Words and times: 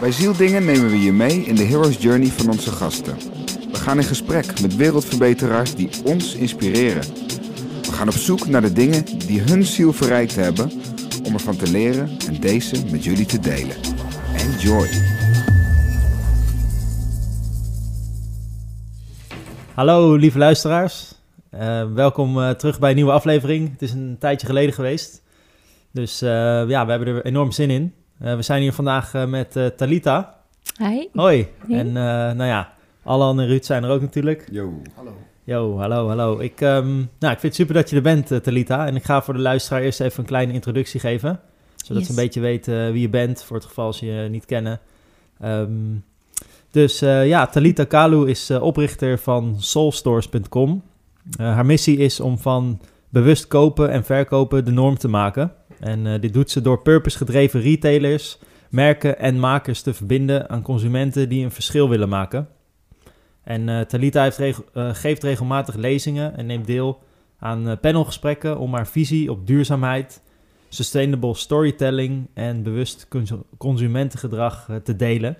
Bij 0.00 0.12
Zieldingen 0.12 0.64
nemen 0.64 0.90
we 0.90 1.00
je 1.00 1.12
mee 1.12 1.40
in 1.40 1.54
de 1.54 1.62
hero's 1.62 1.96
journey 2.02 2.28
van 2.28 2.50
onze 2.50 2.70
gasten. 2.70 3.16
We 3.70 3.76
gaan 3.76 3.96
in 3.96 4.04
gesprek 4.04 4.60
met 4.60 4.76
wereldverbeteraars 4.76 5.74
die 5.74 5.90
ons 6.04 6.34
inspireren. 6.34 7.02
We 7.82 7.92
gaan 7.92 8.08
op 8.08 8.14
zoek 8.14 8.46
naar 8.46 8.60
de 8.60 8.72
dingen 8.72 9.04
die 9.26 9.40
hun 9.40 9.64
ziel 9.64 9.92
verrijkt 9.92 10.34
hebben 10.34 10.70
om 11.24 11.32
ervan 11.32 11.56
te 11.56 11.70
leren 11.70 12.08
en 12.26 12.40
deze 12.40 12.84
met 12.90 13.04
jullie 13.04 13.26
te 13.26 13.38
delen. 13.38 13.76
Enjoy! 14.36 14.88
Hallo 19.74 20.14
lieve 20.14 20.38
luisteraars, 20.38 21.16
Uh, 21.54 21.92
welkom 21.92 22.38
uh, 22.38 22.50
terug 22.50 22.78
bij 22.78 22.90
een 22.90 22.96
nieuwe 22.96 23.12
aflevering. 23.12 23.70
Het 23.72 23.82
is 23.82 23.92
een 23.92 24.16
tijdje 24.18 24.46
geleden 24.46 24.74
geweest. 24.74 25.22
Dus 25.92 26.22
uh, 26.22 26.28
ja, 26.68 26.84
we 26.84 26.90
hebben 26.90 27.08
er 27.08 27.24
enorm 27.24 27.52
zin 27.52 27.70
in. 27.70 27.94
We 28.18 28.42
zijn 28.42 28.62
hier 28.62 28.72
vandaag 28.72 29.26
met 29.26 29.72
Talita. 29.76 30.36
Hi. 30.78 31.06
Hoi. 31.12 31.48
En 31.68 31.92
nou 31.92 32.44
ja, 32.44 32.72
Alan 33.04 33.40
en 33.40 33.46
Ruud 33.46 33.64
zijn 33.64 33.84
er 33.84 33.90
ook 33.90 34.00
natuurlijk. 34.00 34.48
Yo. 34.50 34.82
Hallo. 34.94 35.16
Yo, 35.44 35.78
hallo, 35.78 36.08
hallo. 36.08 36.38
Ik, 36.38 36.60
um, 36.60 37.10
nou, 37.18 37.32
ik 37.32 37.40
vind 37.40 37.42
het 37.42 37.54
super 37.54 37.74
dat 37.74 37.90
je 37.90 37.96
er 37.96 38.02
bent, 38.02 38.42
Talita. 38.42 38.86
En 38.86 38.96
ik 38.96 39.04
ga 39.04 39.22
voor 39.22 39.34
de 39.34 39.40
luisteraar 39.40 39.82
eerst 39.82 40.00
even 40.00 40.20
een 40.20 40.26
kleine 40.26 40.52
introductie 40.52 41.00
geven. 41.00 41.40
Zodat 41.76 41.96
yes. 41.96 42.06
ze 42.06 42.10
een 42.10 42.24
beetje 42.24 42.40
weten 42.40 42.92
wie 42.92 43.00
je 43.00 43.08
bent, 43.08 43.42
voor 43.42 43.56
het 43.56 43.64
geval 43.64 43.86
als 43.86 44.00
je 44.00 44.06
je 44.06 44.28
niet 44.28 44.44
kennen. 44.44 44.80
Um, 45.44 46.04
dus 46.70 46.98
ja, 46.98 47.46
Talita 47.46 47.84
Kalu 47.84 48.28
is 48.28 48.50
oprichter 48.50 49.18
van 49.18 49.56
soulstores.com. 49.58 50.82
Uh, 51.40 51.54
haar 51.54 51.66
missie 51.66 51.96
is 51.96 52.20
om 52.20 52.38
van 52.38 52.80
bewust 53.08 53.46
kopen 53.46 53.90
en 53.90 54.04
verkopen 54.04 54.64
de 54.64 54.70
norm 54.70 54.98
te 54.98 55.08
maken. 55.08 55.52
En 55.80 56.06
uh, 56.06 56.20
dit 56.20 56.32
doet 56.32 56.50
ze 56.50 56.60
door 56.60 56.82
purpose-gedreven 56.82 57.60
retailers, 57.60 58.38
merken 58.70 59.18
en 59.18 59.38
makers 59.38 59.82
te 59.82 59.94
verbinden 59.94 60.50
aan 60.50 60.62
consumenten 60.62 61.28
die 61.28 61.44
een 61.44 61.50
verschil 61.50 61.88
willen 61.88 62.08
maken. 62.08 62.48
En 63.44 63.68
uh, 63.68 63.80
Talita 63.80 64.22
heeft 64.22 64.38
reg 64.38 64.62
geeft 64.74 65.22
regelmatig 65.22 65.74
lezingen 65.74 66.36
en 66.36 66.46
neemt 66.46 66.66
deel 66.66 67.02
aan 67.38 67.80
panelgesprekken 67.80 68.58
om 68.58 68.74
haar 68.74 68.86
visie 68.86 69.30
op 69.30 69.46
duurzaamheid, 69.46 70.22
sustainable 70.68 71.34
storytelling 71.34 72.28
en 72.34 72.62
bewust 72.62 73.08
consumentengedrag 73.58 74.68
te 74.82 74.96
delen. 74.96 75.36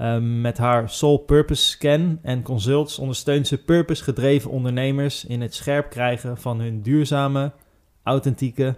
Um, 0.00 0.40
met 0.40 0.58
haar 0.58 0.90
Soul 0.90 1.18
Purpose 1.18 1.62
Scan 1.62 2.18
en 2.22 2.42
consults 2.42 2.98
ondersteunt 2.98 3.46
ze 3.46 3.64
purpose-gedreven 3.64 4.50
ondernemers 4.50 5.24
in 5.24 5.40
het 5.40 5.54
scherp 5.54 5.90
krijgen 5.90 6.38
van 6.38 6.60
hun 6.60 6.82
duurzame, 6.82 7.52
authentieke 8.02 8.76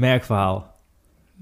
merkverhaal. 0.00 0.70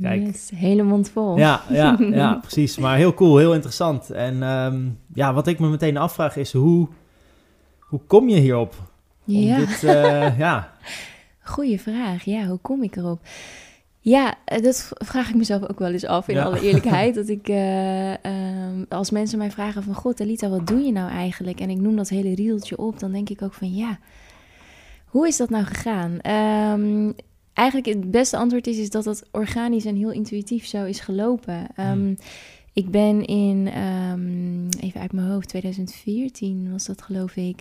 Kijk. 0.01 0.27
Yes, 0.27 0.51
hele 0.55 0.83
mond 0.83 1.11
vol. 1.11 1.37
Ja, 1.37 1.63
ja, 1.69 1.97
ja, 1.99 2.35
precies. 2.43 2.79
Maar 2.79 2.97
heel 2.97 3.15
cool, 3.15 3.37
heel 3.37 3.55
interessant. 3.55 4.11
En 4.11 4.43
um, 4.43 4.99
ja, 5.15 5.35
wat 5.35 5.47
ik 5.47 5.59
me 5.59 5.69
meteen 5.69 5.97
afvraag 5.97 6.37
is, 6.37 6.53
hoe, 6.53 6.89
hoe 7.79 8.01
kom 8.07 8.29
je 8.29 8.41
hierop? 8.41 8.75
Ja. 9.25 9.57
Dit, 9.57 9.83
uh, 9.83 10.39
ja. 10.39 10.73
Goeie 11.43 11.81
vraag. 11.81 12.25
Ja, 12.25 12.47
hoe 12.47 12.59
kom 12.59 12.83
ik 12.83 12.97
erop? 12.97 13.21
Ja, 14.01 14.35
eh, 14.45 14.63
dat 14.63 14.91
vraag 14.95 15.29
ik 15.29 15.35
mezelf 15.35 15.69
ook 15.69 15.79
wel 15.79 15.93
eens 15.93 16.05
af, 16.05 16.29
in 16.29 16.39
alle 16.39 16.61
eerlijkheid. 16.61 17.15
Dat 17.21 17.29
ik, 17.29 17.49
uh, 17.49 18.11
um, 18.11 18.87
als 18.89 19.11
mensen 19.11 19.39
mij 19.39 19.51
vragen 19.51 19.83
van... 19.83 19.95
God, 19.95 20.21
Alita, 20.21 20.49
wat 20.49 20.67
doe 20.67 20.81
je 20.81 20.93
nou 20.93 21.11
eigenlijk? 21.11 21.61
En 21.61 21.71
ik 21.71 21.81
noem 21.81 21.97
dat 21.97 22.09
hele 22.09 22.35
rieltje 22.35 22.79
op, 22.79 22.99
dan 22.99 23.13
denk 23.13 23.29
ik 23.29 23.43
ook 23.43 23.55
van... 23.55 23.75
Ja, 23.75 23.99
hoe 25.07 25.27
is 25.27 25.37
dat 25.37 25.51
nou 25.51 25.65
gegaan? 25.65 26.33
Um, 26.81 27.15
eigenlijk 27.59 27.89
het 27.89 28.11
beste 28.11 28.37
antwoord 28.37 28.67
is, 28.67 28.79
is 28.79 28.91
dat 28.91 29.05
dat 29.05 29.23
organisch 29.31 29.85
en 29.85 29.97
heel 29.97 30.13
intuïtief 30.13 30.67
zo 30.67 30.85
is 30.85 31.01
gelopen. 31.01 31.67
Um, 31.81 32.17
Ik 32.73 32.91
ben 32.91 33.25
in, 33.25 33.67
even 34.81 35.01
uit 35.01 35.13
mijn 35.13 35.29
hoofd, 35.29 35.49
2014 35.49 36.71
was 36.73 36.87
dat 36.87 37.03
geloof 37.03 37.37
ik... 37.37 37.61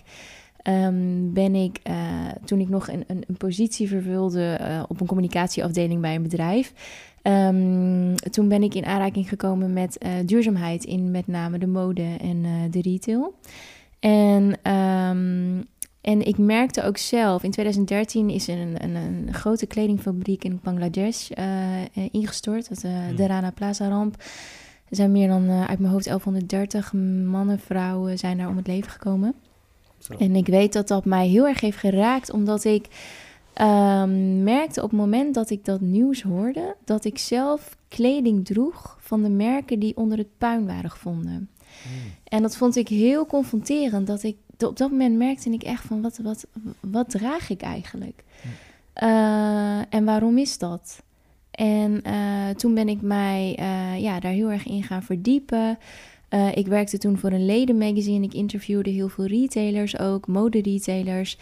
Um, 0.68 1.32
ben 1.32 1.54
ik, 1.54 1.78
uh, 1.90 2.26
toen 2.44 2.60
ik 2.60 2.68
nog 2.68 2.88
een, 2.88 3.04
een, 3.06 3.24
een 3.26 3.36
positie 3.36 3.88
vervulde 3.88 4.58
uh, 4.60 4.82
op 4.88 5.00
een 5.00 5.06
communicatieafdeling 5.06 6.00
bij 6.00 6.14
een 6.14 6.22
bedrijf, 6.22 6.72
um, 7.22 8.14
toen 8.16 8.48
ben 8.48 8.62
ik 8.62 8.74
in 8.74 8.84
aanraking 8.84 9.28
gekomen 9.28 9.72
met 9.72 9.98
uh, 10.02 10.10
duurzaamheid 10.24 10.84
in 10.84 11.10
met 11.10 11.26
name 11.26 11.58
de 11.58 11.66
mode 11.66 12.16
en 12.20 12.70
de 12.70 12.80
retail. 12.80 13.34
En, 14.00 14.72
um, 14.72 15.66
en 16.08 16.26
ik 16.26 16.38
merkte 16.38 16.82
ook 16.82 16.96
zelf, 16.96 17.42
in 17.42 17.50
2013 17.50 18.30
is 18.30 18.48
er 18.48 18.58
een, 18.58 18.84
een, 18.84 18.94
een 18.94 19.34
grote 19.34 19.66
kledingfabriek 19.66 20.44
in 20.44 20.60
Bangladesh 20.62 21.30
ingestort, 22.10 22.68
dat, 22.68 22.82
mm. 22.82 23.16
de 23.16 23.26
Rana 23.26 23.50
Plaza 23.50 23.88
ramp. 23.88 24.16
Er 24.88 24.96
zijn 24.96 25.12
meer 25.12 25.28
dan 25.28 25.50
uit 25.50 25.78
mijn 25.78 25.92
hoofd 25.92 26.04
1130 26.04 26.92
mannen, 27.24 27.58
vrouwen 27.58 28.18
zijn 28.18 28.38
daar 28.38 28.48
om 28.48 28.56
het 28.56 28.66
leven 28.66 28.90
gekomen. 28.90 29.34
En 30.18 30.36
ik 30.36 30.46
weet 30.46 30.72
dat 30.72 30.88
dat 30.88 31.04
mij 31.04 31.28
heel 31.28 31.46
erg 31.46 31.60
heeft 31.60 31.78
geraakt, 31.78 32.30
omdat 32.30 32.64
ik 32.64 32.86
um, 33.60 34.42
merkte 34.42 34.82
op 34.82 34.90
het 34.90 34.98
moment 34.98 35.34
dat 35.34 35.50
ik 35.50 35.64
dat 35.64 35.80
nieuws 35.80 36.22
hoorde, 36.22 36.76
dat 36.84 37.04
ik 37.04 37.18
zelf 37.18 37.76
kleding 37.88 38.44
droeg 38.44 38.96
van 39.00 39.22
de 39.22 39.30
merken 39.30 39.78
die 39.78 39.96
onder 39.96 40.18
het 40.18 40.38
puin 40.38 40.66
waren 40.66 40.90
gevonden. 40.90 41.50
Hmm. 41.82 42.12
En 42.24 42.42
dat 42.42 42.56
vond 42.56 42.76
ik 42.76 42.88
heel 42.88 43.26
confronterend, 43.26 44.06
dat 44.06 44.22
ik 44.22 44.36
op 44.66 44.76
dat 44.76 44.90
moment 44.90 45.16
merkte 45.16 45.50
ik 45.50 45.62
echt 45.62 45.84
van 45.84 46.02
wat, 46.02 46.18
wat, 46.22 46.46
wat 46.80 47.10
draag 47.10 47.50
ik 47.50 47.60
eigenlijk? 47.60 48.24
Uh, 49.02 49.94
en 49.94 50.04
waarom 50.04 50.38
is 50.38 50.58
dat? 50.58 51.02
En 51.50 52.00
uh, 52.06 52.48
toen 52.48 52.74
ben 52.74 52.88
ik 52.88 53.02
mij 53.02 53.56
uh, 53.60 54.00
ja, 54.00 54.20
daar 54.20 54.32
heel 54.32 54.50
erg 54.50 54.66
in 54.66 54.82
gaan 54.82 55.02
verdiepen. 55.02 55.78
Uh, 56.30 56.56
ik 56.56 56.66
werkte 56.66 56.98
toen 56.98 57.18
voor 57.18 57.32
een 57.32 57.46
ledenmagazine. 57.46 58.24
Ik 58.24 58.34
interviewde 58.34 58.90
heel 58.90 59.08
veel 59.08 59.26
retailers 59.26 59.98
ook, 59.98 60.26
mode-retailers. 60.26 61.38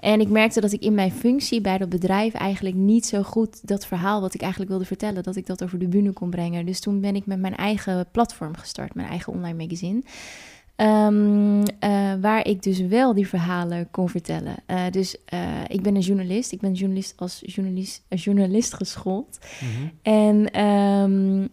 En 0.00 0.20
ik 0.20 0.28
merkte 0.28 0.60
dat 0.60 0.72
ik 0.72 0.82
in 0.82 0.94
mijn 0.94 1.12
functie 1.12 1.60
bij 1.60 1.78
dat 1.78 1.88
bedrijf 1.88 2.34
eigenlijk 2.34 2.76
niet 2.76 3.06
zo 3.06 3.22
goed 3.22 3.68
dat 3.68 3.86
verhaal 3.86 4.20
wat 4.20 4.34
ik 4.34 4.40
eigenlijk 4.40 4.70
wilde 4.70 4.86
vertellen, 4.86 5.22
dat 5.22 5.36
ik 5.36 5.46
dat 5.46 5.62
over 5.62 5.78
de 5.78 5.88
bühne 5.88 6.12
kon 6.12 6.30
brengen. 6.30 6.66
Dus 6.66 6.80
toen 6.80 7.00
ben 7.00 7.16
ik 7.16 7.26
met 7.26 7.38
mijn 7.38 7.56
eigen 7.56 8.06
platform 8.10 8.56
gestart, 8.56 8.94
mijn 8.94 9.08
eigen 9.08 9.32
online 9.32 9.64
magazine. 9.64 10.02
Um, 10.80 11.58
uh, 11.58 11.64
waar 12.20 12.46
ik 12.46 12.62
dus 12.62 12.80
wel 12.80 13.14
die 13.14 13.28
verhalen 13.28 13.90
kon 13.90 14.08
vertellen. 14.08 14.54
Uh, 14.66 14.82
dus 14.90 15.16
uh, 15.34 15.40
ik 15.68 15.82
ben 15.82 15.94
een 15.94 16.00
journalist. 16.00 16.52
Ik 16.52 16.60
ben 16.60 16.72
journalist 16.72 17.12
als 17.16 17.42
journalist, 17.46 18.04
journalist 18.08 18.74
geschoold. 18.74 19.38
Mm 19.60 19.68
-hmm. 19.68 19.92
En, 20.02 20.60
um, 20.64 21.48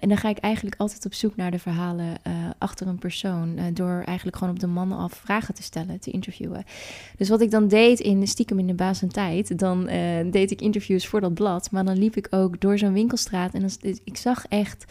en 0.00 0.08
dan 0.08 0.16
ga 0.16 0.28
ik 0.28 0.38
eigenlijk 0.38 0.76
altijd 0.78 1.06
op 1.06 1.14
zoek 1.14 1.36
naar 1.36 1.50
de 1.50 1.58
verhalen 1.58 2.14
achter 2.58 2.86
een 2.86 2.98
persoon. 2.98 3.58
door 3.72 4.02
eigenlijk 4.06 4.36
gewoon 4.36 4.52
op 4.54 4.60
de 4.60 4.66
mannen 4.66 4.98
af 4.98 5.12
vragen 5.12 5.54
te 5.54 5.62
stellen, 5.62 6.00
te 6.00 6.10
interviewen. 6.10 6.64
Dus 7.16 7.28
wat 7.28 7.40
ik 7.40 7.50
dan 7.50 7.68
deed 7.68 8.00
in 8.00 8.26
stiekem 8.26 8.58
in 8.58 8.66
de 8.66 8.74
baas 8.74 9.02
en 9.02 9.08
tijd, 9.08 9.58
dan 9.58 9.84
deed 10.30 10.50
ik 10.50 10.60
interviews 10.60 11.06
voor 11.06 11.20
dat 11.20 11.34
blad. 11.34 11.70
Maar 11.70 11.84
dan 11.84 11.98
liep 11.98 12.16
ik 12.16 12.26
ook 12.30 12.60
door 12.60 12.78
zo'n 12.78 12.92
winkelstraat 12.92 13.54
en 13.54 13.60
dan, 13.60 13.70
ik 14.04 14.16
zag 14.16 14.46
echt 14.48 14.84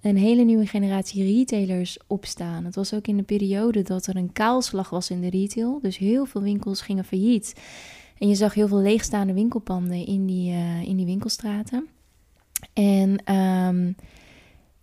een 0.00 0.16
hele 0.16 0.42
nieuwe 0.42 0.66
generatie 0.66 1.24
retailers 1.24 1.98
opstaan. 2.06 2.64
Het 2.64 2.74
was 2.74 2.94
ook 2.94 3.06
in 3.06 3.16
de 3.16 3.22
periode 3.22 3.82
dat 3.82 4.06
er 4.06 4.16
een 4.16 4.32
kaalslag 4.32 4.90
was 4.90 5.10
in 5.10 5.20
de 5.20 5.30
retail. 5.30 5.78
Dus 5.82 5.98
heel 5.98 6.24
veel 6.24 6.42
winkels 6.42 6.80
gingen 6.80 7.04
failliet. 7.04 7.54
En 8.18 8.28
je 8.28 8.34
zag 8.34 8.54
heel 8.54 8.68
veel 8.68 8.80
leegstaande 8.80 9.32
winkelpanden 9.32 10.06
in 10.06 10.26
die, 10.26 10.52
uh, 10.52 10.82
in 10.82 10.96
die 10.96 11.06
winkelstraten. 11.06 11.86
En 12.72 13.34
um, 13.34 13.96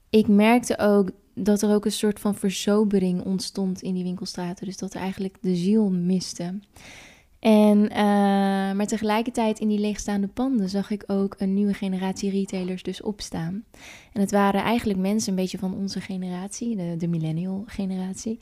ik 0.09 0.28
merkte 0.28 0.78
ook 0.79 1.09
dat 1.34 1.61
er 1.61 1.73
ook 1.73 1.85
een 1.85 1.91
soort 1.91 2.19
van 2.19 2.35
verzobering 2.35 3.23
ontstond 3.23 3.81
in 3.81 3.94
die 3.94 4.03
winkelstraten. 4.03 4.66
Dus 4.66 4.78
dat 4.78 4.94
er 4.94 5.01
eigenlijk 5.01 5.38
de 5.41 5.55
ziel 5.55 5.89
miste. 5.89 6.59
En, 7.39 7.77
uh, 7.77 7.97
maar 8.73 8.87
tegelijkertijd 8.87 9.59
in 9.59 9.67
die 9.67 9.79
leegstaande 9.79 10.27
panden 10.27 10.69
zag 10.69 10.91
ik 10.91 11.03
ook 11.07 11.35
een 11.37 11.53
nieuwe 11.53 11.73
generatie 11.73 12.31
retailers 12.31 12.83
dus 12.83 13.01
opstaan. 13.01 13.63
En 14.13 14.21
het 14.21 14.31
waren 14.31 14.61
eigenlijk 14.61 14.99
mensen 14.99 15.29
een 15.29 15.35
beetje 15.39 15.57
van 15.57 15.75
onze 15.75 16.01
generatie, 16.01 16.75
de, 16.75 16.95
de 16.97 17.07
millennial 17.07 17.63
generatie, 17.66 18.39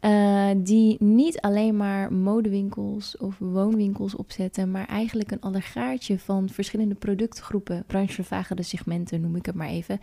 uh, 0.00 0.50
die 0.56 0.96
niet 0.98 1.40
alleen 1.40 1.76
maar 1.76 2.12
modewinkels 2.12 3.16
of 3.16 3.36
woonwinkels 3.38 4.16
opzetten, 4.16 4.70
maar 4.70 4.86
eigenlijk 4.86 5.30
een 5.30 5.40
allegaartje 5.40 6.18
van 6.18 6.48
verschillende 6.48 6.94
productgroepen, 6.94 7.84
branchevervagende 7.86 8.62
segmenten 8.62 9.20
noem 9.20 9.36
ik 9.36 9.46
het 9.46 9.54
maar 9.54 9.68
even. 9.68 9.98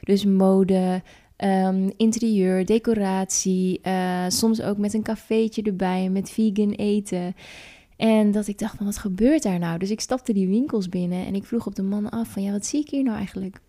Dus 0.00 0.24
mode, 0.24 1.02
Um, 1.44 1.92
interieur, 1.96 2.64
decoratie, 2.64 3.80
uh, 3.82 4.24
soms 4.28 4.62
ook 4.62 4.76
met 4.76 4.94
een 4.94 5.02
cafeetje 5.02 5.62
erbij, 5.62 6.08
met 6.08 6.30
vegan 6.30 6.70
eten. 6.70 7.34
En 7.96 8.30
dat 8.30 8.46
ik 8.46 8.58
dacht 8.58 8.76
van 8.76 8.86
wat 8.86 8.98
gebeurt 8.98 9.42
daar 9.42 9.58
nou? 9.58 9.78
Dus 9.78 9.90
ik 9.90 10.00
stapte 10.00 10.32
die 10.32 10.48
winkels 10.48 10.88
binnen 10.88 11.26
en 11.26 11.34
ik 11.34 11.44
vroeg 11.44 11.66
op 11.66 11.74
de 11.74 11.82
mannen 11.82 12.10
af 12.10 12.28
van 12.28 12.42
ja, 12.42 12.52
wat 12.52 12.66
zie 12.66 12.80
ik 12.80 12.90
hier 12.90 13.02
nou 13.02 13.16
eigenlijk? 13.16 13.60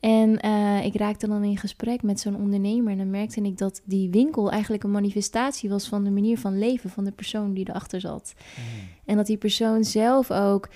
En 0.00 0.46
uh, 0.46 0.84
ik 0.84 0.96
raakte 0.96 1.28
dan 1.28 1.44
in 1.44 1.56
gesprek 1.56 2.02
met 2.02 2.20
zo'n 2.20 2.36
ondernemer 2.36 2.92
en 2.92 2.98
dan 2.98 3.10
merkte 3.10 3.42
ik 3.42 3.58
dat 3.58 3.82
die 3.84 4.10
winkel 4.10 4.50
eigenlijk 4.50 4.84
een 4.84 4.90
manifestatie 4.90 5.68
was 5.68 5.88
van 5.88 6.04
de 6.04 6.10
manier 6.10 6.38
van 6.38 6.58
leven 6.58 6.90
van 6.90 7.04
de 7.04 7.12
persoon 7.12 7.54
die 7.54 7.68
erachter 7.68 8.00
zat. 8.00 8.34
Mm. 8.36 8.88
En 9.04 9.16
dat 9.16 9.26
die 9.26 9.36
persoon 9.36 9.84
zelf 9.84 10.30
ook 10.30 10.68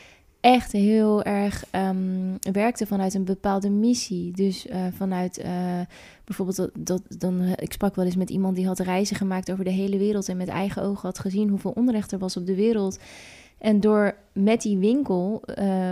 echt 0.44 0.72
heel 0.72 1.22
erg 1.22 1.64
um, 1.72 2.38
werkte 2.52 2.86
vanuit 2.86 3.14
een 3.14 3.24
bepaalde 3.24 3.70
missie. 3.70 4.32
Dus 4.32 4.66
uh, 4.66 4.86
vanuit 4.96 5.38
uh, 5.38 5.80
bijvoorbeeld 6.24 6.56
dat, 6.56 6.70
dat 6.78 7.02
dan, 7.18 7.42
uh, 7.42 7.52
ik 7.56 7.72
sprak 7.72 7.94
wel 7.94 8.04
eens 8.04 8.16
met 8.16 8.30
iemand 8.30 8.56
die 8.56 8.66
had 8.66 8.78
reizen 8.78 9.16
gemaakt 9.16 9.52
over 9.52 9.64
de 9.64 9.70
hele 9.70 9.98
wereld 9.98 10.28
en 10.28 10.36
met 10.36 10.48
eigen 10.48 10.82
ogen 10.82 11.08
had 11.08 11.18
gezien 11.18 11.48
hoeveel 11.48 11.70
onrecht 11.70 12.12
er 12.12 12.18
was 12.18 12.36
op 12.36 12.46
de 12.46 12.54
wereld. 12.54 12.98
En 13.58 13.80
door 13.80 14.16
met 14.32 14.62
die 14.62 14.78
winkel, 14.78 15.42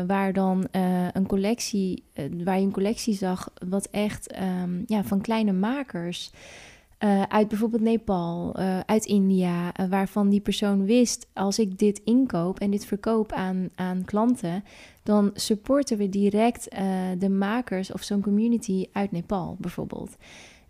waar 0.06 0.32
dan 0.32 0.66
een 1.12 1.26
collectie, 1.26 2.02
waar 2.44 2.58
je 2.58 2.64
een 2.64 2.72
collectie 2.72 3.14
zag, 3.14 3.52
wat 3.68 3.88
echt 3.90 4.34
um, 4.62 4.82
ja, 4.86 5.04
van 5.04 5.20
kleine 5.20 5.52
makers. 5.52 6.32
Uh, 7.04 7.22
uit 7.22 7.48
bijvoorbeeld 7.48 7.82
Nepal, 7.82 8.54
uh, 8.58 8.80
uit 8.80 9.04
India, 9.04 9.80
uh, 9.80 9.86
waarvan 9.86 10.28
die 10.28 10.40
persoon 10.40 10.84
wist: 10.84 11.26
als 11.32 11.58
ik 11.58 11.78
dit 11.78 12.00
inkoop 12.04 12.60
en 12.60 12.70
dit 12.70 12.84
verkoop 12.84 13.32
aan, 13.32 13.68
aan 13.74 14.04
klanten, 14.04 14.64
dan 15.02 15.30
supporten 15.34 15.98
we 15.98 16.08
direct 16.08 16.68
de 17.18 17.28
makers 17.28 17.92
of 17.92 18.02
zo'n 18.02 18.20
community 18.20 18.86
uit 18.92 19.10
Nepal 19.10 19.56
bijvoorbeeld. 19.58 20.16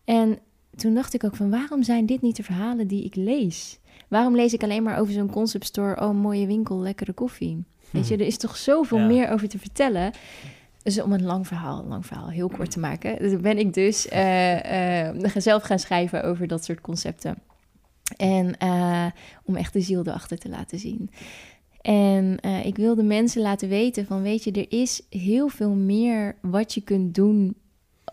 En 0.04 0.38
toen 0.76 0.94
dacht 0.94 1.14
ik 1.14 1.24
ook 1.24 1.36
van 1.36 1.50
waarom 1.50 1.82
zijn 1.82 2.06
dit 2.06 2.22
niet 2.22 2.36
de 2.36 2.42
verhalen 2.42 2.86
die 2.86 3.04
ik 3.04 3.14
lees? 3.14 3.78
Waarom 4.08 4.34
lees 4.34 4.52
ik 4.52 4.62
alleen 4.62 4.82
maar 4.82 4.98
over 4.98 5.12
zo'n 5.12 5.30
concept 5.30 5.66
store, 5.66 6.00
oh 6.00 6.14
mooie 6.14 6.46
winkel, 6.46 6.78
lekkere 6.78 7.12
koffie? 7.12 7.64
Weet 7.90 8.08
je, 8.08 8.14
er 8.14 8.26
is 8.26 8.36
toch 8.36 8.56
zoveel 8.56 8.98
ja. 8.98 9.06
meer 9.06 9.28
over 9.28 9.48
te 9.48 9.58
vertellen. 9.58 10.12
Dus 10.82 11.00
om 11.00 11.12
een 11.12 11.24
lang 11.24 11.46
verhaal, 11.46 11.84
lang 11.84 12.06
verhaal 12.06 12.28
heel 12.28 12.48
kort 12.48 12.70
te 12.70 12.78
maken, 12.78 13.40
ben 13.40 13.58
ik 13.58 13.74
dus 13.74 14.06
uh, 14.06 15.12
uh, 15.24 15.36
zelf 15.36 15.62
gaan 15.62 15.78
schrijven 15.78 16.24
over 16.24 16.46
dat 16.46 16.64
soort 16.64 16.80
concepten. 16.80 17.38
En 18.16 18.54
uh, 18.62 19.06
om 19.44 19.56
echt 19.56 19.72
de 19.72 19.80
ziel 19.80 20.00
erachter 20.06 20.38
te 20.38 20.48
laten 20.48 20.78
zien. 20.78 21.10
En 21.80 22.38
ik 22.64 22.76
wilde 22.76 23.02
mensen 23.02 23.42
laten 23.42 23.68
weten 23.68 24.06
van, 24.06 24.22
weet 24.22 24.44
je, 24.44 24.52
er 24.52 24.80
is 24.80 25.02
heel 25.10 25.48
veel 25.48 25.74
meer 25.74 26.36
wat 26.40 26.74
je 26.74 26.80
kunt 26.80 27.14
doen. 27.14 27.56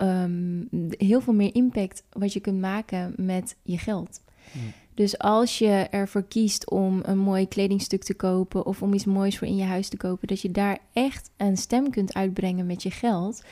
Um, 0.01 0.68
heel 0.89 1.21
veel 1.21 1.33
meer 1.33 1.56
impact 1.56 2.04
wat 2.10 2.33
je 2.33 2.39
kunt 2.39 2.60
maken 2.60 3.13
met 3.18 3.56
je 3.63 3.77
geld. 3.77 4.21
Mm. 4.51 4.62
Dus 4.99 5.17
als 5.17 5.59
je 5.59 5.87
ervoor 5.89 6.23
kiest 6.23 6.69
om 6.69 6.99
een 7.03 7.17
mooi 7.17 7.47
kledingstuk 7.47 8.03
te 8.03 8.13
kopen 8.13 8.65
of 8.65 8.81
om 8.81 8.93
iets 8.93 9.05
moois 9.05 9.37
voor 9.37 9.47
in 9.47 9.55
je 9.55 9.63
huis 9.63 9.89
te 9.89 9.97
kopen, 9.97 10.27
dat 10.27 10.41
je 10.41 10.51
daar 10.51 10.77
echt 10.93 11.29
een 11.37 11.57
stem 11.57 11.89
kunt 11.89 12.13
uitbrengen 12.13 12.65
met 12.65 12.83
je 12.83 12.91
geld. 12.91 13.43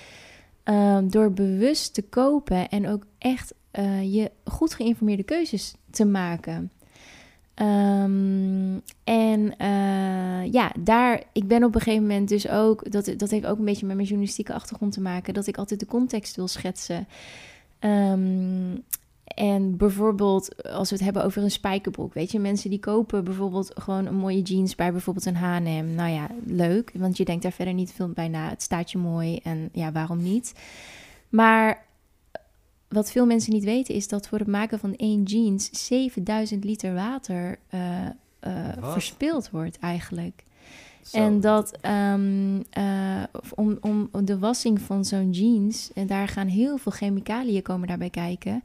Um, 0.63 1.09
door 1.11 1.31
bewust 1.31 1.94
te 1.94 2.01
kopen 2.01 2.69
en 2.69 2.88
ook 2.88 3.05
echt 3.17 3.53
uh, 3.79 4.13
je 4.13 4.31
goed 4.45 4.73
geïnformeerde 4.73 5.23
keuzes 5.23 5.75
te 5.89 6.05
maken. 6.05 6.71
Um, 7.55 8.81
en 9.03 9.53
uh, 9.61 10.51
ja, 10.51 10.71
daar, 10.79 11.23
ik 11.33 11.47
ben 11.47 11.63
op 11.63 11.75
een 11.75 11.81
gegeven 11.81 12.07
moment 12.07 12.29
dus 12.29 12.49
ook, 12.49 12.91
dat, 12.91 13.13
dat 13.17 13.29
heeft 13.29 13.45
ook 13.45 13.57
een 13.57 13.65
beetje 13.65 13.85
met 13.85 13.95
mijn 13.95 14.07
journalistieke 14.07 14.53
achtergrond 14.53 14.94
te 14.94 15.01
maken, 15.01 15.33
dat 15.33 15.47
ik 15.47 15.57
altijd 15.57 15.79
de 15.79 15.85
context 15.85 16.35
wil 16.35 16.47
schetsen. 16.47 17.07
Um, 17.79 18.83
en 19.38 19.78
bijvoorbeeld, 19.78 20.63
als 20.63 20.89
we 20.89 20.95
het 20.95 21.04
hebben 21.04 21.24
over 21.24 21.44
een 21.44 21.51
spijkerbroek, 21.51 22.13
weet 22.13 22.31
je, 22.31 22.39
mensen 22.39 22.69
die 22.69 22.80
kopen 22.80 23.24
bijvoorbeeld 23.24 23.72
gewoon 23.75 24.06
een 24.06 24.16
mooie 24.16 24.42
jeans 24.42 24.75
bij 24.75 24.92
bijvoorbeeld 24.92 25.25
een 25.25 25.36
H&M. 25.36 25.95
Nou 25.95 26.10
ja, 26.10 26.28
leuk, 26.45 26.92
want 26.94 27.18
je 27.18 27.25
denkt 27.25 27.44
daar 27.44 27.51
verder 27.51 27.74
niet 27.74 27.92
veel 27.92 28.10
bij 28.10 28.28
na. 28.28 28.50
Het 28.50 28.62
staat 28.62 28.92
je 28.92 28.98
mooi 28.98 29.39
en 29.44 29.69
ja, 29.72 29.92
waarom 29.92 30.24
niet? 30.24 30.54
Maar 31.30 31.86
wat 32.88 33.12
veel 33.12 33.25
mensen 33.25 33.54
niet 33.54 33.63
weten 33.63 33.95
is 33.95 34.07
dat 34.07 34.28
voor 34.28 34.39
het 34.39 34.48
maken 34.48 34.80
van 34.80 34.95
één 34.95 35.24
jeans 35.24 35.88
7000 35.88 36.63
liter 36.63 36.94
water 36.94 37.60
uh, 37.74 37.81
uh, 38.48 38.68
verspild 38.81 39.50
wordt 39.50 39.80
eigenlijk. 39.80 40.44
Zo. 41.04 41.18
En 41.18 41.42
dat 41.42 41.78
um, 41.86 42.56
uh, 42.78 43.24
om, 43.56 43.78
om 43.81 44.10
de 44.25 44.40
wassing 44.40 44.81
van 44.81 45.06
zo'n 45.06 45.31
jeans, 45.31 45.92
en 45.94 46.07
daar 46.07 46.28
gaan 46.28 46.48
heel 46.48 46.78
veel 46.78 46.92
chemicaliën 46.92 47.62
komen 47.62 47.88
daarbij 47.88 48.10
kijken. 48.10 48.63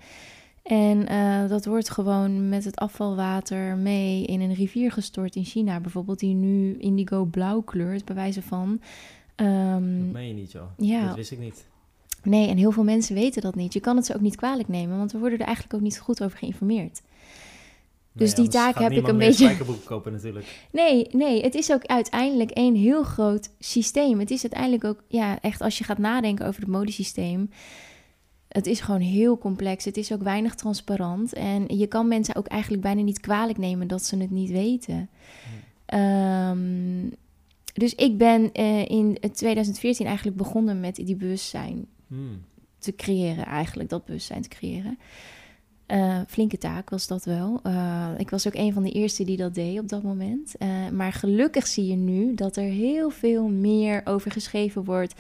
En 0.62 1.12
uh, 1.12 1.49
dat 1.49 1.64
wordt 1.64 1.91
gewoon 1.91 2.49
met 2.49 2.64
het 2.64 2.76
afvalwater 2.76 3.76
mee 3.76 4.25
in 4.25 4.41
een 4.41 4.55
rivier 4.55 4.93
gestort 4.93 5.37
in 5.37 5.44
China, 5.44 5.81
bijvoorbeeld, 5.81 6.19
die 6.19 6.35
nu 6.35 6.76
indigo 6.79 7.25
blauw 7.25 7.61
kleurt, 7.61 8.05
bij 8.05 8.14
wijze 8.14 8.43
van. 8.43 8.81
Um, 9.37 10.05
dat 10.05 10.12
meen 10.12 10.29
je 10.29 10.35
niet, 10.35 10.53
joh. 10.53 10.69
Ja. 10.76 11.06
Dat 11.06 11.17
wist 11.17 11.31
ik 11.31 11.38
niet. 11.38 11.67
Nee, 12.23 12.49
en 12.49 12.56
heel 12.56 12.73
veel 12.73 12.85
mensen 12.85 13.14
weten 13.14 13.43
dat 13.43 13.55
niet. 13.55 13.73
Je 13.73 13.81
kan 13.81 13.97
het 13.97 14.06
ze 14.06 14.14
ook 14.14 14.20
niet 14.20 14.37
kwalijk 14.37 14.69
nemen, 14.69 14.99
want 14.99 15.12
we 15.12 15.19
worden 15.19 15.38
er 15.38 15.44
eigenlijk 15.44 15.75
ook 15.75 15.81
niet 15.81 15.99
goed 15.99 16.23
over 16.23 16.38
geïnformeerd. 16.38 17.03
Dus 18.12 18.35
nee, 18.35 18.44
die 18.44 18.55
taak 18.55 18.79
heb 18.79 18.93
ik 18.93 19.06
een 19.08 19.19
beetje. 19.19 19.56
kopen 19.85 20.12
natuurlijk. 20.12 20.67
Nee, 20.70 21.06
nee, 21.11 21.43
het 21.43 21.55
is 21.55 21.73
ook 21.73 21.85
uiteindelijk 21.87 22.50
een 22.55 22.76
heel 22.76 23.03
groot 23.03 23.50
systeem. 23.58 24.19
Het 24.19 24.31
is 24.31 24.43
uiteindelijk 24.43 24.85
ook, 24.85 25.03
ja, 25.08 25.41
echt 25.41 25.61
als 25.61 25.79
je 25.79 25.85
gaat 25.85 25.99
nadenken 25.99 26.47
over 26.47 26.61
het 26.61 26.70
modesysteem 26.70 27.50
het 28.53 28.67
is 28.67 28.81
gewoon 28.81 29.01
heel 29.01 29.39
complex. 29.39 29.85
Het 29.85 29.97
is 29.97 30.13
ook 30.13 30.23
weinig 30.23 30.55
transparant. 30.55 31.33
En 31.33 31.65
je 31.79 31.87
kan 31.87 32.09
mensen 32.09 32.35
ook 32.35 32.47
eigenlijk 32.47 32.83
bijna 32.83 33.03
niet 33.03 33.21
kwalijk 33.21 33.59
nemen 33.59 33.89
dat 33.89 34.05
ze 34.05 34.17
het 34.17 34.31
niet 34.31 34.51
weten. 34.51 35.09
Um, 35.95 37.11
dus 37.73 37.95
ik 37.95 38.19
ben 38.19 38.51
uh, 38.55 38.85
in 38.85 39.19
2014 39.33 40.07
eigenlijk 40.07 40.37
begonnen 40.37 40.81
met 40.81 40.95
die 40.95 41.17
bewustzijn 41.17 41.87
hmm. 42.07 42.43
te 42.79 42.95
creëren, 42.95 43.45
eigenlijk 43.45 43.89
dat 43.89 44.05
bewustzijn 44.05 44.43
te 44.43 44.49
creëren. 44.49 44.99
Uh, 45.87 46.21
flinke 46.27 46.59
taak 46.59 46.91
was 46.91 47.07
dat 47.07 47.25
wel. 47.25 47.61
Uh, 47.67 48.09
ik 48.17 48.31
was 48.31 48.47
ook 48.47 48.55
een 48.55 48.73
van 48.73 48.83
de 48.83 48.91
eerste 48.91 49.25
die 49.25 49.37
dat 49.37 49.55
deed 49.55 49.79
op 49.79 49.89
dat 49.89 50.03
moment. 50.03 50.55
maar 50.93 51.13
gelukkig 51.13 51.67
zie 51.67 51.87
je 51.87 51.97
nu 51.97 52.35
dat 52.35 52.57
er 52.57 52.71
heel 52.71 53.11
veel 53.11 53.49
meer 53.49 54.01
over 54.05 54.31
geschreven 54.31 54.85
wordt 54.85 55.15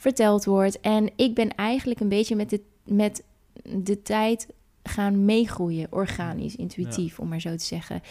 verteld 0.00 0.44
wordt. 0.44 0.80
En 0.80 1.10
ik 1.16 1.34
ben 1.34 1.54
eigenlijk 1.54 2.00
een 2.00 2.08
beetje 2.08 2.36
met 2.36 2.50
de, 2.50 2.60
met 2.84 3.22
de 3.62 4.02
tijd 4.02 4.48
gaan 4.82 5.24
meegroeien, 5.24 5.86
organisch, 5.90 6.56
intuïtief, 6.56 7.18
om 7.18 7.28
maar 7.28 7.40
zo 7.40 7.56
te 7.56 7.64
zeggen. 7.64 8.02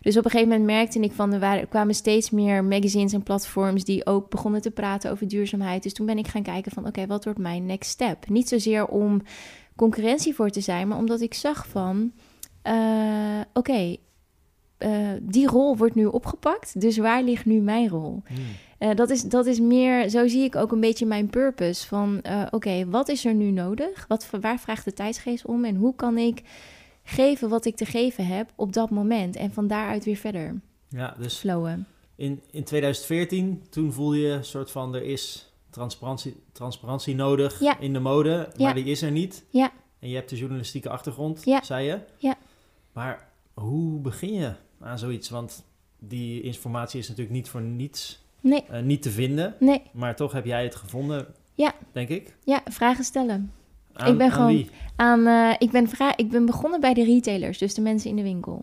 Dus 0.00 0.16
op 0.16 0.24
een 0.24 0.30
gegeven 0.30 0.50
moment 0.50 0.70
merkte 0.70 1.00
ik 1.00 1.12
van, 1.12 1.32
er, 1.32 1.66
kwamen 1.66 1.94
steeds 1.94 2.30
meer 2.30 2.64
magazines 2.64 3.12
en 3.12 3.22
platforms 3.22 3.84
die 3.84 4.06
ook 4.06 4.30
begonnen 4.30 4.60
te 4.60 4.70
praten 4.70 5.10
over 5.10 5.28
duurzaamheid. 5.28 5.82
Dus 5.82 5.92
toen 5.92 6.06
ben 6.06 6.18
ik 6.18 6.26
gaan 6.26 6.42
kijken 6.42 6.72
van, 6.72 6.86
oké, 6.86 7.06
wat 7.06 7.24
wordt 7.24 7.38
mijn 7.38 7.66
next 7.66 7.90
step? 7.90 8.28
Niet 8.28 8.48
zozeer 8.48 8.86
om 8.86 9.22
concurrentie 9.76 10.34
voor 10.34 10.50
te 10.50 10.60
zijn, 10.60 10.88
maar 10.88 10.98
omdat 10.98 11.20
ik 11.20 11.34
zag 11.34 11.66
van, 11.66 12.12
uh, 12.66 13.40
oké, 13.52 13.96
uh, 14.78 15.08
die 15.22 15.46
rol 15.46 15.76
wordt 15.76 15.94
nu 15.94 16.04
opgepakt, 16.04 16.80
dus 16.80 16.96
waar 16.96 17.22
ligt 17.22 17.44
nu 17.44 17.60
mijn 17.60 17.88
rol? 17.88 18.22
Hmm. 18.26 18.36
Uh, 18.78 18.94
dat, 18.94 19.10
is, 19.10 19.22
dat 19.22 19.46
is 19.46 19.60
meer, 19.60 20.08
zo 20.08 20.28
zie 20.28 20.42
ik 20.44 20.56
ook 20.56 20.72
een 20.72 20.80
beetje 20.80 21.06
mijn 21.06 21.30
purpose. 21.30 21.86
Van 21.86 22.20
uh, 22.26 22.46
oké, 22.50 22.86
wat 22.88 23.08
is 23.08 23.24
er 23.24 23.34
nu 23.34 23.50
nodig? 23.50 24.04
Wat, 24.08 24.30
waar 24.40 24.58
vraagt 24.60 24.84
de 24.84 24.92
tijdsgeest 24.92 25.44
om? 25.46 25.64
En 25.64 25.76
hoe 25.76 25.94
kan 25.94 26.18
ik 26.18 26.42
geven 27.02 27.48
wat 27.48 27.64
ik 27.64 27.76
te 27.76 27.84
geven 27.86 28.26
heb 28.26 28.52
op 28.54 28.72
dat 28.72 28.90
moment? 28.90 29.36
En 29.36 29.52
van 29.52 29.66
daaruit 29.66 30.04
weer 30.04 30.16
verder 30.16 30.60
ja, 30.88 31.14
dus 31.18 31.36
flowen. 31.36 31.86
In, 32.16 32.42
in 32.50 32.64
2014, 32.64 33.62
toen 33.70 33.92
voelde 33.92 34.18
je 34.18 34.28
een 34.28 34.44
soort 34.44 34.70
van, 34.70 34.94
er 34.94 35.02
is 35.02 35.52
transparantie, 35.70 36.36
transparantie 36.52 37.14
nodig 37.14 37.60
ja. 37.60 37.78
in 37.78 37.92
de 37.92 38.00
mode, 38.00 38.36
maar 38.36 38.68
Ja. 38.68 38.72
die 38.72 38.84
is 38.84 39.02
er 39.02 39.10
niet. 39.10 39.44
Ja, 39.50 39.72
En 39.98 40.08
je 40.08 40.14
hebt 40.14 40.30
de 40.30 40.36
journalistieke 40.36 40.88
achtergrond, 40.88 41.44
Ja. 41.44 41.62
zei 41.62 41.86
je. 41.86 41.98
Ja. 42.18 42.36
Maar 42.92 43.28
hoe 43.54 44.00
begin 44.00 44.32
je 44.34 44.52
aan 44.80 44.98
zoiets? 44.98 45.28
Want 45.28 45.64
die 45.98 46.42
informatie 46.42 47.00
is 47.00 47.08
natuurlijk 47.08 47.36
niet 47.36 47.48
voor 47.48 47.60
niets 47.62 48.26
nee, 48.48 48.64
eh, 48.70 48.82
niet 48.82 49.02
te 49.02 49.10
vinden. 49.10 49.54
nee. 49.60 49.82
Maar 49.92 50.16
toch 50.16 50.32
heb 50.32 50.44
jij 50.44 50.62
het 50.62 50.74
gevonden, 50.74 51.26
Ja. 51.54 51.72
denk 51.92 52.08
ik. 52.08 52.34
Ja, 52.44 52.60
vragen 52.64 53.04
stellen. 53.04 53.52
Aan, 53.92 54.16
ben 54.16 54.26
aan 54.26 54.32
gewoon- 54.32 54.52
wie? 54.54 54.70
aan, 54.96 55.26
eh, 55.26 55.54
ik, 55.58 55.70
ben 55.70 55.88
vra- 55.88 56.16
ik 56.16 56.30
ben 56.30 56.46
begonnen 56.46 56.80
bij 56.80 56.94
de 56.94 57.04
retailers, 57.04 57.58
dus 57.58 57.74
de 57.74 57.80
mensen 57.80 58.10
in 58.10 58.16
de 58.16 58.22
winkel. 58.22 58.62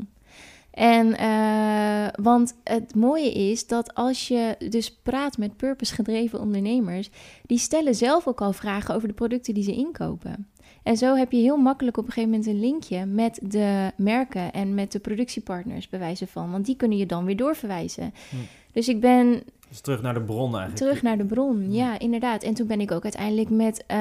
En, 0.71 1.17
eh, 1.17 2.07
want 2.21 2.55
het 2.63 2.95
mooie 2.95 3.31
is 3.31 3.67
dat 3.67 3.93
als 3.93 4.27
je 4.27 4.55
dus 4.69 4.91
praat 5.03 5.37
met 5.37 5.57
purpose-gedreven 5.57 6.39
ondernemers, 6.39 7.09
die 7.45 7.57
stellen 7.57 7.95
zelf 7.95 8.27
ook 8.27 8.41
al 8.41 8.53
vragen 8.53 8.95
over 8.95 9.07
de 9.07 9.13
producten 9.13 9.53
die 9.53 9.63
ze 9.63 9.71
inkopen. 9.75 10.47
En 10.83 10.97
zo 10.97 11.15
heb 11.15 11.31
je 11.31 11.37
heel 11.37 11.57
makkelijk 11.57 11.97
op 11.97 12.05
een 12.05 12.11
gegeven 12.11 12.29
moment 12.29 12.49
een 12.49 12.59
linkje 12.59 13.05
met 13.05 13.39
de 13.43 13.91
merken 13.97 14.51
en 14.53 14.73
met 14.73 14.91
de 14.91 14.99
productiepartners, 14.99 15.89
bij 15.89 15.99
wijze 15.99 16.27
van. 16.27 16.51
Want 16.51 16.65
die 16.65 16.75
kunnen 16.75 16.97
je 16.97 17.05
dan 17.05 17.25
weer 17.25 17.37
doorverwijzen. 17.37 18.13
Hm. 18.29 18.35
Dus 18.71 18.87
ik 18.89 18.99
ben 18.99 19.43
Dus 19.75 19.83
terug 19.83 20.01
naar 20.01 20.13
de 20.13 20.21
bron 20.21 20.57
eigenlijk. 20.57 20.75
Terug 20.75 21.01
naar 21.01 21.17
de 21.17 21.25
bron, 21.25 21.71
ja, 21.71 21.99
inderdaad. 21.99 22.43
En 22.43 22.53
toen 22.53 22.67
ben 22.67 22.81
ik 22.81 22.91
ook 22.91 23.03
uiteindelijk 23.03 23.49
met 23.49 23.83
eh, 23.87 23.99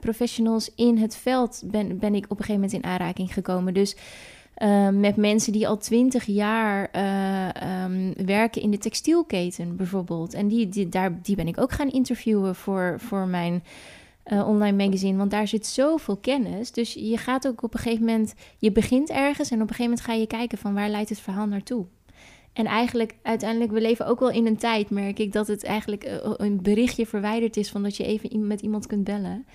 professionals 0.00 0.70
in 0.74 0.98
het 0.98 1.16
veld... 1.16 1.62
Ben, 1.64 1.98
ben 1.98 2.14
ik 2.14 2.24
op 2.24 2.30
een 2.30 2.44
gegeven 2.44 2.54
moment 2.54 2.72
in 2.72 2.84
aanraking 2.84 3.32
gekomen. 3.32 3.74
Dus 3.74 3.96
eh, 4.54 4.88
met 4.88 5.16
mensen 5.16 5.52
die 5.52 5.68
al 5.68 5.76
twintig 5.76 6.24
jaar 6.24 6.88
eh, 6.92 7.48
ehm, 7.54 8.12
werken 8.26 8.62
in 8.62 8.70
de 8.70 8.78
textielketen 8.78 9.76
bijvoorbeeld. 9.76 10.34
En 10.34 10.48
die, 10.48 10.68
die, 10.68 10.88
daar, 10.88 11.22
die 11.22 11.36
ben 11.36 11.48
ik 11.48 11.60
ook 11.60 11.72
gaan 11.72 11.90
interviewen 11.90 12.54
voor, 12.54 12.94
voor 12.98 13.26
mijn... 13.26 13.62
online 14.24 14.84
magazine, 14.84 15.18
want 15.18 15.30
daar 15.30 15.48
zit 15.48 15.66
zoveel 15.66 16.16
kennis. 16.16 16.72
Dus 16.72 16.94
je 16.94 17.16
gaat 17.16 17.46
ook 17.46 17.62
op 17.62 17.74
een 17.74 17.80
gegeven 17.80 18.04
moment, 18.04 18.34
je 18.58 18.72
begint 18.72 19.10
ergens 19.10 19.50
en 19.50 19.62
op 19.62 19.68
een 19.68 19.74
gegeven 19.74 19.84
moment 19.84 20.00
ga 20.00 20.12
je 20.12 20.26
kijken 20.26 20.58
van 20.58 20.74
waar 20.74 20.88
leidt 20.88 21.08
het 21.08 21.20
verhaal 21.20 21.46
naartoe. 21.46 21.86
En 22.52 22.66
eigenlijk, 22.66 23.16
uiteindelijk, 23.22 23.72
we 23.72 23.80
leven 23.80 24.06
ook 24.06 24.20
wel 24.20 24.30
in 24.30 24.46
een 24.46 24.56
tijd, 24.56 24.90
merk 24.90 25.18
ik, 25.18 25.32
dat 25.32 25.46
het 25.46 25.64
eigenlijk 25.64 26.04
eh, 26.04 26.30
een 26.36 26.62
berichtje 26.62 27.06
verwijderd 27.06 27.56
is 27.56 27.70
van 27.70 27.82
dat 27.82 27.96
je 27.96 28.04
even 28.04 28.46
met 28.46 28.60
iemand 28.60 28.86
kunt 28.86 29.04
bellen 29.04 29.46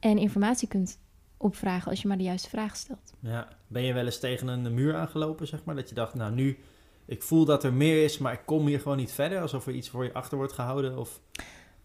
en 0.00 0.18
informatie 0.18 0.68
kunt 0.68 0.98
opvragen 1.36 1.90
als 1.90 2.02
je 2.02 2.08
maar 2.08 2.16
de 2.16 2.22
juiste 2.22 2.48
vraag 2.48 2.76
stelt. 2.76 3.12
Ja, 3.20 3.48
ben 3.66 3.82
je 3.82 3.92
wel 3.92 4.04
eens 4.04 4.18
tegen 4.18 4.48
een 4.48 4.74
muur 4.74 4.94
aangelopen, 4.94 5.46
zeg 5.46 5.64
maar, 5.64 5.74
dat 5.74 5.88
je 5.88 5.94
dacht, 5.94 6.14
nou 6.14 6.32
nu, 6.32 6.58
ik 7.04 7.22
voel 7.22 7.44
dat 7.44 7.64
er 7.64 7.72
meer 7.72 8.04
is, 8.04 8.18
maar 8.18 8.32
ik 8.32 8.42
kom 8.44 8.66
hier 8.66 8.80
gewoon 8.80 8.96
niet 8.96 9.12
verder, 9.12 9.40
alsof 9.40 9.66
er 9.66 9.74
iets 9.74 9.88
voor 9.88 10.04
je 10.04 10.12
achter 10.12 10.36
wordt 10.36 10.52
gehouden? 10.52 10.98
Of... 10.98 11.20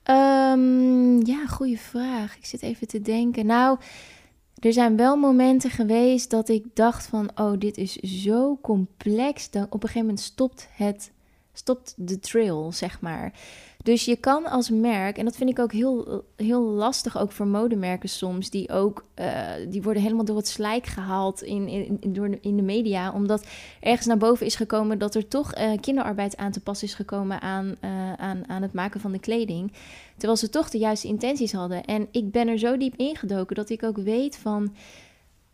Um, 0.10 1.26
ja, 1.26 1.48
goede 1.48 1.78
vraag. 1.78 2.38
Ik 2.38 2.46
zit 2.46 2.62
even 2.62 2.88
te 2.88 3.02
denken. 3.02 3.46
Nou, 3.46 3.78
er 4.60 4.74
zijn 4.74 4.98
wel 4.98 5.16
momenten 5.16 5.70
geweest 5.70 6.30
dat 6.30 6.50
ik 6.50 6.66
dacht 6.74 7.06
van, 7.06 7.30
oh, 7.36 7.60
dit 7.60 7.78
is 7.78 7.94
zo 7.96 8.58
complex. 8.62 9.50
Dan 9.50 9.64
op 9.64 9.74
een 9.74 9.80
gegeven 9.80 10.08
moment 10.08 10.20
stopt 10.20 10.68
het, 10.72 11.12
stopt 11.54 11.94
de 11.98 12.20
trail, 12.20 12.72
zeg 12.72 13.02
maar. 13.02 13.34
Dus 13.84 14.06
je 14.06 14.16
kan 14.16 14.46
als 14.46 14.70
merk, 14.70 15.18
en 15.18 15.26
dat 15.26 15.36
vind 15.36 15.50
ik 15.50 15.60
ook 15.60 15.72
heel, 15.72 16.24
heel 16.36 16.62
lastig, 16.62 17.18
ook 17.18 17.32
voor 17.32 17.48
modemerken 17.48 18.10
soms, 18.10 18.50
die 18.50 18.72
ook, 18.72 19.06
uh, 19.20 19.52
die 19.70 19.82
worden 19.82 20.02
helemaal 20.02 20.26
door 20.26 20.38
het 20.38 20.48
slijk 20.48 20.86
gehaald 20.86 21.42
in, 21.42 21.68
in, 21.68 22.14
door 22.14 22.38
in 22.42 22.56
de 22.56 22.62
media, 22.62 23.12
omdat 23.12 23.46
ergens 23.80 24.08
naar 24.08 24.18
boven 24.18 24.46
is 24.46 24.56
gekomen 24.56 25.00
dat 25.00 25.16
er 25.16 25.28
toch 25.28 25.58
uh, 25.58 25.72
kinderarbeid 25.82 26.38
aan 26.38 26.52
te 26.52 26.60
pas 26.60 26.84
is 26.84 26.94
gekomen 26.94 27.42
aan, 27.42 27.76
uh, 27.84 28.14
aan, 28.14 28.50
aan 28.50 28.62
het 28.62 28.74
maken 28.74 29.00
van 29.00 29.12
de 29.12 29.20
kleding. 29.20 29.72
Terwijl 30.18 30.38
ze 30.38 30.50
toch 30.50 30.70
de 30.70 30.78
juiste 30.78 31.08
intenties 31.08 31.52
hadden. 31.52 31.86
En 31.86 32.08
ik 32.12 32.32
ben 32.32 32.48
er 32.48 32.60
zo 32.60 32.78
diep 32.78 32.96
ingedoken 32.96 33.56
dat 33.56 33.70
ik 33.70 33.84
ook 33.84 33.98
weet 33.98 34.38
van 34.38 34.74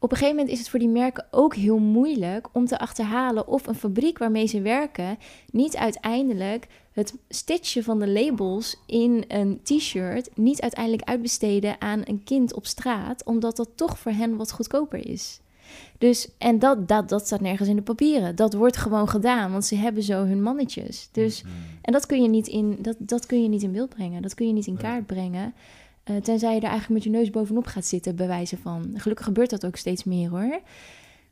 op 0.03 0.11
een 0.11 0.17
gegeven 0.17 0.35
moment 0.35 0.53
is 0.53 0.59
het 0.59 0.69
voor 0.69 0.79
die 0.79 0.89
merken 0.89 1.25
ook 1.31 1.55
heel 1.55 1.79
moeilijk 1.79 2.47
om 2.51 2.65
te 2.65 2.79
achterhalen 2.79 3.47
of 3.47 3.67
een 3.67 3.75
fabriek 3.75 4.17
waarmee 4.17 4.45
ze 4.45 4.61
werken 4.61 5.17
niet 5.51 5.77
uiteindelijk 5.77 6.67
het 6.93 7.13
stitchen 7.29 7.83
van 7.83 7.99
de 7.99 8.09
labels 8.09 8.75
in 8.85 9.25
een 9.27 9.59
t-shirt 9.63 10.29
niet 10.35 10.61
uiteindelijk 10.61 11.09
uitbesteden 11.09 11.81
aan 11.81 12.01
een 12.05 12.23
kind 12.23 12.53
op 12.53 12.65
straat, 12.65 13.23
omdat 13.23 13.55
dat 13.55 13.69
toch 13.75 13.97
voor 13.97 14.11
hen 14.11 14.35
wat 14.35 14.51
goedkoper 14.51 15.07
is. 15.07 15.39
Dus, 15.97 16.27
en 16.37 16.59
dat, 16.59 16.87
dat, 16.87 17.09
dat 17.09 17.25
staat 17.25 17.41
nergens 17.41 17.69
in 17.69 17.75
de 17.75 17.81
papieren. 17.81 18.35
Dat 18.35 18.53
wordt 18.53 18.77
gewoon 18.77 19.09
gedaan, 19.09 19.51
want 19.51 19.65
ze 19.65 19.75
hebben 19.75 20.03
zo 20.03 20.25
hun 20.25 20.41
mannetjes. 20.41 21.09
Dus, 21.11 21.43
mm-hmm. 21.43 21.59
En 21.81 21.93
dat 21.93 22.05
kun, 22.05 22.21
je 22.21 22.29
niet 22.29 22.47
in, 22.47 22.77
dat, 22.79 22.95
dat 22.99 23.25
kun 23.25 23.41
je 23.41 23.49
niet 23.49 23.63
in 23.63 23.71
beeld 23.71 23.89
brengen. 23.89 24.21
Dat 24.21 24.33
kun 24.33 24.47
je 24.47 24.53
niet 24.53 24.67
in 24.67 24.77
kaart 24.77 25.05
brengen. 25.05 25.53
Uh, 26.09 26.17
tenzij 26.17 26.53
je 26.53 26.61
er 26.61 26.67
eigenlijk 26.67 26.93
met 26.93 27.03
je 27.03 27.19
neus 27.19 27.29
bovenop 27.29 27.65
gaat 27.65 27.85
zitten, 27.85 28.15
bij 28.15 28.27
wijze 28.27 28.57
van. 28.57 28.93
Gelukkig 28.95 29.25
gebeurt 29.25 29.49
dat 29.49 29.65
ook 29.65 29.75
steeds 29.75 30.03
meer 30.03 30.29
hoor. 30.29 30.59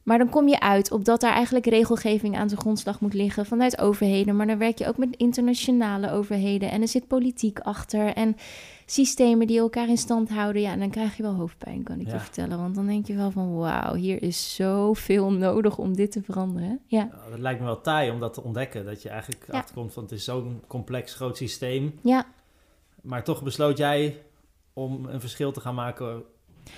Maar 0.03 0.17
dan 0.17 0.29
kom 0.29 0.47
je 0.47 0.59
uit 0.59 0.91
op 0.91 1.05
dat 1.05 1.21
daar 1.21 1.33
eigenlijk 1.33 1.65
regelgeving 1.65 2.37
aan 2.37 2.47
de 2.47 2.57
grondslag 2.57 2.99
moet 2.99 3.13
liggen 3.13 3.45
vanuit 3.45 3.79
overheden. 3.79 4.35
Maar 4.35 4.47
dan 4.47 4.57
werk 4.57 4.77
je 4.77 4.87
ook 4.87 4.97
met 4.97 5.15
internationale 5.15 6.11
overheden. 6.11 6.71
En 6.71 6.81
er 6.81 6.87
zit 6.87 7.07
politiek 7.07 7.59
achter. 7.59 8.13
En 8.13 8.35
systemen 8.85 9.47
die 9.47 9.59
elkaar 9.59 9.89
in 9.89 9.97
stand 9.97 10.29
houden. 10.29 10.61
Ja, 10.61 10.71
en 10.71 10.79
dan 10.79 10.89
krijg 10.89 11.17
je 11.17 11.23
wel 11.23 11.33
hoofdpijn, 11.33 11.83
kan 11.83 11.99
ik 11.99 12.11
je 12.11 12.19
vertellen. 12.19 12.57
Want 12.57 12.75
dan 12.75 12.85
denk 12.85 13.07
je 13.07 13.15
wel 13.15 13.31
van 13.31 13.55
wauw, 13.55 13.93
hier 13.93 14.23
is 14.23 14.55
zoveel 14.55 15.31
nodig 15.31 15.77
om 15.77 15.95
dit 15.95 16.11
te 16.11 16.21
veranderen. 16.21 16.79
Ja. 16.85 17.09
Dat 17.29 17.39
lijkt 17.39 17.59
me 17.59 17.65
wel 17.65 17.81
taai 17.81 18.11
om 18.11 18.19
dat 18.19 18.33
te 18.33 18.43
ontdekken. 18.43 18.85
Dat 18.85 19.01
je 19.01 19.09
eigenlijk 19.09 19.45
ja. 19.51 19.57
achterkomt 19.57 19.93
van 19.93 20.03
het 20.03 20.11
is 20.11 20.23
zo'n 20.23 20.61
complex 20.67 21.13
groot 21.13 21.37
systeem. 21.37 21.99
Ja. 22.01 22.25
Maar 23.01 23.23
toch 23.23 23.43
besloot 23.43 23.77
jij 23.77 24.21
om 24.73 25.05
een 25.05 25.19
verschil 25.19 25.51
te 25.51 25.59
gaan 25.59 25.75
maken 25.75 26.23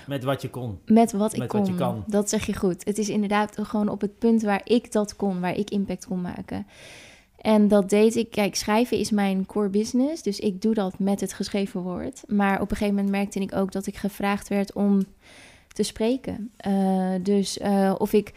met 0.07 0.23
wat 0.23 0.41
je 0.41 0.49
kon. 0.49 0.79
Met 0.85 1.11
wat 1.11 1.33
ik 1.33 1.47
kon. 1.47 1.59
Wat 1.59 1.67
je 1.67 1.75
kan. 1.75 2.03
Dat 2.07 2.29
zeg 2.29 2.45
je 2.45 2.55
goed. 2.55 2.85
Het 2.85 2.97
is 2.97 3.09
inderdaad 3.09 3.57
gewoon 3.61 3.89
op 3.89 4.01
het 4.01 4.17
punt 4.17 4.41
waar 4.41 4.61
ik 4.63 4.91
dat 4.91 5.15
kon, 5.15 5.39
waar 5.39 5.57
ik 5.57 5.69
impact 5.69 6.05
kon 6.05 6.21
maken. 6.21 6.67
En 7.37 7.67
dat 7.67 7.89
deed 7.89 8.15
ik. 8.15 8.31
Kijk, 8.31 8.55
schrijven 8.55 8.97
is 8.97 9.11
mijn 9.11 9.45
core 9.45 9.69
business. 9.69 10.23
Dus 10.23 10.39
ik 10.39 10.61
doe 10.61 10.73
dat 10.73 10.99
met 10.99 11.21
het 11.21 11.33
geschreven 11.33 11.81
woord. 11.81 12.23
Maar 12.27 12.61
op 12.61 12.71
een 12.71 12.77
gegeven 12.77 12.95
moment 12.95 13.11
merkte 13.13 13.39
ik 13.39 13.55
ook 13.55 13.71
dat 13.71 13.87
ik 13.87 13.95
gevraagd 13.95 14.47
werd 14.47 14.73
om 14.73 15.05
te 15.67 15.83
spreken. 15.83 16.51
Uh, 16.67 17.13
dus 17.21 17.57
uh, 17.57 17.95
of 17.97 18.13
ik 18.13 18.33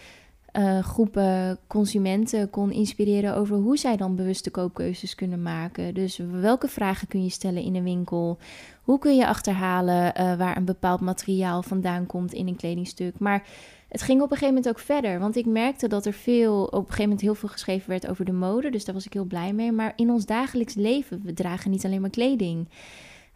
uh, 0.58 0.78
groepen 0.78 1.58
consumenten 1.66 2.50
kon 2.50 2.72
inspireren 2.72 3.36
over 3.36 3.56
hoe 3.56 3.76
zij 3.76 3.96
dan 3.96 4.16
bewuste 4.16 4.50
koopkeuzes 4.50 5.14
kunnen 5.14 5.42
maken. 5.42 5.94
Dus 5.94 6.20
welke 6.30 6.68
vragen 6.68 7.08
kun 7.08 7.22
je 7.22 7.30
stellen 7.30 7.62
in 7.62 7.74
een 7.74 7.82
winkel? 7.82 8.38
Hoe 8.82 8.98
kun 8.98 9.16
je 9.16 9.26
achterhalen 9.26 10.12
uh, 10.20 10.36
waar 10.36 10.56
een 10.56 10.64
bepaald 10.64 11.00
materiaal 11.00 11.62
vandaan 11.62 12.06
komt 12.06 12.32
in 12.32 12.48
een 12.48 12.56
kledingstuk? 12.56 13.18
Maar 13.18 13.46
het 13.88 14.02
ging 14.02 14.22
op 14.22 14.30
een 14.30 14.36
gegeven 14.36 14.54
moment 14.54 14.68
ook 14.68 14.84
verder, 14.84 15.18
want 15.18 15.36
ik 15.36 15.46
merkte 15.46 15.88
dat 15.88 16.06
er 16.06 16.12
veel, 16.12 16.64
op 16.64 16.72
een 16.72 16.80
gegeven 16.80 17.02
moment 17.02 17.20
heel 17.20 17.34
veel 17.34 17.48
geschreven 17.48 17.88
werd 17.88 18.08
over 18.08 18.24
de 18.24 18.32
mode, 18.32 18.70
dus 18.70 18.84
daar 18.84 18.94
was 18.94 19.06
ik 19.06 19.12
heel 19.12 19.24
blij 19.24 19.52
mee. 19.52 19.72
Maar 19.72 19.92
in 19.96 20.10
ons 20.10 20.26
dagelijks 20.26 20.74
leven, 20.74 21.20
we 21.24 21.32
dragen 21.32 21.70
niet 21.70 21.84
alleen 21.84 22.00
maar 22.00 22.10
kleding. 22.10 22.68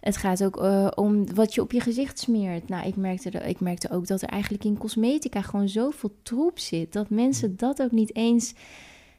Het 0.00 0.16
gaat 0.16 0.45
ook 0.45 0.62
uh, 0.62 0.88
om 0.95 1.35
wat 1.35 1.54
je 1.54 1.61
op 1.61 1.73
je 1.73 1.80
gezicht 1.80 2.19
smeert. 2.19 2.69
Nou, 2.69 2.87
ik 2.87 2.97
merkte, 2.97 3.30
ik 3.30 3.61
merkte 3.61 3.90
ook 3.90 4.07
dat 4.07 4.23
er 4.23 4.28
eigenlijk 4.28 4.64
in 4.64 4.78
cosmetica 4.78 5.42
gewoon 5.42 5.69
zoveel 5.69 6.12
troep 6.23 6.59
zit. 6.59 6.92
Dat 6.92 7.11
mensen 7.11 7.57
dat 7.57 7.83
ook 7.83 7.90
niet 7.90 8.16
eens. 8.16 8.54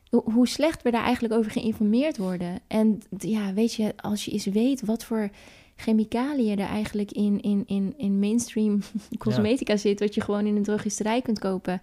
Hoe 0.09 0.47
slecht 0.47 0.81
we 0.81 0.91
daar 0.91 1.03
eigenlijk 1.03 1.33
over 1.33 1.51
geïnformeerd 1.51 2.17
worden. 2.17 2.59
En 2.67 3.01
ja, 3.17 3.53
weet 3.53 3.73
je, 3.73 3.93
als 3.97 4.25
je 4.25 4.31
eens 4.31 4.45
weet 4.45 4.81
wat 4.85 5.03
voor 5.03 5.29
chemicaliën 5.75 6.59
er 6.59 6.67
eigenlijk 6.67 7.11
in, 7.11 7.41
in, 7.41 7.63
in, 7.67 7.93
in 7.97 8.19
mainstream 8.19 8.79
cosmetica 9.17 9.77
zit, 9.77 10.00
wat 10.00 10.15
je 10.15 10.21
gewoon 10.21 10.45
in 10.45 10.55
een 10.55 10.63
drogisterij 10.63 11.21
kunt 11.21 11.39
kopen. 11.39 11.81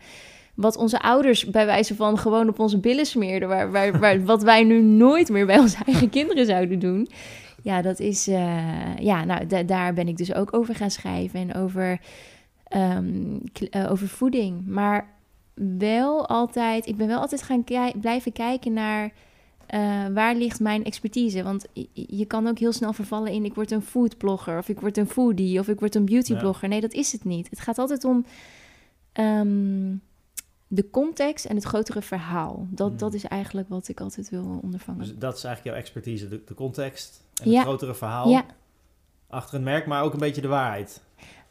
Wat 0.55 0.77
onze 0.77 1.01
ouders 1.01 1.45
bij 1.45 1.67
wijze 1.67 1.95
van 1.95 2.19
gewoon 2.19 2.49
op 2.49 2.59
onze 2.59 2.79
billen 2.79 3.07
smeerden, 3.07 3.49
waar, 3.49 3.71
waar, 3.71 3.99
waar, 3.99 4.25
wat 4.33 4.43
wij 4.43 4.65
nu 4.65 4.83
nooit 4.83 5.29
meer 5.29 5.47
bij 5.47 5.59
onze 5.59 5.79
eigen 5.87 6.11
kinderen 6.11 6.47
zouden 6.47 6.79
doen. 6.79 7.09
Ja, 7.69 7.83
dat 7.83 8.01
is, 8.01 8.29
uh, 8.29 8.97
ja, 8.99 9.25
nou, 9.25 9.65
daar 9.67 9.95
ben 9.95 10.09
ik 10.09 10.17
dus 10.17 10.35
ook 10.35 10.55
over 10.55 10.75
gaan 10.75 10.91
schrijven 10.91 11.41
en 11.41 11.55
over, 11.55 12.01
um, 12.77 13.41
uh, 13.71 13.91
over 13.91 14.09
voeding. 14.09 14.67
Maar 14.67 15.09
wel 15.79 16.29
altijd, 16.29 16.87
ik 16.87 16.97
ben 16.97 17.07
wel 17.07 17.21
altijd 17.21 17.43
gaan 17.43 17.65
blijven 18.01 18.33
kijken 18.33 18.73
naar 18.73 19.05
uh, 19.75 20.07
waar 20.15 20.35
ligt 20.35 20.61
mijn 20.61 20.85
expertise? 20.85 21.43
Want 21.43 21.67
je 21.93 22.25
kan 22.27 22.47
ook 22.47 22.59
heel 22.59 22.73
snel 22.73 22.93
vervallen 22.93 23.33
in 23.33 23.45
ik 23.45 23.55
word 23.55 23.71
een 23.71 23.83
foodblogger 23.83 24.59
of 24.59 24.69
ik 24.69 24.81
word 24.81 24.97
een 24.97 25.09
foodie 25.09 25.59
of 25.59 25.69
ik 25.69 25.81
word 25.81 25.95
een 25.95 26.05
beautyblogger. 26.05 26.69
Nee, 26.69 26.81
dat 26.81 26.93
is 26.93 27.13
het 27.13 27.25
niet. 27.25 27.51
Het 27.51 27.61
gaat 27.61 27.79
altijd 27.79 28.05
om 28.05 28.25
um, 29.21 30.01
de 30.69 30.91
context 30.91 31.45
en 31.45 31.55
het 31.55 31.65
grotere 31.65 32.03
verhaal. 32.03 32.67
Dat, 32.71 32.89
hmm. 32.89 32.99
dat 32.99 33.15
is 33.15 33.25
eigenlijk 33.25 33.69
wat 33.69 33.89
ik 33.89 34.01
altijd 34.01 34.31
wil 34.31 34.59
ondervangen. 34.63 35.01
Dus 35.01 35.17
dat 35.19 35.37
is 35.37 35.45
eigenlijk 35.45 35.75
jouw 35.75 35.85
expertise, 35.85 36.29
de, 36.29 36.45
de 36.45 36.55
context 36.55 37.23
en 37.43 37.51
het 37.51 37.63
grotere 37.63 37.95
verhaal 37.95 38.29
ja. 38.29 38.45
achter 39.29 39.55
een 39.55 39.63
merk, 39.63 39.87
maar 39.87 40.03
ook 40.03 40.13
een 40.13 40.19
beetje 40.19 40.41
de 40.41 40.49
waarheid. 40.49 41.03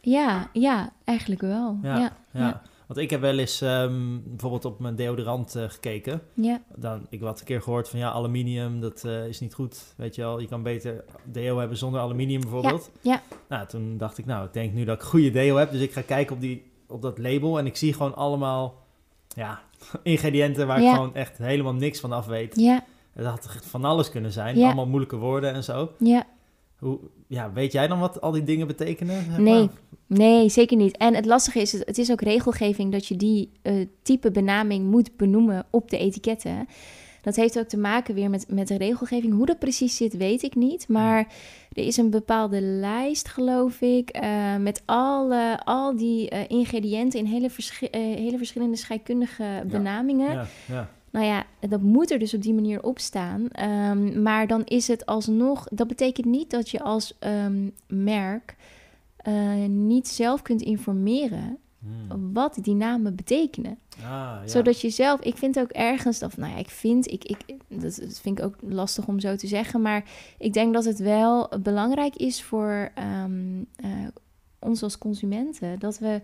Ja, 0.02 0.50
ja, 0.54 0.94
eigenlijk 1.04 1.42
wel. 1.42 1.80
ja. 1.82 2.18
ja. 2.32 2.62
Want 2.88 3.00
ik 3.00 3.10
heb 3.10 3.22
wel 3.22 3.38
eens 3.38 3.62
um, 3.62 4.24
bijvoorbeeld 4.26 4.66
op 4.66 4.80
mijn 4.80 4.96
deodorant 4.96 5.56
uh, 5.56 5.64
gekeken. 5.68 6.22
Ja. 6.34 6.62
Dan, 6.76 7.08
ik 7.10 7.22
had 7.22 7.40
een 7.40 7.46
keer 7.46 7.62
gehoord 7.62 7.90
van 7.90 8.00
ja, 8.00 8.12
aluminium, 8.12 8.82
dat 8.82 9.04
uh, 9.06 9.28
is 9.28 9.40
niet 9.40 9.54
goed. 9.54 9.94
Weet 9.96 10.16
je 10.16 10.22
wel, 10.22 10.40
je 10.40 10.48
kan 10.48 10.64
beter 10.64 11.04
deo 11.24 11.58
hebben 11.58 11.78
zonder 11.78 12.02
aluminium 12.02 12.42
bijvoorbeeld. 12.42 12.92
Ja. 13.02 13.12
ja. 13.12 13.22
Nou, 13.50 13.68
toen 13.68 13.98
dacht 13.98 14.18
ik, 14.18 14.26
nou, 14.26 14.46
ik 14.46 14.54
denk 14.54 14.74
nu 14.74 14.84
dat 14.84 14.96
ik 14.96 15.02
goede 15.02 15.32
deo 15.32 15.56
heb. 15.56 15.72
Dus 15.72 15.82
ik 15.82 15.92
ga 15.92 16.02
kijken 16.02 16.36
op, 16.36 16.42
die, 16.42 16.72
op 16.88 17.02
dat 17.02 17.18
label 17.18 17.58
en 17.58 17.66
ik 17.66 17.76
zie 17.76 17.94
gewoon 17.94 18.16
allemaal 18.16 18.87
ja, 19.38 19.62
ingrediënten 20.04 20.68
waar 20.68 20.82
ik 20.82 20.90
gewoon 20.90 21.16
echt 21.16 21.38
helemaal 21.38 21.74
niks 21.74 22.00
van 22.00 22.12
af 22.12 22.26
weet. 22.26 22.60
Ja. 22.60 22.84
Het 23.14 23.26
had 23.26 23.58
van 23.62 23.86
alles 23.86 24.10
kunnen 24.10 24.32
zijn. 24.32 24.58
Allemaal 24.58 24.88
moeilijke 24.88 25.16
woorden 25.16 25.54
en 25.54 25.64
zo. 25.64 25.92
Ja. 26.00 26.26
Hoe, 26.78 27.00
ja, 27.28 27.52
weet 27.54 27.72
jij 27.72 27.88
dan 27.88 28.00
wat 28.00 28.22
al 28.22 28.32
die 28.32 28.44
dingen 28.44 28.68
betekenen? 28.68 29.44
Nee, 29.44 29.70
nee, 30.08 30.50
zeker 30.50 30.78
niet. 30.78 30.98
En 30.98 31.16
het 31.16 31.26
lastige 31.26 31.60
is, 31.60 31.72
het 31.72 31.98
is 31.98 32.12
ook 32.12 32.22
regelgeving 32.22 32.92
dat 32.92 33.06
je 33.06 33.16
die 33.16 33.52
uh, 33.64 33.86
type 34.02 34.32
benaming 34.32 34.90
moet 34.90 35.18
benoemen 35.18 35.66
op 35.70 35.90
de 35.90 35.98
etiketten. 35.98 36.68
Dat 37.28 37.36
heeft 37.36 37.60
ook 37.60 37.68
te 37.68 37.78
maken 37.78 38.16
weer 38.16 38.30
met, 38.30 38.46
met 38.50 38.68
de 38.68 38.78
regelgeving. 38.78 39.34
Hoe 39.34 39.46
dat 39.46 39.60
precies 39.60 39.96
zit, 39.96 40.18
weet 40.18 40.44
ik 40.44 40.56
niet. 40.56 40.88
Maar 40.88 41.28
er 41.72 41.84
is 41.84 41.98
een 41.98 42.10
bepaalde 42.10 42.62
lijst, 42.62 43.28
geloof 43.28 43.82
ik, 43.82 44.18
uh, 44.24 44.56
met 44.56 44.82
alle, 44.86 45.60
al 45.64 45.96
die 45.96 46.34
uh, 46.34 46.40
ingrediënten 46.48 47.20
in 47.20 47.26
hele, 47.26 47.50
verschi 47.50 47.88
hele 47.92 48.38
verschillende 48.38 48.76
scheikundige 48.76 49.64
benamingen. 49.66 50.32
Ja, 50.32 50.48
ja. 50.68 50.90
Nou 51.10 51.26
ja, 51.26 51.46
dat 51.60 51.82
moet 51.82 52.12
er 52.12 52.20
dus 52.20 52.34
op 52.34 52.42
die 52.42 52.54
manier 52.54 52.84
op 52.84 53.00
staan. 53.00 53.48
Um, 53.90 54.22
maar 54.22 54.48
dan 54.48 54.64
is 54.64 54.88
het 54.88 55.06
alsnog. 55.06 55.68
Dat 55.72 55.88
betekent 55.88 56.26
niet 56.26 56.50
dat 56.50 56.70
je 56.70 56.82
als 56.82 57.18
um, 57.20 57.74
merk 57.88 58.56
uh, 59.28 59.66
niet 59.66 60.08
zelf 60.08 60.42
kunt 60.42 60.62
informeren. 60.62 61.58
Hmm. 61.80 62.34
Wat 62.34 62.58
die 62.62 62.76
namen 62.76 63.16
betekenen. 63.16 63.78
Ah, 63.98 64.04
ja. 64.04 64.48
Zodat 64.48 64.82
je 64.82 64.90
zelf, 64.90 65.22
ik 65.22 65.38
vind 65.38 65.60
ook 65.60 65.72
ergens 65.72 66.20
dat, 66.20 66.38
nou 66.38 66.52
ja, 66.52 66.58
ik 66.58 66.70
vind, 66.70 67.12
ik, 67.12 67.24
ik, 67.24 67.40
dat, 67.68 68.02
vind 68.22 68.40
ik 68.40 68.46
ook 68.46 68.56
lastig 68.62 69.08
om 69.08 69.20
zo 69.20 69.36
te 69.36 69.48
zeggen, 69.48 69.82
maar 69.82 70.04
ik 70.38 70.54
denk 70.54 70.74
dat 70.74 70.86
het 70.86 71.00
wel 71.00 71.50
belangrijk 71.62 72.16
is 72.16 72.44
voor 72.44 72.92
um, 73.24 73.68
uh, 73.84 73.90
ons 74.60 74.84
als 74.84 74.98
consumenten 74.98 75.80
dat 75.80 76.00
we 76.00 76.22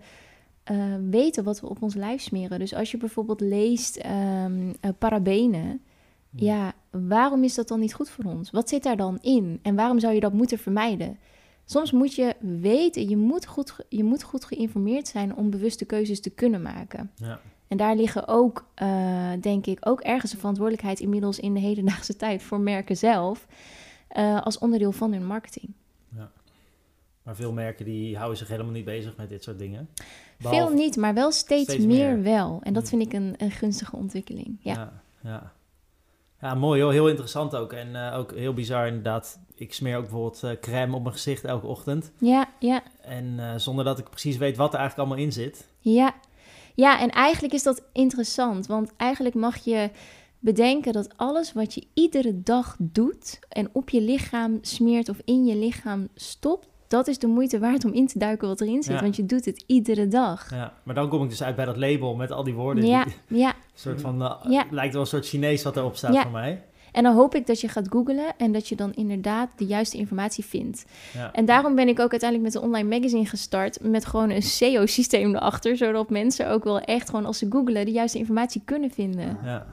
uh, 0.70 0.94
weten 1.10 1.44
wat 1.44 1.60
we 1.60 1.68
op 1.68 1.82
ons 1.82 1.94
lijf 1.94 2.20
smeren. 2.20 2.58
Dus 2.58 2.74
als 2.74 2.90
je 2.90 2.96
bijvoorbeeld 2.96 3.40
leest 3.40 4.04
um, 4.04 4.66
uh, 4.66 4.72
parabenen, 4.98 5.80
ja, 6.30 6.72
waarom 6.90 7.44
is 7.44 7.54
dat 7.54 7.68
dan 7.68 7.80
niet 7.80 7.94
goed 7.94 8.08
voor 8.10 8.24
ons? 8.24 8.50
Wat 8.50 8.68
zit 8.68 8.82
daar 8.82 8.96
dan 8.96 9.18
in? 9.20 9.58
En 9.62 9.74
waarom 9.74 10.00
zou 10.00 10.14
je 10.14 10.20
dat 10.20 10.32
moeten 10.32 10.58
vermijden? 10.58 11.18
Soms 11.64 11.92
moet 11.92 12.14
je 12.14 12.34
weten, 12.40 13.08
je 13.08 13.16
moet 13.16 13.46
goed, 13.46 13.76
je 13.88 14.04
moet 14.04 14.22
goed 14.22 14.44
geïnformeerd 14.44 15.08
zijn 15.08 15.36
om 15.36 15.50
bewuste 15.50 15.84
keuzes 15.84 16.20
te 16.20 16.30
kunnen 16.30 16.62
maken. 16.62 17.10
Ja. 17.14 17.40
En 17.68 17.76
daar 17.76 17.96
liggen 17.96 18.28
ook, 18.28 18.66
uh, 18.82 19.32
denk 19.40 19.66
ik, 19.66 19.78
ook 19.80 20.00
ergens 20.00 20.32
een 20.32 20.38
verantwoordelijkheid 20.38 21.00
inmiddels 21.00 21.38
in 21.38 21.54
de 21.54 21.60
hedendaagse 21.60 22.16
tijd 22.26 22.42
voor 22.42 22.60
merken 22.60 22.96
zelf, 22.96 23.46
uh, 24.16 24.42
als 24.42 24.58
onderdeel 24.58 24.92
van 24.92 25.12
hun 25.12 25.26
marketing. 25.26 25.72
Ja. 26.16 26.30
Maar 27.22 27.36
veel 27.36 27.52
merken 27.52 27.84
die 27.84 28.16
houden 28.16 28.38
zich 28.38 28.48
helemaal 28.48 28.72
niet 28.72 28.84
bezig 28.84 29.16
met 29.16 29.28
dit 29.28 29.42
soort 29.42 29.58
dingen. 29.58 29.88
Behalve... 30.38 30.66
Veel 30.66 30.76
niet, 30.76 30.96
maar 30.96 31.14
wel 31.14 31.32
steeds, 31.32 31.72
steeds 31.72 31.86
meer. 31.86 32.22
wel. 32.22 32.60
En 32.62 32.72
dat 32.72 32.82
mm. 32.82 32.88
vind 32.88 33.02
ik 33.02 33.12
een, 33.12 33.34
een 33.36 33.50
gunstige 33.50 33.96
ontwikkeling. 33.96 34.56
Ja. 34.60 34.72
ja, 34.72 35.02
ja. 35.22 35.52
Ja 36.44 36.54
mooi 36.54 36.82
hoor. 36.82 36.92
Heel 36.92 37.08
interessant 37.08 37.56
ook. 37.56 37.72
En 37.72 37.88
uh, 37.88 38.18
ook 38.18 38.34
heel 38.34 38.54
bizar 38.54 38.86
inderdaad. 38.86 39.38
Ik 39.54 39.74
smeer 39.74 39.96
ook 39.96 40.02
bijvoorbeeld 40.02 40.42
uh, 40.44 40.50
crème 40.60 40.94
op 40.94 41.02
mijn 41.02 41.14
gezicht 41.14 41.44
elke 41.44 41.66
ochtend. 41.66 42.12
Ja, 42.18 42.48
ja. 42.58 42.82
En 43.02 43.24
uh, 43.38 43.54
zonder 43.56 43.84
dat 43.84 43.98
ik 43.98 44.10
precies 44.10 44.36
weet 44.36 44.56
wat 44.56 44.72
er 44.72 44.78
eigenlijk 44.78 45.08
allemaal 45.08 45.26
in 45.26 45.32
zit. 45.32 45.68
Ja, 45.78 46.14
ja, 46.74 47.00
en 47.00 47.10
eigenlijk 47.10 47.54
is 47.54 47.62
dat 47.62 47.82
interessant, 47.92 48.66
want 48.66 48.92
eigenlijk 48.96 49.34
mag 49.34 49.56
je 49.64 49.90
bedenken 50.38 50.92
dat 50.92 51.16
alles 51.16 51.52
wat 51.52 51.74
je 51.74 51.86
iedere 51.94 52.42
dag 52.42 52.76
doet 52.78 53.38
en 53.48 53.68
op 53.72 53.90
je 53.90 54.00
lichaam 54.00 54.58
smeert 54.60 55.08
of 55.08 55.20
in 55.24 55.44
je 55.44 55.56
lichaam 55.56 56.08
stopt, 56.14 56.68
dat 56.94 57.08
is 57.08 57.18
de 57.18 57.26
moeite 57.26 57.58
waard 57.58 57.84
om 57.84 57.92
in 57.92 58.06
te 58.06 58.18
duiken 58.18 58.48
wat 58.48 58.60
erin 58.60 58.82
zit, 58.82 59.00
want 59.00 59.16
je 59.16 59.26
doet 59.26 59.44
het 59.44 59.64
iedere 59.66 60.08
dag. 60.08 60.50
Ja, 60.50 60.72
maar 60.82 60.94
dan 60.94 61.08
kom 61.08 61.22
ik 61.22 61.28
dus 61.28 61.42
uit 61.42 61.56
bij 61.56 61.64
dat 61.64 61.76
label 61.76 62.14
met 62.14 62.30
al 62.30 62.44
die 62.44 62.54
woorden. 62.54 62.86
Ja, 62.86 63.04
die, 63.04 63.38
ja. 63.44 63.52
soort 63.74 64.00
van, 64.00 64.22
uh, 64.22 64.34
ja. 64.48 64.64
lijkt 64.70 64.92
wel 64.92 65.02
een 65.02 65.08
soort 65.08 65.26
Chinees 65.26 65.62
wat 65.62 65.76
erop 65.76 65.96
staat 65.96 66.18
voor 66.18 66.30
mij. 66.30 66.62
En 66.92 67.02
dan 67.02 67.14
hoop 67.14 67.34
ik 67.34 67.46
dat 67.46 67.60
je 67.60 67.68
gaat 67.68 67.88
googlen 67.88 68.34
en 68.36 68.52
dat 68.52 68.68
je 68.68 68.76
dan 68.76 68.92
inderdaad 68.94 69.48
de 69.56 69.64
juiste 69.64 69.96
informatie 69.96 70.44
vindt. 70.44 70.84
Ja. 71.14 71.32
En 71.32 71.44
daarom 71.44 71.74
ben 71.74 71.88
ik 71.88 72.00
ook 72.00 72.10
uiteindelijk 72.10 72.52
met 72.52 72.62
de 72.62 72.68
online 72.68 72.96
magazine 72.96 73.26
gestart 73.26 73.78
met 73.82 74.06
gewoon 74.06 74.30
een 74.30 74.42
SEO-systeem 74.42 75.34
erachter, 75.34 75.76
zodat 75.76 76.10
mensen 76.10 76.50
ook 76.50 76.64
wel 76.64 76.80
echt 76.80 77.10
gewoon 77.10 77.26
als 77.26 77.38
ze 77.38 77.46
googlen 77.50 77.84
de 77.84 77.92
juiste 77.92 78.18
informatie 78.18 78.62
kunnen 78.64 78.90
vinden. 78.90 79.38
Ja. 79.44 79.66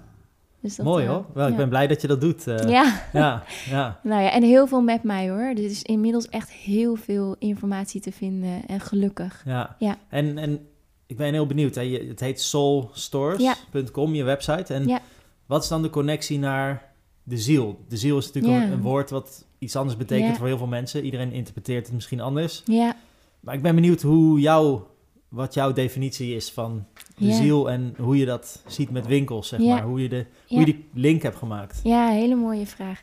Dus 0.61 0.75
dat, 0.75 0.85
Mooi 0.85 1.07
hoor. 1.07 1.25
Wel, 1.33 1.47
ik 1.47 1.55
ben 1.55 1.69
blij 1.69 1.87
dat 1.87 2.01
je 2.01 2.07
dat 2.07 2.21
doet. 2.21 2.47
Uh, 2.47 2.57
ja. 2.77 3.03
ja. 3.13 3.43
ja. 3.69 3.99
nou 4.03 4.21
ja, 4.21 4.31
en 4.31 4.43
heel 4.43 4.67
veel 4.67 4.81
met 4.81 5.03
mij 5.03 5.29
hoor. 5.29 5.39
Er 5.39 5.63
is 5.63 5.81
inmiddels 5.81 6.29
echt 6.29 6.51
heel 6.51 6.95
veel 6.95 7.35
informatie 7.39 8.01
te 8.01 8.11
vinden 8.11 8.67
en 8.67 8.79
gelukkig. 8.79 9.41
Ja. 9.45 9.75
ja. 9.79 9.97
En, 10.09 10.37
en 10.37 10.67
ik 11.05 11.17
ben 11.17 11.33
heel 11.33 11.45
benieuwd. 11.45 11.75
Hè. 11.75 11.83
het 12.07 12.19
heet 12.19 12.41
soulstores.com, 12.41 14.13
je 14.13 14.23
website. 14.23 14.73
En 14.73 15.01
wat 15.45 15.63
is 15.63 15.69
dan 15.69 15.81
de 15.81 15.89
connectie 15.89 16.39
naar 16.39 16.93
de 17.23 17.37
ziel. 17.37 17.85
De 17.87 17.97
ziel 17.97 18.17
is 18.17 18.31
natuurlijk 18.31 18.71
een, 18.71 18.81
woord 18.81 19.09
wat 19.09 19.45
iets 19.59 19.75
anders 19.75 19.97
betekent 19.97 20.37
voor 20.37 20.47
heel 20.47 20.57
veel 20.57 20.67
mensen. 20.67 21.05
Iedereen 21.05 21.31
interpreteert 21.31 21.85
het 21.85 21.95
misschien 21.95 22.21
anders. 22.21 22.63
Ja. 22.65 22.95
Maar 23.39 23.55
ik 23.55 23.61
ben 23.61 23.75
benieuwd 23.75 24.01
hoe 24.01 24.39
jouw, 24.39 24.87
wat 25.29 25.53
jouw 25.53 25.73
definitie 25.73 26.35
is 26.35 26.51
van 26.51 26.85
de 27.21 27.33
ziel 27.33 27.69
en 27.69 27.93
hoe 27.97 28.17
je 28.17 28.25
dat 28.25 28.63
ziet 28.67 28.89
met 28.89 29.07
winkels, 29.07 29.47
zeg 29.47 29.59
maar. 29.59 29.83
Hoe 29.83 30.01
je, 30.01 30.09
de, 30.09 30.25
hoe 30.47 30.59
je 30.59 30.65
die 30.65 30.85
link 30.93 31.21
hebt 31.21 31.35
gemaakt. 31.35 31.79
Ja, 31.83 32.09
hele 32.09 32.35
mooie 32.35 32.65
vraag. 32.65 33.01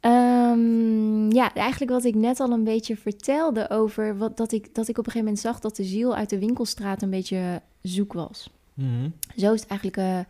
Um, 0.00 1.32
ja, 1.32 1.54
eigenlijk 1.54 1.90
wat 1.90 2.04
ik 2.04 2.14
net 2.14 2.40
al 2.40 2.50
een 2.50 2.64
beetje 2.64 2.96
vertelde 2.96 3.70
over 3.70 4.18
wat, 4.18 4.36
dat, 4.36 4.52
ik, 4.52 4.74
dat 4.74 4.88
ik 4.88 4.98
op 4.98 5.06
een 5.06 5.12
gegeven 5.12 5.24
moment 5.24 5.38
zag 5.38 5.60
dat 5.60 5.76
de 5.76 5.84
ziel 5.84 6.16
uit 6.16 6.30
de 6.30 6.38
winkelstraat 6.38 7.02
een 7.02 7.10
beetje 7.10 7.62
zoek 7.82 8.12
was. 8.12 8.50
Mm 8.74 9.12
Zo 9.36 9.52
is 9.52 9.60
het 9.60 9.70
eigenlijk 9.70 10.26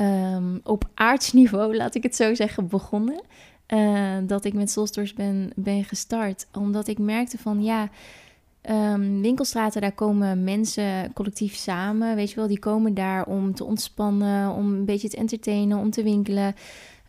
uh, 0.00 0.34
um, 0.34 0.60
op 0.62 0.88
aardsniveau, 0.94 1.76
laat 1.76 1.94
ik 1.94 2.02
het 2.02 2.16
zo 2.16 2.34
zeggen, 2.34 2.68
begonnen. 2.68 3.22
Uh, 3.68 4.16
dat 4.22 4.44
ik 4.44 4.54
met 4.54 4.70
Soulstores 4.70 5.14
ben, 5.14 5.52
ben 5.56 5.84
gestart. 5.84 6.46
Omdat 6.52 6.88
ik 6.88 6.98
merkte 6.98 7.38
van 7.38 7.62
ja, 7.62 7.88
um, 8.70 9.22
winkelstraten, 9.22 9.80
daar 9.80 9.92
komen 9.92 10.44
mensen 10.44 11.12
collectief 11.12 11.54
samen. 11.54 12.16
Weet 12.16 12.30
je 12.30 12.36
wel, 12.36 12.46
die 12.46 12.58
komen 12.58 12.94
daar 12.94 13.26
om 13.26 13.54
te 13.54 13.64
ontspannen, 13.64 14.50
om 14.50 14.72
een 14.72 14.84
beetje 14.84 15.08
te 15.08 15.16
entertainen, 15.16 15.78
om 15.78 15.90
te 15.90 16.02
winkelen. 16.02 16.54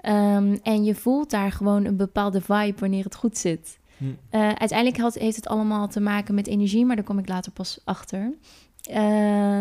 Um, 0.08 0.60
en 0.64 0.84
je 0.84 0.96
voelt 0.96 1.30
daar 1.30 1.52
gewoon 1.52 1.86
een 1.86 1.98
bepaalde 1.98 2.42
vibe 2.42 2.80
wanneer 2.80 3.04
het 3.04 3.16
goed 3.16 3.38
zit. 3.38 3.80
Hm. 3.98 4.06
Uh, 4.06 4.14
uiteindelijk 4.32 4.98
had, 4.98 5.14
heeft 5.14 5.36
het 5.36 5.48
allemaal 5.48 5.88
te 5.88 6.00
maken 6.00 6.36
met 6.36 6.48
energie, 6.48 6.86
maar 6.86 6.96
daar 6.96 7.06
kom 7.06 7.20
ik 7.20 7.28
later 7.28 7.52
pas 7.52 7.80
achter. 7.84 8.34
Uh, 8.90 9.58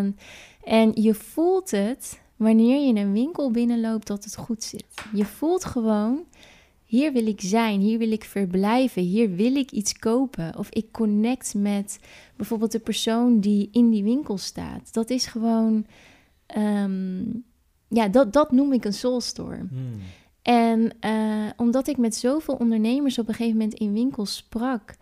en 0.64 0.90
je 0.94 1.14
voelt 1.14 1.70
het 1.70 2.20
wanneer 2.37 2.80
je 2.80 2.88
in 2.88 2.96
een 2.96 3.12
winkel 3.12 3.50
binnenloopt 3.50 4.07
dat 4.07 4.24
het 4.24 4.37
goed 4.37 4.62
zit. 4.62 4.85
Je 5.12 5.24
voelt 5.24 5.64
gewoon, 5.64 6.24
hier 6.85 7.12
wil 7.12 7.27
ik 7.27 7.40
zijn, 7.40 7.81
hier 7.81 7.99
wil 7.99 8.12
ik 8.12 8.25
verblijven, 8.25 9.03
hier 9.03 9.35
wil 9.35 9.55
ik 9.55 9.70
iets 9.70 9.99
kopen. 9.99 10.59
Of 10.59 10.70
ik 10.70 10.92
connect 10.92 11.55
met 11.55 12.01
bijvoorbeeld 12.37 12.73
de 12.73 12.79
persoon 12.79 13.40
die 13.40 13.68
in 13.73 13.90
die 13.90 14.03
winkel 14.03 14.38
staat. 14.38 14.92
Dat 14.92 15.11
is 15.11 15.27
gewoon, 15.27 15.87
ehm, 16.47 17.25
ja, 17.88 18.09
dat, 18.09 18.33
dat 18.33 18.53
noem 18.53 18.73
ik 18.73 18.85
een 18.85 18.92
soul 18.92 19.20
store. 19.20 19.57
Hmm. 19.57 20.01
En 20.42 20.90
uh, 21.01 21.51
omdat 21.57 21.88
ik 21.88 21.97
met 21.97 22.16
zoveel 22.16 22.55
ondernemers 22.55 23.18
op 23.18 23.29
een 23.29 23.35
gegeven 23.35 23.59
moment 23.59 23.79
in 23.79 23.92
winkels 23.92 24.37
sprak, 24.37 24.94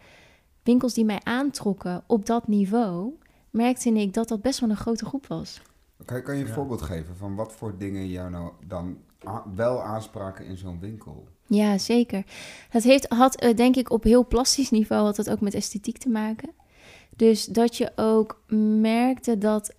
winkels 0.63 0.95
die 0.95 1.05
mij 1.05 1.21
aantrokken 1.23 2.05
op 2.07 2.27
dat 2.27 2.49
niveau, 2.49 3.13
merkte 3.51 3.91
ik 3.91 4.15
dat 4.15 4.29
dat 4.29 4.43
best 4.43 4.61
wel 4.61 4.71
een 4.71 4.77
grote 4.77 5.05
groep 5.05 5.27
was. 5.27 5.63
Kan, 6.05 6.23
kan 6.23 6.37
je 6.37 6.45
een 6.45 6.53
voorbeeld 6.53 6.83
geven 6.83 7.17
van 7.17 7.35
wat 7.35 7.53
voor 7.53 7.79
dingen 7.79 8.09
jou 8.09 8.31
nou 8.31 8.53
dan 8.67 8.97
wel 9.55 9.83
aanspraken 9.83 10.47
in 10.47 10.57
zo'n 10.57 10.81
winkel? 10.81 11.29
Ja, 11.47 11.79
zeker. 11.79 12.25
Dat 12.71 12.83
heeft, 12.83 13.09
had 13.09 13.37
eh, 13.37 13.57
denk 13.57 13.77
ik 13.77 13.91
op 13.91 14.03
heel 14.03 14.27
plastisch 14.27 14.71
niveau 14.71 15.05
had 15.05 15.17
het 15.17 15.31
ook 15.31 15.41
met 15.41 15.55
esthetiek 15.55 15.99
te 15.99 16.09
maken. 16.09 16.51
Dus 17.17 17.45
dat 17.45 17.77
je 17.77 17.93
ook 17.97 18.41
merkte 18.81 19.39
dat, 19.39 19.73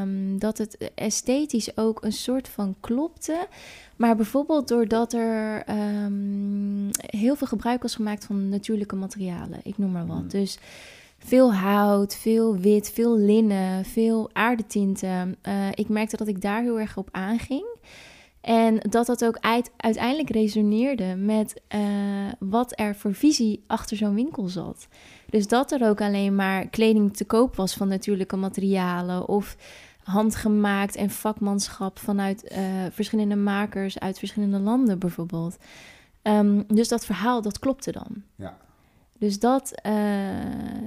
um, 0.00 0.38
dat 0.38 0.58
het 0.58 0.90
esthetisch 0.94 1.76
ook 1.76 2.04
een 2.04 2.12
soort 2.12 2.48
van 2.48 2.74
klopte. 2.80 3.46
Maar 3.96 4.16
bijvoorbeeld 4.16 4.68
doordat 4.68 5.12
er 5.12 5.64
um, 6.04 6.88
heel 6.96 7.36
veel 7.36 7.46
gebruik 7.46 7.82
was 7.82 7.94
gemaakt 7.94 8.24
van 8.24 8.48
natuurlijke 8.48 8.96
materialen. 8.96 9.60
Ik 9.62 9.78
noem 9.78 9.92
maar 9.92 10.06
wat. 10.06 10.16
Hmm. 10.16 10.28
Dus 10.28 10.58
veel 11.18 11.54
hout, 11.54 12.16
veel 12.16 12.56
wit, 12.56 12.90
veel 12.90 13.18
linnen, 13.18 13.84
veel 13.84 14.30
aardetinten. 14.32 15.36
Uh, 15.48 15.68
ik 15.74 15.88
merkte 15.88 16.16
dat 16.16 16.28
ik 16.28 16.40
daar 16.40 16.62
heel 16.62 16.80
erg 16.80 16.96
op 16.96 17.08
aanging. 17.12 17.64
En 18.44 18.78
dat 18.78 19.06
dat 19.06 19.24
ook 19.24 19.38
uiteindelijk 19.76 20.30
resoneerde 20.30 21.16
met 21.16 21.60
uh, 21.74 21.80
wat 22.38 22.78
er 22.78 22.94
voor 22.94 23.14
visie 23.14 23.62
achter 23.66 23.96
zo'n 23.96 24.14
winkel 24.14 24.48
zat. 24.48 24.88
Dus 25.30 25.46
dat 25.46 25.72
er 25.72 25.88
ook 25.88 26.00
alleen 26.00 26.34
maar 26.34 26.68
kleding 26.68 27.16
te 27.16 27.24
koop 27.24 27.56
was 27.56 27.74
van 27.74 27.88
natuurlijke 27.88 28.36
materialen 28.36 29.28
of 29.28 29.56
handgemaakt 30.02 30.96
en 30.96 31.10
vakmanschap 31.10 31.98
vanuit 31.98 32.52
uh, 32.52 32.58
verschillende 32.90 33.36
makers 33.36 33.98
uit 33.98 34.18
verschillende 34.18 34.58
landen 34.58 34.98
bijvoorbeeld. 34.98 35.56
Um, 36.22 36.64
dus 36.66 36.88
dat 36.88 37.04
verhaal, 37.04 37.42
dat 37.42 37.58
klopte 37.58 37.92
dan. 37.92 38.22
Ja. 38.34 38.56
Dus 39.18 39.38
dat, 39.38 39.72
uh, 39.86 39.92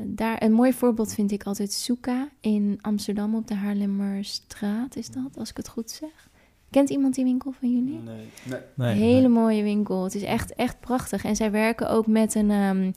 daar 0.06 0.42
een 0.42 0.54
mooi 0.54 0.74
voorbeeld 0.74 1.14
vind 1.14 1.32
ik 1.32 1.44
altijd 1.44 1.74
Soeka 1.74 2.30
in 2.40 2.80
Amsterdam 2.82 3.36
op 3.36 3.48
de 3.48 3.56
Haarlemmerstraat, 3.56 4.96
is 4.96 5.10
dat, 5.10 5.38
als 5.38 5.50
ik 5.50 5.58
het 5.58 5.68
goed 5.68 5.92
zeg. 5.92 6.27
Kent 6.70 6.90
iemand 6.90 7.16
die 7.16 7.24
winkel 7.24 7.52
van 7.60 7.74
jullie? 7.74 8.00
Nee. 8.06 8.26
nee. 8.44 8.60
nee 8.74 8.96
Hele 8.96 9.28
mooie 9.28 9.64
winkel. 9.64 10.04
Het 10.04 10.16
is 10.16 10.24
echt, 10.24 10.56
echt 10.56 10.80
prachtig. 10.80 11.24
En 11.24 11.36
zij 11.36 11.52
werken 11.52 11.90
ook 11.90 12.08
met 12.08 12.36
een, 12.36 12.52
um, 12.52 12.94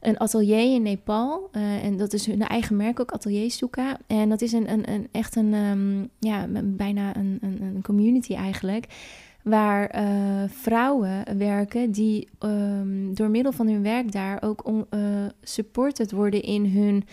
een 0.00 0.18
atelier 0.18 0.74
in 0.74 0.82
Nepal. 0.82 1.48
Uh, 1.52 1.84
en 1.84 1.96
dat 1.96 2.12
is 2.12 2.26
hun 2.26 2.42
eigen 2.42 2.76
merk 2.76 3.00
ook, 3.00 3.10
Atelier 3.10 3.50
Soeka. 3.50 3.98
En 4.06 4.28
dat 4.28 4.40
is 4.40 4.52
een, 4.52 4.70
een, 4.72 4.90
een 4.90 5.08
echt 5.12 5.36
een, 5.36 5.54
um, 5.54 6.08
ja, 6.18 6.46
bijna 6.64 7.16
een, 7.16 7.38
een, 7.40 7.62
een 7.62 7.82
community 7.82 8.34
eigenlijk 8.34 8.86
waar 9.46 9.96
uh, 9.96 10.42
vrouwen 10.48 11.38
werken 11.38 11.90
die 11.90 12.28
um, 12.40 13.14
door 13.14 13.30
middel 13.30 13.52
van 13.52 13.68
hun 13.68 13.82
werk 13.82 14.12
daar 14.12 14.42
ook 14.42 14.66
on, 14.66 14.86
uh, 14.90 15.00
supported 15.42 16.10
worden 16.10 16.42
in 16.42 16.66
hun 16.66 17.04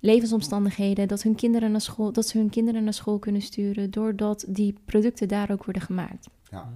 levensomstandigheden, 0.00 1.08
dat, 1.08 1.22
hun 1.22 1.34
kinderen 1.34 1.70
naar 1.70 1.80
school, 1.80 2.12
dat 2.12 2.26
ze 2.26 2.38
hun 2.38 2.50
kinderen 2.50 2.84
naar 2.84 2.94
school 2.94 3.18
kunnen 3.18 3.42
sturen, 3.42 3.90
doordat 3.90 4.44
die 4.48 4.74
producten 4.84 5.28
daar 5.28 5.50
ook 5.50 5.64
worden 5.64 5.82
gemaakt. 5.82 6.28
Ja. 6.50 6.68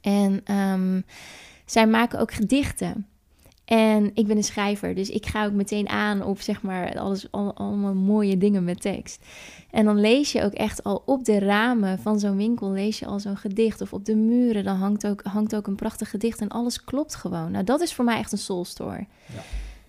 En 0.00 0.56
um, 0.56 1.04
zij 1.64 1.86
maken 1.86 2.18
ook 2.20 2.32
gedichten. 2.32 3.06
En 3.64 4.10
ik 4.14 4.26
ben 4.26 4.36
een 4.36 4.44
schrijver, 4.44 4.94
dus 4.94 5.10
ik 5.10 5.26
ga 5.26 5.44
ook 5.44 5.52
meteen 5.52 5.88
aan 5.88 6.22
op 6.22 6.40
zeg 6.40 6.62
maar 6.62 6.98
alles, 6.98 7.30
al, 7.30 7.54
allemaal 7.54 7.94
mooie 7.94 8.38
dingen 8.38 8.64
met 8.64 8.80
tekst. 8.80 9.24
En 9.70 9.84
dan 9.84 10.00
lees 10.00 10.32
je 10.32 10.42
ook 10.42 10.52
echt 10.52 10.84
al 10.84 11.02
op 11.06 11.24
de 11.24 11.38
ramen 11.38 11.98
van 11.98 12.18
zo'n 12.18 12.36
winkel, 12.36 12.70
lees 12.70 12.98
je 12.98 13.06
al 13.06 13.20
zo'n 13.20 13.36
gedicht. 13.36 13.80
Of 13.80 13.92
op 13.92 14.04
de 14.04 14.16
muren, 14.16 14.64
dan 14.64 14.76
hangt 14.76 15.06
ook, 15.06 15.22
hangt 15.22 15.56
ook 15.56 15.66
een 15.66 15.74
prachtig 15.74 16.10
gedicht 16.10 16.40
en 16.40 16.48
alles 16.48 16.84
klopt 16.84 17.14
gewoon. 17.14 17.50
Nou, 17.50 17.64
dat 17.64 17.80
is 17.80 17.94
voor 17.94 18.04
mij 18.04 18.18
echt 18.18 18.32
een 18.32 18.38
soulstore. 18.38 19.06
Ja. 19.34 19.42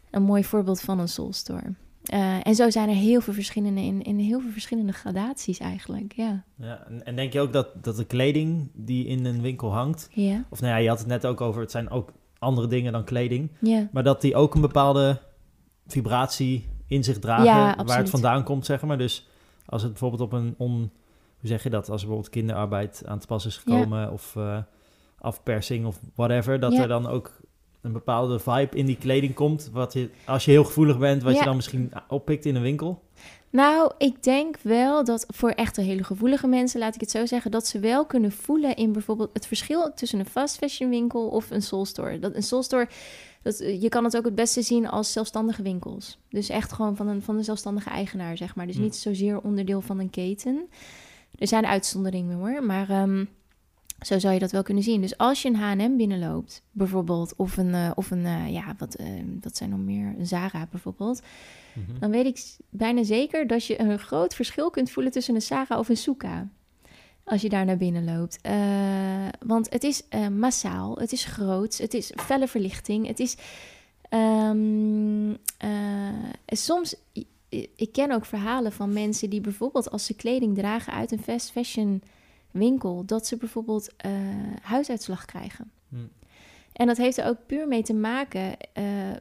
Een 0.09 0.23
mooi 0.23 0.43
voorbeeld 0.43 0.81
van 0.81 0.99
een 0.99 1.07
soulstore. 1.07 1.73
Uh, 2.13 2.47
en 2.47 2.55
zo 2.55 2.69
zijn 2.69 2.89
er 2.89 2.95
heel 2.95 3.21
veel 3.21 3.33
verschillende 3.33 3.81
in, 3.81 4.01
in 4.01 4.19
heel 4.19 4.39
veel 4.41 4.51
verschillende 4.51 4.91
gradaties 4.91 5.59
eigenlijk. 5.59 6.13
Ja. 6.15 6.43
ja 6.55 6.83
en, 6.87 7.05
en 7.05 7.15
denk 7.15 7.33
je 7.33 7.39
ook 7.39 7.53
dat, 7.53 7.83
dat 7.83 7.97
de 7.97 8.05
kleding 8.05 8.69
die 8.73 9.05
in 9.05 9.25
een 9.25 9.41
winkel 9.41 9.73
hangt, 9.73 10.09
ja. 10.11 10.45
of 10.49 10.61
nou 10.61 10.73
ja, 10.73 10.79
je 10.79 10.89
had 10.89 10.99
het 10.99 11.07
net 11.07 11.25
ook 11.25 11.41
over, 11.41 11.61
het 11.61 11.71
zijn 11.71 11.89
ook 11.89 12.11
andere 12.39 12.67
dingen 12.67 12.91
dan 12.91 13.03
kleding, 13.03 13.51
ja. 13.59 13.89
maar 13.91 14.03
dat 14.03 14.21
die 14.21 14.35
ook 14.35 14.55
een 14.55 14.61
bepaalde 14.61 15.21
vibratie 15.87 16.65
in 16.87 17.03
zich 17.03 17.19
dragen 17.19 17.45
Ja, 17.45 17.83
waar 17.85 17.97
het 17.97 18.09
vandaan 18.09 18.43
komt, 18.43 18.65
zeg 18.65 18.81
maar. 18.81 18.97
Dus 18.97 19.27
als 19.65 19.81
het 19.81 19.91
bijvoorbeeld 19.91 20.21
op 20.21 20.33
een 20.33 20.55
on, 20.57 20.77
hoe 21.39 21.49
zeg 21.49 21.63
je 21.63 21.69
dat, 21.69 21.89
als 21.89 22.01
er 22.01 22.07
bijvoorbeeld 22.07 22.29
kinderarbeid 22.29 23.03
aan 23.05 23.19
te 23.19 23.27
pas 23.27 23.45
is 23.45 23.57
gekomen 23.57 24.11
of 24.11 24.35
uh, 24.37 24.57
afpersing 25.17 25.85
of 25.85 25.99
whatever, 26.15 26.59
dat 26.59 26.73
Ja. 26.73 26.81
er 26.81 26.87
dan 26.87 27.07
ook 27.07 27.41
een 27.83 27.91
bepaalde 27.91 28.39
vibe 28.39 28.77
in 28.77 28.85
die 28.85 28.97
kleding 28.97 29.33
komt, 29.33 29.69
wat 29.73 29.93
je, 29.93 30.09
als 30.25 30.45
je 30.45 30.51
heel 30.51 30.63
gevoelig 30.63 30.97
bent, 30.99 31.23
wat 31.23 31.33
Ja. 31.33 31.39
je 31.39 31.45
dan 31.45 31.55
misschien 31.55 31.91
oppikt 32.07 32.45
in 32.45 32.55
een 32.55 32.61
winkel. 32.61 33.01
Nou, 33.49 33.91
ik 33.97 34.23
denk 34.23 34.57
wel 34.61 35.03
dat 35.03 35.25
voor 35.29 35.49
echte 35.49 35.81
hele 35.81 36.03
gevoelige 36.03 36.47
mensen, 36.47 36.79
laat 36.79 36.95
ik 36.95 37.01
het 37.01 37.11
zo 37.11 37.25
zeggen, 37.25 37.51
dat 37.51 37.67
ze 37.67 37.79
wel 37.79 38.05
kunnen 38.05 38.31
voelen 38.31 38.75
in 38.75 38.91
bijvoorbeeld 38.91 39.29
het 39.33 39.47
verschil 39.47 39.93
tussen 39.95 40.19
een 40.19 40.25
fast 40.25 40.57
fashion 40.57 40.89
winkel 40.89 41.27
of 41.27 41.51
een 41.51 41.61
soul 41.61 41.85
store. 41.85 42.19
Dat 42.19 42.35
een 42.35 42.43
soul 42.43 42.63
store, 42.63 42.87
dat, 43.41 43.57
je 43.57 43.89
kan 43.89 44.03
het 44.03 44.17
ook 44.17 44.25
het 44.25 44.35
beste 44.35 44.61
zien 44.61 44.87
als 44.89 45.11
zelfstandige 45.11 45.61
winkels. 45.61 46.17
Dus 46.29 46.49
echt 46.49 46.71
gewoon 46.73 46.95
van 46.95 47.07
een, 47.07 47.21
van 47.21 47.37
een 47.37 47.43
zelfstandige 47.43 47.89
eigenaar, 47.89 48.37
zeg 48.37 48.55
maar. 48.55 48.67
Dus 48.67 48.75
Hm. 48.75 48.81
niet 48.81 48.95
zozeer 48.95 49.41
onderdeel 49.41 49.81
van 49.81 49.99
een 49.99 50.09
keten. 50.09 50.67
Er 51.35 51.47
zijn 51.47 51.65
uitzonderingen 51.65 52.37
hoor, 52.37 52.63
maar 52.63 52.89
ehm, 52.89 53.25
zo 54.03 54.19
zou 54.19 54.33
je 54.33 54.39
dat 54.39 54.51
wel 54.51 54.63
kunnen 54.63 54.83
zien. 54.83 55.01
Dus 55.01 55.17
als 55.17 55.41
je 55.41 55.49
een 55.49 55.55
H&M 55.55 55.95
binnenloopt, 55.97 56.61
bijvoorbeeld, 56.71 57.33
of 57.35 57.57
een, 57.57 57.73
eh, 57.73 57.91
of 57.95 58.11
een 58.11 58.25
eh, 58.25 58.51
ja, 58.51 58.75
wat, 58.77 58.95
eh, 58.95 59.07
wat 59.41 59.57
zijn 59.57 59.69
nog 59.69 59.79
meer, 59.79 60.13
een 60.17 60.27
Zara 60.27 60.67
bijvoorbeeld, 60.71 61.21
Mhm. 61.73 61.99
dan 61.99 62.11
weet 62.11 62.25
ik 62.25 62.45
bijna 62.69 63.03
zeker 63.03 63.47
dat 63.47 63.65
je 63.65 63.79
een 63.79 63.99
groot 63.99 64.35
verschil 64.35 64.69
kunt 64.69 64.91
voelen 64.91 65.11
tussen 65.11 65.35
een 65.35 65.41
Saga 65.41 65.79
of 65.79 65.89
een 65.89 65.97
Suka. 65.97 66.47
Als 67.23 67.41
je 67.41 67.49
daar 67.49 67.65
naar 67.65 67.77
binnen 67.77 68.03
loopt. 68.05 68.39
Eh, 68.41 68.53
want 69.45 69.69
het 69.69 69.83
is 69.83 70.03
massaal, 70.31 70.97
het 70.97 71.11
is 71.11 71.25
groot, 71.25 71.77
het 71.77 71.93
is 71.93 72.11
felle 72.15 72.47
verlichting. 72.47 73.07
Het 73.07 73.19
is. 73.19 73.35
ehm, 74.09 75.33
eh, 75.57 75.67
soms. 76.45 76.95
Ik 77.75 77.89
ken 77.91 78.11
ook 78.11 78.25
verhalen 78.25 78.71
van 78.71 78.93
mensen 78.93 79.29
die 79.29 79.41
bijvoorbeeld 79.41 79.91
als 79.91 80.05
ze 80.05 80.13
kleding 80.15 80.55
dragen 80.55 80.93
uit 80.93 81.11
een 81.11 81.21
fast 81.23 81.51
fashion 81.51 82.01
winkel, 82.53 83.05
dat 83.05 83.27
ze 83.27 83.37
bijvoorbeeld 83.37 83.95
eh, 83.95 84.11
huisuitslag 84.61 85.25
krijgen. 85.25 85.71
Hm. 85.89 85.95
En 86.73 86.87
dat 86.87 86.97
heeft 86.97 87.17
er 87.17 87.25
ook 87.25 87.45
puur 87.45 87.67
mee 87.67 87.83
te 87.83 87.93
maken 87.93 88.57
eh, 88.73 89.11
eh, 89.11 89.17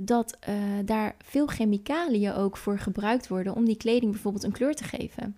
dat 0.00 0.38
daar 0.84 1.16
veel 1.24 1.46
chemicaliën 1.46 2.32
ook 2.32 2.56
voor 2.56 2.78
gebruikt 2.78 3.28
worden 3.28 3.54
om 3.54 3.64
die 3.64 3.76
kleding 3.76 4.12
bijvoorbeeld 4.12 4.44
een 4.44 4.52
kleur 4.52 4.74
te 4.74 4.84
geven. 4.84 5.36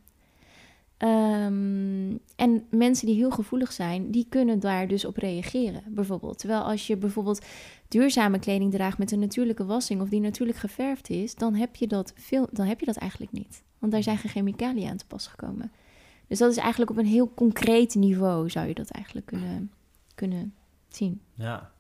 Ehm, 1.01 2.17
en 2.37 2.67
mensen 2.71 3.07
die 3.07 3.17
heel 3.17 3.31
gevoelig 3.31 3.73
zijn, 3.73 4.11
die 4.11 4.27
kunnen 4.29 4.61
daar 4.61 4.89
dus 4.89 5.05
op 5.05 5.17
reageren, 5.17 5.83
bijvoorbeeld. 5.87 6.39
Terwijl 6.39 6.61
als 6.61 6.87
je 6.87 6.97
bijvoorbeeld 6.97 7.45
duurzame 7.89 8.39
kleding 8.39 8.73
draagt 8.73 8.99
met 8.99 9.13
een 9.13 9.19
natuurlijke 9.19 9.65
wassing 9.65 10.01
of 10.01 10.09
die 10.09 10.21
natuurlijk 10.21 10.59
geverfd 10.59 11.11
is, 11.11 11.35
dan 11.35 11.55
heb 11.55 11.77
je 11.77 11.87
dat, 11.87 12.13
veel, 12.17 12.49
dan 12.53 12.67
heb 12.67 12.81
je 12.81 12.87
dat 12.87 12.97
eigenlijk 12.97 13.33
niet. 13.33 13.63
Want 13.79 13.93
daar 13.93 14.03
zijn 14.03 14.19
geen 14.19 14.31
chemicaliën 14.31 14.89
aan 14.89 14.97
te 14.97 15.07
pas 15.07 15.27
gekomen. 15.27 15.73
Dus 16.31 16.39
dat 16.39 16.51
is 16.51 16.57
eigenlijk 16.57 16.91
op 16.91 16.97
een 16.97 17.07
heel 17.07 17.33
concreet 17.35 17.95
niveau, 17.95 18.51
zou 18.51 18.67
je 18.69 18.75
dat 18.75 18.91
eigenlijk 18.91 19.27
kunnen, 19.27 19.73
kunnen 20.15 20.55
zien. 20.89 21.21
Ja, 21.35 21.71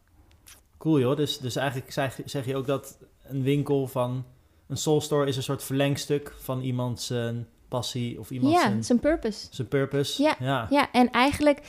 cool 0.78 0.98
joh. 1.00 1.16
Dus, 1.16 1.38
dus 1.38 1.56
eigenlijk 1.56 1.92
zeg, 1.92 2.20
zeg 2.24 2.46
je 2.46 2.56
ook 2.56 2.66
dat 2.66 2.98
een 3.22 3.42
winkel 3.42 3.86
van 3.86 4.24
een 4.66 4.76
soul 4.76 5.00
store 5.00 5.26
is 5.26 5.36
een 5.36 5.42
soort 5.42 5.62
verlengstuk 5.62 6.34
van 6.38 6.60
iemand 6.62 7.00
zijn 7.00 7.46
passie 7.68 8.18
of 8.18 8.30
iemand 8.30 8.52
Ja, 8.54 8.60
zijn, 8.60 8.84
zijn 8.84 9.00
purpose. 9.00 9.46
zijn 9.50 9.68
purpose. 9.68 10.22
Ja, 10.22 10.36
ja. 10.40 10.66
Ja, 10.70 10.92
en 10.92 11.10
eigenlijk, 11.10 11.60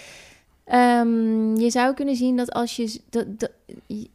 ehm, 0.63 1.55
je 1.55 1.69
zou 1.69 1.93
kunnen 1.93 2.15
zien 2.15 2.37
dat 2.37 2.51
als 2.51 2.75
je, 2.75 2.87
z- 2.87 2.97
dat, 3.09 3.39
dat, 3.39 3.51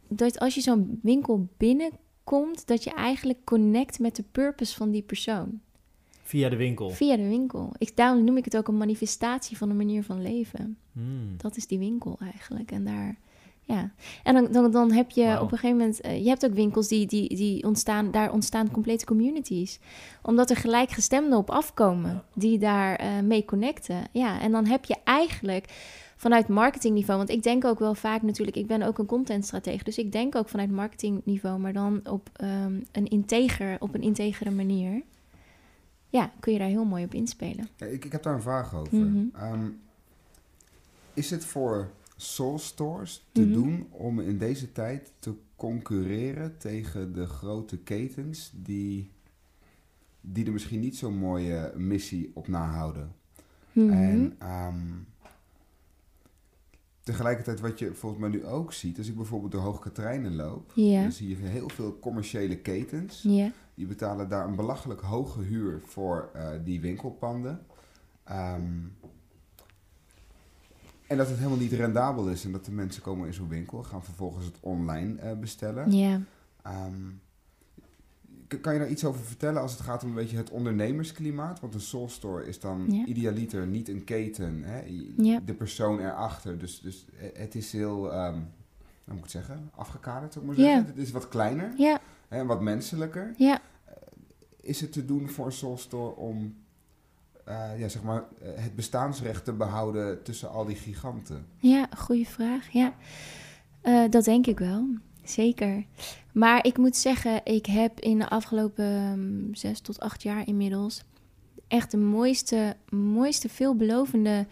dat 0.07 0.39
als 0.39 0.55
je 0.55 0.61
zo'n 0.61 0.99
winkel 1.03 1.47
binnenkomt, 1.57 2.67
dat 2.67 2.83
je 2.83 2.93
eigenlijk 2.93 3.39
connect 3.43 3.99
met 3.99 4.15
de 4.15 4.23
purpose 4.31 4.75
van 4.75 4.91
die 4.91 5.01
persoon. 5.03 5.61
Via 6.27 6.49
de 6.49 6.55
winkel. 6.55 6.89
Via 6.89 7.15
de 7.15 7.27
winkel. 7.27 7.73
Ik, 7.77 7.95
daarom 7.95 8.23
noem 8.23 8.37
ik 8.37 8.45
het 8.45 8.57
ook 8.57 8.67
een 8.67 8.77
manifestatie 8.77 9.57
van 9.57 9.69
een 9.69 9.77
manier 9.77 10.03
van 10.03 10.21
leven. 10.21 10.77
Hmm. 10.91 11.33
Dat 11.37 11.57
is 11.57 11.67
die 11.67 11.79
winkel 11.79 12.17
eigenlijk. 12.31 12.71
En 12.71 12.85
daar, 12.85 13.17
ja. 13.63 13.91
En 14.23 14.33
dan, 14.33 14.51
dan, 14.51 14.71
dan 14.71 14.91
heb 14.91 15.11
je 15.11 15.41
op 15.41 15.51
een 15.51 15.57
gegeven 15.57 15.77
moment, 15.77 16.01
eh, 16.01 16.23
je 16.23 16.29
hebt 16.29 16.45
ook 16.45 16.53
winkels 16.53 16.87
die, 16.87 17.05
die, 17.05 17.35
die 17.35 17.63
ontstaan, 17.63 18.11
daar 18.11 18.31
ontstaan 18.31 18.71
complete 18.71 19.05
communities. 19.05 19.79
Omdat 20.21 20.49
er 20.49 20.55
gelijkgestemden 20.55 21.37
op 21.37 21.49
afkomen, 21.49 22.11
Ja. 22.11 22.23
die 22.33 22.57
daar 22.57 22.95
eh, 22.95 23.19
mee 23.23 23.45
connecten. 23.45 24.03
Ja, 24.11 24.41
en 24.41 24.51
dan 24.51 24.65
heb 24.65 24.85
je 24.85 24.95
eigenlijk 25.03 25.65
vanuit 26.15 26.47
marketingniveau, 26.47 27.17
want 27.17 27.29
ik 27.29 27.43
denk 27.43 27.65
ook 27.65 27.79
wel 27.79 27.95
vaak 27.95 28.21
natuurlijk, 28.21 28.57
ik 28.57 28.67
ben 28.67 28.81
ook 28.81 28.97
een 28.97 29.05
contentstratege, 29.05 29.83
dus 29.83 29.97
ik 29.97 30.11
denk 30.11 30.35
ook 30.35 30.49
vanuit 30.49 30.71
marketingniveau, 30.71 31.59
maar 31.59 31.73
dan 31.73 31.99
op 32.09 32.29
ehm, 32.33 32.79
een 32.91 33.07
integer, 33.07 33.75
op 33.79 33.93
een 33.93 34.01
integere 34.01 34.51
manier. 34.51 35.01
Ja, 36.09 36.31
kun 36.39 36.53
je 36.53 36.59
daar 36.59 36.67
heel 36.67 36.85
mooi 36.85 37.03
op 37.03 37.13
inspelen. 37.13 37.67
Ja, 37.75 37.85
ik, 37.85 38.05
ik 38.05 38.11
heb 38.11 38.23
daar 38.23 38.33
een 38.33 38.41
vraag 38.41 38.75
over. 38.75 38.97
Mhm. 38.97 39.25
Ehm, 39.33 39.69
is 41.13 41.29
het 41.29 41.45
voor 41.45 41.89
soul 42.15 42.59
stores 42.59 43.25
te 43.31 43.41
Mhm. 43.41 43.53
doen 43.53 43.87
om 43.91 44.19
in 44.19 44.37
deze 44.37 44.71
tijd 44.71 45.11
te 45.19 45.33
concurreren 45.55 46.57
tegen 46.57 47.13
de 47.13 47.25
grote 47.25 47.77
ketens 47.77 48.51
die, 48.55 49.11
die 50.21 50.45
er 50.45 50.51
misschien 50.51 50.79
niet 50.79 50.97
zo'n 50.97 51.17
mooie 51.17 51.73
missie 51.75 52.31
op 52.33 52.47
nahouden? 52.47 53.11
Mhm. 53.71 53.89
En 53.93 54.35
ehm, 54.39 54.75
tegelijkertijd 57.07 57.59
wat 57.59 57.79
je 57.79 57.93
volgens 57.93 58.21
mij 58.21 58.29
nu 58.29 58.45
ook 58.45 58.73
ziet, 58.73 58.97
als 58.97 59.07
ik 59.07 59.15
bijvoorbeeld 59.15 59.51
door 59.51 59.61
Hoogkaterijnen 59.61 60.35
loop, 60.35 60.71
Ja, 60.75 61.01
dan 61.01 61.11
zie 61.11 61.29
je 61.29 61.35
heel 61.35 61.69
veel 61.69 61.99
commerciële 61.99 62.57
ketens. 62.57 63.21
ja, 63.21 63.51
Die 63.75 63.85
betalen 63.85 64.29
daar 64.29 64.47
een 64.47 64.55
belachelijk 64.55 65.01
hoge 65.01 65.41
huur 65.41 65.81
voor 65.85 66.29
eh, 66.33 66.49
die 66.63 66.81
winkelpanden. 66.81 67.65
Ehm, 68.23 68.63
en 71.07 71.17
dat 71.17 71.27
het 71.27 71.37
helemaal 71.37 71.57
niet 71.57 71.71
rendabel 71.71 72.29
is 72.29 72.45
en 72.45 72.51
dat 72.51 72.65
de 72.65 72.71
mensen 72.71 73.01
komen 73.01 73.27
in 73.27 73.33
zo'n 73.33 73.47
winkel, 73.47 73.83
gaan 73.83 74.03
vervolgens 74.03 74.45
het 74.45 74.57
online 74.59 75.19
eh, 75.19 75.37
bestellen. 75.37 75.91
ja. 75.91 76.21
Ehm, 76.63 76.93
kan 78.61 78.73
je 78.73 78.79
daar 78.79 78.89
iets 78.89 79.05
over 79.05 79.21
vertellen 79.21 79.61
als 79.61 79.71
het 79.71 79.81
gaat 79.81 80.03
om 80.03 80.09
een 80.09 80.15
beetje 80.15 80.37
het 80.37 80.49
ondernemersklimaat? 80.49 81.59
Want 81.59 81.73
een 81.73 81.79
soul 81.81 82.09
store 82.09 82.47
is 82.47 82.59
dan 82.59 82.85
Ja. 82.91 83.05
idealiter 83.05 83.67
niet 83.67 83.89
een 83.89 84.03
keten, 84.03 84.63
hè? 84.63 84.81
Ja. 85.17 85.39
de 85.45 85.53
persoon 85.53 85.99
erachter. 85.99 86.57
Dus, 86.57 86.79
dus 86.81 87.05
eh, 87.19 87.39
het 87.39 87.55
is 87.55 87.71
heel, 87.71 88.13
ehm, 88.13 88.33
hoe 89.03 89.13
moet 89.13 89.23
ik 89.23 89.29
zeggen, 89.29 89.69
afgekaderd, 89.75 90.33
zou 90.33 90.45
ik 90.45 90.51
maar 90.51 90.59
Ja. 90.59 90.65
zeggen. 90.71 90.85
Het 90.87 90.97
is 90.97 91.11
wat 91.11 91.27
kleiner 91.27 91.73
Ja, 91.77 91.99
hè, 92.27 92.39
en 92.39 92.47
wat 92.47 92.61
menselijker. 92.61 93.33
ja. 93.37 93.59
Is 94.61 94.81
het 94.81 94.91
te 94.91 95.05
doen 95.05 95.29
voor 95.29 95.45
een 95.45 95.51
soul 95.51 95.77
store 95.77 96.15
om 96.15 96.55
eh, 97.45 97.79
ja, 97.79 97.87
zeg 97.87 98.03
maar, 98.03 98.23
eh, 98.41 98.49
het 98.55 98.75
bestaansrecht 98.75 99.45
te 99.45 99.53
behouden 99.53 100.23
tussen 100.23 100.49
al 100.49 100.65
die 100.65 100.75
giganten? 100.75 101.45
Ja, 101.57 101.87
goede 101.97 102.25
vraag. 102.25 102.69
Ja, 102.69 102.93
Eh, 103.81 104.09
dat 104.09 104.23
denk 104.23 104.47
ik 104.47 104.59
wel. 104.59 104.87
Zeker. 105.29 105.85
Maar 106.31 106.65
ik 106.65 106.77
moet 106.77 106.95
zeggen, 106.95 107.41
ik 107.43 107.65
heb 107.65 107.99
in 107.99 108.19
de 108.19 108.29
afgelopen 108.29 108.85
ehm, 108.85 109.53
zes 109.53 109.79
tot 109.79 109.99
acht 109.99 110.23
jaar 110.23 110.47
inmiddels 110.47 111.03
echt 111.67 111.91
de 111.91 111.97
mooiste, 111.97 112.75
mooiste 112.89 113.49
veelbelovende 113.49 114.47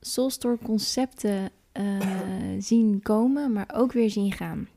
soulstore 0.00 0.58
concepten 0.62 1.50
eh, 1.72 1.98
zien 2.58 3.02
komen, 3.02 3.52
maar 3.52 3.70
ook 3.74 3.92
weer 3.92 4.10
zien 4.10 4.32
gaan. 4.32 4.68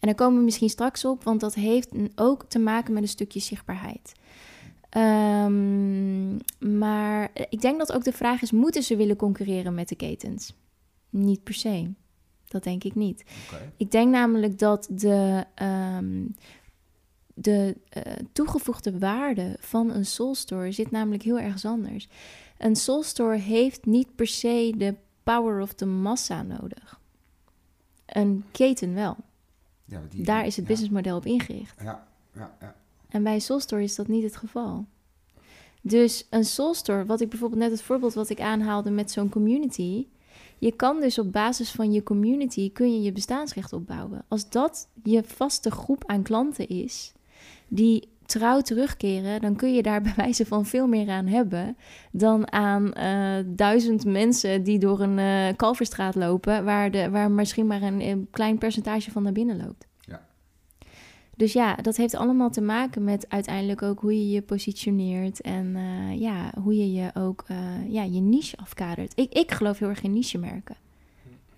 En 0.00 0.06
daar 0.08 0.14
komen 0.14 0.38
we 0.38 0.44
misschien 0.44 0.68
straks 0.68 1.04
op, 1.04 1.24
want 1.24 1.40
dat 1.40 1.54
heeft 1.54 1.90
ook 2.14 2.44
te 2.48 2.58
maken 2.58 2.92
met 2.92 3.02
een 3.02 3.08
stukje 3.08 3.40
zichtbaarheid. 3.40 4.12
Ehm, 4.88 6.36
maar 6.58 7.30
ik 7.48 7.60
denk 7.60 7.78
dat 7.78 7.92
ook 7.92 8.04
de 8.04 8.12
vraag 8.12 8.42
is: 8.42 8.50
moeten 8.50 8.82
ze 8.82 8.96
willen 8.96 9.16
concurreren 9.16 9.74
met 9.74 9.88
de 9.88 9.96
ketens? 9.96 10.54
Niet 11.10 11.42
per 11.42 11.54
se. 11.54 11.90
Dat 12.50 12.62
denk 12.62 12.84
ik 12.84 12.94
niet. 12.94 13.24
Ik 13.76 13.90
denk 13.90 14.10
namelijk 14.12 14.58
dat 14.58 14.86
de, 14.90 15.44
ehm, 15.54 16.26
de 17.34 17.76
eh, 17.88 18.12
toegevoegde 18.32 18.98
waarde 18.98 19.56
van 19.60 19.90
een 19.90 20.06
soul 20.06 20.34
store 20.34 20.72
zit 20.72 20.90
namelijk 20.90 21.22
heel 21.22 21.38
ergens 21.38 21.64
anders. 21.64 22.08
Een 22.58 22.76
soul 22.76 23.02
store 23.02 23.36
heeft 23.36 23.84
niet 23.86 24.14
per 24.14 24.26
se 24.26 24.74
de 24.76 24.94
power 25.22 25.60
of 25.60 25.72
the 25.72 25.86
massa 25.86 26.42
nodig. 26.42 27.00
Een 28.06 28.44
keten 28.50 28.94
wel. 28.94 29.16
Ja, 29.84 30.00
die- 30.10 30.24
Daar 30.24 30.46
is 30.46 30.56
het 30.56 30.64
ja, 30.64 30.70
businessmodel 30.70 31.16
op 31.16 31.26
ingericht. 31.26 31.80
Ja, 31.82 32.06
ja, 32.34 32.56
ja. 32.60 32.74
En 33.08 33.22
bij 33.22 33.34
een 33.34 33.40
soul 33.40 33.60
store 33.60 33.82
is 33.82 33.94
dat 33.94 34.08
niet 34.08 34.22
het 34.22 34.36
geval. 34.36 34.86
Dus 35.82 36.26
een 36.30 36.44
soul 36.44 36.74
store, 36.74 37.04
wat 37.06 37.20
ik 37.20 37.28
bijvoorbeeld 37.28 37.60
net 37.60 37.70
het 37.70 37.82
voorbeeld 37.82 38.14
wat 38.14 38.28
ik 38.28 38.40
aanhaalde 38.40 38.90
met 38.90 39.10
zo'n 39.10 39.28
community. 39.28 40.06
Je 40.60 40.72
kan 40.72 41.00
dus 41.00 41.18
op 41.18 41.32
basis 41.32 41.70
van 41.70 41.92
je 41.92 42.02
community 42.02 42.72
kun 42.72 42.94
je 42.94 43.02
je 43.02 43.12
bestaansrecht 43.12 43.72
opbouwen. 43.72 44.24
Als 44.28 44.50
dat 44.50 44.88
je 45.02 45.22
vaste 45.24 45.70
groep 45.70 46.04
aan 46.06 46.22
klanten 46.22 46.68
is, 46.68 47.12
die 47.68 48.08
trouw 48.26 48.60
terugkeren, 48.60 49.40
dan 49.40 49.56
kun 49.56 49.74
je 49.74 49.82
daar 49.82 50.02
bij 50.08 50.12
wijze 50.16 50.46
van 50.46 50.66
veel 50.66 50.86
meer 50.86 51.08
aan 51.08 51.26
hebben 51.26 51.76
dan 52.12 52.52
aan 52.52 52.92
eh, 52.92 53.44
duizend 53.46 54.04
mensen 54.04 54.62
die 54.62 54.78
door 54.78 55.00
een 55.00 55.18
uh, 55.18 55.56
Kalverstraat 55.56 56.14
lopen, 56.14 56.64
waar, 56.64 56.90
de, 56.90 57.10
waar 57.10 57.30
misschien 57.30 57.66
maar 57.66 57.82
een, 57.82 58.28
klein 58.30 58.58
percentage 58.58 59.10
van 59.10 59.22
naar 59.22 59.32
binnen 59.32 59.56
loopt. 59.56 59.88
Dus 61.40 61.52
ja, 61.52 61.74
dat 61.74 61.96
heeft 61.96 62.14
allemaal 62.14 62.50
te 62.50 62.60
maken 62.60 63.04
met 63.04 63.28
uiteindelijk 63.28 63.82
ook 63.82 64.00
hoe 64.00 64.18
je 64.18 64.30
je 64.30 64.42
positioneert 64.42 65.40
en 65.40 65.66
uh, 65.66 66.20
ja, 66.20 66.52
hoe 66.62 66.76
je 66.76 66.92
je 66.92 67.10
ook 67.14 67.44
ja, 67.88 68.02
je 68.02 68.20
niche 68.20 68.56
afkadert. 68.56 69.12
Ik, 69.14 69.32
ik 69.32 69.50
geloof 69.50 69.78
heel 69.78 69.88
erg 69.88 70.02
in 70.02 70.12
niche-merken. 70.12 70.76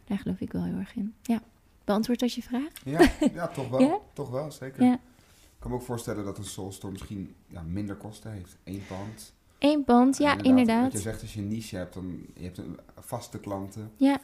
Daar 0.04 0.18
geloof 0.18 0.40
ik 0.40 0.52
wel 0.52 0.64
heel 0.64 0.76
erg 0.76 0.96
in. 0.96 1.14
Ja. 1.22 1.42
Beantwoord 1.84 2.20
dat 2.20 2.32
je 2.32 2.42
vraag? 2.42 2.68
Ja, 2.84 3.10
ja 3.34 3.48
toch 3.48 3.68
wel. 3.68 3.80
Ja? 3.80 3.98
Toch 4.12 4.30
wel, 4.30 4.50
zeker. 4.50 4.82
Ja. 4.82 4.94
Ik 4.94 5.58
kan 5.58 5.70
me 5.70 5.76
ook 5.76 5.82
voorstellen 5.82 6.24
dat 6.24 6.38
een 6.38 6.44
Soulstore 6.44 6.92
misschien 6.92 7.34
ja, 7.46 7.62
minder 7.62 7.96
kosten 7.96 8.32
heeft. 8.32 8.56
Eén 8.64 8.82
pand. 8.88 9.34
Eén 9.58 9.84
pand, 9.84 10.18
ja, 10.18 10.42
inderdaad. 10.42 10.82
Wat 10.82 10.92
je 10.92 10.98
zegt, 10.98 11.22
als 11.22 11.34
je 11.34 11.40
een 11.40 11.48
niche 11.48 11.76
hebt, 11.76 11.94
dan 11.94 12.26
je 12.34 12.44
hebt 12.44 12.58
een 12.58 12.78
vaste 13.00 13.40
klanten. 13.40 13.90
Ja. 13.96 14.20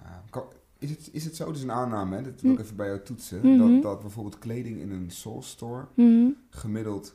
Uh, 0.00 0.06
kan- 0.30 0.52
is, 0.78 0.90
het, 0.90 1.08
is 1.12 1.24
het 1.24 1.36
zo, 1.36 1.50
is 1.50 1.62
een 1.62 1.72
aanname, 1.72 2.16
hè? 2.16 2.22
dat 2.22 2.40
wil 2.40 2.50
ik 2.50 2.56
Hm. 2.58 2.62
even 2.64 2.76
bij 2.76 2.86
jou 2.86 3.00
toetsen, 3.02 3.40
Mhm. 3.42 3.58
dat, 3.72 3.82
dat 3.82 4.00
bijvoorbeeld 4.00 4.38
kleding 4.38 4.80
in 4.80 4.90
een 4.90 5.10
Soulstore 5.10 5.86
Mhm. 5.94 6.28
gemiddeld 6.50 7.14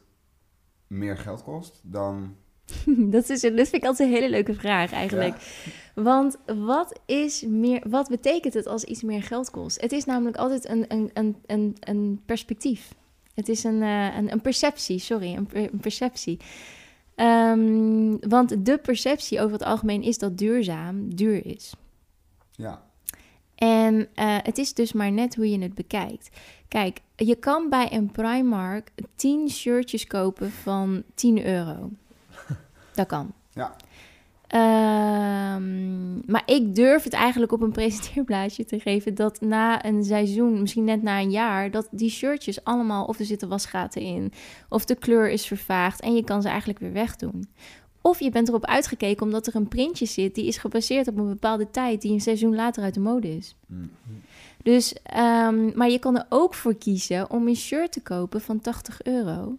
meer 0.88 1.18
geld 1.18 1.44
kost 1.44 1.80
dan... 1.84 2.36
Dat, 2.86 3.30
is, 3.30 3.42
dat 3.42 3.52
vind 3.54 3.74
ik 3.74 3.86
altijd 3.86 4.10
een 4.10 4.16
hele 4.16 4.30
leuke 4.30 4.54
vraag 4.54 4.92
eigenlijk. 4.92 5.36
Want 5.96 6.38
wat, 6.46 7.00
is 7.06 7.42
meer, 7.48 7.84
wat 7.90 8.10
betekent 8.10 8.54
het 8.54 8.68
als 8.68 8.84
iets 8.84 9.02
meer 9.04 9.24
geld 9.24 9.50
kost? 9.50 9.82
Het 9.82 9.92
is 9.92 10.06
namelijk 10.06 10.38
altijd 10.38 10.70
een, 10.70 10.86
een, 10.94 11.10
een, 11.14 11.36
een, 11.46 11.76
een 11.80 12.22
perspectief. 12.26 12.94
Het 13.34 13.50
is 13.50 13.64
een, 13.64 13.82
eh, 13.82 14.16
een, 14.18 14.32
een 14.32 14.42
perceptie, 14.42 15.00
sorry, 15.00 15.36
een 15.52 15.80
perceptie. 15.82 16.38
Ehm, 17.16 18.18
want 18.30 18.66
de 18.66 18.78
perceptie 18.78 19.40
over 19.42 19.52
het 19.54 19.64
algemeen 19.64 20.02
is 20.04 20.18
dat 20.18 20.38
duurzaam 20.38 21.16
duur 21.16 21.46
is. 21.46 21.74
Ja, 22.52 22.84
En 23.64 24.08
eh, 24.14 24.38
het 24.44 24.58
is 24.58 24.74
dus 24.74 24.94
maar 24.94 25.12
net 25.12 25.36
hoe 25.36 25.50
je 25.50 25.60
het 25.60 25.74
bekijkt. 25.74 26.30
Kijk, 26.68 27.00
je 27.16 27.36
kan 27.36 27.70
bij 27.70 27.94
een 27.94 28.12
Primark 28.12 28.92
10 29.16 29.50
shirtjes 29.50 30.08
kopen 30.08 30.52
van 30.52 31.04
10 31.16 31.46
euro. 31.46 31.90
Dat 32.96 33.08
kan. 33.08 33.34
Ja. 33.54 33.76
Ehm, 34.48 36.32
maar 36.32 36.44
ik 36.46 36.76
durf 36.76 37.04
het 37.04 37.14
eigenlijk 37.14 37.52
op 37.52 37.62
een 37.62 37.72
presenteerblaadje 37.72 38.66
te 38.66 38.80
geven 38.80 39.16
dat 39.16 39.42
na 39.42 39.86
een 39.86 40.04
seizoen, 40.04 40.62
misschien 40.62 40.84
net 40.84 41.02
na 41.02 41.20
een 41.20 41.32
jaar, 41.32 41.72
dat 41.72 41.88
die 41.92 42.10
shirtjes 42.10 42.64
allemaal 42.64 43.06
of 43.06 43.20
er 43.20 43.26
zitten 43.26 43.50
wasgaten 43.50 44.02
in, 44.02 44.34
of 44.70 44.86
de 44.86 44.96
kleur 44.96 45.30
is 45.30 45.46
vervaagd 45.46 46.02
en 46.02 46.16
je 46.16 46.24
kan 46.24 46.42
ze 46.42 46.48
eigenlijk 46.48 46.80
weer 46.80 46.94
wegdoen. 46.94 47.48
Of 48.06 48.20
je 48.20 48.30
bent 48.30 48.48
erop 48.48 48.66
uitgekeken 48.66 49.26
omdat 49.26 49.48
er 49.48 49.56
een 49.56 49.68
printje 49.68 50.06
zit 50.06 50.36
die 50.36 50.46
is 50.46 50.58
gebaseerd 50.58 51.08
op 51.08 51.18
een 51.18 51.28
bepaalde 51.28 51.72
tijd 51.72 52.02
die 52.02 52.12
een 52.12 52.22
seizoen 52.22 52.56
later 52.56 52.84
uit 52.84 52.94
de 52.94 53.00
mode 53.00 53.36
is. 53.36 53.56
Mm. 53.66 53.92
Dus, 54.64 54.94
ehm, 55.04 55.78
maar 55.78 55.90
je 55.90 56.00
kan 56.00 56.18
er 56.18 56.26
ook 56.30 56.54
voor 56.54 56.76
kiezen 56.76 57.30
om 57.30 57.48
een 57.48 57.56
shirt 57.56 57.92
te 57.92 58.02
kopen 58.02 58.42
van 58.42 58.60
80 58.60 59.04
euro, 59.04 59.58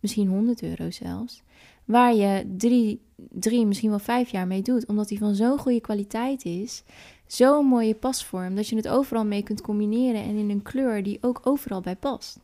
misschien 0.00 0.28
100 0.28 0.62
euro 0.62 0.90
zelfs, 0.90 1.42
waar 1.84 2.14
je 2.14 2.54
drie, 2.56 3.00
drie, 3.16 3.66
misschien 3.66 3.90
wel 3.90 3.98
vijf 3.98 4.30
jaar 4.30 4.46
mee 4.46 4.62
doet, 4.62 4.86
omdat 4.86 5.08
die 5.08 5.18
van 5.18 5.34
zo'n 5.34 5.58
goede 5.58 5.80
kwaliteit 5.80 6.44
is, 6.44 6.82
zo'n 7.26 7.66
mooie 7.66 7.94
pasvorm, 7.94 8.54
dat 8.54 8.68
je 8.68 8.76
het 8.76 8.88
overal 8.88 9.24
mee 9.24 9.42
kunt 9.42 9.60
combineren 9.60 10.22
en 10.22 10.36
in 10.36 10.50
een 10.50 10.62
kleur 10.62 11.02
die 11.02 11.18
ook 11.20 11.40
overal 11.44 11.80
bij 11.80 11.96
past. 11.96 12.38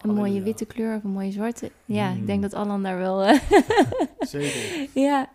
Een 0.00 0.14
mooie 0.14 0.42
witte 0.42 0.64
kleur 0.64 0.96
of 0.96 1.04
een 1.04 1.10
mooie 1.10 1.32
zwarte. 1.32 1.70
Ja, 1.84 2.10
ik 2.10 2.26
denk 2.26 2.42
dat 2.42 2.54
Alan 2.54 2.82
daar 2.82 2.98
wel... 2.98 3.24
eh, 3.24 3.40
Zeker. 4.18 4.88
ja. 4.94 5.28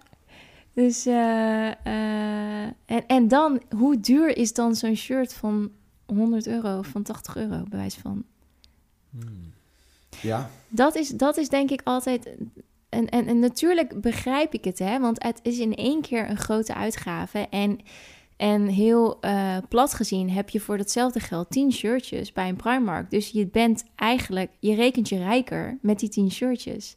Dus, 0.73 1.06
eh, 1.06 1.67
eh, 1.67 2.71
en, 2.86 3.06
en 3.08 3.28
dan, 3.28 3.62
hoe 3.78 3.99
duur 3.99 4.38
is 4.38 4.54
dan 4.54 4.75
zo'n 4.75 4.95
shirt 4.95 5.34
van 5.34 5.71
100 6.06 6.47
euro 6.47 6.78
of 6.78 6.88
van 6.88 7.04
80 7.04 7.36
euro, 7.36 7.63
bij 7.69 7.80
wijze 7.80 7.99
van? 7.99 8.23
Hmm. 9.10 9.54
ja. 10.21 10.49
Dat 10.67 10.95
is, 10.95 11.10
dat 11.10 11.38
is 11.38 11.49
denk 11.49 11.71
ik 11.71 11.82
altijd. 11.84 12.30
En, 12.89 13.10
en, 13.10 13.28
en 13.28 13.39
natuurlijk 13.39 14.01
begrijp 14.01 14.54
ik 14.54 14.63
het, 14.63 14.80
hè, 14.80 14.99
want 14.99 15.23
het 15.23 15.39
is 15.43 15.60
in 15.60 15.75
één 15.75 16.01
keer 16.01 16.30
een 16.30 16.38
grote 16.38 16.73
uitgave. 16.73 17.47
En, 17.49 17.80
en 18.38 18.67
heel 18.67 19.19
eh, 19.21 19.58
plat 19.69 19.93
gezien 19.93 20.30
heb 20.30 20.50
je 20.50 20.60
voor 20.60 20.78
datzelfde 20.78 21.19
geld 21.19 21.50
10 21.50 21.71
shirtjes 21.71 22.32
bij 22.34 22.50
een 22.50 22.56
Primark. 22.56 23.10
Dus 23.12 23.30
je 23.30 23.48
bent 23.48 23.84
eigenlijk, 23.95 24.52
je 24.60 24.76
rekent 24.76 25.10
je 25.10 25.17
rijker 25.17 25.78
met 25.82 26.00
die 26.00 26.10
10 26.10 26.32
shirtjes. 26.32 26.95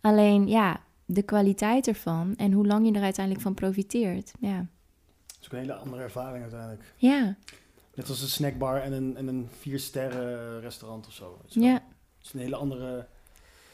Alleen 0.00 0.48
ja, 0.48 0.80
de 1.04 1.22
kwaliteit 1.22 1.86
ervan 1.88 2.34
en 2.36 2.52
hoe 2.52 2.66
lang 2.66 2.86
je 2.86 2.92
er 2.92 3.02
uiteindelijk 3.02 3.44
van 3.44 3.54
profiteert. 3.54 4.32
Ja, 4.40 4.56
Dat 5.26 5.36
is 5.40 5.46
ook 5.46 5.52
een 5.52 5.58
hele 5.58 5.74
andere 5.74 6.02
ervaring 6.02 6.42
uiteindelijk. 6.42 6.94
ja, 6.96 7.36
Net 7.94 8.08
als 8.08 8.22
een 8.22 8.28
snackbar 8.28 8.80
en 8.82 8.92
een, 8.92 9.16
en 9.16 9.26
een 9.26 9.48
vier 9.58 9.78
sterren 9.78 10.60
restaurant 10.60 11.06
of 11.06 11.12
zo. 11.12 11.38
ja. 11.48 11.74
Er 11.74 11.82
is 12.24 12.32
een 12.32 12.40
hele 12.40 12.56
andere 12.56 13.06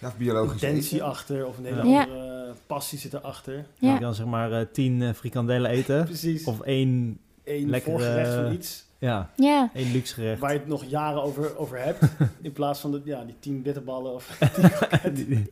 Ja, 0.04 0.10
of 0.10 0.16
biologisch 0.16 0.62
intentie 0.62 0.94
eten. 0.96 1.06
achter 1.06 1.46
of 1.46 1.58
een 1.58 1.64
hele 1.64 1.88
Ja. 1.88 2.02
andere 2.02 2.54
passie 2.66 2.98
zit 2.98 3.14
erachter. 3.14 3.66
Ja. 3.78 3.92
Je 3.92 3.98
kan 4.00 4.14
zeg 4.14 4.26
maar 4.26 4.52
eh, 4.52 4.66
tien 4.72 5.02
eh, 5.02 5.12
frikandellen 5.12 5.70
eten. 5.70 6.04
Precies. 6.14 6.44
Of 6.44 6.60
één, 6.60 7.18
Eén 7.44 7.70
lekkere- 7.70 7.90
voorgerecht 7.92 8.34
van 8.34 8.52
iets 8.52 8.84
ja, 8.98 9.30
ja. 9.36 9.70
één 9.74 9.92
luxe 9.92 10.14
gerecht. 10.14 10.40
waar 10.40 10.52
je 10.52 10.58
het 10.58 10.68
nog 10.68 10.84
jaren 10.84 11.22
over, 11.22 11.56
over 11.58 11.78
hebt. 11.82 12.04
in 12.42 12.52
plaats 12.52 12.80
van 12.80 12.90
de, 12.90 13.00
ja, 13.04 13.24
die 13.24 13.34
tien 13.40 13.62
bitterballen 13.62 14.14
of 14.14 14.38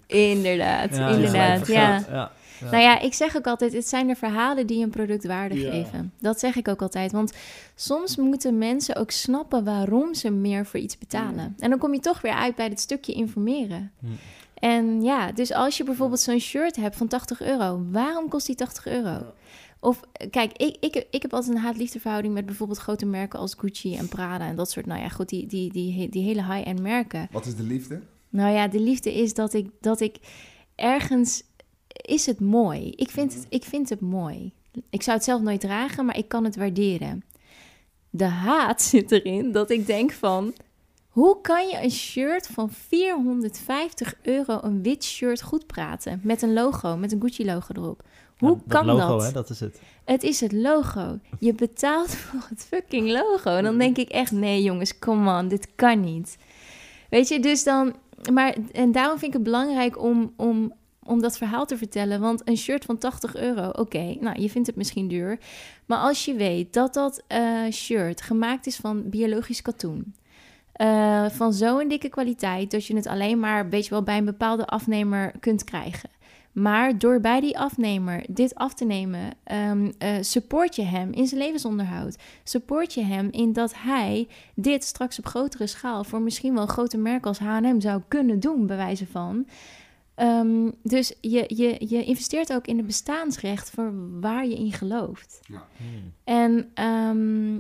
Inderdaad, 0.07 0.97
Ja, 0.97 1.09
inderdaad. 1.09 1.67
ja. 1.67 2.05
Ja. 2.11 2.33
Nou 2.71 2.83
ja, 2.83 3.01
ik 3.01 3.15
zeg 3.15 3.37
ook 3.37 3.47
altijd, 3.47 3.73
het 3.73 3.89
zijn 3.89 4.07
de 4.07 4.15
verhalen 4.15 4.67
die 4.67 4.83
een 4.85 4.91
product 4.91 5.27
waarde 5.27 5.59
Ja. 5.61 5.71
geven. 5.71 6.13
Dat 6.21 6.39
zeg 6.41 6.57
ik 6.57 6.69
ook 6.69 6.83
altijd. 6.83 7.13
Want 7.13 7.33
soms 7.75 8.17
moeten 8.17 8.59
mensen 8.59 8.97
ook 8.97 9.11
snappen 9.11 9.65
waarom 9.65 10.15
ze 10.15 10.31
meer 10.31 10.67
voor 10.67 10.81
iets 10.81 10.99
betalen. 10.99 11.55
En 11.59 11.71
dan 11.71 11.79
kom 11.79 11.95
je 11.95 12.01
toch 12.01 12.21
weer 12.21 12.33
uit 12.35 12.55
bij 12.57 12.67
het 12.69 12.81
stukje 12.81 13.13
informeren. 13.13 13.91
Hm. 14.01 14.07
En 14.63 15.03
ja, 15.03 15.33
dus 15.33 15.53
als 15.53 15.77
je 15.77 15.85
bijvoorbeeld 15.85 16.21
zo'n 16.21 16.39
shirt 16.39 16.77
hebt 16.77 16.97
van 16.97 17.09
80 17.09 17.41
euro, 17.43 17.85
waarom 17.91 18.29
kost 18.29 18.47
die 18.47 18.55
80 18.55 18.87
euro? 18.87 19.33
Of 19.81 20.01
eh, 20.13 20.31
kijk, 20.31 20.53
ik, 20.53 20.77
ik, 20.81 21.07
ik 21.11 21.23
heb 21.23 21.35
altijd 21.35 21.55
een 21.55 21.63
haat-liefdeverhouding 21.63 22.35
met 22.35 22.47
bijvoorbeeld 22.47 22.79
grote 22.79 23.07
merken 23.07 23.39
als 23.39 23.55
Gucci 23.55 23.97
en 23.97 24.09
Prada 24.09 24.47
en 24.47 24.57
dat 24.57 24.71
soort, 24.71 24.87
nou 24.87 25.01
ja, 25.01 25.09
goed, 25.09 25.29
die, 25.29 25.47
die, 25.47 25.73
die, 25.73 26.09
die 26.09 26.23
hele 26.23 26.45
high-end 26.45 26.81
merken. 26.81 27.29
Wat 27.31 27.47
is 27.47 27.57
de 27.57 27.63
liefde? 27.63 28.01
Nou 28.29 28.55
ja, 28.55 28.69
de 28.69 28.81
liefde 28.81 29.15
is 29.15 29.35
dat 29.35 29.55
ik, 29.55 29.69
dat 29.81 30.01
ik 30.01 30.17
ergens 30.75 31.43
is 31.89 32.27
het 32.27 32.41
mooi. 32.41 32.93
Ik 32.97 33.11
vind 33.11 33.35
het, 33.35 33.47
ik 33.49 33.65
vind 33.65 33.89
het 33.89 34.01
mooi. 34.01 34.53
Ik 34.91 35.03
zou 35.03 35.17
het 35.17 35.27
zelf 35.27 35.41
nooit 35.41 35.61
dragen, 35.61 36.05
maar 36.05 36.19
ik 36.19 36.29
kan 36.29 36.45
het 36.45 36.57
waarderen. 36.57 37.25
De 38.11 38.25
haat 38.25 38.83
zit 38.93 39.13
erin 39.13 39.53
dat 39.53 39.71
ik 39.71 39.87
denk 39.87 40.13
van... 40.13 40.55
Hoe 41.13 41.41
kan 41.41 41.69
je 41.69 41.83
een 41.83 41.91
shirt 41.91 42.47
van 42.47 42.71
450 42.71 44.15
euro, 44.23 44.59
een 44.63 44.83
wit 44.83 45.05
shirt, 45.05 45.43
goed 45.43 45.67
praten? 45.67 46.21
Met 46.23 46.43
een 46.43 46.53
logo, 46.53 46.97
met 46.97 47.13
een 47.13 47.21
Gucci-logo 47.21 47.75
erop. 47.75 48.03
Hoe 48.39 48.51
Ja, 48.51 48.63
kan 48.69 48.87
dat? 48.87 48.97
logo, 48.97 49.17
dat? 49.17 49.27
Hè, 49.27 49.33
dat 49.33 49.51
is 49.51 49.61
het. 49.61 49.81
Het 50.05 50.23
is 50.23 50.41
het 50.41 50.53
logo. 50.53 51.19
Je 51.39 51.55
betaalt 51.55 52.15
voor 52.21 52.41
het 52.49 52.65
fucking 52.69 53.11
logo. 53.11 53.57
En 53.57 53.65
dan 53.65 53.79
denk 53.79 53.97
ik 53.97 54.09
echt, 54.09 54.31
nee 54.33 54.63
jongens, 54.63 54.99
come 54.99 55.39
on, 55.39 55.49
dit 55.49 55.69
kan 55.75 56.01
niet. 56.01 56.37
Weet 57.11 57.29
je, 57.29 57.41
dus 57.41 57.65
dan... 57.65 57.95
Maar, 58.33 58.57
en 58.73 58.93
daarom 58.93 59.19
vind 59.19 59.27
ik 59.27 59.33
het 59.33 59.43
belangrijk 59.43 60.03
om, 60.03 60.33
om, 60.37 60.73
om 61.03 61.21
dat 61.21 61.37
verhaal 61.37 61.67
te 61.67 61.77
vertellen. 61.77 62.21
Want 62.21 62.49
een 62.49 62.57
shirt 62.57 62.85
van 62.85 62.99
80 62.99 63.37
euro, 63.37 63.69
oké, 63.69 64.17
nou, 64.21 64.41
je 64.41 64.51
vindt 64.51 64.67
het 64.67 64.77
misschien 64.77 65.09
duur. 65.09 65.39
Maar 65.87 65.99
als 65.99 66.25
je 66.25 66.35
weet 66.35 66.73
dat 66.73 66.95
dat 66.95 67.23
eh, 67.27 67.71
shirt 67.71 68.21
gemaakt 68.23 68.67
is 68.67 68.77
van 68.77 69.09
biologisch 69.09 69.63
katoen... 69.63 70.15
eh, 70.83 71.31
van 71.31 71.53
zo'n 71.53 71.89
dikke 71.89 72.09
kwaliteit 72.09 72.71
dat 72.71 72.87
je 72.87 72.97
het 72.97 73.07
alleen 73.07 73.41
maar, 73.41 73.69
weet 73.69 73.85
je 73.85 73.91
wel, 73.91 74.03
bij 74.03 74.19
een 74.19 74.25
bepaalde 74.25 74.67
afnemer 74.67 75.33
kunt 75.41 75.65
krijgen. 75.65 76.11
Maar 76.53 76.99
door 76.99 77.21
bij 77.21 77.41
die 77.41 77.59
afnemer 77.59 78.25
dit 78.29 78.55
af 78.55 78.75
te 78.75 78.85
nemen, 78.85 79.31
ehm, 79.45 79.91
eh, 79.99 80.11
support 80.21 80.77
je 80.77 80.83
hem 80.83 81.13
in 81.13 81.27
zijn 81.27 81.41
levensonderhoud. 81.41 82.17
Support 82.45 82.95
je 82.95 83.03
hem 83.03 83.29
in 83.31 83.53
dat 83.53 83.75
hij 83.77 84.29
dit 84.55 84.85
straks 84.85 85.19
op 85.19 85.27
grotere 85.27 85.67
schaal 85.67 86.05
voor 86.05 86.21
misschien 86.21 86.55
wel 86.55 86.63
een 86.63 86.69
grote 86.69 86.99
merk 86.99 87.27
als 87.27 87.39
H&M 87.39 87.81
zou 87.81 88.03
kunnen 88.09 88.41
doen, 88.41 88.67
bij 88.67 88.77
wijze 88.77 89.07
van. 89.07 89.47
Ehm, 90.15 90.71
dus 90.83 91.15
je, 91.21 91.45
je, 91.47 91.77
je 91.89 92.05
investeert 92.05 92.53
ook 92.53 92.67
in 92.67 92.77
het 92.77 92.87
bestaansrecht 92.87 93.71
voor 93.71 93.93
waar 94.21 94.47
je 94.47 94.57
in 94.57 94.73
gelooft. 94.73 95.41
Hmm. 95.47 95.59
En 96.25 96.71
ehm, 96.75 97.59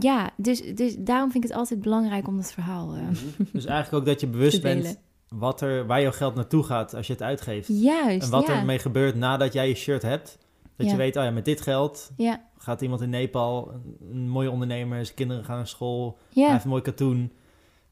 ja, 0.00 0.30
dus, 0.36 0.74
dus 0.74 0.96
daarom 0.98 1.30
vind 1.30 1.44
ik 1.44 1.50
het 1.50 1.58
altijd 1.58 1.80
belangrijk 1.80 2.26
om 2.28 2.36
dat 2.36 2.52
verhaal 2.52 2.94
eh, 2.94 3.02
Dus 3.52 3.64
eigenlijk 3.64 4.02
ook 4.02 4.06
dat 4.06 4.20
je 4.20 4.26
bewust 4.26 4.62
bent 4.62 5.00
wat 5.28 5.60
er, 5.60 5.86
waar 5.86 6.00
jouw 6.00 6.12
geld 6.12 6.34
naartoe 6.34 6.62
gaat 6.62 6.94
als 6.94 7.06
je 7.06 7.12
het 7.12 7.22
uitgeeft. 7.22 7.68
Juist, 7.68 8.24
En 8.24 8.30
wat 8.30 8.46
ja. 8.46 8.52
er 8.52 8.58
ermee 8.58 8.78
gebeurt 8.78 9.14
nadat 9.14 9.52
jij 9.52 9.68
je 9.68 9.74
shirt 9.74 10.02
hebt. 10.02 10.38
Dat 10.76 10.86
Ja. 10.86 10.92
je 10.92 10.98
weet, 10.98 11.16
oh 11.16 11.22
ja, 11.24 11.30
met 11.30 11.44
dit 11.44 11.60
geld 11.60 12.12
Ja, 12.16 12.40
gaat 12.58 12.80
iemand 12.80 13.00
in 13.00 13.10
Nepal, 13.10 13.72
een, 14.10 14.28
mooie 14.28 14.50
ondernemer, 14.50 15.04
zijn 15.04 15.16
kinderen 15.16 15.44
gaan 15.44 15.56
naar 15.56 15.66
school, 15.66 16.18
hij 16.34 16.50
heeft 16.50 16.64
een 16.64 16.70
mooi 16.70 16.82
katoen. 16.82 17.32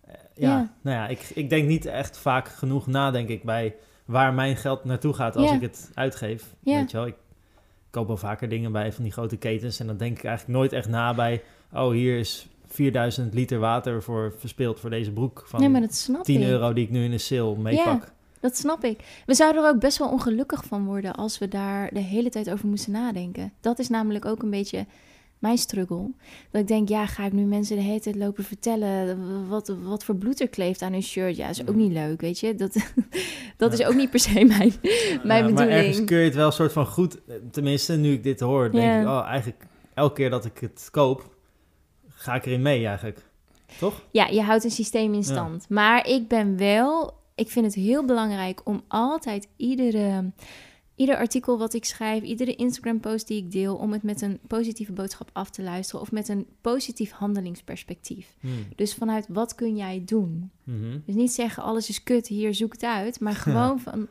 ja, 0.06 0.18
Ja. 0.34 0.72
nou 0.82 0.96
ja, 0.96 1.08
ik, 1.08 1.30
ik 1.34 1.50
denk 1.50 1.68
niet 1.68 1.86
echt 1.86 2.18
vaak 2.18 2.48
genoeg 2.48 2.86
na, 2.86 3.10
denk 3.10 3.28
ik, 3.28 3.44
bij 3.44 3.74
waar 4.04 4.34
mijn 4.34 4.56
geld 4.56 4.84
naartoe 4.84 5.12
gaat 5.14 5.36
als 5.36 5.50
ik 5.50 5.60
het 5.60 5.90
uitgeef. 5.94 6.54
Weet 6.60 6.90
je 6.90 6.96
wel, 6.96 7.06
ik 7.06 7.16
koop 7.90 8.06
wel 8.06 8.16
vaker 8.16 8.48
dingen 8.48 8.72
bij 8.72 8.92
van 8.92 9.02
die 9.02 9.12
grote 9.12 9.36
ketens 9.36 9.80
en 9.80 9.86
dan 9.86 9.96
denk 9.96 10.18
ik 10.18 10.24
eigenlijk 10.24 10.58
nooit 10.58 10.72
echt 10.72 10.88
na 10.88 11.14
bij, 11.14 11.42
oh, 11.74 11.90
hier 11.90 12.18
is 12.18 12.46
4000 12.66 13.34
liter 13.34 13.58
water 13.58 14.02
voor 14.02 14.34
verspild 14.38 14.80
voor 14.80 14.90
deze 14.90 15.10
broek 15.12 15.42
van 15.46 15.60
Nee, 15.60 15.68
maar 15.68 15.80
dat 15.80 15.94
snap 15.94 16.24
10 16.24 16.40
ik. 16.40 16.46
euro 16.48 16.72
die 16.72 16.84
ik 16.84 16.90
nu 16.90 17.04
in 17.04 17.10
de 17.10 17.18
sale 17.18 17.56
meepak. 17.56 18.12
Dat 18.40 18.56
snap 18.56 18.84
ik. 18.84 19.22
We 19.26 19.34
zouden 19.34 19.62
er 19.62 19.68
ook 19.68 19.80
best 19.80 19.98
wel 19.98 20.08
ongelukkig 20.10 20.64
van 20.64 20.84
worden 20.84 21.14
als 21.14 21.38
we 21.38 21.48
daar 21.48 21.90
de 21.92 22.00
hele 22.00 22.28
tijd 22.30 22.50
over 22.50 22.66
moesten 22.68 22.92
nadenken. 22.92 23.52
Dat 23.60 23.78
is 23.78 23.88
namelijk 23.88 24.24
ook 24.24 24.42
een 24.42 24.50
beetje 24.50 24.86
mijn 25.38 25.58
struggle. 25.58 26.10
Dat 26.50 26.60
ik 26.60 26.66
denk, 26.68 26.88
ja, 26.88 27.06
ga 27.06 27.24
ik 27.24 27.32
nu 27.32 27.42
mensen 27.44 27.76
de 27.76 27.82
hele 27.82 28.00
tijd 28.00 28.16
lopen 28.16 28.44
vertellen 28.44 29.48
wat, 29.48 29.74
wat 29.82 30.04
voor 30.04 30.16
bloed 30.16 30.40
er 30.40 30.48
kleeft 30.48 30.82
aan 30.82 30.92
hun 30.92 31.02
shirt? 31.02 31.36
Ja, 31.36 31.48
is 31.48 31.66
ook 31.68 31.74
niet 31.74 31.92
leuk, 31.92 32.20
weet 32.20 32.38
je. 32.40 32.54
Dat, 32.54 32.76
dat 33.56 33.72
is 33.72 33.84
ook 33.84 33.94
niet 33.94 34.10
per 34.10 34.20
se 34.20 34.32
mijn, 34.44 34.48
mijn 34.48 34.72
Ja, 34.82 35.20
maar 35.24 35.42
bedoeling. 35.44 35.70
ergens 35.72 36.04
keur 36.04 36.18
je 36.18 36.24
het 36.24 36.34
wel 36.34 36.46
een 36.46 36.52
soort 36.52 36.72
van 36.72 36.86
goed. 36.86 37.18
Tenminste, 37.50 37.96
nu 37.96 38.12
ik 38.12 38.22
dit 38.22 38.40
hoor, 38.40 38.70
denk 38.70 38.84
Ja. 38.84 39.00
ik, 39.00 39.06
oh, 39.06 39.26
eigenlijk 39.26 39.64
elke 39.94 40.14
keer 40.14 40.30
dat 40.30 40.44
ik 40.44 40.58
het 40.58 40.88
koop, 40.90 41.31
ga 42.22 42.34
ik 42.34 42.46
erin 42.46 42.62
mee 42.62 42.86
eigenlijk. 42.86 43.24
Toch? 43.78 44.02
Ja, 44.10 44.26
je 44.26 44.42
houdt 44.42 44.64
een 44.64 44.70
systeem 44.70 45.14
in 45.14 45.24
stand. 45.24 45.68
Maar 45.68 46.06
ik 46.08 46.28
ben 46.28 46.56
wel, 46.56 47.14
ik 47.34 47.50
vind 47.50 47.64
het 47.64 47.74
heel 47.74 48.04
belangrijk 48.04 48.60
om 48.64 48.82
altijd 48.88 49.48
iedere, 49.56 50.30
ieder 50.94 51.16
artikel 51.16 51.58
wat 51.58 51.74
ik 51.74 51.84
schrijf, 51.84 52.22
iedere 52.22 52.54
Instagram-post 52.54 53.26
die 53.26 53.38
ik 53.38 53.52
deel, 53.52 53.76
om 53.76 53.92
het 53.92 54.02
met 54.02 54.20
een 54.20 54.38
positieve 54.46 54.92
boodschap 54.92 55.30
af 55.32 55.50
te 55.50 55.62
luisteren 55.62 56.00
of 56.00 56.12
met 56.12 56.28
een 56.28 56.46
positief 56.60 57.10
handelingsperspectief. 57.10 58.36
Hmm. 58.40 58.66
Dus 58.76 58.94
vanuit 58.94 59.26
wat 59.28 59.54
kun 59.54 59.76
jij 59.76 60.02
doen? 60.04 60.50
Mhm. 60.64 60.98
Dus 61.06 61.14
niet 61.14 61.32
zeggen 61.32 61.62
alles 61.62 61.88
is 61.88 62.02
kut, 62.02 62.26
hier 62.26 62.54
zoek 62.54 62.72
het 62.72 62.84
uit, 62.84 63.20
maar 63.20 63.34
gewoon 63.46 63.80
van, 63.80 64.08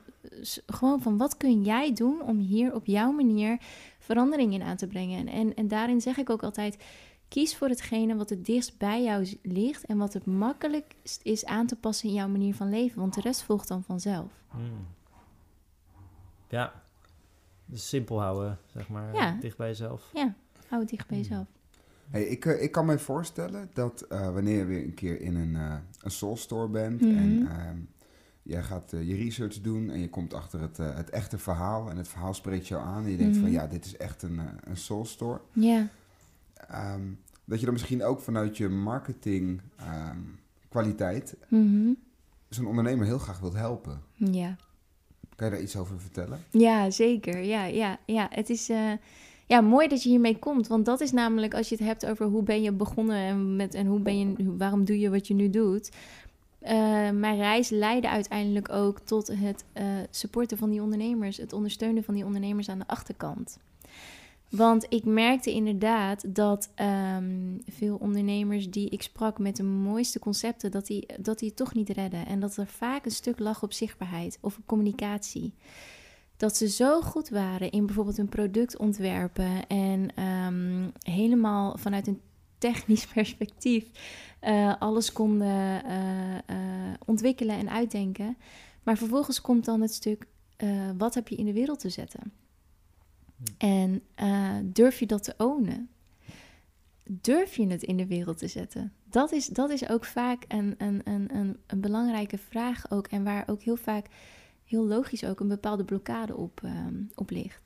gewoon 0.65 1.02
van 1.02 1.17
wat 1.17 1.38
kun 1.38 1.63
jij 1.63 1.93
doen 1.93 2.21
om 2.21 2.39
hier 2.39 2.74
op 2.74 2.86
jouw 2.86 3.12
manier 3.12 3.58
verandering 4.00 4.54
in 4.54 4.62
aan 4.62 4.78
te 4.78 4.88
brengen. 4.88 5.28
En, 5.28 5.34
en, 5.34 5.56
en 5.56 5.67
daarin 5.67 6.02
zeg 6.02 6.17
ik 6.17 6.30
ook 6.30 6.43
altijd, 6.43 6.78
kies 7.32 7.58
voor 7.58 7.67
hetgene 7.67 8.15
wat 8.15 8.30
het 8.30 8.46
dichtst 8.46 8.78
bij 8.78 9.04
jou 9.04 9.38
ligt 9.41 9.86
en 9.86 9.98
wat 9.98 10.13
het 10.13 10.26
makkelijkst 10.26 11.20
is 11.24 11.46
aan 11.46 11.67
te 11.67 11.76
passen 11.76 12.10
in 12.10 12.15
jouw 12.15 12.28
manier 12.28 12.56
van 12.56 12.70
leven, 12.70 13.00
want 13.00 13.13
de 13.13 13.22
rest 13.22 13.44
volgt 13.44 13.67
dan 13.67 13.84
vanzelf. 13.84 14.32
Hmm. 14.48 14.86
Ja. 16.50 16.74
Dus 17.65 17.89
simpel 17.89 18.22
houden, 18.22 18.60
zeg 18.65 18.89
maar. 18.89 19.15
Ja. 19.15 19.38
Dicht 19.39 19.58
bij 19.58 19.67
jezelf. 19.67 20.10
Ja, 20.13 20.34
hou 20.67 20.82
het 20.82 20.89
dicht 20.89 21.08
bij 21.08 21.17
Hmm. 21.17 21.28
jezelf. 21.28 21.48
Hey, 22.10 22.24
ik, 22.24 22.46
eh, 22.46 22.63
ik 22.63 22.72
kan 22.72 22.86
me 22.86 23.00
voorstellen 23.00 23.70
dat 23.74 24.02
eh, 24.02 24.34
wanneer 24.34 24.58
je 24.58 24.65
weer 24.65 24.84
een 24.84 24.94
keer 24.94 25.22
in 25.22 25.36
een, 25.36 25.56
eh 25.56 25.76
een 26.02 26.12
soul 26.12 26.38
store 26.38 26.67
bent 26.67 27.02
Mhm. 27.02 27.17
en 27.17 27.48
ehm, 27.48 27.78
jij 28.44 28.63
gaat 28.63 28.91
je 28.91 29.15
research 29.15 29.62
doen 29.62 29.89
en 29.89 30.00
je 30.00 30.10
komt 30.10 30.34
achter 30.34 30.62
het, 30.62 30.80
eh, 30.80 30.96
het 30.96 31.10
echte 31.10 31.38
verhaal 31.38 31.89
en 31.89 31.98
het 31.98 32.08
verhaal 32.08 32.34
spreekt 32.34 32.67
jou 32.67 32.84
aan 32.84 33.04
en 33.04 33.12
je 33.12 33.17
denkt 33.17 33.36
van 33.38 33.46
Mhm. 33.46 33.54
ja, 33.54 33.67
dit 33.67 33.86
is 33.86 33.98
echt 33.98 34.22
een, 34.22 34.39
eh, 34.39 34.46
een 34.63 34.78
soul 34.78 35.06
store. 35.06 35.41
Ja, 35.54 35.88
Ehm, 36.69 37.02
dat 37.45 37.60
je 37.60 37.65
dan 37.65 37.74
misschien 37.74 38.04
ook 38.04 38.19
vanuit 38.19 38.58
je 38.58 38.69
marketing 38.69 39.62
ehm, 39.78 40.17
kwaliteit 40.69 41.36
Mhm. 41.47 41.93
zo'n 42.50 42.65
ondernemer 42.65 43.06
heel 43.06 43.17
graag 43.19 43.39
wilt 43.39 43.54
helpen. 43.56 44.02
ja. 44.15 44.56
Kan 45.36 45.50
je 45.50 45.56
daar 45.56 45.63
iets 45.65 45.78
over 45.78 46.00
vertellen? 46.00 46.43
Ja, 46.52 46.89
zeker. 46.89 47.38
Ja, 47.43 47.65
ja, 47.65 47.97
ja. 48.06 48.28
Het 48.32 48.50
is 48.50 48.69
eh, 48.69 48.91
ja, 49.45 49.62
mooi 49.62 49.88
dat 49.88 50.04
je 50.04 50.10
hiermee 50.10 50.39
komt. 50.39 50.67
Want 50.67 50.86
dat 50.86 51.02
is 51.02 51.12
namelijk 51.12 51.54
als 51.54 51.69
je 51.69 51.76
het 51.76 51.84
hebt 51.86 52.06
over 52.06 52.26
hoe 52.26 52.43
ben 52.43 52.62
je 52.62 52.71
begonnen 52.71 53.15
en, 53.15 53.56
met, 53.56 53.74
en 53.74 53.86
hoe 53.88 54.00
ben 54.00 54.19
je, 54.19 54.56
waarom 54.58 54.86
doe 54.86 55.00
je 55.00 55.10
wat 55.10 55.28
je 55.28 55.34
nu 55.34 55.50
doet. 55.50 55.91
Eh, 56.60 56.74
mijn 57.10 57.36
reis 57.38 57.69
leidde 57.69 58.10
uiteindelijk 58.10 58.69
ook 58.71 59.00
tot 59.00 59.28
het 59.28 59.63
eh, 59.74 59.86
supporten 60.10 60.58
van 60.58 60.69
die 60.69 60.82
ondernemers, 60.82 61.38
het 61.38 61.54
ondersteunen 61.54 62.04
van 62.04 62.13
die 62.13 62.26
ondernemers 62.26 62.69
aan 62.69 62.80
de 62.80 62.88
achterkant. 62.88 63.58
Want 64.52 64.86
ik 64.90 65.06
merkte 65.06 65.52
inderdaad 65.52 66.36
dat 66.36 66.72
ehm, 66.76 67.58
veel 67.68 67.96
ondernemers 67.96 68.70
die 68.70 68.90
ik 68.90 69.02
sprak 69.02 69.40
met 69.40 69.56
de 69.56 69.64
mooiste 69.64 70.20
concepten, 70.20 70.72
dat 70.72 70.88
die, 70.88 71.06
dat 71.20 71.40
die 71.40 71.48
het 71.48 71.58
toch 71.58 71.74
niet 71.74 71.90
redden. 71.90 72.26
En 72.26 72.40
dat 72.40 72.58
er 72.58 72.68
vaak 72.68 73.06
een 73.06 73.12
stuk 73.12 73.40
lag 73.40 73.64
op 73.64 73.74
zichtbaarheid 73.74 74.38
of 74.42 74.60
communicatie. 74.66 75.54
Dat 76.38 76.58
ze 76.58 76.70
zo 76.70 77.02
goed 77.02 77.30
waren 77.30 77.72
in 77.72 77.86
bijvoorbeeld 77.86 78.18
hun 78.18 78.30
product 78.30 78.78
ontwerpen 78.78 79.68
en 79.68 80.16
ehm, 80.16 80.90
helemaal 81.00 81.78
vanuit 81.78 82.08
een 82.08 82.22
technisch 82.58 83.08
perspectief 83.14 83.86
eh, 84.40 84.76
alles 84.80 85.12
konden 85.12 85.84
eh, 85.86 86.36
eh, 86.36 86.94
ontwikkelen 87.06 87.56
en 87.56 87.70
uitdenken. 87.70 88.38
Maar 88.84 88.98
vervolgens 88.98 89.42
komt 89.42 89.66
dan 89.66 89.82
het 89.82 89.94
stuk, 89.94 90.28
wat 90.98 91.14
heb 91.14 91.28
je 91.28 91.36
in 91.36 91.46
de 91.46 91.54
wereld 91.54 91.80
te 91.80 91.90
zetten? 91.90 92.40
En 93.58 94.01
eh, 94.15 94.56
durf 94.63 94.99
je 94.99 95.06
dat 95.06 95.23
te 95.23 95.34
ownen? 95.38 95.89
Durf 97.04 97.56
je 97.56 97.67
het 97.67 97.84
in 97.84 97.97
de 97.97 98.08
wereld 98.08 98.38
te 98.38 98.47
zetten? 98.47 98.93
Dat 99.04 99.32
is, 99.32 99.47
dat 99.47 99.69
is 99.69 99.89
ook 99.89 100.06
vaak 100.06 100.45
een, 100.47 100.75
een, 100.77 101.01
een, 101.04 101.58
een, 101.67 101.82
belangrijke 101.82 102.38
vraag 102.38 102.91
ook. 102.91 103.08
En 103.08 103.23
waar 103.23 103.43
ook 103.47 103.62
heel 103.62 103.75
vaak, 103.75 104.06
heel 104.65 104.86
logisch 104.86 105.23
ook, 105.23 105.39
een 105.39 105.47
bepaalde 105.47 105.84
blokkade 105.84 106.36
op, 106.36 106.62
ehm, 106.63 106.95
op 107.15 107.30
ligt. 107.30 107.63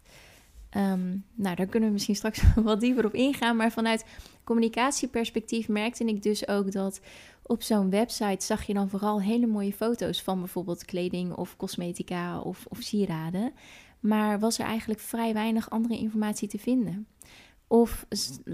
Ehm, 0.70 1.18
nou, 1.34 1.56
daar 1.56 1.66
kunnen 1.66 1.90
we 1.90 1.94
misschien 1.94 2.16
straks 2.16 2.42
wat 2.56 2.80
dieper 2.80 3.06
op 3.06 3.14
ingaan. 3.14 3.56
Maar 3.56 3.72
vanuit 3.72 4.06
communicatieperspectief 4.44 5.68
merkte 5.68 6.06
ik 6.06 6.24
dus 6.24 6.48
ook 6.48 6.72
dat 6.72 7.02
op 7.44 7.62
zo'n 7.62 7.90
website 7.90 8.46
zag 8.46 8.64
je 8.64 8.74
dan 8.74 8.90
vooral 8.90 9.22
hele 9.22 9.48
mooie 9.48 9.74
foto's 9.74 10.22
van 10.22 10.40
bijvoorbeeld 10.40 10.86
kleding 10.86 11.34
of 11.34 11.58
cosmetica 11.58 12.40
of, 12.40 12.66
of 12.70 12.78
sieraden. 12.82 13.54
Maar 14.00 14.40
was 14.40 14.60
er 14.60 14.66
eigenlijk 14.66 15.00
vrij 15.00 15.34
weinig 15.34 15.70
andere 15.70 15.98
informatie 15.98 16.48
te 16.48 16.60
vinden? 16.60 17.08
Of 17.68 18.06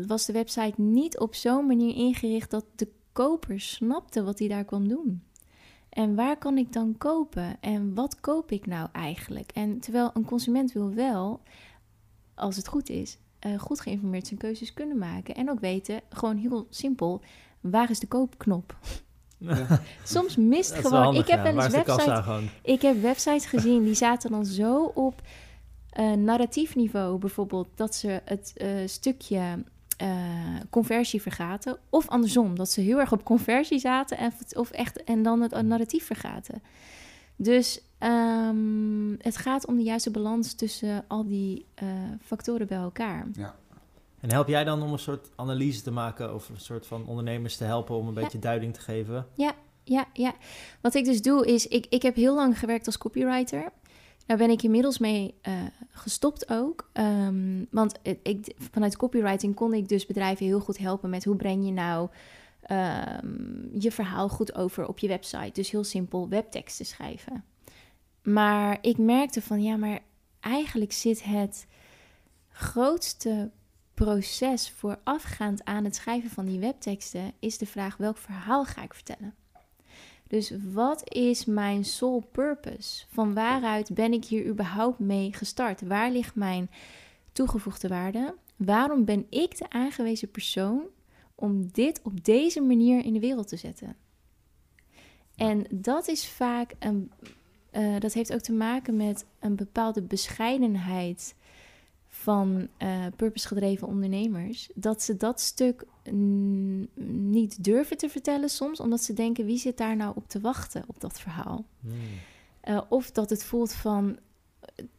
was 0.08 0.26
de 0.26 0.34
website 0.34 0.82
niet 0.82 1.20
op 1.20 1.36
zo'n 1.36 1.66
manier 1.66 1.96
ingericht 1.96 2.52
dat 2.52 2.66
de 2.76 2.92
koper 3.12 3.60
snapte 3.60 4.24
wat 4.24 4.40
hij 4.40 4.48
daar 4.48 4.66
kwam 4.66 4.88
doen? 4.88 5.24
En 5.90 6.16
waar 6.16 6.38
kan 6.38 6.58
ik 6.58 6.74
dan 6.74 6.98
kopen? 6.98 7.58
En 7.62 7.94
wat 7.94 8.20
koop 8.20 8.52
ik 8.52 8.66
nou 8.66 8.90
eigenlijk? 8.92 9.52
En 9.52 9.80
terwijl 9.80 10.12
een 10.14 10.26
consument 10.26 10.72
wil 10.72 10.94
wel, 10.94 11.42
als 12.36 12.56
het 12.56 12.68
goed 12.68 12.90
is, 12.90 13.18
eh, 13.40 13.60
goed 13.60 13.80
geïnformeerd 13.80 14.28
zijn 14.28 14.40
keuzes 14.40 14.74
kunnen 14.74 14.98
maken. 14.98 15.36
En 15.36 15.50
ook 15.50 15.60
weten, 15.60 16.02
gewoon 16.10 16.38
heel 16.38 16.68
simpel, 16.70 17.22
waar 17.62 17.90
is 17.90 18.00
de 18.00 18.08
koopknop? 18.08 18.78
Soms 20.04 20.36
mist 20.36 20.74
gewoon. 20.74 21.04
handig, 21.04 21.22
ik 21.22 21.28
heb 21.28 21.46
ja. 21.46 21.54
wel 21.54 21.64
eens 21.64 21.74
websites 21.74 22.50
ik 22.62 22.82
heb 22.82 23.02
websites 23.02 23.46
gezien 23.46 23.84
die 23.84 23.94
zaten 23.94 24.32
dan 24.32 24.46
zo 24.46 24.84
op 24.84 25.22
eh, 25.90 26.12
narratief 26.12 26.76
niveau, 26.76 27.18
bijvoorbeeld 27.18 27.68
dat 27.76 27.96
ze 27.96 28.22
het 28.26 28.54
eh, 28.56 28.70
stukje 28.86 29.64
eh, 29.98 30.10
conversie 30.70 31.22
vergaten, 31.22 31.78
of 31.90 32.08
andersom, 32.08 32.56
dat 32.56 32.70
ze 32.70 32.82
heel 32.82 33.00
erg 33.00 33.12
op 33.12 33.24
conversie 33.24 33.80
zaten 33.80 34.18
en, 34.18 34.34
of 34.54 34.72
echt, 34.72 35.04
en 35.04 35.24
dan 35.24 35.42
het 35.42 35.62
narratief 35.62 36.06
vergaten. 36.06 36.62
Dus 37.36 37.82
ehm, 37.98 39.12
het 39.18 39.38
gaat 39.38 39.66
om 39.66 39.78
de 39.78 39.84
juiste 39.84 40.12
balans 40.12 40.54
tussen 40.54 41.04
al 41.08 41.26
die 41.26 41.66
eh, 41.74 41.88
factoren 42.22 42.68
bij 42.68 42.78
elkaar. 42.78 43.28
En 44.22 44.32
help 44.32 44.48
jij 44.48 44.64
dan 44.64 44.84
om 44.84 44.92
een 44.92 45.00
soort 45.00 45.30
analyse 45.36 45.82
te 45.82 45.92
maken 45.92 46.34
of 46.34 46.50
een 46.50 46.60
soort 46.60 46.88
van 46.88 47.06
ondernemers 47.06 47.58
te 47.58 47.64
helpen 47.64 47.96
om 47.96 48.08
een 48.08 48.14
beetje 48.14 48.40
duiding 48.40 48.74
te 48.74 48.80
geven? 48.80 49.28
Ja, 49.36 49.54
ja. 50.14 50.34
Wat 50.82 50.94
ik 50.94 51.06
dus 51.06 51.22
doe 51.22 51.46
is, 51.46 51.68
ik, 51.68 51.86
ik 51.90 52.02
heb 52.02 52.16
heel 52.16 52.36
lang 52.36 52.60
gewerkt 52.60 52.86
als 52.86 52.98
copywriter. 52.98 53.72
Daar 54.26 54.38
ben 54.38 54.50
ik 54.50 54.64
inmiddels 54.64 54.98
mee 54.98 55.34
eh, 55.42 55.54
gestopt 55.92 56.50
ook. 56.50 56.90
Ehm, 56.94 57.66
want 57.70 58.00
ik, 58.24 58.54
vanuit 58.72 58.98
copywriting 58.98 59.56
kon 59.56 59.74
ik 59.74 59.88
dus 59.88 60.06
bedrijven 60.06 60.46
heel 60.46 60.60
goed 60.60 60.78
helpen 60.78 61.10
met 61.10 61.24
hoe 61.24 61.36
breng 61.36 61.66
je 61.66 61.72
nou 61.72 62.10
ehm, 62.62 63.80
je 63.80 63.92
verhaal 63.92 64.30
goed 64.30 64.56
over 64.56 64.88
op 64.88 65.00
je 65.00 65.08
website. 65.08 65.52
Dus 65.54 65.72
heel 65.72 65.84
simpel 65.84 66.30
webteksten 66.30 66.86
schrijven. 66.86 67.44
Maar 68.24 68.78
ik 68.82 68.98
merkte 68.98 69.42
van 69.42 69.64
ja, 69.64 69.76
maar 69.78 70.00
eigenlijk 70.40 70.92
zit 70.92 71.24
het 71.24 71.68
grootste 72.50 73.52
proces 73.94 74.70
voorafgaand 74.70 75.66
aan 75.66 75.84
het 75.84 75.96
schrijven 75.96 76.30
van 76.30 76.46
die 76.46 76.60
webteksten 76.60 77.34
is 77.40 77.58
de 77.58 77.66
vraag 77.66 77.98
welk 77.98 78.18
verhaal 78.18 78.66
ga 78.66 78.84
ik 78.84 78.94
vertellen. 78.94 79.36
Dus 80.28 80.54
wat 80.74 81.14
is 81.14 81.46
mijn 81.46 81.86
sole 81.86 82.22
purpose? 82.32 83.06
Van 83.10 83.34
waaruit 83.34 83.94
ben 83.94 84.14
ik 84.14 84.26
hier 84.26 84.46
überhaupt 84.46 85.00
mee 85.00 85.34
gestart? 85.34 85.82
Waar 85.82 86.12
ligt 86.12 86.36
mijn 86.36 86.70
toegevoegde 87.32 87.88
waarde? 87.88 88.36
Waarom 88.56 89.06
ben 89.06 89.26
ik 89.30 89.58
de 89.58 89.70
aangewezen 89.70 90.32
persoon 90.32 90.82
om 91.36 91.72
dit 91.72 92.02
op 92.04 92.24
deze 92.24 92.62
manier 92.62 93.06
in 93.06 93.14
de 93.14 93.20
wereld 93.20 93.48
te 93.48 93.58
zetten? 93.58 93.96
En 95.36 95.66
dat 95.70 96.08
is 96.08 96.28
vaak 96.28 96.76
een, 96.80 97.12
eh, 97.70 98.00
dat 98.00 98.14
heeft 98.14 98.34
ook 98.34 98.42
te 98.42 98.54
maken 98.54 98.96
met 98.96 99.26
een 99.40 99.56
bepaalde 99.56 100.02
bescheidenheid 100.02 101.36
van 102.22 102.68
uh, 102.78 103.06
purpose-gedreven 103.16 103.88
ondernemers, 103.88 104.70
dat 104.76 105.02
ze 105.02 105.18
dat 105.18 105.40
stuk 105.40 105.86
niet 107.06 107.64
durven 107.64 107.98
te 107.98 108.10
vertellen 108.10 108.50
soms, 108.50 108.80
omdat 108.80 109.02
ze 109.02 109.14
denken: 109.14 109.46
wie 109.46 109.58
zit 109.58 109.78
daar 109.78 109.96
nou 109.96 110.12
op 110.16 110.30
te 110.30 110.40
wachten 110.40 110.84
op 110.88 111.02
dat 111.02 111.20
verhaal? 111.20 111.66
Hmm. 111.80 111.92
Uh, 112.64 112.82
of 112.90 113.12
dat 113.12 113.30
het 113.30 113.44
voelt 113.44 113.74
van 113.74 114.18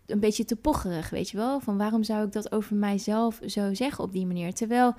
een 0.07 0.21
beetje 0.21 0.45
te 0.45 0.57
pocherig, 0.57 1.11
weet 1.11 1.31
je 1.31 1.37
wel? 1.37 1.61
Van 1.61 1.77
waarom 1.77 2.03
zou 2.03 2.27
ik 2.27 2.33
dat 2.33 2.53
over 2.53 2.77
mijzelf 2.77 3.41
zo 3.47 3.75
zeggen 3.75 4.05
op 4.05 4.13
die 4.13 4.27
manier? 4.27 4.55
Terwijl 4.55 4.95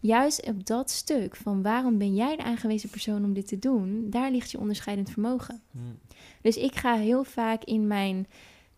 juist 0.00 0.46
op 0.46 0.66
dat 0.66 0.90
stuk 0.90 1.36
van 1.36 1.62
waarom 1.62 1.98
ben 1.98 2.14
jij 2.14 2.36
de 2.36 2.42
aangewezen 2.42 2.88
persoon 2.88 3.24
om 3.24 3.32
dit 3.32 3.46
te 3.46 3.58
doen, 3.58 4.06
daar 4.10 4.30
ligt 4.30 4.50
je 4.50 4.58
onderscheidend 4.58 5.10
vermogen. 5.10 5.62
Hmm. 5.70 5.98
Dus 6.40 6.56
ik 6.56 6.74
ga 6.74 6.94
heel 6.94 7.24
vaak 7.24 7.64
in 7.64 7.86
mijn 7.86 8.26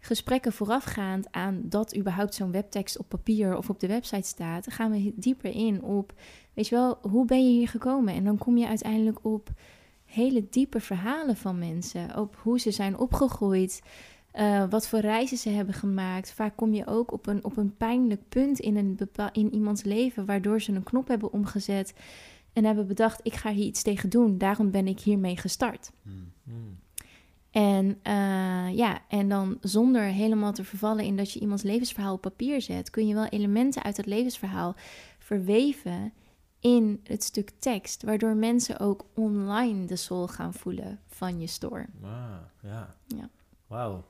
gesprekken 0.04 0.52
voorafgaand 0.52 1.26
aan 1.30 1.60
dat 1.62 1.96
überhaupt 1.96 2.34
zo'n 2.34 2.50
webtekst 2.50 2.98
op 2.98 3.08
papier 3.08 3.56
of 3.56 3.70
op 3.70 3.80
de 3.80 3.86
website 3.86 4.28
staat, 4.28 4.72
gaan 4.72 4.90
we 4.90 5.12
dieper 5.16 5.50
in 5.50 5.82
op, 5.82 6.12
weet 6.52 6.68
je 6.68 6.74
wel, 6.74 6.98
hoe 7.02 7.24
ben 7.24 7.44
je 7.46 7.58
hier 7.58 7.68
gekomen? 7.68 8.14
En 8.14 8.24
dan 8.24 8.38
kom 8.38 8.56
je 8.56 8.66
uiteindelijk 8.66 9.18
op 9.22 9.50
hele 10.04 10.46
diepe 10.50 10.80
verhalen 10.80 11.36
van 11.36 11.58
mensen, 11.58 12.16
op 12.18 12.36
hoe 12.42 12.60
ze 12.60 12.70
zijn 12.70 12.98
opgegroeid, 12.98 13.82
uh, 14.34 14.64
wat 14.70 14.88
voor 14.88 14.98
reizen 14.98 15.36
ze 15.36 15.48
hebben 15.48 15.74
gemaakt. 15.74 16.32
Vaak 16.32 16.56
kom 16.56 16.74
je 16.74 16.86
ook 16.86 17.12
op 17.12 17.26
een, 17.26 17.44
op 17.44 17.56
een 17.56 17.76
pijnlijk 17.76 18.28
punt 18.28 18.58
in, 18.58 18.76
een 18.76 18.98
in 19.32 19.54
iemands 19.54 19.82
leven, 19.82 20.24
waardoor 20.24 20.60
ze 20.60 20.72
een 20.72 20.82
knop 20.82 21.08
hebben 21.08 21.32
omgezet 21.32 21.94
en 22.52 22.64
hebben 22.64 22.86
bedacht: 22.86 23.20
ik 23.22 23.34
ga 23.34 23.52
hier 23.52 23.66
iets 23.66 23.82
tegen 23.82 24.10
doen, 24.10 24.38
daarom 24.38 24.70
ben 24.70 24.86
ik 24.86 25.00
hiermee 25.00 25.36
gestart. 25.36 25.92
Hmm. 26.02 26.82
En 27.54 27.86
uh, 27.86 28.76
ja, 28.76 29.02
en 29.08 29.28
dan 29.28 29.58
zonder 29.60 30.02
helemaal 30.02 30.52
te 30.52 30.64
vervallen 30.64 31.04
in 31.04 31.16
dat 31.16 31.32
je 31.32 31.40
iemands 31.40 31.62
levensverhaal 31.62 32.14
op 32.14 32.20
papier 32.20 32.62
zet, 32.62 32.90
kun 32.90 33.06
je 33.06 33.14
wel 33.14 33.26
elementen 33.26 33.82
uit 33.82 33.96
het 33.96 34.06
levensverhaal 34.06 34.74
verweven 35.18 36.12
in 36.60 37.00
het 37.04 37.24
stuk 37.24 37.50
tekst, 37.58 38.02
waardoor 38.02 38.36
mensen 38.36 38.78
ook 38.80 39.04
online 39.14 39.86
de 39.86 39.96
soul 39.96 40.28
gaan 40.28 40.54
voelen 40.54 41.00
van 41.06 41.40
je 41.40 41.46
store. 41.46 41.86
Ja. 42.62 42.96
ja. 43.06 43.30
Wauw. 43.66 44.04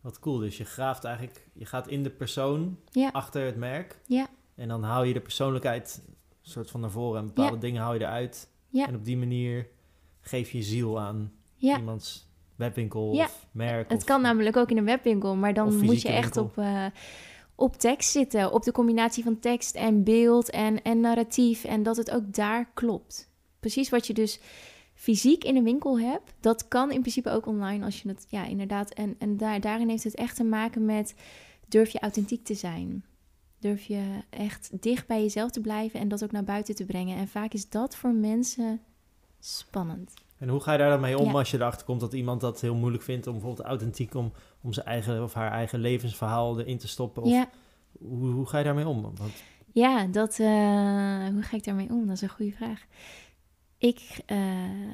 Wat 0.00 0.18
cool. 0.18 0.38
Dus 0.38 0.56
je 0.56 0.64
graaft 0.64 1.04
eigenlijk, 1.04 1.48
je 1.52 1.66
gaat 1.66 1.88
in 1.88 2.02
de 2.02 2.10
persoon 2.10 2.78
achter 3.12 3.44
het 3.44 3.56
merk. 3.56 4.00
Ja. 4.06 4.26
En 4.54 4.68
dan 4.68 4.82
haal 4.82 5.02
je 5.02 5.12
de 5.12 5.20
persoonlijkheid 5.20 6.02
soort 6.42 6.70
van 6.70 6.80
naar 6.80 6.90
voren 6.90 7.20
en 7.20 7.26
bepaalde 7.26 7.58
dingen 7.58 7.82
haal 7.82 7.94
je 7.94 8.00
eruit. 8.00 8.48
Ja. 8.68 8.86
En 8.86 8.94
op 8.94 9.04
die 9.04 9.16
manier 9.16 9.68
geef 10.20 10.50
je 10.50 10.62
ziel 10.62 11.00
aan 11.00 11.32
iemands 11.58 12.25
webwinkel 12.56 13.10
of 13.10 13.46
merk. 13.52 13.90
Het 13.90 14.04
kan 14.04 14.22
namelijk 14.22 14.56
ook 14.56 14.70
in 14.70 14.76
een 14.76 14.84
webwinkel, 14.84 15.36
maar 15.36 15.54
dan 15.54 15.84
moet 15.84 16.02
je 16.02 16.08
echt 16.08 16.36
op, 16.36 16.56
uh, 16.56 16.86
op 17.54 17.76
tekst 17.76 18.10
zitten. 18.10 18.52
Op 18.52 18.62
de 18.62 18.72
combinatie 18.72 19.24
van 19.24 19.38
tekst 19.38 19.74
en 19.74 20.04
beeld 20.04 20.50
en, 20.50 20.82
en 20.82 21.00
narratief. 21.00 21.64
En 21.64 21.82
dat 21.82 21.96
het 21.96 22.10
ook 22.10 22.34
daar 22.34 22.70
klopt. 22.74 23.30
Precies 23.60 23.88
wat 23.88 24.06
je 24.06 24.14
dus 24.14 24.40
fysiek 24.94 25.44
in 25.44 25.56
een 25.56 25.64
winkel 25.64 26.00
hebt, 26.00 26.34
dat 26.40 26.68
kan 26.68 26.90
in 26.90 27.00
principe 27.00 27.30
ook 27.30 27.46
online 27.46 27.84
als 27.84 28.02
je 28.02 28.08
het, 28.08 28.26
ja, 28.28 28.44
inderdaad. 28.44 28.90
En, 28.90 29.14
en 29.18 29.36
daar, 29.36 29.60
daarin 29.60 29.88
heeft 29.88 30.04
het 30.04 30.14
echt 30.14 30.36
te 30.36 30.44
maken 30.44 30.84
met 30.84 31.14
durf 31.68 31.90
je 31.90 32.00
authentiek 32.00 32.44
te 32.44 32.54
zijn. 32.54 33.04
Durf 33.58 33.82
je 33.82 34.02
echt 34.30 34.82
dicht 34.82 35.06
bij 35.06 35.22
jezelf 35.22 35.50
te 35.50 35.60
blijven 35.60 36.00
en 36.00 36.08
dat 36.08 36.24
ook 36.24 36.32
naar 36.32 36.44
buiten 36.44 36.74
te 36.74 36.84
brengen. 36.84 37.16
En 37.16 37.28
vaak 37.28 37.52
is 37.52 37.68
dat 37.68 37.96
voor 37.96 38.14
mensen 38.14 38.80
spannend. 39.40 40.12
En 40.38 40.48
hoe 40.48 40.60
ga 40.60 40.72
je 40.72 40.78
daar 40.78 40.90
dan 40.90 41.00
mee 41.00 41.18
om 41.18 41.36
als 41.36 41.50
je 41.50 41.56
erachter 41.56 41.86
komt 41.86 42.00
dat 42.00 42.12
iemand 42.12 42.40
dat 42.40 42.60
heel 42.60 42.74
moeilijk 42.74 43.02
vindt 43.02 43.26
om 43.26 43.32
bijvoorbeeld 43.32 43.66
authentiek 43.66 44.14
om, 44.14 44.32
om 44.60 44.72
zijn 44.72 44.86
eigen 44.86 45.22
of 45.22 45.34
haar 45.34 45.50
eigen 45.50 45.78
levensverhaal 45.78 46.60
erin 46.60 46.78
te 46.78 46.88
stoppen? 46.88 47.22
Of 47.22 47.30
ja. 47.30 47.48
hoe, 47.98 48.30
hoe 48.30 48.46
ga 48.46 48.58
je 48.58 48.64
daarmee 48.64 48.88
om? 48.88 49.02
Want... 49.02 49.42
Ja, 49.72 50.06
dat, 50.06 50.38
uh, 50.38 50.46
hoe 51.28 51.42
ga 51.42 51.56
ik 51.56 51.64
daarmee 51.64 51.88
om? 51.90 52.06
Dat 52.06 52.16
is 52.16 52.22
een 52.22 52.28
goede 52.28 52.52
vraag. 52.52 52.86
Ik 53.78 54.20
uh, 54.26 54.38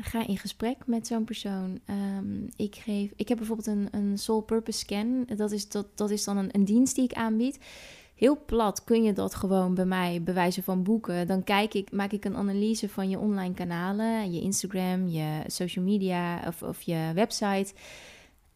ga 0.01 0.27
in 0.27 0.39
gesprek 0.39 0.77
met 0.87 1.07
zo'n 1.07 1.25
persoon. 1.25 1.81
Um, 2.19 2.49
ik, 2.57 2.77
geef, 2.77 3.13
ik 3.17 3.29
heb 3.29 3.39
bijvoorbeeld 3.39 3.67
een, 3.67 3.89
een 3.91 4.19
Soul 4.19 4.41
Purpose 4.41 4.79
Scan. 4.79 5.27
Dat 5.37 5.51
is, 5.51 5.69
dat, 5.69 5.87
dat 5.95 6.11
is 6.11 6.25
dan 6.25 6.37
een, 6.37 6.49
een 6.53 6.65
dienst 6.65 6.95
die 6.95 7.05
ik 7.05 7.13
aanbied. 7.13 7.59
Heel 8.15 8.45
plat 8.47 8.85
kun 8.85 9.03
je 9.03 9.13
dat 9.13 9.35
gewoon 9.35 9.75
bij 9.75 9.85
mij 9.85 10.23
bewijzen 10.23 10.63
van 10.63 10.83
boeken. 10.83 11.27
Dan 11.27 11.45
kijk 11.45 11.75
ik, 11.75 11.93
maak 11.93 12.13
ik 12.13 12.25
een 12.25 12.37
analyse 12.37 12.89
van 12.89 13.09
je 13.09 13.19
online 13.19 13.55
kanalen, 13.55 14.33
je 14.33 14.41
Instagram, 14.41 15.09
je 15.09 15.43
social 15.47 15.85
media 15.85 16.43
of, 16.47 16.63
of 16.63 16.83
je 16.83 17.11
website. 17.15 17.73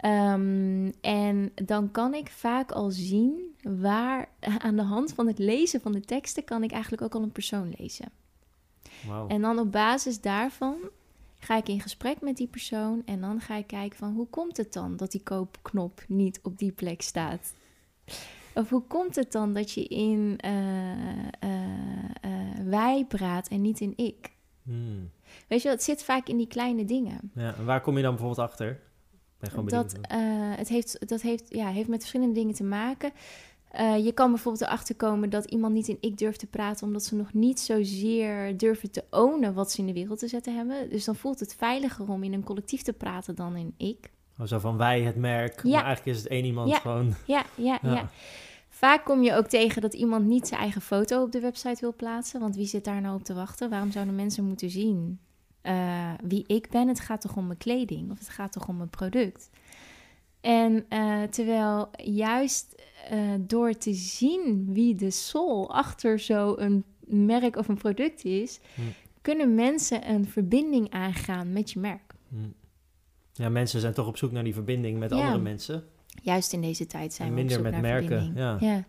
Um, 0.04 0.92
en 1.00 1.52
dan 1.54 1.90
kan 1.90 2.14
ik 2.14 2.30
vaak 2.30 2.72
al 2.72 2.90
zien 2.90 3.54
waar 3.62 4.28
aan 4.64 4.76
de 4.76 4.82
hand 4.82 5.12
van 5.12 5.26
het 5.26 5.38
lezen 5.38 5.80
van 5.80 5.92
de 5.92 6.00
teksten 6.00 6.44
kan 6.44 6.62
ik 6.62 6.72
eigenlijk 6.72 7.02
ook 7.02 7.14
al 7.14 7.22
een 7.22 7.32
persoon 7.32 7.74
lezen. 7.78 8.08
Wow. 9.06 9.32
En 9.32 9.40
dan 9.40 9.58
op 9.58 9.72
basis 9.72 10.20
daarvan 10.20 10.76
ga 11.38 11.56
ik 11.56 11.68
in 11.68 11.80
gesprek 11.80 12.20
met 12.20 12.36
die 12.36 12.46
persoon 12.46 13.02
en 13.04 13.20
dan 13.20 13.40
ga 13.40 13.56
ik 13.56 13.66
kijken 13.66 13.98
van 13.98 14.12
hoe 14.14 14.26
komt 14.26 14.56
het 14.56 14.72
dan 14.72 14.96
dat 14.96 15.10
die 15.10 15.22
koopknop 15.22 16.04
niet 16.08 16.40
op 16.42 16.58
die 16.58 16.72
plek 16.72 17.02
staat? 17.02 17.52
Of 18.56 18.70
hoe 18.70 18.82
komt 18.86 19.16
het 19.16 19.32
dan 19.32 19.52
dat 19.52 19.72
je 19.72 19.84
in 19.84 20.38
uh, 20.44 20.60
uh, 21.44 22.64
wij 22.64 23.04
praat 23.08 23.48
en 23.48 23.60
niet 23.60 23.80
in 23.80 23.92
ik? 23.96 24.30
Hmm. 24.62 25.10
Weet 25.48 25.62
je, 25.62 25.68
het 25.68 25.82
zit 25.82 26.04
vaak 26.04 26.28
in 26.28 26.36
die 26.36 26.46
kleine 26.46 26.84
dingen. 26.84 27.30
Ja, 27.34 27.54
en 27.54 27.64
waar 27.64 27.80
kom 27.80 27.96
je 27.96 28.02
dan 28.02 28.10
bijvoorbeeld 28.10 28.48
achter? 28.48 28.80
dat, 29.64 29.96
het 30.56 30.68
heeft, 30.68 31.08
dat 31.08 31.22
heeft, 31.22 31.54
ja, 31.54 31.68
heeft 31.68 31.88
met 31.88 31.98
verschillende 31.98 32.34
dingen 32.34 32.54
te 32.54 32.64
maken. 32.64 33.12
Uh, 33.80 34.04
je 34.04 34.12
kan 34.12 34.30
bijvoorbeeld 34.30 34.64
erachter 34.64 34.94
komen 34.94 35.30
dat 35.30 35.44
iemand 35.44 35.74
niet 35.74 35.88
in 35.88 35.98
ik 36.00 36.18
durft 36.18 36.38
te 36.38 36.46
praten, 36.46 36.86
omdat 36.86 37.04
ze 37.04 37.16
nog 37.16 37.32
niet 37.32 37.60
zozeer 37.60 38.56
durven 38.56 38.90
te 38.90 39.04
ownen 39.10 39.54
wat 39.54 39.72
ze 39.72 39.80
in 39.80 39.86
de 39.86 39.92
wereld 39.92 40.18
te 40.18 40.28
zetten 40.28 40.56
hebben. 40.56 40.90
Dus 40.90 41.04
dan 41.04 41.16
voelt 41.16 41.40
het 41.40 41.54
veiliger 41.54 42.08
om 42.08 42.22
in 42.22 42.32
een 42.32 42.44
collectief 42.44 42.82
te 42.82 42.92
praten 42.92 43.34
dan 43.34 43.56
in 43.56 43.74
ik. 43.76 44.10
Oh, 44.38 44.46
zo 44.46 44.58
van 44.58 44.76
wij, 44.76 45.02
het 45.02 45.16
merk, 45.16 45.62
ja. 45.62 45.70
maar 45.70 45.84
eigenlijk 45.84 46.16
is 46.16 46.22
het 46.22 46.32
één 46.32 46.44
iemand 46.44 46.74
gewoon. 46.74 47.14
Ja, 47.26 47.44
ja, 47.54 47.78
ja, 47.82 47.92
ja. 47.92 48.10
Vaak 48.68 49.04
kom 49.04 49.22
je 49.22 49.34
ook 49.34 49.46
tegen 49.46 49.82
dat 49.82 49.94
iemand 49.94 50.26
niet 50.26 50.48
zijn 50.48 50.60
eigen 50.60 50.80
foto 50.80 51.22
op 51.22 51.32
de 51.32 51.40
website 51.40 51.80
wil 51.80 51.94
plaatsen. 51.94 52.40
Want 52.40 52.56
wie 52.56 52.66
zit 52.66 52.84
daar 52.84 53.00
nou 53.00 53.14
op 53.14 53.24
te 53.24 53.34
wachten? 53.34 53.70
Waarom 53.70 53.90
zouden 53.90 54.14
mensen 54.14 54.44
moeten 54.44 54.70
zien 54.70 55.20
uh, 55.66 56.12
wie 56.22 56.44
ik 56.46 56.68
ben? 56.70 56.88
Het 56.88 57.00
gaat 57.00 57.20
toch 57.20 57.36
om 57.36 57.46
mijn 57.46 57.58
kleding 57.58 58.10
of 58.10 58.18
het 58.18 58.28
gaat 58.28 58.52
toch 58.52 58.68
om 58.68 58.76
mijn 58.76 58.90
product? 58.90 59.50
En 60.40 60.86
uh, 60.88 61.22
terwijl 61.22 61.88
juist 61.96 62.82
uh, 63.12 63.18
door 63.40 63.72
te 63.72 63.94
zien 63.94 64.68
wie 64.72 64.94
de 64.94 65.10
soul 65.10 65.70
achter 65.70 66.18
zo'n 66.18 66.84
merk 67.06 67.56
of 67.56 67.68
een 67.68 67.78
product 67.78 68.24
is, 68.24 68.60
hm. 68.74 68.80
kunnen 69.22 69.54
mensen 69.54 70.10
een 70.10 70.26
verbinding 70.26 70.90
aangaan 70.90 71.52
met 71.52 71.70
je 71.70 71.80
merk. 71.80 72.14
Hm. 72.28 72.36
Ja, 73.36 73.48
mensen 73.48 73.80
zijn 73.80 73.92
toch 73.92 74.06
op 74.06 74.16
zoek 74.16 74.32
naar 74.32 74.44
die 74.44 74.54
verbinding 74.54 74.98
met 74.98 75.12
andere 75.12 75.38
mensen. 75.38 75.84
Juist 76.22 76.52
in 76.52 76.60
deze 76.60 76.86
tijd 76.86 77.12
zijn 77.12 77.28
en 77.28 77.34
we 77.34 77.40
minder 77.40 77.58
op 77.58 77.64
zoek 77.64 77.72
met 77.72 77.82
naar 77.82 77.92
merken. 78.00 78.32
Ja. 78.34 78.56
ja. 78.60 78.84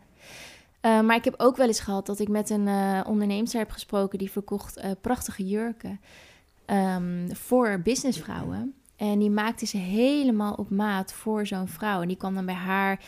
Uh, 0.82 1.02
maar 1.02 1.16
ik 1.16 1.24
heb 1.24 1.34
ook 1.38 1.58
wel 1.58 1.68
eens 1.68 1.80
gehad 1.80 2.06
dat 2.06 2.20
ik 2.20 2.28
met 2.28 2.50
een 2.50 2.68
uh, 2.68 3.02
onderneemster 3.08 3.60
heb 3.60 3.72
gesproken 3.72 4.20
die 4.20 4.32
verkocht 4.32 4.78
uh, 4.78 4.92
prachtige 5.02 5.48
jurken 5.48 6.00
um, 6.66 7.36
voor 7.36 7.82
businessvrouwen. 7.84 8.74
En 8.96 9.20
die 9.20 9.30
maakte 9.30 9.66
ze 9.66 9.78
helemaal 9.78 10.54
op 10.54 10.70
maat 10.70 11.14
voor 11.14 11.48
zo'n 11.48 11.68
vrouw. 11.68 12.02
En 12.02 12.08
die 12.08 12.18
kwam 12.18 12.34
dan 12.34 12.46
bij 12.46 12.56
haar 12.56 13.00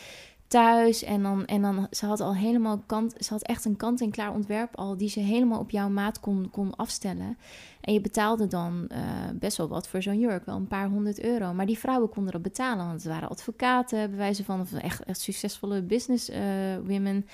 thuis. 0.50 1.02
En 1.02 1.22
dan, 1.22 1.44
en 1.44 1.62
dan 1.62 1.86
ze 1.90 2.06
had 2.06 2.20
al 2.20 2.34
helemaal 2.34 2.78
kant, 2.86 3.14
ze 3.18 3.32
had 3.32 3.42
echt 3.42 3.64
een 3.64 3.76
kant-en-klaar 3.76 4.32
ontwerp 4.32 4.76
al, 4.76 4.96
die 4.96 5.08
ze 5.08 5.20
helemaal 5.20 5.58
op 5.58 5.70
jouw 5.70 5.88
maat 5.88 6.20
kon, 6.20 6.50
kon 6.50 6.76
afstellen. 6.76 7.38
En 7.80 7.92
je 7.92 8.00
betaalde 8.00 8.46
dan 8.46 8.88
uh, 8.92 8.98
best 9.34 9.56
wel 9.56 9.68
wat 9.68 9.88
voor 9.88 10.02
zo'n 10.02 10.18
jurk, 10.18 10.44
wel 10.44 10.56
een 10.56 10.68
paar 10.68 10.88
honderd 10.88 11.20
euro. 11.20 11.52
Maar 11.52 11.66
die 11.66 11.78
vrouwen 11.78 12.08
konden 12.08 12.32
dat 12.32 12.42
betalen, 12.42 12.86
want 12.86 13.02
het 13.02 13.12
waren 13.12 13.28
advocaten, 13.28 14.10
bewijzen 14.10 14.44
van 14.44 14.66
echt, 14.68 15.04
echt 15.04 15.20
succesvolle 15.20 15.82
business 15.82 16.30
uh, 16.30 16.38
women. 16.76 17.26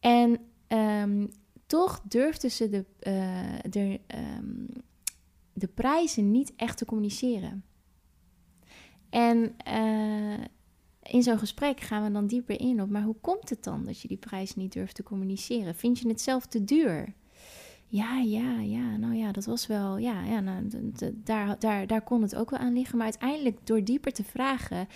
En 0.00 0.38
um, 0.68 1.28
toch 1.66 2.00
durfden 2.08 2.50
ze 2.50 2.68
de, 2.68 2.84
uh, 3.02 3.70
de, 3.70 4.00
um, 4.38 4.66
de 5.52 5.68
prijzen 5.68 6.30
niet 6.30 6.52
echt 6.56 6.78
te 6.78 6.84
communiceren. 6.84 7.64
En 9.10 9.56
in 11.14 11.22
zo'n 11.22 11.38
gesprek 11.38 11.80
gaan 11.80 12.04
we 12.04 12.10
dan 12.10 12.26
dieper 12.26 12.60
in 12.60 12.82
op, 12.82 12.90
maar 12.90 13.02
hoe 13.02 13.16
komt 13.20 13.50
het 13.50 13.64
dan 13.64 13.84
dat 13.84 14.00
je 14.00 14.08
die 14.08 14.16
prijs 14.16 14.54
niet 14.54 14.72
durft 14.72 14.94
te 14.94 15.02
communiceren? 15.02 15.74
Vind 15.74 15.98
je 15.98 16.08
het 16.08 16.20
zelf 16.20 16.46
te 16.46 16.64
duur? 16.64 17.12
Ja, 17.86 18.18
ja, 18.18 18.60
ja, 18.60 18.96
nou 18.96 19.14
ja, 19.14 19.32
dat 19.32 19.44
was 19.44 19.66
wel, 19.66 19.98
ja, 19.98 20.24
ja 20.24 20.40
nou, 20.40 20.68
daar, 21.14 21.58
daar, 21.58 21.86
daar 21.86 22.02
kon 22.02 22.22
het 22.22 22.36
ook 22.36 22.50
wel 22.50 22.58
aan 22.58 22.72
liggen. 22.72 22.96
Maar 22.96 23.06
uiteindelijk, 23.06 23.66
door 23.66 23.84
dieper 23.84 24.12
te 24.12 24.24
vragen, 24.24 24.88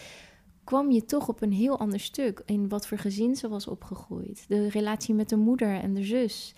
kwam 0.65 0.91
je 0.91 1.05
toch 1.05 1.29
op 1.29 1.43
een 1.43 1.53
heel 1.53 1.79
ander 1.79 2.01
stuk 2.01 2.43
in 2.47 2.69
wat 2.69 2.87
voor 2.87 2.99
gezin 2.99 3.37
ze 3.37 3.49
was 3.49 3.67
opgegroeid. 3.67 4.45
De 4.49 4.69
relatie 4.69 5.15
met 5.15 5.29
de 5.29 5.37
moeder 5.37 5.81
en 5.81 5.95
de 5.95 6.05
zus. 6.05 6.55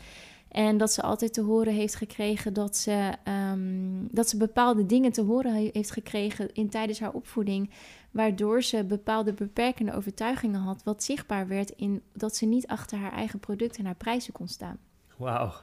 En 0.51 0.79
dat 0.79 0.93
ze 0.93 1.03
altijd 1.03 1.33
te 1.33 1.41
horen 1.41 1.73
heeft 1.73 1.95
gekregen 1.95 2.53
dat 2.53 2.77
ze, 2.77 3.13
ehm, 3.25 4.07
dat 4.11 4.29
ze 4.29 4.37
bepaalde 4.37 4.87
dingen 4.87 5.13
te 5.13 5.23
horen 5.23 5.71
heeft 5.73 5.91
gekregen 5.91 6.49
in, 6.53 6.69
tijdens 6.69 7.01
haar 7.01 7.13
opvoeding. 7.13 7.71
Waardoor 8.11 8.63
ze 8.63 8.85
bepaalde 8.85 9.33
beperkende 9.33 9.93
overtuigingen 9.93 10.61
had. 10.61 10.83
Wat 10.85 11.03
zichtbaar 11.03 11.49
werd 11.49 11.71
in 11.71 12.03
dat 12.13 12.37
ze 12.37 12.47
niet 12.47 12.67
achter 12.67 12.99
haar 12.99 13.13
eigen 13.13 13.39
product 13.39 13.77
en 13.79 13.85
haar 13.85 13.95
prijzen 13.95 14.33
kon 14.33 14.49
staan. 14.49 14.79
Wauw. 15.17 15.47
Dan 15.47 15.55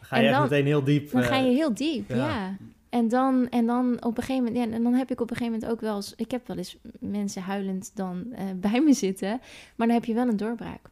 ga 0.00 0.18
je 0.18 0.28
echt 0.28 0.40
meteen 0.40 0.66
heel 0.66 0.84
diep. 0.84 1.10
Dan 1.10 1.22
ga 1.22 1.36
je 1.36 1.48
eh, 1.48 1.56
heel 1.56 1.74
diep, 1.74 2.10
ja. 2.10 2.56
En 2.88 3.08
dan, 3.08 3.48
en 3.48 3.66
dan 3.66 4.04
op 4.04 4.16
een 4.16 4.22
gegeven 4.22 4.44
moment, 4.44 4.56
ja, 4.56 4.76
en 4.76 4.82
dan 4.82 4.94
heb 4.94 5.10
ik 5.10 5.20
op 5.20 5.30
een 5.30 5.36
gegeven 5.36 5.58
moment 5.60 5.72
ook 5.72 5.80
wel 5.80 5.96
eens, 5.96 6.14
ik 6.16 6.30
heb 6.30 6.46
wel 6.46 6.56
eens 6.56 6.76
mensen 6.98 7.42
huilend 7.42 7.90
dan 7.94 8.26
uh, 8.32 8.38
bij 8.56 8.80
me 8.80 8.92
zitten, 8.92 9.40
maar 9.76 9.86
dan 9.86 9.96
heb 9.96 10.04
je 10.04 10.14
wel 10.14 10.28
een 10.28 10.36
doorbraak. 10.36 10.90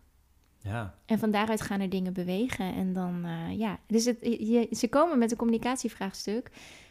Ja. 0.62 0.94
En 1.06 1.18
van 1.18 1.30
daaruit 1.30 1.60
gaan 1.60 1.80
er 1.80 1.88
dingen 1.88 2.12
bewegen. 2.12 2.74
En 2.74 2.92
dan, 2.92 3.26
uh, 3.26 3.58
ja. 3.58 3.78
Dus 3.86 4.04
het, 4.04 4.18
je, 4.20 4.68
ze 4.70 4.88
komen 4.88 5.18
met 5.18 5.30
een 5.30 5.36
communicatievraagstuk. 5.36 6.50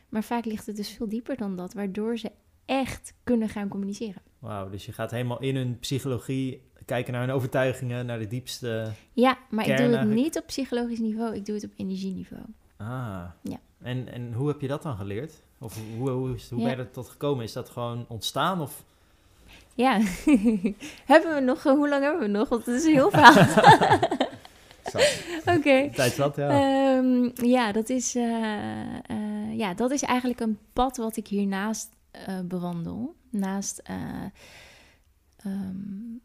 Maar 0.10 0.24
vaak 0.24 0.46
ligt 0.46 0.66
het 0.66 0.76
dus 0.76 0.90
veel 0.90 1.10
dieper 1.10 1.38
dan 1.38 1.56
dat. 1.56 1.74
Waardoor 1.74 2.18
ze 2.18 2.32
echt 2.66 3.14
kunnen 3.24 3.50
gaan 3.50 3.68
communiceren. 3.68 4.22
Wauw, 4.40 4.70
dus 4.70 4.86
je 4.86 4.92
gaat 4.92 5.12
helemaal 5.12 5.40
in 5.40 5.56
hun 5.56 5.80
psychologie 5.80 6.70
kijken 6.86 7.14
naar 7.14 7.22
hun 7.22 7.36
overtuigingen, 7.36 8.06
naar 8.06 8.20
de 8.20 8.28
diepste. 8.28 8.92
Ja, 9.14 9.38
maar 9.50 9.70
ik 9.70 9.78
doe 9.78 9.88
het 9.88 10.08
niet 10.08 10.38
op 10.38 10.46
psychologisch 10.46 11.00
niveau. 11.00 11.36
Ik 11.36 11.46
doe 11.46 11.56
het 11.56 11.64
op 11.64 11.72
energieniveau. 11.76 12.44
Ah. 12.78 13.24
Ja. 13.44 13.60
En, 13.82 14.14
en 14.14 14.34
hoe 14.34 14.48
heb 14.48 14.62
je 14.62 14.68
dat 14.68 14.84
dan 14.84 14.98
geleerd? 14.98 15.44
Of 15.60 15.80
hoe, 15.98 16.10
hoe, 16.10 16.10
hoe, 16.10 16.38
hoe 16.50 16.64
ben 16.64 16.70
je 16.70 16.76
er 16.76 16.92
tot 16.92 17.10
gekomen? 17.10 17.44
Is 17.44 17.54
dat 17.54 17.70
gewoon 17.70 18.06
ontstaan? 18.08 18.62
Of 18.62 18.84
ja, 19.76 20.00
hebben 21.12 21.36
we 21.36 21.42
nog, 21.44 21.64
hoe 21.64 21.90
lang 21.90 22.04
hebben 22.04 22.22
we 22.22 22.28
nog? 22.28 22.50
Want 22.50 22.66
het 22.66 22.76
is 22.76 22.86
heel 22.86 23.10
verhaal. 23.10 23.48
Oké. 25.42 25.58
Okay. 25.58 25.90
Tijd 25.90 26.14
zat, 26.14 26.36
ja. 26.36 26.98
Um, 26.98 27.32
ja, 27.36 27.72
dat 27.72 27.90
is, 27.90 28.16
uh, 28.16 28.24
uh, 29.12 29.58
ja, 29.58 29.74
dat 29.74 29.92
is 29.92 30.02
eigenlijk 30.02 30.40
een 30.40 30.58
pad 30.74 30.98
wat 30.98 31.18
ik 31.18 31.28
hiernaast 31.28 31.90
uh, 32.28 32.40
bewandel. 32.40 33.16
Naast 33.30 33.82
um, 35.46 36.22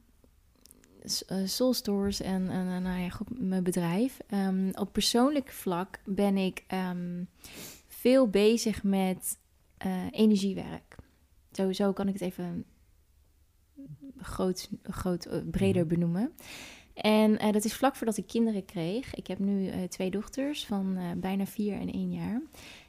Soul 1.45 1.75
Stores 1.75 2.21
en, 2.21 2.51
en 2.51 2.83
nou 2.83 3.01
ja, 3.01 3.09
goed, 3.09 3.41
mijn 3.41 3.63
bedrijf. 3.63 4.19
Um, 4.31 4.71
op 4.75 4.93
persoonlijk 4.93 5.51
vlak 5.51 5.99
ben 6.05 6.37
ik 6.37 6.65
veel 7.89 8.29
bezig 8.29 8.83
met 8.83 9.39
energiewerk. 10.11 10.97
Sowieso 11.53 11.93
kan 11.93 12.09
ik 12.09 12.13
het 12.13 12.23
even 12.23 12.65
groot, 14.19 14.71
groot 14.83 15.25
eh, 15.25 15.39
breder 15.51 15.85
mhm. 15.85 15.95
benoemen. 15.95 16.33
En 16.95 17.31
uh, 17.33 17.53
dat 17.53 17.65
is 17.65 17.75
vlak 17.75 17.97
voordat 17.97 18.17
ik 18.17 18.27
kinderen 18.27 18.65
kreeg. 18.65 19.15
Ik 19.15 19.27
heb 19.27 19.39
nu 19.39 19.67
uh, 19.67 19.83
twee 19.83 20.11
dochters 20.11 20.67
van 20.67 20.97
uh, 20.97 21.05
bijna 21.17 21.47
vier 21.47 21.81
en 21.81 21.93
één 21.93 22.13
jaar. 22.13 22.43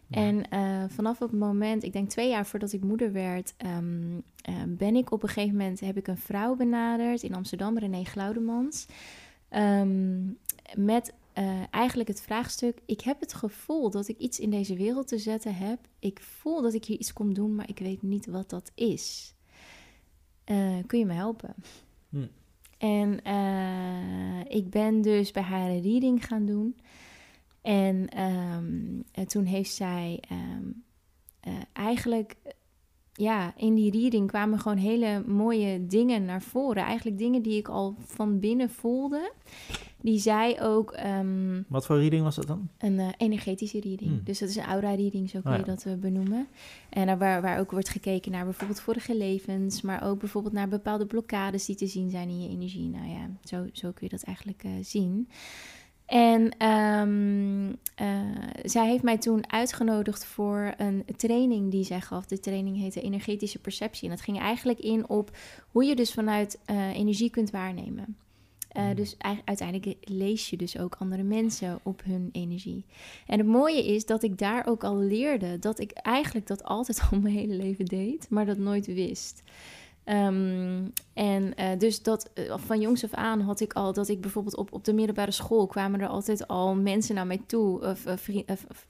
En 0.09 0.45
vanaf 0.89 1.19
het 1.19 1.31
moment, 1.31 1.83
ik 1.83 1.93
denk 1.93 2.09
twee 2.09 2.29
jaar 2.29 2.45
voordat 2.45 2.73
ik 2.73 2.83
moeder 2.83 3.11
werd, 3.11 3.53
um, 3.65 4.23
ben 4.67 4.95
ik 4.95 5.11
op 5.11 5.23
een 5.23 5.29
gegeven 5.29 5.57
moment, 5.57 5.79
heb 5.79 5.97
ik 5.97 6.07
een 6.07 6.17
vrouw 6.17 6.55
benaderd 6.55 7.23
in 7.23 7.35
Amsterdam, 7.35 7.77
René 7.77 8.03
Glaudemans. 8.03 8.85
Um, 9.49 10.37
met 10.75 11.13
eigenlijk 11.69 12.09
het 12.09 12.21
vraagstuk, 12.21 12.79
ik 12.85 13.01
heb 13.01 13.19
het 13.19 13.33
gevoel 13.33 13.89
dat 13.89 14.07
ik 14.07 14.17
iets 14.17 14.39
in 14.39 14.49
deze 14.49 14.75
wereld 14.75 15.07
te 15.07 15.17
zetten 15.17 15.55
heb. 15.55 15.79
Ik 15.99 16.19
voel 16.21 16.61
dat 16.61 16.73
ik 16.73 16.85
hier 16.85 16.97
iets 16.97 17.13
kom 17.13 17.33
doen, 17.33 17.55
maar 17.55 17.69
ik 17.69 17.79
weet 17.79 18.01
niet 18.01 18.25
wat 18.25 18.49
dat 18.49 18.71
is. 18.75 19.35
Uh, 20.51 20.77
kun 20.87 20.99
je 20.99 21.05
me 21.05 21.13
helpen? 21.13 21.55
Hm. 22.09 22.27
En 22.77 23.19
uh, 23.27 24.57
ik 24.57 24.69
ben 24.69 25.01
dus 25.01 25.31
bij 25.31 25.43
haar 25.43 25.69
een 25.69 25.81
reading 25.81 26.25
gaan 26.25 26.45
doen. 26.45 26.75
En, 27.61 28.21
um, 28.21 29.03
en 29.11 29.27
toen 29.27 29.45
heeft 29.45 29.73
zij 29.73 30.23
um, 30.31 30.83
uh, 31.47 31.53
eigenlijk, 31.73 32.35
ja, 33.13 33.53
in 33.57 33.75
die 33.75 33.91
reading 33.91 34.27
kwamen 34.27 34.59
gewoon 34.59 34.77
hele 34.77 35.23
mooie 35.25 35.85
dingen 35.85 36.25
naar 36.25 36.41
voren. 36.41 36.83
Eigenlijk 36.83 37.17
dingen 37.17 37.41
die 37.41 37.57
ik 37.57 37.67
al 37.67 37.95
van 37.99 38.39
binnen 38.39 38.69
voelde 38.69 39.31
die 40.01 40.19
zei 40.19 40.59
ook... 40.59 40.91
Ehm, 40.91 41.61
Wat 41.67 41.85
voor 41.85 41.99
reading 41.99 42.23
was 42.23 42.35
dat 42.35 42.47
dan? 42.47 42.69
Een 42.77 42.93
uh, 42.93 43.07
energetische 43.17 43.79
reading. 43.79 44.09
Hmm. 44.09 44.23
Dus 44.23 44.39
dat 44.39 44.49
is 44.49 44.55
een 44.55 44.63
aura-reading, 44.63 45.29
zo 45.29 45.39
kun 45.41 45.51
oh 45.51 45.57
je 45.57 45.63
dat 45.63 45.85
uh, 45.87 45.93
benoemen. 45.93 46.47
En 46.89 47.17
waar, 47.17 47.41
waar 47.41 47.59
ook 47.59 47.71
wordt 47.71 47.89
gekeken 47.89 48.31
naar 48.31 48.43
bijvoorbeeld 48.43 48.79
vorige 48.79 49.15
levens... 49.17 49.81
maar 49.81 50.03
ook 50.03 50.19
bijvoorbeeld 50.19 50.53
naar 50.53 50.67
bepaalde 50.67 51.05
blokkades 51.05 51.65
die 51.65 51.75
te 51.75 51.87
zien 51.87 52.09
zijn 52.09 52.29
in 52.29 52.41
je 52.41 52.49
energie. 52.49 52.89
Nou 52.89 53.09
ja, 53.09 53.29
zo, 53.43 53.65
zo 53.71 53.91
kun 53.91 54.07
je 54.09 54.09
dat 54.09 54.23
eigenlijk 54.23 54.63
uh, 54.63 54.71
zien. 54.81 55.29
En 56.05 56.67
um, 56.67 57.75
zij 58.63 58.87
heeft 58.87 59.03
mij 59.03 59.17
toen 59.17 59.51
uitgenodigd 59.51 60.25
voor 60.25 60.73
een 60.77 61.05
training 61.15 61.71
die 61.71 61.83
zij 61.83 62.01
gaf. 62.01 62.25
De 62.25 62.39
training 62.39 62.77
heette 62.77 63.01
Energetische 63.01 63.59
Perceptie. 63.59 64.09
En 64.09 64.15
dat 64.15 64.23
ging 64.23 64.39
eigenlijk 64.39 64.79
in 64.79 65.09
op 65.09 65.37
hoe 65.71 65.83
je 65.83 65.95
dus 65.95 66.13
vanuit 66.13 66.59
energie 66.93 67.29
kunt 67.29 67.49
waarnemen. 67.49 68.17
Uh, 68.77 68.95
dus 68.95 69.15
uiteindelijk 69.45 69.97
lees 70.01 70.49
je 70.49 70.57
dus 70.57 70.79
ook 70.79 70.95
andere 70.99 71.23
mensen 71.23 71.79
op 71.83 72.01
hun 72.03 72.29
energie. 72.31 72.85
En 73.27 73.37
het 73.37 73.47
mooie 73.47 73.85
is 73.85 74.05
dat 74.05 74.23
ik 74.23 74.37
daar 74.37 74.67
ook 74.67 74.83
al 74.83 74.97
leerde 74.97 75.59
dat 75.59 75.79
ik 75.79 75.91
eigenlijk 75.91 76.47
dat 76.47 76.63
altijd 76.63 77.01
al 77.11 77.19
mijn 77.19 77.35
hele 77.35 77.55
leven 77.55 77.85
deed, 77.85 78.29
maar 78.29 78.45
dat 78.45 78.57
nooit 78.57 78.85
wist. 78.85 79.43
Um, 80.05 80.91
en 81.13 81.53
uh, 81.59 81.69
dus 81.77 82.03
dat 82.03 82.29
uh, 82.35 82.57
van 82.57 82.81
jongs 82.81 83.03
af 83.03 83.13
aan 83.13 83.41
had 83.41 83.59
ik 83.59 83.73
al 83.73 83.93
dat 83.93 84.07
ik 84.07 84.21
bijvoorbeeld 84.21 84.55
op, 84.55 84.73
op 84.73 84.85
de 84.85 84.93
middelbare 84.93 85.31
school 85.31 85.67
kwamen 85.67 86.01
er 86.01 86.07
altijd 86.07 86.47
al 86.47 86.75
mensen 86.75 87.15
naar 87.15 87.27
mij 87.27 87.41
toe, 87.45 87.81
of 87.81 88.05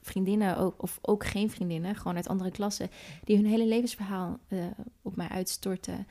vriendinnen, 0.02 0.80
of 0.80 0.98
ook 1.02 1.26
geen 1.26 1.50
vriendinnen, 1.50 1.94
gewoon 1.94 2.16
uit 2.16 2.28
andere 2.28 2.50
klassen, 2.50 2.90
die 3.24 3.36
hun 3.36 3.46
hele 3.46 3.66
levensverhaal 3.66 4.38
op 5.02 5.16
mij 5.16 5.28
uitstortten. 5.28 6.06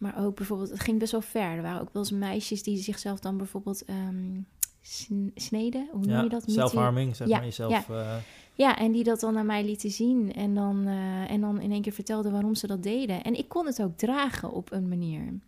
Maar 0.00 0.24
ook 0.24 0.36
bijvoorbeeld, 0.36 0.70
het 0.70 0.80
ging 0.80 0.98
best 0.98 1.12
wel 1.12 1.20
ver. 1.20 1.56
Er 1.56 1.62
waren 1.62 1.80
ook 1.80 1.92
wel 1.92 2.02
eens 2.02 2.10
meisjes 2.10 2.62
die 2.62 2.78
zichzelf 2.78 3.18
dan 3.18 3.36
bijvoorbeeld 3.36 3.84
um, 3.88 4.46
sneden. 5.34 5.88
Hoe 5.92 6.06
noem 6.06 6.22
je 6.22 6.28
dat? 6.28 6.42
Zelfharming, 6.46 7.16
zeg 7.16 7.28
ja, 7.28 7.36
maar 7.36 7.44
jezelf. 7.44 7.70
Ja. 7.70 7.84
Uh... 7.90 8.16
ja, 8.54 8.78
en 8.78 8.92
die 8.92 9.04
dat 9.04 9.20
dan 9.20 9.34
naar 9.34 9.44
mij 9.44 9.64
lieten 9.64 9.90
zien. 9.90 10.32
En 10.32 10.54
dan, 10.54 10.88
uh, 10.88 11.30
en 11.30 11.40
dan 11.40 11.60
in 11.60 11.72
één 11.72 11.82
keer 11.82 11.92
vertelden 11.92 12.32
waarom 12.32 12.54
ze 12.54 12.66
dat 12.66 12.82
deden. 12.82 13.22
En 13.22 13.38
ik 13.38 13.48
kon 13.48 13.66
het 13.66 13.82
ook 13.82 13.96
dragen 13.96 14.50
op 14.50 14.72
een 14.72 14.88
manier. 14.88 15.38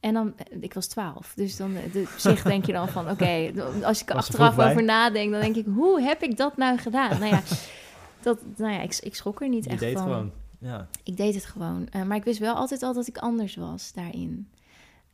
En 0.00 0.14
dan, 0.14 0.32
eh, 0.36 0.56
ik 0.60 0.74
was 0.74 0.86
twaalf, 0.86 1.32
dus 1.36 1.56
dan 1.56 1.74
de, 1.92 2.04
zich 2.16 2.42
denk 2.42 2.66
je 2.66 2.72
dan 2.72 2.88
van, 2.88 3.10
oké, 3.10 3.52
als 3.82 4.02
ik 4.02 4.10
achteraf 4.10 4.58
over 4.58 4.84
nadenk, 4.84 5.30
dan 5.32 5.40
denk 5.40 5.56
ik, 5.56 5.66
hoe 5.74 6.00
heb 6.00 6.22
ik 6.22 6.36
dat 6.36 6.56
nou 6.56 6.78
gedaan? 6.78 7.18
Nou 7.18 7.30
ja, 7.30 7.42
dat, 8.22 8.38
nou 8.56 8.72
ja 8.72 8.80
ik, 8.80 8.98
ik 9.00 9.14
schrok 9.14 9.40
er 9.40 9.48
niet 9.48 9.64
je 9.64 9.70
echt 9.70 9.80
deed 9.80 9.92
van. 9.92 10.02
Gewoon. 10.02 10.32
Ja. 10.60 10.88
Ik 11.04 11.16
deed 11.16 11.34
het 11.34 11.44
gewoon. 11.44 11.88
Uh, 11.96 12.02
maar 12.02 12.16
ik 12.16 12.24
wist 12.24 12.38
wel 12.38 12.54
altijd 12.54 12.82
al 12.82 12.94
dat 12.94 13.06
ik 13.06 13.18
anders 13.18 13.56
was 13.56 13.92
daarin. 13.92 14.48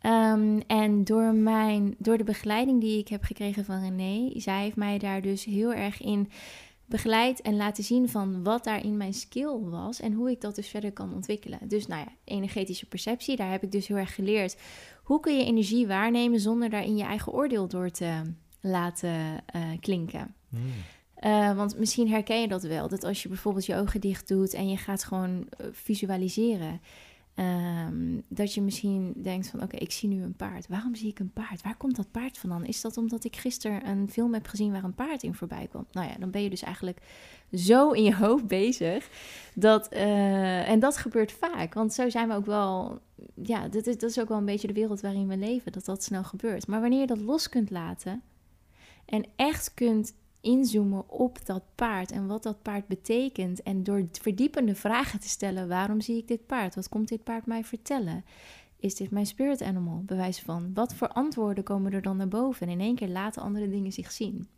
Um, 0.06 0.60
en 0.66 1.04
door, 1.04 1.34
mijn, 1.34 1.94
door 1.98 2.18
de 2.18 2.24
begeleiding 2.24 2.80
die 2.80 2.98
ik 2.98 3.08
heb 3.08 3.22
gekregen 3.22 3.64
van 3.64 3.80
René, 3.80 4.40
zij 4.40 4.62
heeft 4.62 4.76
mij 4.76 4.98
daar 4.98 5.22
dus 5.22 5.44
heel 5.44 5.74
erg 5.74 6.00
in 6.00 6.30
begeleid 6.86 7.40
en 7.40 7.56
laten 7.56 7.84
zien 7.84 8.08
van 8.08 8.42
wat 8.42 8.64
daar 8.64 8.84
in 8.84 8.96
mijn 8.96 9.14
skill 9.14 9.58
was 9.60 10.00
en 10.00 10.12
hoe 10.12 10.30
ik 10.30 10.40
dat 10.40 10.54
dus 10.54 10.68
verder 10.68 10.92
kan 10.92 11.14
ontwikkelen. 11.14 11.58
Dus 11.68 11.86
nou 11.86 12.00
ja, 12.00 12.12
energetische 12.24 12.86
perceptie, 12.86 13.36
daar 13.36 13.50
heb 13.50 13.62
ik 13.62 13.72
dus 13.72 13.86
heel 13.86 13.96
erg 13.96 14.14
geleerd. 14.14 14.56
Hoe 15.02 15.20
kun 15.20 15.36
je 15.36 15.44
energie 15.44 15.86
waarnemen 15.86 16.40
zonder 16.40 16.70
daarin 16.70 16.96
je 16.96 17.04
eigen 17.04 17.32
oordeel 17.32 17.68
door 17.68 17.90
te 17.90 18.22
laten 18.60 19.44
uh, 19.56 19.62
klinken? 19.80 20.34
Hmm. 20.48 20.72
Uh, 21.24 21.56
want 21.56 21.78
misschien 21.78 22.08
herken 22.08 22.40
je 22.40 22.48
dat 22.48 22.62
wel. 22.62 22.88
Dat 22.88 23.04
als 23.04 23.22
je 23.22 23.28
bijvoorbeeld 23.28 23.66
je 23.66 23.76
ogen 23.76 24.00
dicht 24.00 24.28
doet 24.28 24.54
en 24.54 24.68
je 24.68 24.76
gaat 24.76 25.04
gewoon 25.04 25.30
uh, 25.60 25.66
visualiseren. 25.72 26.80
Um, 27.36 28.22
dat 28.28 28.54
je 28.54 28.62
misschien 28.62 29.12
denkt 29.16 29.48
van 29.48 29.62
oké, 29.62 29.76
ik 29.76 29.92
zie 29.92 30.08
nu 30.08 30.22
een 30.22 30.36
paard. 30.36 30.68
Waarom 30.68 30.94
zie 30.94 31.08
ik 31.08 31.18
een 31.18 31.32
paard? 31.32 31.62
Waar 31.62 31.76
komt 31.76 31.96
dat 31.96 32.10
paard 32.10 32.38
vandaan? 32.38 32.64
Is 32.64 32.80
dat 32.80 32.96
omdat 32.96 33.24
ik 33.24 33.36
gisteren 33.36 33.88
een 33.88 34.10
film 34.10 34.34
heb 34.34 34.46
gezien 34.46 34.72
waar 34.72 34.84
een 34.84 34.94
paard 34.94 35.22
in 35.22 35.34
voorbij 35.34 35.66
kwam? 35.70 35.86
Nou 35.92 36.08
ja, 36.08 36.14
dan 36.18 36.30
ben 36.30 36.42
je 36.42 36.50
dus 36.50 36.62
eigenlijk 36.62 36.98
zo 37.52 37.90
in 37.90 38.02
je 38.02 38.14
hoofd 38.14 38.46
bezig. 38.46 39.08
Dat, 39.54 39.92
uh, 39.92 40.68
en 40.68 40.80
dat 40.80 40.96
gebeurt 40.96 41.32
vaak. 41.32 41.74
Want 41.74 41.92
zo 41.92 42.10
zijn 42.10 42.28
we 42.28 42.34
ook 42.34 42.46
wel. 42.46 43.00
Ja, 43.42 43.68
dat 43.68 43.86
is, 43.86 43.98
dat 43.98 44.10
is 44.10 44.20
ook 44.20 44.28
wel 44.28 44.38
een 44.38 44.44
beetje 44.44 44.66
de 44.66 44.72
wereld 44.72 45.00
waarin 45.00 45.28
we 45.28 45.36
leven. 45.36 45.72
Dat 45.72 45.84
dat 45.84 46.02
snel 46.02 46.24
gebeurt. 46.24 46.66
Maar 46.66 46.80
wanneer 46.80 47.00
je 47.00 47.06
dat 47.06 47.20
los 47.20 47.48
kunt 47.48 47.70
laten. 47.70 48.22
En 49.04 49.24
echt 49.36 49.74
kunt 49.74 50.14
inzoomen 50.42 51.10
op 51.10 51.46
dat 51.46 51.62
paard 51.74 52.10
en 52.10 52.26
wat 52.26 52.42
dat 52.42 52.62
paard 52.62 52.86
betekent. 52.86 53.62
En 53.62 53.82
door 53.82 54.06
verdiepende 54.12 54.74
vragen 54.74 55.20
te 55.20 55.28
stellen: 55.28 55.68
waarom 55.68 56.00
zie 56.00 56.16
ik 56.16 56.28
dit 56.28 56.46
paard? 56.46 56.74
Wat 56.74 56.88
komt 56.88 57.08
dit 57.08 57.24
paard 57.24 57.46
mij 57.46 57.64
vertellen? 57.64 58.24
Is 58.76 58.94
dit 58.94 59.10
mijn 59.10 59.26
spirit 59.26 59.62
animal? 59.62 60.02
Bewijs 60.06 60.40
van. 60.40 60.70
Wat 60.74 60.94
voor 60.94 61.08
antwoorden 61.08 61.64
komen 61.64 61.92
er 61.92 62.02
dan 62.02 62.16
naar 62.16 62.28
boven? 62.28 62.66
En 62.66 62.72
in 62.72 62.80
één 62.80 62.94
keer 62.94 63.08
laten 63.08 63.42
andere 63.42 63.68
dingen 63.68 63.92
zich 63.92 64.12
zien. 64.12 64.48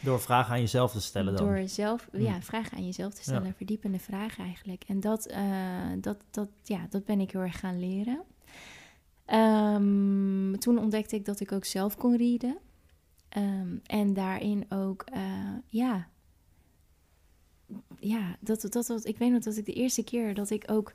Door 0.00 0.20
vragen 0.20 0.52
aan 0.52 0.60
jezelf 0.60 0.92
te 0.92 1.00
stellen 1.00 1.36
dan? 1.36 1.46
Door 1.46 1.68
zelf, 1.68 2.08
hm. 2.10 2.20
ja, 2.20 2.42
vragen 2.42 2.76
aan 2.76 2.84
jezelf 2.84 3.14
te 3.14 3.22
stellen. 3.22 3.54
Verdiepende 3.56 3.98
vragen 3.98 4.44
eigenlijk. 4.44 4.84
En 4.86 5.00
dat, 5.00 5.30
uh, 5.30 5.36
dat, 6.00 6.16
dat, 6.30 6.48
ja, 6.62 6.86
dat 6.90 7.04
ben 7.04 7.20
ik 7.20 7.30
heel 7.30 7.40
erg 7.40 7.58
gaan 7.58 7.78
leren. 7.78 8.22
Um, 9.32 10.58
toen 10.58 10.78
ontdekte 10.78 11.16
ik 11.16 11.24
dat 11.24 11.40
ik 11.40 11.52
ook 11.52 11.64
zelf 11.64 11.96
kon 11.96 12.16
readen. 12.16 12.58
Ehm, 13.30 13.76
en 13.86 14.12
daarin 14.12 14.64
ook, 14.68 15.02
eh, 15.02 15.54
ja, 15.68 16.08
ja, 17.98 18.36
dat, 18.40 18.60
dat, 18.60 18.86
dat, 18.86 19.06
ik 19.06 19.18
weet 19.18 19.30
nog 19.30 19.42
dat 19.42 19.56
ik 19.56 19.66
de 19.66 19.72
eerste 19.72 20.04
keer 20.04 20.34
dat 20.34 20.50
ik 20.50 20.64
ook 20.70 20.92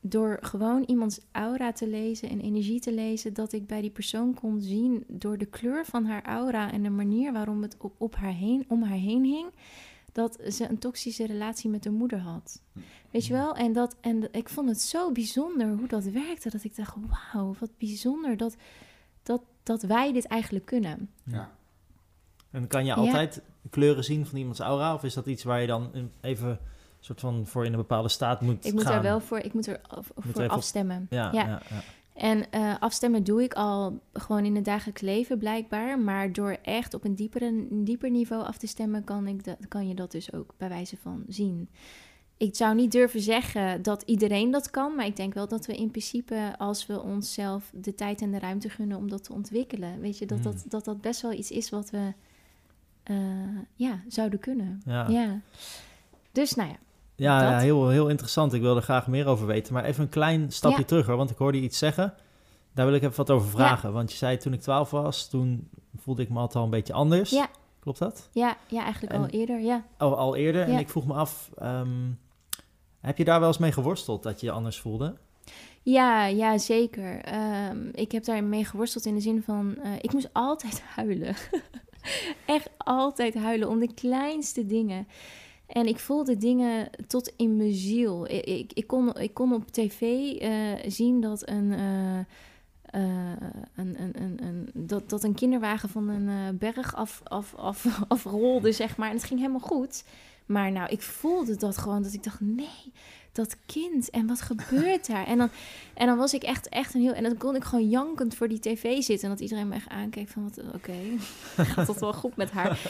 door 0.00 0.38
gewoon 0.40 0.82
iemands 0.82 1.20
aura 1.32 1.72
te 1.72 1.88
lezen 1.88 2.28
en 2.28 2.40
energie 2.40 2.80
te 2.80 2.92
lezen, 2.92 3.34
dat 3.34 3.52
ik 3.52 3.66
bij 3.66 3.80
die 3.80 3.90
persoon 3.90 4.34
kon 4.34 4.60
zien 4.60 5.04
door 5.08 5.38
de 5.38 5.46
kleur 5.46 5.84
van 5.84 6.04
haar 6.04 6.22
aura 6.22 6.72
en 6.72 6.82
de 6.82 6.90
manier 6.90 7.32
waarom 7.32 7.62
het 7.62 7.76
op, 7.78 7.94
op 7.98 8.14
haar 8.14 8.32
heen, 8.32 8.64
om 8.68 8.82
haar 8.82 8.98
heen 8.98 9.24
hing, 9.24 9.46
dat 10.12 10.38
ze 10.48 10.68
een 10.68 10.78
toxische 10.78 11.26
relatie 11.26 11.70
met 11.70 11.84
haar 11.84 11.92
moeder 11.92 12.18
had. 12.18 12.62
Weet 13.10 13.26
je 13.26 13.32
wel? 13.32 13.56
En, 13.56 13.72
dat, 13.72 13.96
en 14.00 14.32
ik 14.32 14.48
vond 14.48 14.68
het 14.68 14.80
zo 14.80 15.12
bijzonder 15.12 15.68
hoe 15.68 15.88
dat 15.88 16.04
werkte, 16.04 16.50
dat 16.50 16.64
ik 16.64 16.76
dacht, 16.76 16.96
wauw, 17.32 17.54
wat 17.58 17.70
bijzonder 17.78 18.36
dat, 18.36 18.56
dat, 19.22 19.42
dat 19.62 19.82
wij 19.82 20.12
dit 20.12 20.26
eigenlijk 20.26 20.64
kunnen. 20.64 21.10
Ja. 21.24 21.50
En 22.54 22.66
kan 22.66 22.84
je 22.84 22.94
altijd 22.94 23.42
kleuren 23.70 24.04
zien 24.04 24.26
van 24.26 24.38
iemands 24.38 24.60
aura? 24.60 24.94
Of 24.94 25.04
is 25.04 25.14
dat 25.14 25.26
iets 25.26 25.42
waar 25.42 25.60
je 25.60 25.66
dan 25.66 25.90
even 26.20 26.58
soort 27.00 27.20
van 27.20 27.46
voor 27.46 27.64
in 27.64 27.72
een 27.72 27.78
bepaalde 27.78 28.08
staat 28.08 28.40
moet 28.40 28.64
Ik 28.64 28.72
moet 28.72 28.82
gaan? 28.82 28.96
er 28.96 29.02
wel 29.02 29.20
voor, 29.20 29.38
ik 29.38 29.52
moet 29.52 29.66
er 29.66 29.80
voor 30.16 30.48
afstemmen. 30.48 31.06
Ja, 31.10 31.30
ja. 31.32 31.46
ja, 31.46 31.60
En 32.14 32.44
uh, 32.54 32.74
afstemmen 32.80 33.24
doe 33.24 33.42
ik 33.42 33.54
al 33.54 34.00
gewoon 34.12 34.44
in 34.44 34.54
het 34.54 34.64
dagelijks 34.64 35.00
leven 35.00 35.38
blijkbaar. 35.38 35.98
Maar 35.98 36.32
door 36.32 36.56
echt 36.62 36.94
op 36.94 37.04
een, 37.04 37.14
diepere, 37.14 37.46
een 37.46 37.84
dieper 37.84 38.10
niveau 38.10 38.44
af 38.44 38.58
te 38.58 38.66
stemmen, 38.66 39.04
kan, 39.04 39.26
ik 39.26 39.44
dat, 39.44 39.56
kan 39.68 39.88
je 39.88 39.94
dat 39.94 40.10
dus 40.10 40.32
ook 40.32 40.54
bij 40.56 40.68
wijze 40.68 40.96
van 40.96 41.24
zien. 41.28 41.68
Ik 42.36 42.56
zou 42.56 42.74
niet 42.74 42.92
durven 42.92 43.20
zeggen 43.20 43.82
dat 43.82 44.02
iedereen 44.02 44.50
dat 44.50 44.70
kan, 44.70 44.94
maar 44.94 45.06
ik 45.06 45.16
denk 45.16 45.34
wel 45.34 45.48
dat 45.48 45.66
we 45.66 45.76
in 45.76 45.90
principe, 45.90 46.54
als 46.58 46.86
we 46.86 47.00
onszelf 47.00 47.70
de 47.74 47.94
tijd 47.94 48.20
en 48.20 48.30
de 48.30 48.38
ruimte 48.38 48.68
gunnen 48.68 48.96
om 48.96 49.08
dat 49.08 49.24
te 49.24 49.32
ontwikkelen, 49.32 50.00
weet 50.00 50.18
je, 50.18 50.26
dat, 50.26 50.42
dat, 50.42 50.52
Hmm. 50.52 50.62
dat, 50.68 50.84
dat 50.84 51.00
best 51.00 51.22
wel 51.22 51.32
iets 51.32 51.50
is 51.50 51.70
wat 51.70 51.90
we 51.90 52.12
uh, 53.10 53.16
ja, 53.74 54.00
zouden 54.08 54.38
kunnen. 54.38 54.82
Ja. 54.84 55.06
ja. 55.08 55.40
Dus 56.32 56.54
nou 56.54 56.68
ja. 56.68 56.76
Ja, 57.16 57.42
ja, 57.50 57.58
heel, 57.58 57.88
heel 57.88 58.08
interessant. 58.08 58.52
Ik 58.52 58.60
wil 58.60 58.76
er 58.76 58.82
graag 58.82 59.06
meer 59.06 59.26
over 59.26 59.46
weten. 59.46 59.72
Maar 59.74 59.84
even 59.84 60.02
een 60.02 60.08
klein 60.08 60.52
stapje 60.52 60.78
Ja. 60.78 60.84
terug 60.84 61.06
hoor, 61.06 61.16
want 61.16 61.30
ik 61.30 61.36
hoorde 61.36 61.58
je 61.58 61.64
iets 61.64 61.78
zeggen. 61.78 62.14
Daar 62.72 62.86
wil 62.86 62.94
ik 62.94 63.02
even 63.02 63.16
wat 63.16 63.30
over 63.30 63.48
vragen. 63.50 63.92
Want 63.92 64.10
je 64.10 64.16
zei 64.16 64.36
toen 64.36 64.52
ik 64.52 64.60
12 64.60 64.90
was, 64.90 65.28
toen 65.28 65.68
voelde 65.96 66.22
ik 66.22 66.28
me 66.28 66.38
altijd 66.38 66.56
al 66.56 66.64
een 66.64 66.70
beetje 66.70 66.92
anders. 66.92 67.30
Ja. 67.30 67.48
Klopt 67.80 67.98
dat? 67.98 68.28
Ja, 68.32 68.56
ja 68.66 68.82
eigenlijk 68.82 69.12
En- 69.12 69.20
al 69.20 69.26
eerder, 69.28 69.60
ja. 69.60 69.84
Oh, 69.98 70.16
al 70.18 70.36
eerder. 70.36 70.62
En 70.62 70.78
ik 70.78 70.88
vroeg 70.88 71.06
me 71.06 71.14
af, 71.14 71.50
ehm, 71.58 72.10
heb 73.00 73.18
je 73.18 73.24
daar 73.24 73.38
wel 73.38 73.48
eens 73.48 73.58
mee 73.58 73.72
geworsteld 73.72 74.22
dat 74.22 74.40
je 74.40 74.46
je 74.46 74.52
anders 74.52 74.80
voelde? 74.80 75.14
Ja, 75.82 76.26
ja, 76.26 76.58
zeker. 76.58 77.20
Ehm, 77.20 77.88
ik 77.92 78.12
heb 78.12 78.24
daarmee 78.24 78.64
geworsteld 78.64 79.04
in 79.06 79.14
de 79.14 79.20
zin 79.20 79.42
van... 79.42 79.76
eh, 79.82 79.92
ik 80.00 80.12
moest 80.12 80.28
altijd 80.32 80.82
huilen. 80.96 81.34
Echt 82.46 82.68
altijd 82.76 83.34
huilen 83.34 83.68
om 83.68 83.78
de 83.78 83.94
kleinste 83.94 84.66
dingen. 84.66 85.06
En 85.66 85.86
ik 85.86 85.98
voelde 85.98 86.36
dingen 86.36 86.90
tot 87.06 87.32
in 87.36 87.56
mijn 87.56 87.72
ziel. 87.72 88.30
Ik, 88.30 88.72
ik, 88.72 88.86
kon, 88.86 89.20
ik 89.20 89.34
kon 89.34 89.52
op 89.54 89.70
tv 89.70 90.00
eh, 90.00 90.90
zien 90.90 91.20
dat 91.20 91.48
een... 91.48 91.72
eh, 91.72 92.18
eh, 92.84 93.32
een, 93.74 94.02
een, 94.02 94.22
een, 94.22 94.44
een, 94.44 94.70
dat, 94.74 95.10
dat 95.10 95.24
een 95.24 95.34
kinderwagen 95.34 95.88
van 95.88 96.08
een 96.08 96.58
berg 96.58 96.94
af, 96.94 97.20
af, 97.24 97.54
af, 97.54 97.86
afrolde, 98.08 98.72
zeg 98.72 98.96
maar. 98.96 99.08
En 99.08 99.16
het 99.16 99.24
ging 99.24 99.40
helemaal 99.40 99.60
goed. 99.60 100.04
Maar 100.46 100.72
nou, 100.72 100.88
ik 100.90 101.02
voelde 101.02 101.56
dat 101.56 101.78
gewoon, 101.78 102.02
dat 102.02 102.12
ik 102.12 102.22
dacht, 102.22 102.40
nee, 102.40 102.92
dat 103.34 103.56
kind, 103.66 104.10
en 104.10 104.26
wat 104.26 104.40
gebeurt 104.40 105.06
daar? 105.12 105.26
En 105.26 105.38
dan, 105.38 105.48
en 105.94 106.06
dan 106.06 106.16
was 106.16 106.34
ik 106.34 106.42
echt, 106.42 106.68
echt 106.68 106.94
een 106.94 107.00
heel... 107.00 107.12
En 107.12 107.22
dan 107.22 107.36
kon 107.36 107.56
ik 107.56 107.64
gewoon 107.64 107.88
jankend 107.88 108.34
voor 108.34 108.48
die 108.48 108.58
tv 108.58 109.02
zitten. 109.02 109.28
En 109.28 109.34
dat 109.34 109.40
iedereen 109.40 109.68
me 109.68 109.74
echt 109.74 109.88
aankeek 109.88 110.28
van, 110.28 110.42
wat, 110.42 110.74
oké, 110.74 110.92
gaat 111.72 111.86
dat 111.86 112.00
wel 112.00 112.12
goed 112.12 112.36
met 112.36 112.50
haar? 112.50 112.80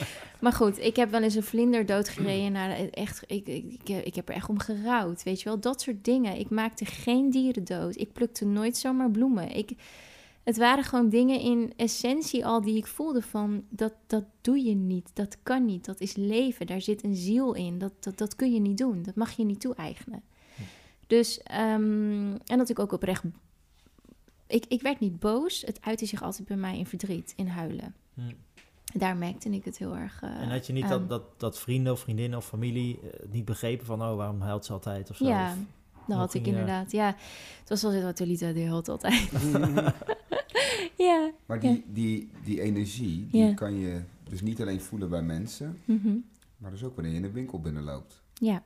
Maar 0.40 0.52
goed, 0.52 0.78
ik 0.78 0.96
heb 0.96 1.10
wel 1.10 1.22
eens 1.22 1.34
een 1.34 1.42
vlinder 1.42 1.86
doodgereden. 1.86 2.52
Nou, 2.52 2.88
echt, 2.90 3.22
ik, 3.26 3.46
ik, 3.46 3.64
ik, 3.72 4.04
ik 4.04 4.14
heb 4.14 4.28
er 4.28 4.34
echt 4.34 4.48
om 4.48 4.58
gerouwd, 4.58 5.22
weet 5.22 5.38
je 5.38 5.48
wel? 5.48 5.60
Dat 5.60 5.80
soort 5.80 6.04
dingen. 6.04 6.38
Ik 6.38 6.50
maakte 6.50 6.84
geen 6.84 7.30
dieren 7.30 7.64
dood. 7.64 7.96
Ik 7.96 8.12
plukte 8.12 8.44
nooit 8.44 8.76
zomaar 8.76 9.10
bloemen. 9.10 9.56
Ik... 9.56 9.70
Het 10.44 10.56
waren 10.56 10.84
gewoon 10.84 11.08
dingen 11.08 11.40
in 11.40 11.72
essentie 11.76 12.46
al 12.46 12.60
die 12.60 12.76
ik 12.76 12.86
voelde 12.86 13.22
van 13.22 13.64
dat, 13.68 13.92
dat 14.06 14.24
doe 14.40 14.64
je 14.64 14.74
niet, 14.74 15.10
dat 15.14 15.36
kan 15.42 15.64
niet, 15.64 15.84
dat 15.84 16.00
is 16.00 16.16
leven, 16.16 16.66
daar 16.66 16.80
zit 16.80 17.04
een 17.04 17.16
ziel 17.16 17.54
in, 17.54 17.78
dat, 17.78 17.92
dat, 18.00 18.18
dat 18.18 18.36
kun 18.36 18.52
je 18.52 18.60
niet 18.60 18.78
doen, 18.78 19.02
dat 19.02 19.14
mag 19.14 19.30
je 19.36 19.44
niet 19.44 19.60
toe-eigenen. 19.60 20.22
Dus, 21.06 21.38
um, 21.38 22.36
en 22.46 22.58
dat 22.58 22.68
ik 22.68 22.78
ook 22.78 22.92
oprecht, 22.92 23.22
ik, 24.46 24.64
ik 24.68 24.82
werd 24.82 25.00
niet 25.00 25.20
boos, 25.20 25.62
het 25.66 25.78
uitte 25.80 26.06
zich 26.06 26.22
altijd 26.22 26.48
bij 26.48 26.56
mij 26.56 26.78
in 26.78 26.86
verdriet, 26.86 27.32
in 27.36 27.46
huilen. 27.46 27.94
Hm. 28.14 28.20
Daar 28.98 29.16
merkte 29.16 29.50
ik 29.50 29.64
het 29.64 29.78
heel 29.78 29.96
erg. 29.96 30.22
Uh, 30.22 30.40
en 30.40 30.50
had 30.50 30.66
je 30.66 30.72
niet 30.72 30.88
dat, 30.88 31.08
dat, 31.08 31.22
dat 31.40 31.58
vrienden 31.58 31.92
of 31.92 32.00
vriendinnen 32.00 32.38
of 32.38 32.46
familie 32.46 33.00
uh, 33.02 33.10
niet 33.30 33.44
begrepen 33.44 33.86
van, 33.86 34.02
oh, 34.02 34.16
waarom 34.16 34.40
huilt 34.40 34.64
ze 34.64 34.72
altijd 34.72 35.10
of 35.10 35.16
zo? 35.16 35.26
Ja, 35.26 35.52
of, 35.52 35.58
dat 36.06 36.16
had 36.16 36.34
ik 36.34 36.46
inderdaad. 36.46 36.92
Ja, 36.92 37.06
het 37.60 37.68
was 37.68 37.82
wel 37.82 38.02
wat 38.02 38.16
Tolita 38.16 38.52
die 38.52 38.66
huilt 38.68 38.88
altijd. 38.88 39.30
ja. 40.96 41.30
Maar 41.46 41.60
die, 41.60 41.70
ja. 41.70 41.80
die, 41.86 42.30
die 42.44 42.60
energie, 42.60 43.28
die 43.30 43.44
ja. 43.44 43.54
kan 43.54 43.74
je 43.74 44.02
dus 44.28 44.40
niet 44.40 44.60
alleen 44.60 44.80
voelen 44.80 45.10
bij 45.10 45.22
mensen, 45.22 45.78
mm 45.84 46.00
-hmm. 46.02 46.24
maar 46.56 46.70
dus 46.70 46.82
ook 46.82 46.94
wanneer 46.94 47.12
je 47.12 47.18
in 47.18 47.24
de 47.24 47.32
winkel 47.32 47.60
binnenloopt. 47.60 48.22
Ja. 48.34 48.62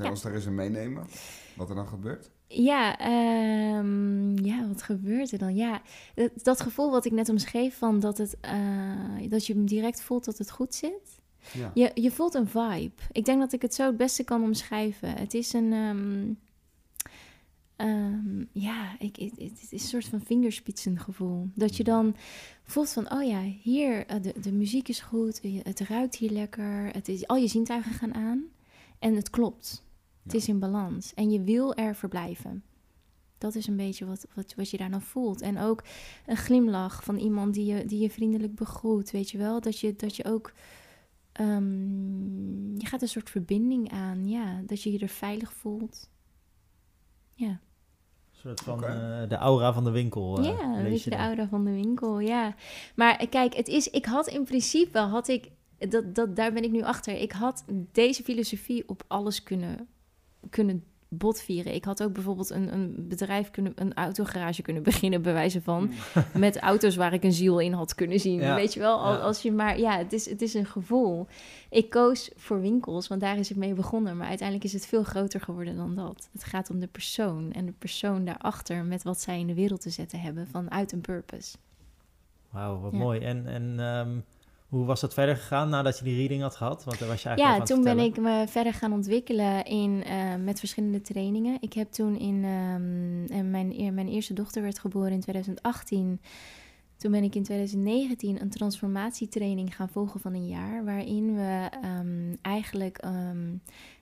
Kan 0.00 0.08
je 0.08 0.14
ons 0.14 0.22
daar 0.22 0.34
eens 0.34 0.46
in 0.46 0.54
meenemen? 0.54 1.06
Wat 1.56 1.68
er 1.68 1.74
dan 1.74 1.88
gebeurt? 1.88 2.30
Ja, 2.46 3.06
um, 3.78 4.38
ja, 4.44 4.68
wat 4.68 4.82
gebeurt 4.82 5.32
er 5.32 5.38
dan? 5.38 5.54
Ja, 5.54 5.82
dat, 6.14 6.30
dat, 6.34 6.60
gevoel 6.60 6.90
wat 6.90 7.04
ik 7.04 7.12
net 7.12 7.28
omschreef 7.28 7.78
van 7.78 8.00
dat, 8.00 8.18
het, 8.18 8.36
uh, 8.44 9.30
dat 9.30 9.46
je 9.46 9.64
direct 9.64 10.02
voelt 10.02 10.24
dat 10.24 10.38
het 10.38 10.50
goed 10.50 10.74
zit. 10.74 11.20
Ja. 11.52 11.70
Je, 11.74 11.90
je 11.94 12.10
voelt 12.10 12.34
een 12.34 12.48
vibe. 12.48 13.02
Ik 13.12 13.24
denk 13.24 13.40
dat 13.40 13.52
ik 13.52 13.62
het 13.62 13.74
zo 13.74 13.86
het 13.86 13.96
beste 13.96 14.24
kan 14.24 14.42
omschrijven. 14.42 15.16
Het 15.16 15.34
is 15.34 15.52
een... 15.52 15.72
Um, 15.72 16.38
um, 17.76 18.48
ja, 18.52 18.96
ik, 18.98 19.16
het, 19.16 19.30
het 19.38 19.62
is 19.62 19.72
een 19.72 19.88
soort 19.88 20.06
van 20.06 20.20
vingerspitsengevoel. 20.20 21.50
Dat 21.54 21.76
je 21.76 21.84
dan 21.84 22.16
voelt 22.62 22.90
van, 22.90 23.12
oh 23.12 23.22
ja, 23.22 23.42
hier, 23.42 24.10
uh, 24.10 24.22
de, 24.22 24.34
de 24.40 24.52
muziek 24.52 24.88
is 24.88 25.00
goed, 25.00 25.40
het 25.62 25.80
ruikt 25.80 26.16
hier 26.16 26.30
lekker, 26.30 26.90
het 26.92 27.08
is, 27.08 27.26
al 27.26 27.36
je 27.36 27.46
zintuigen 27.46 27.92
gaan 27.92 28.14
aan 28.14 28.44
en 28.98 29.14
het 29.14 29.30
klopt. 29.30 29.88
Het 30.22 30.34
is 30.34 30.48
in 30.48 30.58
balans 30.58 31.14
en 31.14 31.30
je 31.30 31.42
wil 31.42 31.74
er 31.74 31.94
verblijven. 31.94 32.64
Dat 33.38 33.54
is 33.54 33.66
een 33.66 33.76
beetje 33.76 34.06
wat, 34.06 34.26
wat, 34.34 34.54
wat 34.54 34.70
je 34.70 34.76
daar 34.76 34.90
dan 34.90 35.02
voelt. 35.02 35.40
En 35.40 35.58
ook 35.58 35.84
een 36.26 36.36
glimlach 36.36 37.04
van 37.04 37.16
iemand 37.16 37.54
die 37.54 37.74
je, 37.74 37.84
die 37.84 38.00
je 38.00 38.10
vriendelijk 38.10 38.54
begroet, 38.54 39.10
weet 39.10 39.30
je 39.30 39.38
wel? 39.38 39.60
Dat 39.60 39.78
je, 39.78 39.96
dat 39.96 40.16
je 40.16 40.24
ook... 40.24 40.52
Um, 41.40 42.78
je 42.78 42.86
gaat 42.86 43.02
een 43.02 43.08
soort 43.08 43.30
verbinding 43.30 43.90
aan, 43.90 44.28
ja. 44.28 44.62
Dat 44.66 44.82
je 44.82 44.92
je 44.92 44.98
er 44.98 45.08
veilig 45.08 45.52
voelt. 45.52 46.10
Ja. 47.34 47.48
Een 47.48 47.58
soort 48.30 48.60
van 48.60 48.78
okay. 48.78 49.22
uh, 49.22 49.28
de 49.28 49.36
aura 49.36 49.72
van 49.72 49.84
de 49.84 49.90
winkel. 49.90 50.38
Uh, 50.38 50.44
ja, 50.44 50.76
een 50.76 50.82
beetje 50.82 51.10
de 51.10 51.16
aura 51.16 51.48
van 51.48 51.64
de 51.64 51.70
winkel, 51.70 52.18
ja. 52.18 52.54
Maar 52.94 53.26
kijk, 53.28 53.54
het 53.54 53.68
is, 53.68 53.88
ik 53.88 54.04
had 54.04 54.26
in 54.26 54.44
principe, 54.44 54.98
had 54.98 55.28
ik, 55.28 55.50
dat, 55.78 56.14
dat, 56.14 56.36
daar 56.36 56.52
ben 56.52 56.64
ik 56.64 56.70
nu 56.70 56.82
achter. 56.82 57.20
Ik 57.20 57.32
had 57.32 57.64
deze 57.92 58.22
filosofie 58.22 58.88
op 58.88 59.02
alles 59.06 59.42
kunnen, 59.42 59.88
kunnen 60.50 60.84
botvieren. 61.12 61.74
Ik 61.74 61.84
had 61.84 62.02
ook 62.02 62.12
bijvoorbeeld 62.12 62.50
een, 62.50 62.72
een 62.72 63.08
bedrijf 63.08 63.50
kunnen, 63.50 63.72
een 63.74 63.94
autogarage 63.94 64.62
kunnen 64.62 64.82
beginnen, 64.90 65.22
bij 65.22 65.32
wijze 65.32 65.62
van. 65.62 65.90
met 66.34 66.58
auto's 66.58 66.96
waar 66.96 67.12
ik 67.12 67.24
een 67.24 67.32
ziel 67.32 67.58
in 67.58 67.72
had 67.72 67.94
kunnen 67.94 68.20
zien. 68.20 68.40
Ja. 68.40 68.54
Weet 68.54 68.74
je 68.74 68.80
wel, 68.80 68.98
als, 68.98 69.16
ja. 69.16 69.22
als 69.22 69.42
je 69.42 69.52
maar, 69.52 69.78
ja, 69.78 69.98
het 69.98 70.12
is, 70.12 70.28
het 70.28 70.42
is 70.42 70.54
een 70.54 70.66
gevoel. 70.66 71.26
Ik 71.70 71.90
koos 71.90 72.30
voor 72.36 72.60
winkels, 72.60 73.08
want 73.08 73.20
daar 73.20 73.38
is 73.38 73.48
het 73.48 73.58
mee 73.58 73.74
begonnen. 73.74 74.16
Maar 74.16 74.28
uiteindelijk 74.28 74.66
is 74.66 74.72
het 74.72 74.86
veel 74.86 75.02
groter 75.02 75.40
geworden 75.40 75.76
dan 75.76 75.94
dat. 75.94 76.28
Het 76.32 76.44
gaat 76.44 76.70
om 76.70 76.80
de 76.80 76.88
persoon 76.88 77.52
en 77.52 77.66
de 77.66 77.74
persoon 77.78 78.24
daarachter 78.24 78.84
met 78.84 79.02
wat 79.02 79.20
zij 79.20 79.38
in 79.38 79.46
de 79.46 79.54
wereld 79.54 79.80
te 79.80 79.90
zetten 79.90 80.20
hebben 80.20 80.46
vanuit 80.46 80.92
een 80.92 81.00
purpose. 81.00 81.56
Wauw, 82.50 82.80
wat 82.80 82.92
ja. 82.92 82.98
mooi. 82.98 83.20
En, 83.20 83.46
en 83.46 83.78
um, 83.78 84.24
hoe 84.70 84.84
was 84.84 85.00
dat 85.00 85.14
verder 85.14 85.36
gegaan 85.36 85.68
nadat 85.68 85.98
je 85.98 86.04
die 86.04 86.16
reading 86.16 86.42
had 86.42 86.56
gehad? 86.56 86.84
Want 86.84 86.98
daar 86.98 87.08
was 87.08 87.22
je 87.22 87.28
eigenlijk 87.28 87.58
ja, 87.58 87.74
toen 87.74 87.84
ben 87.84 87.98
ik 87.98 88.16
me 88.16 88.44
verder 88.48 88.74
gaan 88.74 88.92
ontwikkelen 88.92 89.64
in, 89.64 90.04
uh, 90.06 90.34
met 90.34 90.58
verschillende 90.58 91.00
trainingen. 91.00 91.56
Ik 91.60 91.72
heb 91.72 91.90
toen 91.92 92.18
in... 92.18 92.44
Um, 92.44 93.50
mijn, 93.50 93.94
mijn 93.94 94.08
eerste 94.08 94.32
dochter 94.32 94.62
werd 94.62 94.78
geboren 94.78 95.12
in 95.12 95.20
2018. 95.20 96.20
Toen 96.96 97.10
ben 97.10 97.22
ik 97.22 97.34
in 97.34 97.42
2019 97.42 98.40
een 98.40 98.50
transformatietraining 98.50 99.76
gaan 99.76 99.88
volgen 99.88 100.20
van 100.20 100.34
een 100.34 100.46
jaar... 100.46 100.84
waarin 100.84 101.34
we 101.34 101.68
um, 101.84 102.38
eigenlijk 102.42 103.02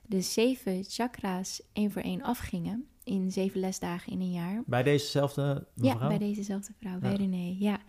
de 0.05 0.21
zeven 0.21 0.83
chakra's 0.87 1.61
één 1.73 1.91
voor 1.91 2.01
één 2.01 2.21
afgingen... 2.21 2.87
in 3.03 3.31
zeven 3.31 3.59
lesdagen 3.59 4.11
in 4.11 4.21
een 4.21 4.31
jaar. 4.31 4.63
Bij 4.65 4.83
dezezelfde 4.83 5.67
mevrouw? 5.73 5.99
Ja, 5.99 6.07
bij 6.07 6.17
dezezelfde 6.17 6.73
vrouw, 6.79 6.93
ja. 6.93 6.99
bij 6.99 7.15
René, 7.15 7.55
ja. 7.59 7.79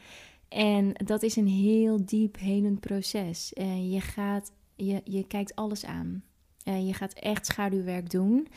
En 0.51 0.93
dat 0.93 1.23
is 1.23 1.37
een 1.37 1.49
heel 1.49 2.05
diep 2.05 2.39
helend 2.39 2.81
proces. 2.81 3.53
Uh, 3.55 3.93
je, 3.93 4.01
gaat, 4.01 4.53
je, 4.77 5.01
je 5.05 5.27
kijkt 5.27 5.55
alles 5.55 5.85
aan. 5.85 6.25
Uh, 6.65 6.87
je 6.87 6.95
gaat 6.95 7.13
echt 7.13 7.47
schaduwwerk 7.47 8.11
doen. 8.11 8.49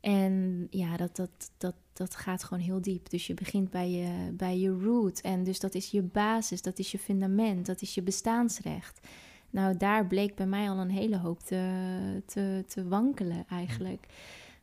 En 0.00 0.66
ja, 0.70 0.96
dat, 0.96 1.16
dat, 1.16 1.50
dat, 1.58 1.74
dat 1.92 2.16
gaat 2.16 2.44
gewoon 2.44 2.62
heel 2.62 2.80
diep. 2.80 3.10
Dus 3.10 3.26
je 3.26 3.34
begint 3.34 3.70
bij 3.70 3.90
je, 3.90 4.32
bij 4.32 4.58
je 4.58 4.70
root. 4.70 5.20
En 5.20 5.44
dus 5.44 5.60
dat 5.60 5.74
is 5.74 5.90
je 5.90 6.02
basis, 6.02 6.62
dat 6.62 6.78
is 6.78 6.90
je 6.90 6.98
fundament, 6.98 7.66
dat 7.66 7.82
is 7.82 7.94
je 7.94 8.02
bestaansrecht. 8.02 9.06
Nou, 9.50 9.76
daar 9.76 10.06
bleek 10.06 10.34
bij 10.34 10.46
mij 10.46 10.70
al 10.70 10.78
een 10.78 10.90
hele 10.90 11.18
hoop 11.18 11.40
te, 11.40 12.22
te, 12.26 12.64
te 12.66 12.88
wankelen 12.88 13.44
eigenlijk. 13.48 14.06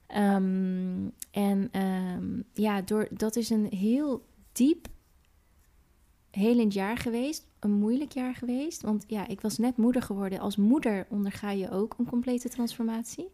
Ehm, 0.08 1.10
en 1.32 1.70
ehm, 1.72 2.42
ja, 2.54 2.82
door, 2.82 3.08
dat 3.12 3.36
is 3.36 3.50
een 3.50 3.66
heel 3.66 4.26
diep 4.52 4.88
helend 6.36 6.74
jaar 6.74 6.98
geweest. 6.98 7.48
Een 7.60 7.72
moeilijk 7.72 8.12
jaar 8.12 8.36
geweest. 8.36 8.82
Want 8.82 9.04
ja, 9.08 9.28
ik 9.28 9.42
was 9.42 9.58
net 9.58 9.78
moeder 9.78 10.02
geworden. 10.02 10.40
Als 10.40 10.56
moeder 10.56 11.06
onderga 11.10 11.52
je 11.52 11.72
ook 11.72 11.96
een 11.98 12.06
complete 12.06 12.50
transformatie. 12.50 13.28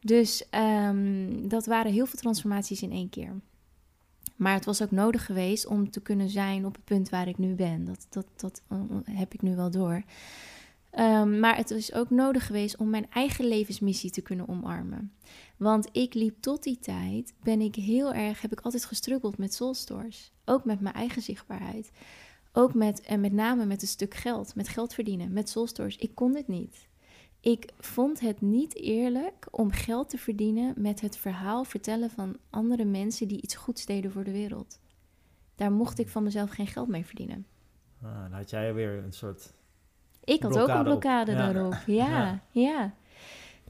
Dus 0.00 0.48
ehm, 0.50 1.48
dat 1.48 1.66
waren 1.66 1.92
heel 1.92 2.06
veel 2.06 2.18
transformaties 2.18 2.82
in 2.82 2.92
één 2.92 3.08
keer. 3.08 3.40
Maar 4.36 4.54
het 4.54 4.64
was 4.64 4.82
ook 4.82 4.90
nodig 4.90 5.26
geweest 5.26 5.66
om 5.66 5.90
te 5.90 6.00
kunnen 6.00 6.28
zijn 6.28 6.66
op 6.66 6.74
het 6.74 6.84
punt 6.84 7.08
waar 7.08 7.28
ik 7.28 7.38
nu 7.38 7.54
ben. 7.54 7.84
Dat, 7.84 8.06
dat, 8.10 8.26
dat 8.36 8.62
uh, 8.72 8.78
heb 9.04 9.34
ik 9.34 9.42
nu 9.42 9.56
wel 9.56 9.70
door. 9.70 10.02
Um, 10.98 11.38
maar 11.38 11.56
het 11.56 11.70
is 11.70 11.94
ook 11.94 12.10
nodig 12.10 12.46
geweest 12.46 12.76
om 12.76 12.90
mijn 12.90 13.06
eigen 13.10 13.48
levensmissie 13.48 14.10
te 14.10 14.20
kunnen 14.20 14.48
omarmen. 14.48 15.12
Want 15.60 15.88
ik 15.92 16.14
liep 16.14 16.40
tot 16.40 16.62
die 16.62 16.78
tijd, 16.78 17.34
ben 17.42 17.60
ik 17.60 17.74
heel 17.74 18.12
erg, 18.14 18.40
heb 18.40 18.52
ik 18.52 18.60
altijd 18.60 18.84
gestruggeld 18.84 19.38
met 19.38 19.54
soulstores. 19.54 20.32
Ook 20.44 20.64
met 20.64 20.80
mijn 20.80 20.94
eigen 20.94 21.22
zichtbaarheid. 21.22 21.90
Ook 22.52 22.74
met, 22.74 23.00
en 23.00 23.20
met 23.20 23.32
name 23.32 23.64
met 23.64 23.82
een 23.82 23.88
stuk 23.88 24.14
geld, 24.14 24.54
met 24.54 24.68
geld 24.68 24.94
verdienen, 24.94 25.32
met 25.32 25.48
soulstores. 25.48 25.96
Ik 25.96 26.14
kon 26.14 26.32
dit 26.32 26.48
niet. 26.48 26.88
Ik 27.40 27.72
vond 27.78 28.20
het 28.20 28.40
niet 28.40 28.76
eerlijk 28.76 29.48
om 29.50 29.70
geld 29.70 30.08
te 30.08 30.18
verdienen 30.18 30.74
met 30.76 31.00
het 31.00 31.16
verhaal 31.16 31.64
vertellen 31.64 32.10
van 32.10 32.36
andere 32.50 32.84
mensen 32.84 33.28
die 33.28 33.42
iets 33.42 33.54
goeds 33.54 33.86
deden 33.86 34.12
voor 34.12 34.24
de 34.24 34.32
wereld. 34.32 34.80
Daar 35.54 35.72
mocht 35.72 35.98
ik 35.98 36.08
van 36.08 36.22
mezelf 36.22 36.50
geen 36.50 36.66
geld 36.66 36.88
mee 36.88 37.06
verdienen. 37.06 37.46
Ah, 38.02 38.22
dan 38.22 38.32
had 38.32 38.50
jij 38.50 38.74
weer 38.74 39.04
een 39.04 39.12
soort. 39.12 39.52
Ik 40.24 40.42
had 40.42 40.58
ook 40.58 40.68
een 40.68 40.82
blokkade 40.82 41.34
daarop. 41.34 41.74
Ja, 41.86 42.06
ja, 42.06 42.42
ja. 42.50 42.94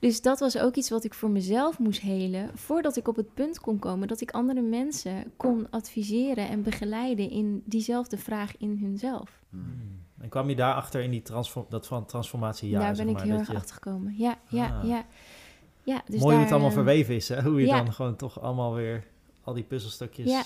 Dus 0.00 0.22
dat 0.22 0.40
was 0.40 0.58
ook 0.58 0.74
iets 0.74 0.90
wat 0.90 1.04
ik 1.04 1.14
voor 1.14 1.30
mezelf 1.30 1.78
moest 1.78 2.00
helen. 2.00 2.50
Voordat 2.54 2.96
ik 2.96 3.08
op 3.08 3.16
het 3.16 3.34
punt 3.34 3.60
kon 3.60 3.78
komen 3.78 4.08
dat 4.08 4.20
ik 4.20 4.30
andere 4.30 4.60
mensen 4.60 5.32
kon 5.36 5.66
adviseren 5.70 6.48
en 6.48 6.62
begeleiden 6.62 7.30
in 7.30 7.62
diezelfde 7.64 8.16
vraag 8.16 8.56
in 8.56 8.78
hunzelf. 8.80 9.42
Hmm. 9.50 9.98
En 10.20 10.28
kwam 10.28 10.48
je 10.48 10.56
daarachter 10.56 11.02
in 11.02 11.10
die 11.10 11.22
transform 11.22 11.66
dat 11.68 11.86
van 11.86 12.06
transformatie? 12.06 12.72
Daar 12.72 12.96
ben 12.96 13.08
ik 13.08 13.20
heel 13.20 13.38
erg 13.38 13.54
achter 13.54 13.74
gekomen. 13.74 14.14
Ja, 14.16 14.38
ja, 14.48 14.78
ah. 14.78 14.88
ja. 14.88 15.04
ja 15.82 16.02
dus 16.06 16.20
Mooi 16.20 16.34
hoe 16.34 16.44
het 16.44 16.52
allemaal 16.52 16.70
ehm, 16.70 16.78
verweven 16.78 17.14
is, 17.14 17.28
hè? 17.28 17.42
Hoe 17.42 17.60
je 17.60 17.66
dan 17.66 17.92
gewoon 17.92 18.16
toch 18.16 18.40
allemaal 18.40 18.74
weer 18.74 19.06
al 19.42 19.54
die 19.54 19.64
puzzelstukjes... 19.64 20.30
Ja. 20.30 20.42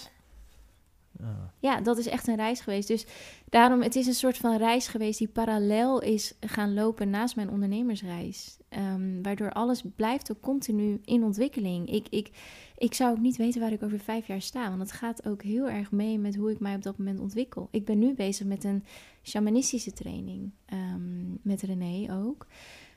Ja, 1.61 1.81
dat 1.81 1.99
is 1.99 2.07
echt 2.07 2.27
een 2.27 2.37
reis 2.37 2.61
geweest. 2.61 2.89
Dus 2.89 3.07
daarom, 3.49 3.83
het 3.83 3.97
is 3.97 4.07
een 4.07 4.15
soort 4.15 4.37
van 4.37 4.57
reis 4.57 4.89
geweest 4.89 5.19
die 5.19 5.29
parallel 5.29 6.01
is 6.01 6.35
gaan 6.41 6.75
lopen 6.75 7.11
naast 7.11 7.37
mijn 7.37 7.51
ondernemersreis. 7.51 8.59
Um, 8.71 9.23
waardoor 9.23 9.53
alles 9.53 9.83
blijft 9.97 10.31
ook 10.31 10.41
continu 10.41 11.01
in 11.05 11.25
ontwikkeling. 11.25 11.91
Ik, 11.91 12.09
ik, 12.09 12.31
ik 12.77 12.95
zou 12.95 13.11
ook 13.11 13.21
niet 13.21 13.37
weten 13.37 13.61
waar 13.61 13.73
ik 13.73 13.83
over 13.83 13.99
vijf 13.99 14.27
jaar 14.27 14.41
sta. 14.41 14.69
Want 14.69 14.81
het 14.81 14.93
gaat 14.93 15.27
ook 15.27 15.43
heel 15.43 15.69
erg 15.69 15.91
mee 15.91 16.19
met 16.19 16.37
hoe 16.37 16.51
ik 16.51 16.61
mij 16.61 16.75
op 16.75 16.83
dat 16.83 16.99
moment 16.99 17.21
ontwikkel. 17.21 17.69
Ik 17.71 17.85
ben 17.85 17.99
nu 17.99 18.15
bezig 18.15 18.47
met 18.47 18.65
een 18.65 18.85
shamanistische 19.23 19.93
training. 19.93 20.51
Um, 20.73 21.39
met 21.43 21.63
René 21.63 22.13
ook. 22.25 22.47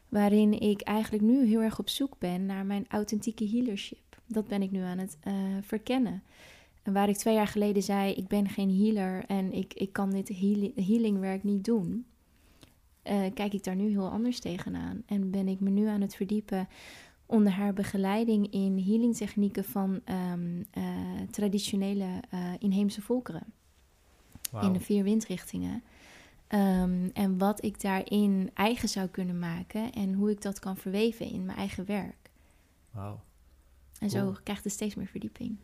Waarin 0.09 0.59
ik 0.59 0.81
eigenlijk 0.81 1.23
nu 1.23 1.45
heel 1.45 1.61
erg 1.61 1.79
op 1.79 1.89
zoek 1.89 2.17
ben 2.19 2.45
naar 2.45 2.65
mijn 2.65 2.85
authentieke 2.87 3.49
healership. 3.49 4.21
Dat 4.27 4.47
ben 4.47 4.61
ik 4.61 4.71
nu 4.71 4.81
aan 4.81 4.97
het 4.97 5.17
uh, 5.27 5.33
verkennen. 5.61 6.23
En 6.87 6.93
waar 6.93 7.09
ik 7.09 7.17
twee 7.17 7.33
jaar 7.33 7.47
geleden 7.47 7.83
zei: 7.83 8.13
Ik 8.13 8.27
ben 8.27 8.49
geen 8.49 8.77
healer 8.77 9.25
en 9.25 9.53
ik, 9.53 9.73
ik 9.73 9.93
kan 9.93 10.09
dit 10.09 10.27
healingwerk 10.75 11.43
niet 11.43 11.63
doen. 11.65 12.05
Uh, 13.03 13.25
kijk 13.33 13.53
ik 13.53 13.63
daar 13.63 13.75
nu 13.75 13.89
heel 13.89 14.09
anders 14.09 14.39
tegenaan. 14.39 15.03
En 15.05 15.31
ben 15.31 15.47
ik 15.47 15.59
me 15.59 15.69
nu 15.69 15.87
aan 15.87 16.01
het 16.01 16.15
verdiepen 16.15 16.67
onder 17.25 17.51
haar 17.51 17.73
begeleiding 17.73 18.51
in 18.51 18.77
healingtechnieken 18.77 19.63
van 19.63 20.01
um, 20.33 20.65
uh, 20.77 20.83
traditionele 21.31 22.21
uh, 22.33 22.53
inheemse 22.59 23.01
volkeren. 23.01 23.53
Wow. 24.51 24.63
In 24.63 24.73
de 24.73 24.79
vier 24.79 25.03
windrichtingen. 25.03 25.83
Um, 26.49 27.09
en 27.13 27.37
wat 27.37 27.63
ik 27.63 27.81
daarin 27.81 28.51
eigen 28.53 28.89
zou 28.89 29.07
kunnen 29.07 29.39
maken 29.39 29.91
en 29.91 30.13
hoe 30.13 30.31
ik 30.31 30.41
dat 30.41 30.59
kan 30.59 30.77
verweven 30.77 31.25
in 31.25 31.45
mijn 31.45 31.57
eigen 31.57 31.85
werk. 31.85 32.29
Wauw. 32.91 33.19
En 33.99 34.09
zo 34.09 34.35
krijgt 34.43 34.63
het 34.63 34.73
steeds 34.73 34.95
meer 34.95 35.07
verdieping. 35.07 35.57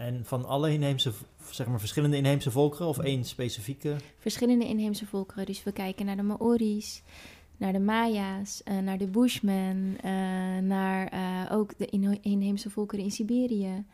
En 0.00 0.24
van 0.24 0.44
alle 0.44 0.72
inheemse, 0.72 1.12
zeg 1.50 1.66
maar 1.66 1.78
verschillende 1.78 2.16
inheemse 2.16 2.50
volkeren 2.50 2.86
of 2.86 2.98
één 2.98 3.24
specifieke? 3.24 3.96
Verschillende 4.18 4.66
inheemse 4.66 5.06
volkeren. 5.06 5.46
Dus 5.46 5.62
we 5.62 5.72
kijken 5.72 6.06
naar 6.06 6.16
de 6.16 6.22
Maori's, 6.22 7.02
naar 7.56 7.72
de 7.72 7.80
Maya's, 7.80 8.62
uh, 8.64 8.78
naar 8.78 8.98
de 8.98 9.06
Bushmen, 9.06 9.96
uh, 9.96 10.58
naar 10.58 11.14
uh, 11.14 11.52
ook 11.58 11.78
de 11.78 11.86
inheemse 12.20 12.70
volkeren 12.70 13.04
in 13.04 13.10
Siberië. 13.10 13.84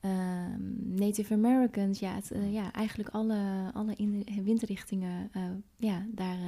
Ehm, 0.00 0.94
Native 0.94 1.34
Americans, 1.34 1.98
ja, 1.98 2.20
ja 2.50 2.72
eigenlijk 2.72 3.08
alle, 3.08 3.70
alle 3.74 3.94
in 3.96 4.26
windrichtingen, 4.42 5.30
ja, 5.76 6.06
daar, 6.08 6.38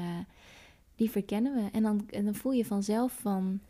die 0.94 1.10
verkennen 1.10 1.54
we. 1.54 1.68
En 1.72 1.82
dan, 1.82 2.08
en 2.10 2.24
dan 2.24 2.34
voel 2.34 2.52
je 2.52 2.64
vanzelf 2.64 3.12
van 3.20 3.60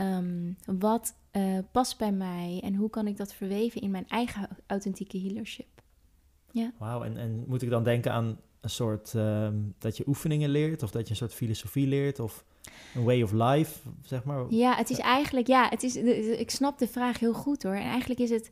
um, 0.00 0.56
wat 0.64 1.14
uh, 1.36 1.58
past 1.72 1.98
bij 1.98 2.12
mij 2.12 2.60
en 2.64 2.74
hoe 2.74 2.90
kan 2.90 3.06
ik 3.06 3.16
dat 3.16 3.34
verweven 3.34 3.80
in 3.80 3.90
mijn 3.90 4.08
eigen 4.08 4.48
authentieke 4.66 5.18
healership. 5.18 5.82
Ja. 6.50 6.72
Wauw, 6.78 7.02
en, 7.02 7.16
en 7.16 7.44
moet 7.46 7.62
ik 7.62 7.70
dan 7.70 7.84
denken 7.84 8.12
aan 8.12 8.38
een 8.60 8.70
soort 8.70 9.12
um, 9.14 9.74
dat 9.78 9.96
je 9.96 10.06
oefeningen 10.06 10.50
leert 10.50 10.82
of 10.82 10.90
dat 10.90 11.04
je 11.04 11.10
een 11.10 11.16
soort 11.16 11.34
filosofie 11.34 11.86
leert 11.86 12.20
of 12.20 12.44
een 12.94 13.04
way 13.04 13.22
of 13.22 13.32
life, 13.32 13.88
zeg 14.02 14.24
maar? 14.24 14.44
Ja, 14.48 14.76
het 14.76 14.90
is 14.90 14.98
eigenlijk, 14.98 15.46
ja, 15.46 15.68
het 15.68 15.82
is, 15.82 15.96
ik 15.96 16.50
snap 16.50 16.78
de 16.78 16.88
vraag 16.88 17.18
heel 17.18 17.34
goed 17.34 17.62
hoor. 17.62 17.74
En 17.74 17.90
eigenlijk 17.90 18.20
is 18.20 18.30
het 18.30 18.50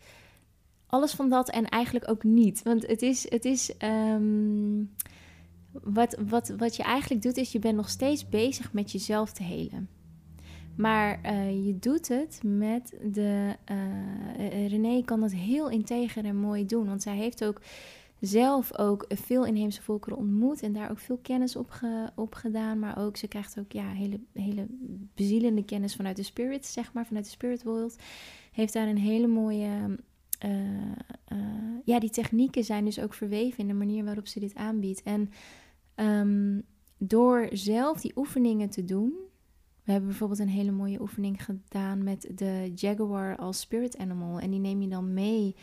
alles 0.86 1.12
van 1.12 1.28
dat 1.28 1.50
en 1.50 1.68
eigenlijk 1.68 2.10
ook 2.10 2.24
niet. 2.24 2.62
Want 2.62 2.86
het 2.86 3.02
is, 3.02 3.30
het 3.30 3.44
is 3.44 3.72
um, 3.78 4.94
wat, 5.70 6.18
wat, 6.28 6.48
wat 6.48 6.76
je 6.76 6.82
eigenlijk 6.82 7.22
doet, 7.22 7.36
is 7.36 7.52
je 7.52 7.58
bent 7.58 7.76
nog 7.76 7.88
steeds 7.88 8.28
bezig 8.28 8.72
met 8.72 8.92
jezelf 8.92 9.32
te 9.32 9.42
helen. 9.42 9.88
Maar 10.76 11.20
uh, 11.24 11.66
je 11.66 11.78
doet 11.78 12.08
het 12.08 12.40
met 12.44 12.98
de. 13.12 13.56
Uh, 13.70 14.68
René 14.68 15.02
kan 15.04 15.20
dat 15.20 15.32
heel 15.32 15.70
integer 15.70 16.24
en 16.24 16.36
mooi 16.36 16.66
doen. 16.66 16.86
Want 16.86 17.02
zij 17.02 17.16
heeft 17.16 17.44
ook 17.44 17.60
zelf 18.20 18.78
ook 18.78 19.04
veel 19.08 19.46
inheemse 19.46 19.82
volkeren 19.82 20.18
ontmoet. 20.18 20.62
En 20.62 20.72
daar 20.72 20.90
ook 20.90 20.98
veel 20.98 21.18
kennis 21.22 21.56
op, 21.56 21.80
op 22.14 22.34
gedaan. 22.34 22.78
Maar 22.78 22.98
ook, 22.98 23.16
ze 23.16 23.28
krijgt 23.28 23.58
ook 23.58 23.72
ja, 23.72 23.88
hele, 23.88 24.20
hele 24.32 24.66
bezielende 25.14 25.64
kennis 25.64 25.96
vanuit 25.96 26.16
de 26.16 26.22
spirit, 26.22 26.66
zeg 26.66 26.92
maar, 26.92 27.06
vanuit 27.06 27.24
de 27.24 27.30
spirit 27.30 27.62
world. 27.62 27.96
Heeft 28.52 28.72
daar 28.72 28.88
een 28.88 28.98
hele 28.98 29.26
mooie. 29.26 29.98
Uh, 30.44 31.38
ja, 31.84 31.98
die 31.98 32.10
technieken 32.10 32.64
zijn 32.64 32.84
dus 32.84 33.00
ook 33.00 33.14
verweven 33.14 33.58
in 33.58 33.66
de 33.66 33.74
manier 33.74 34.04
waarop 34.04 34.26
ze 34.26 34.40
dit 34.40 34.54
aanbiedt. 34.54 35.02
En 35.02 35.30
um, 35.96 36.62
door 36.98 37.48
zelf 37.52 38.00
die 38.00 38.12
oefeningen 38.16 38.70
te 38.70 38.84
doen 38.84 39.12
we 39.84 39.92
hebben 39.92 40.08
bijvoorbeeld 40.08 40.40
een 40.40 40.48
hele 40.48 40.70
mooie 40.70 41.00
oefening 41.00 41.44
gedaan 41.44 42.02
met 42.02 42.30
de 42.34 42.72
jaguar 42.74 43.36
als 43.36 43.60
spirit 43.60 43.98
animal. 43.98 44.40
En 44.40 44.50
die 44.50 44.60
neem 44.60 44.82
je 44.82 44.88
dan 44.88 45.14
mee 45.14 45.56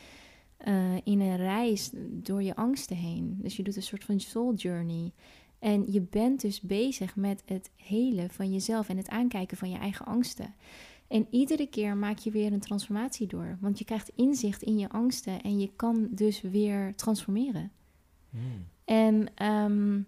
uh, 0.68 0.96
in 1.04 1.20
een 1.20 1.36
reis 1.36 1.90
door 2.10 2.44
je 2.44 2.56
angsten 2.56 2.96
heen. 2.96 3.38
Dus 3.42 3.56
je 3.56 3.64
doet 3.64 3.76
een 3.76 3.82
soort 3.82 4.04
van 4.04 4.20
soul 4.20 4.54
journey. 4.54 5.12
En 5.60 5.92
je 5.92 6.02
bent 6.02 6.42
dus 6.42 6.62
bezig 6.62 7.16
met 7.16 7.44
het 7.46 7.72
helen 7.76 8.30
van 8.30 8.52
jezelf 8.52 8.90
en 8.90 8.98
het 8.98 9.10
aankijken 9.10 9.58
van 9.58 9.70
je 9.70 9.78
eigen 9.78 10.06
angsten. 10.06 10.54
En 11.08 11.28
iedere 11.30 11.68
keer 11.68 11.98
maak 11.98 12.18
je 12.18 12.32
weer 12.32 12.54
een 12.54 12.60
transformatie 12.60 13.28
door. 13.28 13.58
Want 13.62 13.80
je 13.80 13.86
krijgt 13.86 14.12
inzicht 14.16 14.62
in 14.62 14.78
je 14.78 14.90
angsten 14.90 15.42
en 15.42 15.60
je 15.60 15.72
kan 15.76 16.08
dus 16.12 16.42
weer 16.42 16.96
transformeren. 16.96 17.72
Hmm. 18.30 18.66
En 18.86 19.46
um, 19.48 20.08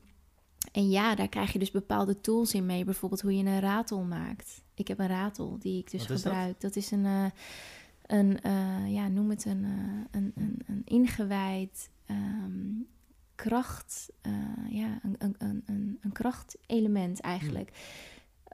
en 0.72 0.89
ja, 0.89 1.15
daar 1.15 1.30
krijg 1.30 1.53
je 1.53 1.59
dus 1.59 1.72
bepaalde 1.72 2.22
tools 2.22 2.53
in 2.53 2.65
mee. 2.65 2.84
Bijvoorbeeld 2.84 3.22
hoe 3.22 3.38
je 3.38 3.45
een 3.45 3.59
ratel 3.59 4.01
maakt. 4.01 4.63
Ik 4.76 4.88
heb 4.88 4.99
een 4.99 5.07
ratel 5.07 5.57
die 5.59 5.80
ik 5.80 5.91
dus 5.91 6.05
gebruik. 6.05 6.61
Dat? 6.61 6.76
is 6.76 6.91
een, 6.91 7.05
uh, 7.05 7.26
een 8.05 8.39
uh, 8.45 8.93
ja, 8.93 9.07
noem 9.07 9.30
het 9.30 9.45
een, 9.45 9.63
uh, 9.63 10.03
een, 10.11 10.32
een, 10.36 10.59
een, 10.67 10.82
ingewijd 10.86 11.89
um, 12.09 12.88
kracht, 13.36 14.09
ja, 14.69 14.99
een, 15.03 15.15
een, 15.17 15.63
een, 15.65 15.97
een 16.01 16.11
krachtelement 16.11 17.19
eigenlijk. 17.19 17.72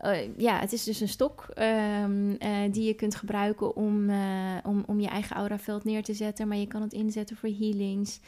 Uh, 0.04 0.38
ja, 0.38 0.60
het 0.60 0.74
is 0.74 0.84
dus 0.84 1.00
een 1.00 1.08
stok 1.08 1.48
um, 1.56 2.30
uh, 2.30 2.72
die 2.72 2.84
je 2.84 2.94
kunt 2.94 3.16
gebruiken 3.16 3.76
om, 3.76 4.10
uh, 4.10 4.58
om, 4.64 4.84
om 4.88 5.00
je 5.00 5.08
eigen 5.08 5.36
auraveld 5.36 5.84
neer 5.84 6.04
te 6.04 6.14
zetten. 6.14 6.48
Maar 6.48 6.58
je 6.58 6.68
kan 6.68 6.82
het 6.82 6.94
inzetten 6.94 7.36
voor 7.36 7.50
healings. 7.50 8.20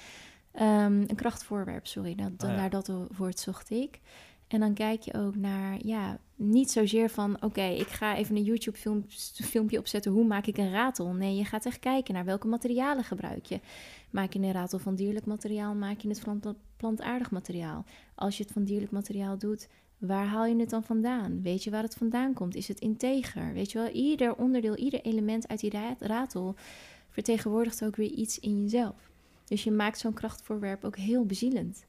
Um, 0.56 1.02
een 1.08 1.16
krachtvoorwerp, 1.16 1.88
sorry, 1.88 2.12
oh, 2.12 2.28
ja. 2.38 2.56
naar 2.56 2.70
dat 2.70 2.92
woord 3.18 3.40
zocht 3.40 3.70
ik. 3.70 4.00
En 4.48 4.60
dan 4.60 4.74
kijk 4.74 5.02
je 5.02 5.14
ook 5.14 5.36
naar, 5.36 5.78
ja, 5.86 6.20
niet 6.36 6.72
zozeer 6.72 7.10
van, 7.10 7.44
oké, 7.44 7.62
ik 7.62 7.88
ga 7.88 8.16
even 8.16 8.36
een 8.36 8.44
YouTube-filmpje 8.44 9.78
opzetten, 9.78 10.12
hoe 10.12 10.26
maak 10.26 10.46
ik 10.46 10.58
een 10.58 10.72
ratel? 10.72 11.14
Nee, 11.14 11.36
je 11.36 11.46
gaat 11.46 11.66
echt 11.66 11.80
kijken 11.80 12.14
naar 12.14 12.26
welke 12.26 12.48
materialen 12.48 13.04
gebruik 13.04 13.46
je. 13.46 13.60
Maak 14.10 14.34
je 14.34 14.40
een 14.40 14.52
ratel 14.52 14.80
van 14.80 14.96
dierlijk 14.96 15.26
materiaal, 15.26 15.74
maak 15.74 16.00
je 16.00 16.08
het 16.08 16.20
van 16.20 16.56
plantaardig 16.78 17.32
materiaal? 17.32 17.86
Als 18.16 18.38
je 18.38 18.44
het 18.44 18.52
van 18.52 18.64
dierlijk 18.64 18.92
materiaal 18.92 19.38
doet, 19.38 19.68
waar 19.98 20.26
haal 20.26 20.46
je 20.46 20.56
het 20.56 20.70
dan 20.70 20.84
vandaan? 20.84 21.42
Weet 21.42 21.64
je 21.64 21.72
waar 21.72 21.84
het 21.84 21.96
vandaan 21.96 22.34
komt? 22.34 22.56
Is 22.56 22.68
het 22.68 22.80
integer? 22.80 23.54
Weet 23.54 23.72
je 23.72 23.78
wel, 23.78 23.90
ieder 23.90 24.36
onderdeel, 24.36 24.76
ieder 24.76 25.02
element 25.02 25.48
uit 25.48 25.60
die 25.60 25.74
ratel 26.00 26.56
vertegenwoordigt 27.10 27.84
ook 27.84 27.96
weer 27.96 28.12
iets 28.12 28.40
in 28.40 28.62
jezelf. 28.62 29.09
Dus 29.50 29.64
je 29.64 29.72
maakt 29.72 30.00
zo'n 30.00 30.14
krachtvoorwerp 30.14 30.84
ook 30.84 30.98
heel 30.98 31.26
bezielend. 31.26 31.86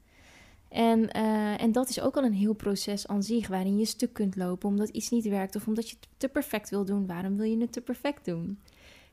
En, 0.69 0.99
uh, 0.99 1.61
en 1.61 1.71
dat 1.71 1.89
is 1.89 2.01
ook 2.01 2.17
al 2.17 2.23
een 2.23 2.33
heel 2.33 2.53
proces 2.53 3.07
aan 3.07 3.23
zich, 3.23 3.47
waarin 3.47 3.77
je 3.77 3.85
stuk 3.85 4.13
kunt 4.13 4.35
lopen 4.35 4.69
omdat 4.69 4.89
iets 4.89 5.09
niet 5.09 5.27
werkt 5.27 5.55
of 5.55 5.67
omdat 5.67 5.89
je 5.89 5.95
het 5.99 6.07
te 6.17 6.27
perfect 6.27 6.69
wil 6.69 6.85
doen. 6.85 7.07
Waarom 7.07 7.37
wil 7.37 7.45
je 7.45 7.57
het 7.57 7.71
te 7.71 7.81
perfect 7.81 8.25
doen? 8.25 8.59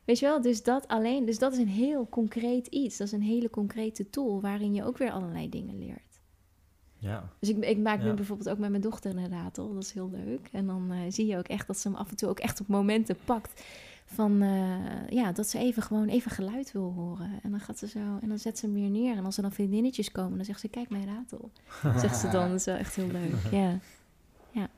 Weet 0.05 0.19
je 0.19 0.25
wel, 0.25 0.41
dus 0.41 0.63
dat 0.63 0.87
alleen, 0.87 1.25
dus 1.25 1.39
dat 1.39 1.51
is 1.51 1.57
een 1.57 1.67
heel 1.67 2.07
concreet 2.09 2.67
iets. 2.67 2.97
Dat 2.97 3.07
is 3.07 3.13
een 3.13 3.21
hele 3.21 3.49
concrete 3.49 4.09
tool 4.09 4.41
waarin 4.41 4.73
je 4.73 4.83
ook 4.83 4.97
weer 4.97 5.11
allerlei 5.11 5.49
dingen 5.49 5.77
leert. 5.77 6.19
Ja. 6.97 7.29
Dus 7.39 7.49
ik, 7.49 7.57
ik 7.57 7.77
maak 7.77 8.03
nu 8.03 8.13
bijvoorbeeld 8.13 8.49
ook 8.49 8.57
met 8.57 8.69
mijn 8.69 8.81
dochter 8.81 9.17
een 9.17 9.29
ratel. 9.29 9.73
Dat 9.73 9.83
is 9.83 9.91
heel 9.91 10.09
leuk. 10.09 10.49
En 10.51 10.65
dan 10.65 10.91
uh, 10.91 10.99
zie 11.09 11.25
je 11.25 11.37
ook 11.37 11.47
echt 11.47 11.67
dat 11.67 11.77
ze 11.77 11.87
hem 11.87 11.97
af 11.97 12.09
en 12.09 12.15
toe 12.15 12.29
ook 12.29 12.39
echt 12.39 12.61
op 12.61 12.67
momenten 12.67 13.17
pakt 13.25 13.63
van 14.13 14.41
uh, 14.41 15.09
ja, 15.09 15.31
dat 15.31 15.47
ze 15.47 15.57
even 15.57 15.83
gewoon 15.83 16.07
even 16.07 16.31
geluid 16.31 16.71
wil 16.71 16.93
horen. 16.95 17.39
En 17.43 17.51
dan 17.51 17.59
gaat 17.59 17.77
ze 17.77 17.87
zo 17.87 17.99
en 18.21 18.27
dan 18.27 18.39
zet 18.39 18.57
ze 18.57 18.65
hem 18.65 18.75
weer 18.75 18.89
neer. 18.89 19.17
En 19.17 19.25
als 19.25 19.35
er 19.35 19.41
dan 19.41 19.51
vriendinnetjes 19.51 20.11
komen, 20.11 20.35
dan 20.35 20.45
zegt 20.45 20.59
ze: 20.59 20.67
Kijk 20.67 20.89
mijn 20.89 21.05
ratel. 21.05 21.51
zegt 22.01 22.17
ze 22.17 22.29
dan. 22.29 22.49
Dat 22.49 22.59
is 22.59 22.65
wel 22.65 22.75
echt 22.75 22.95
heel 22.95 23.07
leuk. 23.07 23.35
Ja. 23.51 23.79
Ja, 24.51 24.69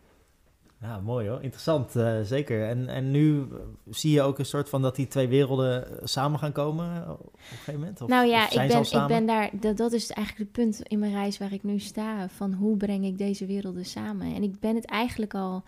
ja 0.81 0.99
mooi 0.99 1.27
hoor. 1.27 1.41
Interessant, 1.41 1.95
uh, 1.95 2.21
zeker. 2.21 2.67
En, 2.67 2.87
en 2.87 3.11
nu 3.11 3.47
zie 3.89 4.11
je 4.11 4.21
ook 4.21 4.39
een 4.39 4.45
soort 4.45 4.69
van 4.69 4.81
dat 4.81 4.95
die 4.95 5.07
twee 5.07 5.27
werelden 5.27 5.99
samen 6.03 6.39
gaan 6.39 6.51
komen 6.51 7.09
op 7.09 7.33
een 7.33 7.39
gegeven 7.47 7.79
moment? 7.79 8.01
Of, 8.01 8.09
nou 8.09 8.27
ja, 8.27 8.49
ik 8.49 8.67
ben, 8.67 8.81
ik 8.81 9.07
ben 9.07 9.25
daar. 9.25 9.49
Dat, 9.53 9.77
dat 9.77 9.91
is 9.91 10.11
eigenlijk 10.11 10.47
het 10.47 10.63
punt 10.63 10.81
in 10.87 10.99
mijn 10.99 11.13
reis 11.13 11.37
waar 11.37 11.53
ik 11.53 11.63
nu 11.63 11.79
sta. 11.79 12.29
Van 12.29 12.53
hoe 12.53 12.77
breng 12.77 13.05
ik 13.05 13.17
deze 13.17 13.45
werelden 13.45 13.85
samen? 13.85 14.35
En 14.35 14.43
ik 14.43 14.59
ben 14.59 14.75
het 14.75 14.85
eigenlijk 14.85 15.33
al 15.33 15.63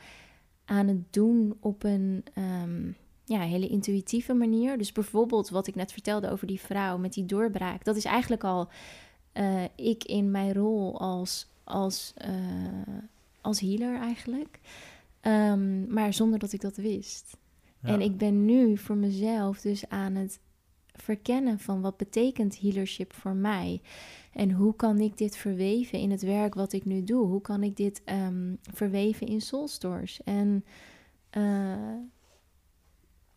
aan 0.66 0.88
het 0.88 1.14
doen 1.14 1.57
op 1.59 1.84
een. 1.84 2.24
Um, 2.64 2.95
ja, 3.34 3.42
hele 3.42 3.68
intuïtieve 3.68 4.34
manier. 4.34 4.78
Dus 4.78 4.92
bijvoorbeeld 4.92 5.50
wat 5.50 5.68
ik 5.68 5.76
net 5.76 5.92
vertelde 5.92 6.30
over 6.30 6.48
die 6.48 6.60
vrouw 6.60 6.98
met 6.98 7.14
die 7.14 7.26
doorbraak. 7.26 7.84
Dat 7.84 7.96
is 7.96 8.06
eigenlijk 8.06 8.44
al 8.44 8.68
uh, 9.34 9.64
ik 9.76 10.04
in 10.04 10.32
mijn 10.32 10.54
rol 10.54 11.00
als, 11.00 11.48
als, 11.64 12.14
uh, 12.28 12.96
als 13.42 13.60
healer 13.60 14.00
eigenlijk. 14.00 14.60
Um, 15.22 15.94
maar 15.94 16.14
zonder 16.14 16.40
dat 16.40 16.54
ik 16.54 16.62
dat 16.62 16.76
wist. 16.76 17.38
Ja. 17.80 17.90
En 17.90 18.02
ik 18.02 18.18
ben 18.18 18.46
nu 18.46 18.78
voor 18.78 18.96
mezelf 18.96 19.62
dus 19.62 19.90
aan 19.90 20.16
het 20.16 20.40
verkennen 20.94 21.60
van 21.60 21.82
wat 21.82 21.98
betekent 21.98 22.60
healership 22.60 23.14
voor 23.14 23.36
mij. 23.36 23.82
En 24.34 24.52
hoe 24.52 24.76
kan 24.76 25.00
ik 25.00 25.18
dit 25.18 25.38
verweven 25.38 26.00
in 26.00 26.12
het 26.12 26.22
werk 26.22 26.54
wat 26.54 26.74
ik 26.74 26.86
nu 26.86 27.04
doe? 27.04 27.26
Hoe 27.26 27.42
kan 27.42 27.64
ik 27.64 27.78
dit 27.78 28.02
um, 28.06 28.58
verweven 28.62 29.28
in 29.28 29.42
soulstores? 29.42 30.24
En 30.24 30.66
uh, 31.38 31.76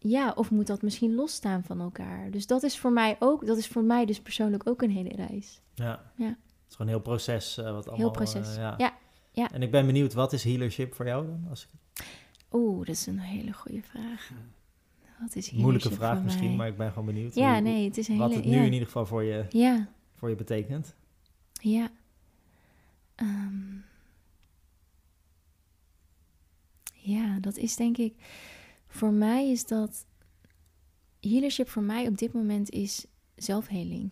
ja, 0.08 0.32
of 0.36 0.50
moet 0.50 0.66
dat 0.66 0.82
misschien 0.82 1.14
losstaan 1.14 1.64
van 1.64 1.80
elkaar? 1.80 2.30
Dus 2.30 2.46
dat 2.46 2.62
is 2.62 2.78
voor 2.78 2.92
mij 2.92 3.16
ook, 3.18 3.46
dat 3.46 3.56
is 3.58 3.66
voor 3.66 3.84
mij 3.84 4.06
dus 4.06 4.20
persoonlijk 4.20 4.68
ook 4.68 4.82
een 4.82 4.90
hele 4.90 5.14
reis. 5.14 5.60
Ja. 5.74 6.12
ja. 6.16 6.26
Het 6.26 6.36
is 6.68 6.76
gewoon 6.76 6.92
een 6.92 6.98
heel 6.98 7.00
proces. 7.00 7.58
Uh, 7.58 7.64
wat 7.64 7.74
allemaal, 7.74 7.96
heel 7.96 8.10
proces. 8.10 8.48
Uh, 8.48 8.56
ja. 8.56 8.74
ja. 8.78 8.96
ja. 9.32 9.50
En 9.52 9.62
ik 9.62 9.70
ben 9.70 9.86
benieuwd, 9.86 10.12
wat 10.12 10.32
is 10.32 10.44
healership 10.44 10.94
voor 10.94 11.06
jou 11.06 11.26
dan? 11.26 11.46
Als 11.50 11.62
ik... 11.62 12.04
Oeh, 12.52 12.78
dat 12.78 12.94
is 12.94 13.06
een 13.06 13.18
hele 13.18 13.52
goede 13.52 13.82
vraag. 13.82 14.30
Wat 15.20 15.34
is 15.34 15.50
Moeilijke 15.50 15.90
vraag 15.90 16.22
misschien, 16.22 16.48
mij? 16.48 16.56
maar 16.56 16.68
ik 16.68 16.76
ben 16.76 16.88
gewoon 16.88 17.06
benieuwd. 17.06 17.34
Ja, 17.34 17.52
hoe, 17.52 17.60
nee, 17.60 17.84
het 17.84 17.96
is 17.96 18.08
een 18.08 18.16
wat 18.16 18.28
hele... 18.28 18.42
het 18.42 18.50
nu 18.50 18.56
ja. 18.56 18.62
in 18.62 18.72
ieder 18.72 18.86
geval 18.86 19.06
voor 19.06 19.22
je, 19.22 19.46
ja. 19.48 19.88
voor 20.14 20.28
je 20.28 20.34
betekent. 20.34 20.94
Ja. 21.52 21.90
Um, 23.16 23.84
ja, 26.92 27.38
dat 27.40 27.56
is 27.56 27.76
denk 27.76 27.96
ik... 27.96 28.14
Voor 28.96 29.12
mij 29.12 29.50
is 29.50 29.66
dat 29.66 30.06
healership 31.20 31.68
voor 31.68 31.82
mij 31.82 32.06
op 32.06 32.18
dit 32.18 32.32
moment 32.32 32.70
is 32.70 33.06
zelfheling. 33.34 34.10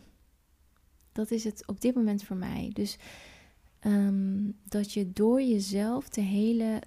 Dat 1.12 1.30
is 1.30 1.44
het 1.44 1.66
op 1.66 1.80
dit 1.80 1.94
moment 1.94 2.24
voor 2.24 2.36
mij. 2.36 2.70
Dus 2.72 2.96
um, 3.86 4.58
dat 4.64 4.92
je 4.92 5.12
door 5.12 5.42
jezelf 5.42 6.08
te 6.08 6.20
helen 6.20 6.80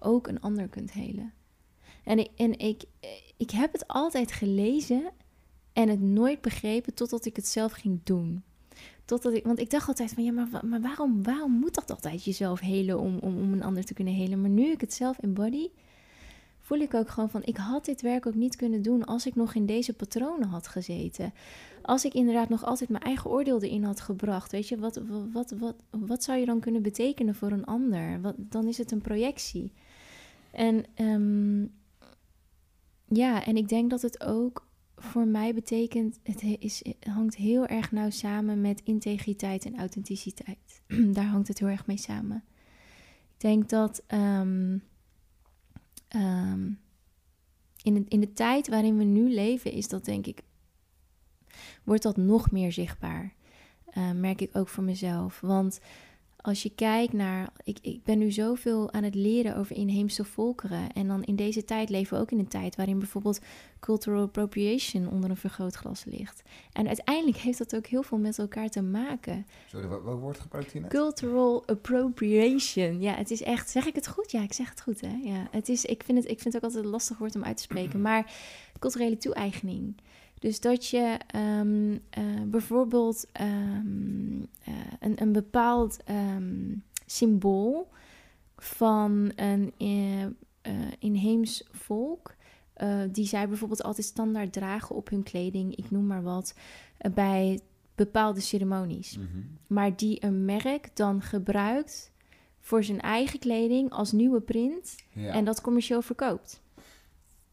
ook 0.00 0.26
een 0.26 0.40
ander 0.40 0.68
kunt 0.68 0.92
helen. 0.92 1.32
En, 2.04 2.18
ik, 2.18 2.30
en 2.36 2.58
ik, 2.58 2.82
ik 3.36 3.50
heb 3.50 3.72
het 3.72 3.88
altijd 3.88 4.32
gelezen 4.32 5.10
en 5.72 5.88
het 5.88 6.00
nooit 6.00 6.40
begrepen 6.40 6.94
totdat 6.94 7.24
ik 7.24 7.36
het 7.36 7.46
zelf 7.46 7.72
ging 7.72 8.00
doen. 8.04 8.42
Totdat 9.04 9.32
ik, 9.32 9.44
want 9.44 9.58
ik 9.58 9.70
dacht 9.70 9.88
altijd 9.88 10.12
van 10.12 10.24
ja, 10.24 10.32
maar, 10.32 10.66
maar 10.66 10.80
waarom, 10.80 11.22
waarom 11.22 11.52
moet 11.52 11.74
dat 11.74 11.90
altijd 11.90 12.24
jezelf 12.24 12.60
helen 12.60 12.98
om, 12.98 13.18
om, 13.18 13.38
om 13.38 13.52
een 13.52 13.62
ander 13.62 13.84
te 13.84 13.94
kunnen 13.94 14.14
helen? 14.14 14.40
Maar 14.40 14.50
nu 14.50 14.70
ik 14.70 14.80
het 14.80 14.94
zelf 14.94 15.18
embody, 15.18 15.68
voel 16.68 16.78
ik 16.78 16.94
ook 16.94 17.08
gewoon 17.08 17.30
van, 17.30 17.42
ik 17.44 17.56
had 17.56 17.84
dit 17.84 18.00
werk 18.00 18.26
ook 18.26 18.34
niet 18.34 18.56
kunnen 18.56 18.82
doen 18.82 19.04
als 19.04 19.26
ik 19.26 19.34
nog 19.34 19.54
in 19.54 19.66
deze 19.66 19.92
patronen 19.92 20.48
had 20.48 20.68
gezeten. 20.68 21.32
Als 21.82 22.04
ik 22.04 22.14
inderdaad 22.14 22.48
nog 22.48 22.64
altijd 22.64 22.90
mijn 22.90 23.02
eigen 23.02 23.30
oordeel 23.30 23.62
erin 23.62 23.84
had 23.84 24.00
gebracht, 24.00 24.52
weet 24.52 24.68
je, 24.68 24.78
wat, 24.78 25.00
wat, 25.32 25.50
wat, 25.50 25.74
wat, 25.90 26.24
zou 26.24 26.38
je 26.38 26.46
dan 26.46 26.60
kunnen 26.60 26.82
betekenen 26.82 27.34
voor 27.34 27.50
een 27.50 27.64
ander? 27.64 28.20
Wat, 28.20 28.34
dan 28.38 28.68
is 28.68 28.78
het 28.78 28.90
een 28.90 29.00
projectie. 29.00 29.72
En 30.50 30.84
um, 30.96 31.72
ja, 33.04 33.44
en 33.44 33.56
ik 33.56 33.68
denk 33.68 33.90
dat 33.90 34.02
het 34.02 34.24
ook 34.24 34.66
voor 34.96 35.26
mij 35.26 35.54
betekent, 35.54 36.18
het, 36.22 36.42
is, 36.42 36.82
hangt 37.00 37.36
heel 37.36 37.66
erg 37.66 37.92
nauw 37.92 38.10
samen 38.10 38.60
met 38.60 38.80
integriteit 38.84 39.64
en 39.64 39.78
authenticiteit. 39.78 40.82
Daar 41.16 41.26
hangt 41.26 41.48
het 41.48 41.58
heel 41.58 41.68
erg 41.68 41.86
mee 41.86 41.98
samen. 41.98 42.44
Ik 43.34 43.40
denk 43.40 43.68
dat 43.68 44.02
um, 44.08 44.82
Um, 46.16 46.80
in, 47.82 47.94
de, 47.94 48.04
in 48.08 48.20
de 48.20 48.32
tijd 48.32 48.68
waarin 48.68 48.96
we 48.96 49.04
nu 49.04 49.34
leven, 49.34 49.72
is 49.72 49.88
dat 49.88 50.04
denk 50.04 50.26
ik, 50.26 50.42
wordt 51.84 52.02
dat 52.02 52.16
nog 52.16 52.50
meer 52.50 52.72
zichtbaar. 52.72 53.34
Uh, 53.94 54.10
merk 54.10 54.40
ik 54.40 54.56
ook 54.56 54.68
voor 54.68 54.84
mezelf. 54.84 55.40
Want 55.40 55.80
als 56.48 56.62
je 56.62 56.72
kijkt 56.74 57.12
naar. 57.12 57.48
Ik, 57.64 57.78
ik 57.82 58.04
ben 58.04 58.18
nu 58.18 58.30
zoveel 58.30 58.92
aan 58.92 59.02
het 59.02 59.14
leren 59.14 59.56
over 59.56 59.76
inheemse 59.76 60.24
volkeren. 60.24 60.92
En 60.92 61.06
dan 61.06 61.24
in 61.24 61.36
deze 61.36 61.64
tijd 61.64 61.88
leven 61.88 62.16
we 62.16 62.22
ook 62.22 62.30
in 62.30 62.38
een 62.38 62.48
tijd 62.48 62.76
waarin 62.76 62.98
bijvoorbeeld 62.98 63.40
cultural 63.80 64.22
appropriation 64.22 65.08
onder 65.08 65.30
een 65.30 65.36
vergrootglas 65.36 66.04
ligt. 66.04 66.42
En 66.72 66.86
uiteindelijk 66.86 67.36
heeft 67.36 67.58
dat 67.58 67.76
ook 67.76 67.86
heel 67.86 68.02
veel 68.02 68.18
met 68.18 68.38
elkaar 68.38 68.68
te 68.68 68.82
maken. 68.82 69.46
Sorry, 69.66 69.88
wat, 69.88 70.02
wat 70.02 70.18
woord 70.18 70.40
gebruikt 70.40 70.72
hier 70.72 70.80
net? 70.80 70.90
Cultural 70.90 71.66
appropriation. 71.66 73.00
Ja, 73.00 73.14
het 73.14 73.30
is 73.30 73.42
echt. 73.42 73.70
Zeg 73.70 73.86
ik 73.86 73.94
het 73.94 74.08
goed? 74.08 74.30
Ja, 74.30 74.42
ik 74.42 74.52
zeg 74.52 74.70
het 74.70 74.80
goed, 74.80 75.00
hè? 75.00 75.18
Ja, 75.22 75.48
het 75.50 75.68
is. 75.68 75.84
Ik 75.84 76.02
vind 76.02 76.18
het, 76.18 76.30
ik 76.30 76.40
vind 76.40 76.54
het 76.54 76.56
ook 76.56 76.62
altijd 76.62 76.84
een 76.84 76.90
lastig 76.90 77.18
woord 77.18 77.34
om 77.34 77.44
uit 77.44 77.56
te 77.56 77.62
spreken. 77.62 78.00
Maar 78.08 78.32
culturele 78.78 79.16
toe-eigening. 79.16 79.94
Dus 80.38 80.60
dat 80.60 80.86
je 80.86 81.18
um, 81.36 81.92
uh, 81.92 81.98
bijvoorbeeld 82.46 83.26
um, 83.40 84.48
uh, 84.68 84.74
een, 85.00 85.22
een, 85.22 85.32
bepaald 85.32 85.96
um, 86.10 86.82
symbool 87.06 87.88
van 88.56 89.32
een 89.36 89.72
uh, 89.78 90.26
inheems 90.98 91.68
volk, 91.70 92.36
die 93.12 93.26
zij 93.26 93.48
bijvoorbeeld 93.48 93.82
altijd 93.82 94.06
standaard 94.06 94.52
dragen 94.52 94.96
op 94.96 95.08
hun 95.08 95.22
kleding, 95.22 95.76
ik 95.76 95.90
noem 95.90 96.06
maar 96.06 96.22
wat, 96.22 96.54
bij 97.14 97.60
bepaalde 97.94 98.40
ceremonies. 98.40 99.16
Mhm. 99.16 99.26
Maar 99.66 99.96
die 99.96 100.24
een 100.24 100.44
merk 100.44 100.96
dan 100.96 101.22
gebruikt 101.22 102.12
voor 102.60 102.84
zijn 102.84 103.00
eigen 103.00 103.38
kleding 103.38 103.90
als 103.90 104.12
nieuwe 104.12 104.40
print 104.40 104.96
Ja. 105.12 105.32
en 105.32 105.44
dat 105.44 105.60
commercieel 105.60 106.02
verkoopt. 106.02 106.60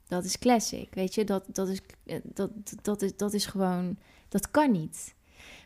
Dat 0.08 0.24
is 0.24 0.38
classic, 0.40 0.94
weet 0.94 1.16
je. 1.16 1.24
Dat, 1.24 1.44
dat, 1.48 1.68
is, 1.68 1.82
dat, 2.24 2.52
dat, 2.82 3.02
is, 3.02 3.18
dat 3.18 3.34
is 3.34 3.46
gewoon... 3.46 3.98
Dat 4.28 4.52
kan 4.52 4.72
niet. 4.72 5.16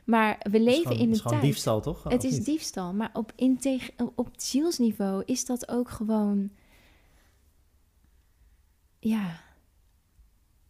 Maar 0.03 0.35
we 0.39 0.49
Het 0.57 0.61
leven 0.61 0.81
gewoon- 0.81 0.97
in 0.97 0.99
het 0.99 1.07
een 1.07 1.11
is 1.13 1.21
gewoon 1.21 1.39
tijd... 1.39 1.51
diefstal, 1.51 1.81
toch? 1.81 2.03
Het 2.03 2.23
is 2.23 2.31
niet? 2.31 2.45
diefstal, 2.45 2.93
maar 2.93 3.09
op, 3.13 3.31
integ- 3.35 3.91
op 4.15 4.29
zielsniveau 4.35 5.23
is 5.25 5.45
dat 5.45 5.69
ook 5.69 5.89
gewoon... 5.89 6.49
Ja, 8.99 9.39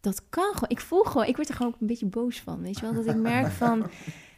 dat 0.00 0.28
kan 0.28 0.52
gewoon. 0.52 0.68
Ik 0.70 0.80
voel 0.80 1.02
gewoon, 1.04 1.26
ik 1.26 1.36
word 1.36 1.48
er 1.48 1.54
gewoon 1.54 1.72
ook 1.74 1.80
een 1.80 1.86
beetje 1.86 2.06
boos 2.06 2.40
van, 2.40 2.60
weet 2.60 2.74
je 2.78 2.82
wel? 2.82 2.94
Dat 2.94 3.06
ik 3.14 3.20
merk 3.20 3.50
van, 3.62 3.90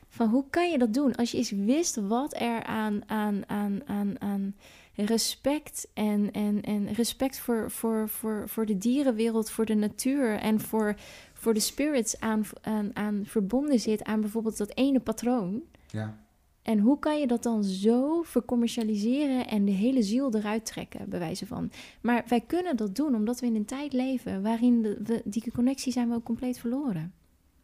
van 0.08 0.28
hoe 0.28 0.44
kan 0.50 0.70
je 0.70 0.78
dat 0.78 0.94
doen? 0.94 1.14
Als 1.14 1.30
je 1.30 1.36
eens 1.36 1.50
wist 1.50 1.96
wat 1.96 2.40
er 2.40 2.62
aan, 2.64 3.08
aan, 3.08 3.48
aan, 3.48 3.80
aan, 3.86 4.20
aan 4.20 4.56
respect 4.94 5.88
en, 5.94 6.32
en, 6.32 6.62
en 6.62 6.92
respect 6.92 7.38
voor, 7.38 7.70
voor, 7.70 8.08
voor, 8.08 8.48
voor 8.48 8.66
de 8.66 8.78
dierenwereld, 8.78 9.50
voor 9.50 9.64
de 9.64 9.74
natuur 9.74 10.38
en 10.38 10.60
voor, 10.60 10.94
voor 11.32 11.54
de 11.54 11.60
spirits 11.60 12.20
aan, 12.20 12.44
aan, 12.60 12.90
aan 12.96 13.22
verbonden 13.24 13.80
zit 13.80 14.04
aan 14.04 14.20
bijvoorbeeld 14.20 14.58
dat 14.58 14.76
ene 14.76 15.00
patroon. 15.00 15.62
Ja. 15.86 16.20
En 16.62 16.78
hoe 16.78 16.98
kan 16.98 17.20
je 17.20 17.26
dat 17.26 17.42
dan 17.42 17.64
zo 17.64 18.22
vercommercialiseren 18.22 19.46
en 19.46 19.64
de 19.64 19.70
hele 19.70 20.02
ziel 20.02 20.34
eruit 20.34 20.66
trekken, 20.66 21.08
bij 21.08 21.18
wijze 21.18 21.46
van? 21.46 21.70
Maar 22.00 22.24
wij 22.28 22.40
kunnen 22.40 22.76
dat 22.76 22.96
doen 22.96 23.14
omdat 23.14 23.40
we 23.40 23.46
in 23.46 23.54
een 23.54 23.64
tijd 23.64 23.92
leven 23.92 24.42
waarin 24.42 24.82
de, 24.82 25.00
we, 25.04 25.22
die 25.24 25.52
connectie 25.52 25.92
zijn 25.92 26.08
we 26.08 26.14
ook 26.14 26.24
compleet 26.24 26.58
verloren. 26.58 27.12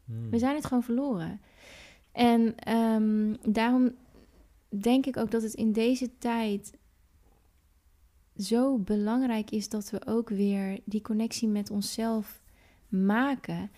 Hmm. 0.05 0.31
We 0.31 0.39
zijn 0.39 0.55
het 0.55 0.64
gewoon 0.64 0.83
verloren. 0.83 1.41
En 2.12 2.55
ehm, 2.57 3.35
daarom 3.53 3.95
denk 4.68 5.07
ik 5.07 5.16
ook 5.16 5.31
dat 5.31 5.43
het 5.43 5.55
in 5.55 5.72
deze 5.72 6.11
tijd 6.18 6.78
zo 8.39 8.78
belangrijk 8.78 9.51
is 9.51 9.68
dat 9.68 9.91
we 9.91 10.07
ook 10.07 10.28
weer 10.28 10.78
die 10.84 11.01
connectie 11.01 11.49
met 11.49 11.70
onszelf 11.70 12.41
maken. 12.89 13.70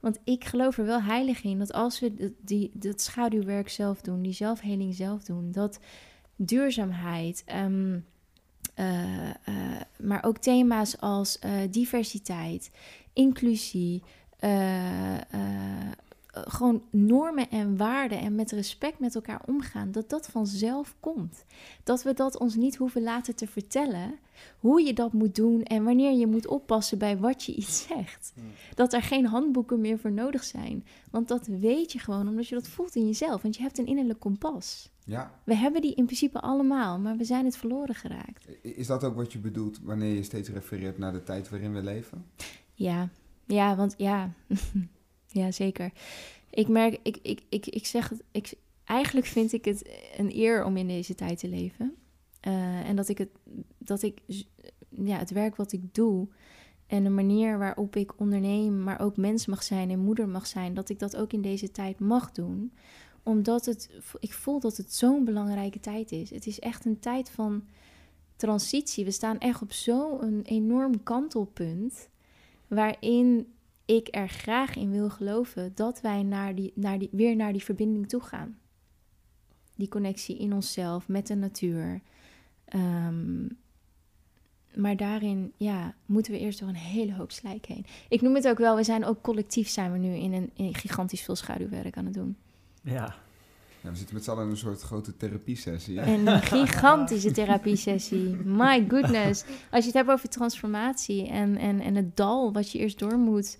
Want 0.00 0.18
ik 0.24 0.44
geloof 0.44 0.78
er 0.78 0.84
wel 0.84 1.02
heilig 1.02 1.42
in 1.42 1.58
dat 1.58 1.72
als 1.72 2.00
we 2.00 2.34
die, 2.40 2.70
dat 2.74 3.00
schaduwwerk 3.00 3.68
zelf 3.68 4.00
doen, 4.00 4.22
die 4.22 4.32
zelfheling 4.32 4.94
zelf 4.94 5.22
doen, 5.22 5.52
dat 5.52 5.78
duurzaamheid, 6.36 7.42
ehm, 7.46 7.98
eh, 8.74 9.28
eh, 9.28 9.34
maar 9.98 10.24
ook 10.24 10.38
thema's 10.38 11.00
als 11.00 11.38
eh, 11.38 11.52
diversiteit, 11.70 12.70
inclusie, 13.12 14.02
gewoon 16.34 16.82
normen 16.90 17.50
en 17.50 17.76
waarden 17.76 18.18
en 18.18 18.34
met 18.34 18.50
respect 18.50 18.98
met 18.98 19.14
elkaar 19.14 19.42
omgaan, 19.46 19.92
dat 19.92 20.10
dat 20.10 20.26
vanzelf 20.26 20.96
komt. 21.00 21.44
Dat 21.82 22.02
we 22.02 22.14
dat 22.14 22.38
ons 22.38 22.54
niet 22.54 22.76
hoeven 22.76 23.02
laten 23.02 23.34
te 23.34 23.46
vertellen 23.46 24.18
hoe 24.58 24.82
je 24.82 24.92
dat 24.92 25.12
moet 25.12 25.34
doen 25.34 25.62
en 25.62 25.84
wanneer 25.84 26.12
je 26.12 26.26
moet 26.26 26.46
oppassen 26.46 26.98
bij 26.98 27.18
wat 27.18 27.42
je 27.44 27.54
iets 27.54 27.86
zegt. 27.86 28.32
Dat 28.74 28.92
er 28.92 29.02
geen 29.02 29.26
handboeken 29.26 29.80
meer 29.80 29.98
voor 29.98 30.12
nodig 30.12 30.44
zijn. 30.44 30.86
Want 31.10 31.28
dat 31.28 31.46
weet 31.46 31.92
je 31.92 31.98
gewoon 31.98 32.28
omdat 32.28 32.48
je 32.48 32.54
dat 32.54 32.68
voelt 32.68 32.94
in 32.94 33.06
jezelf. 33.06 33.42
Want 33.42 33.56
je 33.56 33.62
hebt 33.62 33.78
een 33.78 33.86
innerlijk 33.86 34.20
kompas. 34.20 34.92
Ja. 35.04 35.40
We 35.44 35.54
hebben 35.54 35.80
die 35.80 35.94
in 35.94 36.04
principe 36.04 36.40
allemaal, 36.40 36.98
maar 36.98 37.16
we 37.16 37.24
zijn 37.24 37.44
het 37.44 37.56
verloren 37.56 37.94
geraakt. 37.94 38.48
Is 38.62 38.86
dat 38.86 39.04
ook 39.04 39.14
wat 39.14 39.32
je 39.32 39.38
bedoelt 39.38 39.80
wanneer 39.82 40.14
je 40.14 40.22
steeds 40.22 40.48
refereert 40.48 40.98
naar 40.98 41.12
de 41.12 41.22
tijd 41.22 41.48
waarin 41.48 41.74
we 41.74 41.82
leven? 41.82 42.24
Ja, 42.74 43.08
ja, 43.46 43.76
want 43.76 43.94
ja, 43.96 44.32
ja 45.34 45.50
zeker. 45.50 45.92
Ik 46.50 46.68
merk, 46.68 46.98
ik, 47.02 47.18
ik, 47.22 47.42
ik, 47.48 47.66
ik 47.66 47.86
zeg 47.86 48.08
het, 48.08 48.22
ik, 48.30 48.54
eigenlijk 48.84 49.26
vind 49.26 49.52
ik 49.52 49.64
het 49.64 49.88
een 50.16 50.36
eer 50.36 50.64
om 50.64 50.76
in 50.76 50.88
deze 50.88 51.14
tijd 51.14 51.38
te 51.38 51.48
leven. 51.48 51.94
Eh, 52.40 52.88
en 52.88 52.96
dat 52.96 53.08
ik 53.08 53.18
het, 53.18 53.28
dat 53.78 54.02
ik, 54.02 54.20
ja, 54.88 55.18
het 55.18 55.30
werk 55.30 55.56
wat 55.56 55.72
ik 55.72 55.94
doe 55.94 56.28
en 56.86 57.04
de 57.04 57.10
manier 57.10 57.58
waarop 57.58 57.96
ik 57.96 58.20
onderneem, 58.20 58.82
maar 58.82 59.00
ook 59.00 59.16
mens 59.16 59.46
mag 59.46 59.62
zijn 59.62 59.90
en 59.90 59.98
moeder 59.98 60.28
mag 60.28 60.46
zijn, 60.46 60.74
dat 60.74 60.88
ik 60.88 60.98
dat 60.98 61.16
ook 61.16 61.32
in 61.32 61.42
deze 61.42 61.70
tijd 61.70 61.98
mag 61.98 62.32
doen. 62.32 62.72
Omdat 63.22 63.64
het, 63.64 63.90
ik 64.20 64.32
voel 64.32 64.60
dat 64.60 64.76
het 64.76 64.94
zo'n 64.94 65.24
belangrijke 65.24 65.80
tijd 65.80 66.12
is. 66.12 66.30
Het 66.30 66.46
is 66.46 66.60
echt 66.60 66.84
een 66.84 66.98
tijd 66.98 67.30
van 67.30 67.64
transitie. 68.36 69.04
We 69.04 69.10
staan 69.10 69.38
echt 69.38 69.62
op 69.62 69.72
zo'n 69.72 70.42
enorm 70.42 71.02
kantelpunt 71.02 72.08
waarin 72.66 73.53
ik 73.84 74.08
er 74.10 74.28
graag 74.28 74.76
in 74.76 74.90
wil 74.90 75.10
geloven 75.10 75.72
dat 75.74 76.00
wij 76.00 76.22
naar 76.22 76.54
die, 76.54 76.72
naar 76.74 76.98
die, 76.98 77.08
weer 77.12 77.36
naar 77.36 77.52
die 77.52 77.64
verbinding 77.64 78.08
toe 78.08 78.20
gaan. 78.20 78.58
Die 79.76 79.88
connectie 79.88 80.38
in 80.38 80.52
onszelf, 80.52 81.08
met 81.08 81.26
de 81.26 81.34
natuur. 81.34 82.00
Ehm, 82.64 83.46
maar 84.74 84.96
daarin 84.96 85.52
ja, 85.56 85.94
moeten 86.06 86.32
we 86.32 86.38
eerst 86.38 86.58
door 86.58 86.68
een 86.68 86.74
hele 86.74 87.14
hoop 87.14 87.32
slijk 87.32 87.66
heen. 87.66 87.86
Ik 88.08 88.20
noem 88.20 88.34
het 88.34 88.48
ook 88.48 88.58
wel, 88.58 88.76
we 88.76 88.84
zijn 88.84 89.04
ook 89.04 89.22
collectief 89.22 89.68
zijn 89.68 89.92
we 89.92 89.98
nu 89.98 90.14
in 90.14 90.50
een, 90.56 90.74
gigantisch 90.74 91.22
veel 91.22 91.36
schaduwwerk 91.36 91.96
aan 91.96 92.04
het 92.04 92.14
doen. 92.14 92.36
Ja, 92.82 93.14
Ja, 93.84 93.90
we 93.90 93.96
zitten 93.96 94.14
met 94.14 94.24
z'n 94.24 94.30
allen 94.30 94.44
in 94.44 94.50
een 94.50 94.56
soort 94.56 94.80
grote 94.82 95.16
therapiesessie. 95.16 96.00
hè? 96.00 96.14
Een 96.14 96.40
gigantische 96.52 97.30
therapiesessie. 97.30 98.36
My 98.44 98.84
goodness. 98.88 99.44
Als 99.70 99.80
je 99.80 99.86
het 99.86 99.94
hebt 99.94 100.10
over 100.10 100.28
transformatie 100.28 101.28
en, 101.28 101.56
en, 101.56 101.80
en 101.80 101.94
het 101.94 102.16
dal 102.16 102.52
wat 102.52 102.72
je 102.72 102.78
eerst 102.78 102.98
door 102.98 103.18
moet 103.18 103.58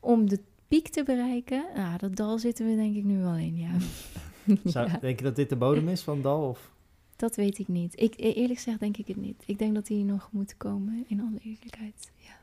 om 0.00 0.28
de 0.28 0.40
piek 0.68 0.88
te 0.88 1.02
bereiken. 1.02 1.64
Nou, 1.74 1.98
dat 1.98 2.16
dal 2.16 2.38
zitten 2.38 2.66
we 2.66 2.76
denk 2.76 2.96
ik 2.96 3.04
nu 3.04 3.18
wel 3.18 3.34
in, 3.34 3.56
ja. 3.56 3.70
Zou, 4.64 4.88
Ja, 4.88 4.98
denk 5.00 5.18
je 5.18 5.24
dat 5.24 5.36
dit 5.36 5.48
de 5.48 5.56
bodem 5.56 5.88
is 5.88 6.02
van 6.02 6.22
dal? 6.22 6.48
Of? 6.48 6.70
dat 7.16 7.36
weet 7.36 7.58
ik 7.58 7.68
niet. 7.68 8.00
Ik, 8.00 8.14
e- 8.16 8.32
eerlijk 8.32 8.58
gezegd 8.58 8.80
denk 8.80 8.96
ik 8.96 9.06
het 9.06 9.16
niet. 9.16 9.42
Ik 9.46 9.58
denk 9.58 9.74
dat 9.74 9.86
die 9.86 10.04
nog 10.04 10.28
moet 10.32 10.56
komen, 10.56 11.04
in 11.08 11.20
alle 11.20 11.38
eerlijkheid. 11.42 12.10
Ja. 12.16 12.36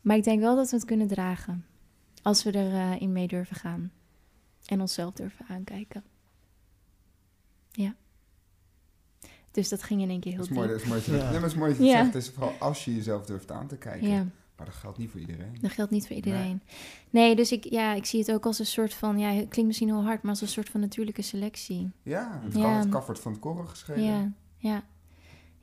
Maar 0.00 0.16
ik 0.16 0.24
denk 0.24 0.40
wel 0.40 0.56
dat 0.56 0.70
we 0.70 0.76
het 0.76 0.84
kunnen 0.84 1.06
dragen. 1.06 1.64
Als 2.22 2.42
we 2.42 2.54
erin 2.54 3.00
in 3.00 3.12
mee 3.12 3.26
durven 3.28 3.56
gaan. 3.56 3.90
En 4.66 4.80
onszelf 4.80 5.12
durven 5.14 5.46
aankijken. 5.48 6.04
Ja. 7.70 7.94
Dus 9.50 9.68
dat 9.68 9.82
ging 9.82 10.00
in 10.02 10.10
één 10.10 10.20
keer 10.20 10.32
heel 10.32 10.40
Dat 10.40 10.50
is 10.50 10.56
mooi, 10.56 10.68
diep. 10.68 10.76
dat 10.76 10.86
is 10.86 10.90
mooi. 10.92 11.00
dat 11.00 11.10
je- 11.10 11.16
Ja. 11.16 11.24
Ja, 11.26 11.30
maar 11.32 11.40
dat 11.40 11.50
is 11.50 11.56
mooi 11.56 11.68
dat 11.70 11.78
je 11.78 11.84
het 11.86 11.92
Ja. 11.92 12.02
zegt. 12.02 12.14
Het 12.14 12.22
is 12.22 12.30
vooral 12.30 12.52
als 12.58 12.84
je 12.84 12.94
jezelf 12.94 13.24
durft 13.26 13.50
aan 13.50 13.66
te 13.66 13.76
kijken. 13.76 14.08
Ja. 14.08 14.26
Maar 14.56 14.66
dat 14.66 14.74
geldt 14.74 14.98
niet 14.98 15.10
voor 15.10 15.20
iedereen. 15.20 15.56
Dat 15.60 15.70
geldt 15.70 15.90
niet 15.90 16.06
voor 16.06 16.16
iedereen. 16.16 16.62
Nee, 17.10 17.36
dus 17.36 17.52
ik, 17.52 17.64
ja, 17.64 17.94
ik 17.94 18.04
zie 18.06 18.20
het 18.20 18.32
ook 18.32 18.46
als 18.46 18.58
een 18.58 18.66
soort 18.66 18.94
van, 18.94 19.18
ja, 19.18 19.28
het 19.28 19.36
klinkt 19.48 19.64
misschien 19.66 19.88
heel 19.88 20.02
hard, 20.04 20.22
maar 20.22 20.30
als 20.30 20.40
een 20.40 20.48
soort 20.48 20.68
van 20.68 20.80
natuurlijke 20.80 21.22
selectie. 21.22 21.90
Ja, 22.02 22.40
het, 22.42 22.54
Ja. 22.54 22.60
kan, 22.62 22.72
het 22.72 22.88
kaf 22.88 23.06
wordt 23.06 23.20
van 23.20 23.32
het 23.32 23.40
koren 23.40 23.68
geschreven. 23.68 24.02
Ja, 24.04 24.32
ja, 24.56 24.84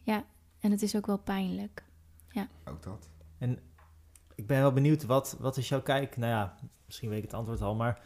ja. 0.01 0.25
En 0.59 0.71
het 0.71 0.81
is 0.81 0.95
ook 0.95 1.05
wel 1.05 1.17
pijnlijk. 1.17 1.83
Ook 2.65 2.83
dat. 2.83 3.09
En 3.37 3.59
ik 4.35 4.47
ben 4.47 4.59
wel 4.59 4.73
benieuwd, 4.73 5.03
wat, 5.05 5.35
wat 5.39 5.57
is 5.57 5.69
jouw 5.69 5.81
kijk? 5.81 6.17
Nou 6.17 6.31
ja, 6.31 6.55
misschien 6.85 7.09
weet 7.09 7.17
ik 7.17 7.23
het 7.23 7.33
antwoord 7.33 7.61
al, 7.61 7.75
maar 7.75 8.01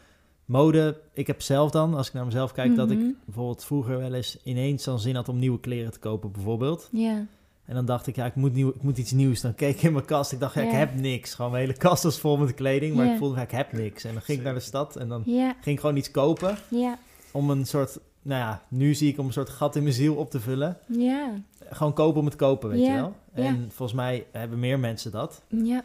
mode, 0.48 1.00
ik 1.12 1.26
heb 1.26 1.42
zelf 1.42 1.70
dan, 1.70 1.94
als 1.94 2.06
ik 2.08 2.12
naar 2.12 2.24
mezelf 2.24 2.52
kijk, 2.52 2.74
dat 2.76 2.90
ik 2.90 2.98
Mhm. 2.98 3.10
bijvoorbeeld 3.24 3.64
vroeger 3.64 3.98
wel 3.98 4.14
eens 4.14 4.38
ineens 4.44 4.84
dan 4.84 4.98
zin 5.00 5.14
had 5.14 5.28
om 5.28 5.38
nieuwe 5.38 5.60
kleren 5.60 5.92
te 5.92 5.98
kopen, 5.98 6.32
bijvoorbeeld. 6.32 6.88
Ja, 6.92 7.26
En 7.64 7.74
dan 7.74 7.84
dacht 7.84 8.06
ik, 8.06 8.16
ja, 8.16 8.26
ik 8.26 8.34
moet, 8.34 8.54
nieuw, 8.54 8.68
ik 8.68 8.82
moet 8.82 8.98
iets 8.98 9.12
nieuws. 9.12 9.40
Dan 9.40 9.54
keek 9.54 9.76
ik 9.76 9.82
in 9.82 9.92
mijn 9.92 10.04
kast, 10.04 10.32
ik 10.32 10.40
dacht, 10.40 10.54
ja, 10.54 10.62
ik 10.62 10.70
heb 10.70 10.94
niks. 10.94 11.34
Gewoon 11.34 11.50
mijn 11.50 11.62
hele 11.66 11.78
kast 11.78 12.02
was 12.02 12.18
vol 12.18 12.36
met 12.36 12.54
kleding, 12.54 12.96
maar 12.96 13.06
ik 13.12 13.18
voelde, 13.18 13.34
ja, 13.36 13.42
ik 13.42 13.50
heb 13.50 13.72
niks. 13.72 14.04
En 14.04 14.12
dan 14.12 14.22
ging 14.22 14.38
ik 14.38 14.44
naar 14.44 14.54
de 14.54 14.60
stad 14.60 14.96
en 14.96 15.08
dan 15.08 15.22
ging 15.60 15.76
ik 15.76 15.80
gewoon 15.80 15.96
iets 15.96 16.10
kopen 16.10 16.56
ja, 16.70 16.98
om 17.32 17.50
een 17.50 17.66
soort, 17.66 17.98
nou 18.22 18.40
ja, 18.40 18.62
nu 18.68 18.94
zie 18.94 19.12
ik 19.12 19.18
om 19.18 19.26
een 19.26 19.32
soort 19.32 19.48
gat 19.50 19.76
in 19.76 19.82
mijn 19.82 19.94
ziel 19.94 20.14
op 20.14 20.30
te 20.30 20.40
vullen. 20.40 20.78
ja, 20.86 21.34
Gewoon 21.70 21.92
kopen 21.92 22.20
om 22.20 22.26
het 22.26 22.36
kopen, 22.36 22.68
weet 22.68 22.86
je 22.86 22.92
wel. 22.92 23.14
En 23.32 23.68
volgens 23.72 23.98
mij 23.98 24.26
hebben 24.32 24.58
meer 24.58 24.78
mensen 24.78 25.10
dat. 25.10 25.42
ja, 25.48 25.82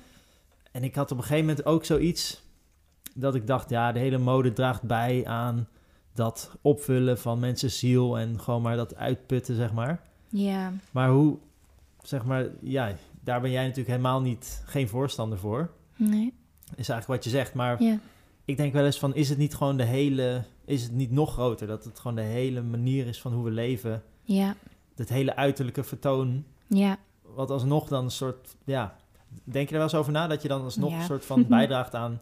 En 0.72 0.84
ik 0.84 0.95
had 0.95 1.11
op 1.11 1.18
een 1.18 1.24
gegeven 1.24 1.45
moment 1.47 1.66
ook 1.66 1.86
zoiets 1.86 2.43
dat 3.14 3.36
ik 3.36 3.47
dacht, 3.47 3.70
ja, 3.70 3.91
de 3.91 3.99
hele 3.99 4.18
mode 4.18 4.53
draagt 4.53 4.82
bij 4.84 5.26
aan 5.26 5.68
dat 6.14 6.51
opvullen 6.61 7.18
van 7.20 7.39
mensen 7.39 7.72
ziel 7.72 8.20
en 8.20 8.39
gewoon 8.39 8.61
maar 8.61 8.76
dat 8.76 8.95
uitputten, 8.95 9.55
zeg 9.55 9.74
maar. 9.74 10.01
ja. 10.30 10.72
Maar 10.91 11.09
hoe, 11.09 11.38
zeg 12.01 12.26
maar, 12.26 12.45
ja, 12.61 12.91
daar 13.22 13.41
ben 13.41 13.51
jij 13.51 13.61
natuurlijk 13.61 13.89
helemaal 13.89 14.22
niet, 14.22 14.64
geen 14.66 14.88
voorstander 14.88 15.38
voor. 15.38 15.70
Nee, 15.95 16.34
Is 16.76 16.89
eigenlijk 16.89 17.07
wat 17.07 17.24
je 17.24 17.30
zegt, 17.30 17.53
maar 17.53 17.84
ja, 17.84 17.99
ik 18.45 18.57
denk 18.57 18.74
wel 18.74 18.86
eens 18.86 18.99
van, 18.99 19.16
is 19.16 19.30
het 19.30 19.38
niet 19.38 19.55
gewoon 19.55 19.78
de 19.78 19.84
hele, 19.84 20.43
is 20.66 20.84
het 20.84 20.91
niet 20.91 21.11
nog 21.11 21.34
groter? 21.34 21.68
Dat 21.68 21.84
het 21.84 21.99
gewoon 21.99 22.16
de 22.16 22.22
hele 22.22 22.61
manier 22.61 23.07
is 23.07 23.22
van 23.22 23.34
hoe 23.34 23.43
we 23.43 23.51
leven, 23.51 24.03
ja, 24.24 24.55
het 24.95 25.09
hele 25.09 25.36
uiterlijke 25.36 25.84
vertoon, 25.84 26.43
ja. 26.68 26.97
wat 27.36 27.49
alsnog 27.49 27.88
dan 27.88 28.03
een 28.03 28.11
soort, 28.11 28.55
ja, 28.64 28.95
denk 29.43 29.68
je 29.68 29.72
er 29.74 29.80
wel 29.82 29.89
eens 29.89 29.99
over 29.99 30.11
na, 30.11 30.28
dat 30.28 30.41
je 30.41 30.47
dan 30.47 30.61
alsnog 30.64 30.91
Ja. 30.91 30.97
een 30.97 31.05
soort 31.05 31.26
van 31.26 31.47
bijdraagt 31.57 31.95
aan... 31.95 32.22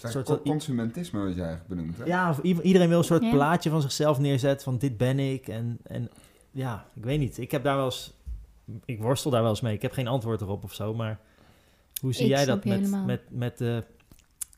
Het 0.00 0.10
soort 0.12 0.26
van- 0.26 0.40
consumentisme 0.42 1.24
wat 1.24 1.34
jij 1.34 1.44
eigenlijk 1.44 1.74
benoemt. 1.74 1.98
Hè? 1.98 2.04
Ja, 2.04 2.30
of 2.30 2.38
iedereen 2.42 2.88
wil 2.88 2.98
een 2.98 3.04
soort 3.04 3.22
Ja. 3.22 3.30
plaatje 3.30 3.70
van 3.70 3.80
zichzelf 3.82 4.18
neerzetten 4.18 4.64
van 4.64 4.78
dit 4.78 4.96
ben 4.96 5.18
ik. 5.18 5.48
En, 5.48 5.78
en 5.82 6.08
ja, 6.50 6.86
ik 6.94 7.04
weet 7.04 7.18
niet. 7.18 7.38
Ik 7.38 7.50
heb 7.50 7.64
daar 7.64 7.76
wel 7.76 7.84
eens, 7.84 8.12
ik 8.84 9.00
worstel 9.00 9.30
daar 9.30 9.40
wel 9.42 9.50
eens 9.50 9.60
mee. 9.60 9.74
Ik 9.74 9.82
heb 9.82 9.92
geen 9.92 10.08
antwoord 10.08 10.40
erop 10.40 10.64
of 10.64 10.74
zo, 10.74 10.94
maar 10.94 11.18
hoe 12.00 12.12
zie 12.12 12.24
Ik 12.24 12.30
jij 12.30 12.44
dat 12.44 12.62
je 12.62 12.68
met, 12.68 12.78
helemaal. 12.78 13.04
met, 13.04 13.20
met 13.28 13.58
de 13.58 13.84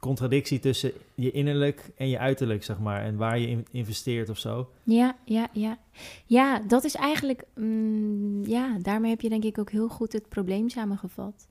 contradictie 0.00 0.58
tussen 0.58 0.92
je 1.14 1.30
innerlijk 1.30 1.90
en 1.96 2.08
je 2.08 2.18
uiterlijk, 2.18 2.64
zeg 2.64 2.78
maar, 2.78 3.02
en 3.02 3.16
waar 3.16 3.38
je 3.38 3.46
in 3.48 3.66
investeert 3.70 4.28
of 4.28 4.38
zo? 4.38 4.70
Ja, 4.82 5.16
ja, 5.24 5.48
ja. 5.52 5.78
Ja, 6.26 6.58
dat 6.60 6.84
is 6.84 6.94
eigenlijk... 6.94 7.44
mm, 7.54 8.44
ja, 8.44 8.78
daarmee 8.82 9.10
heb 9.10 9.20
je 9.20 9.28
denk 9.28 9.44
ik 9.44 9.58
ook 9.58 9.70
heel 9.70 9.88
goed 9.88 10.12
het 10.12 10.28
probleem 10.28 10.68
samengevat. 10.68 11.46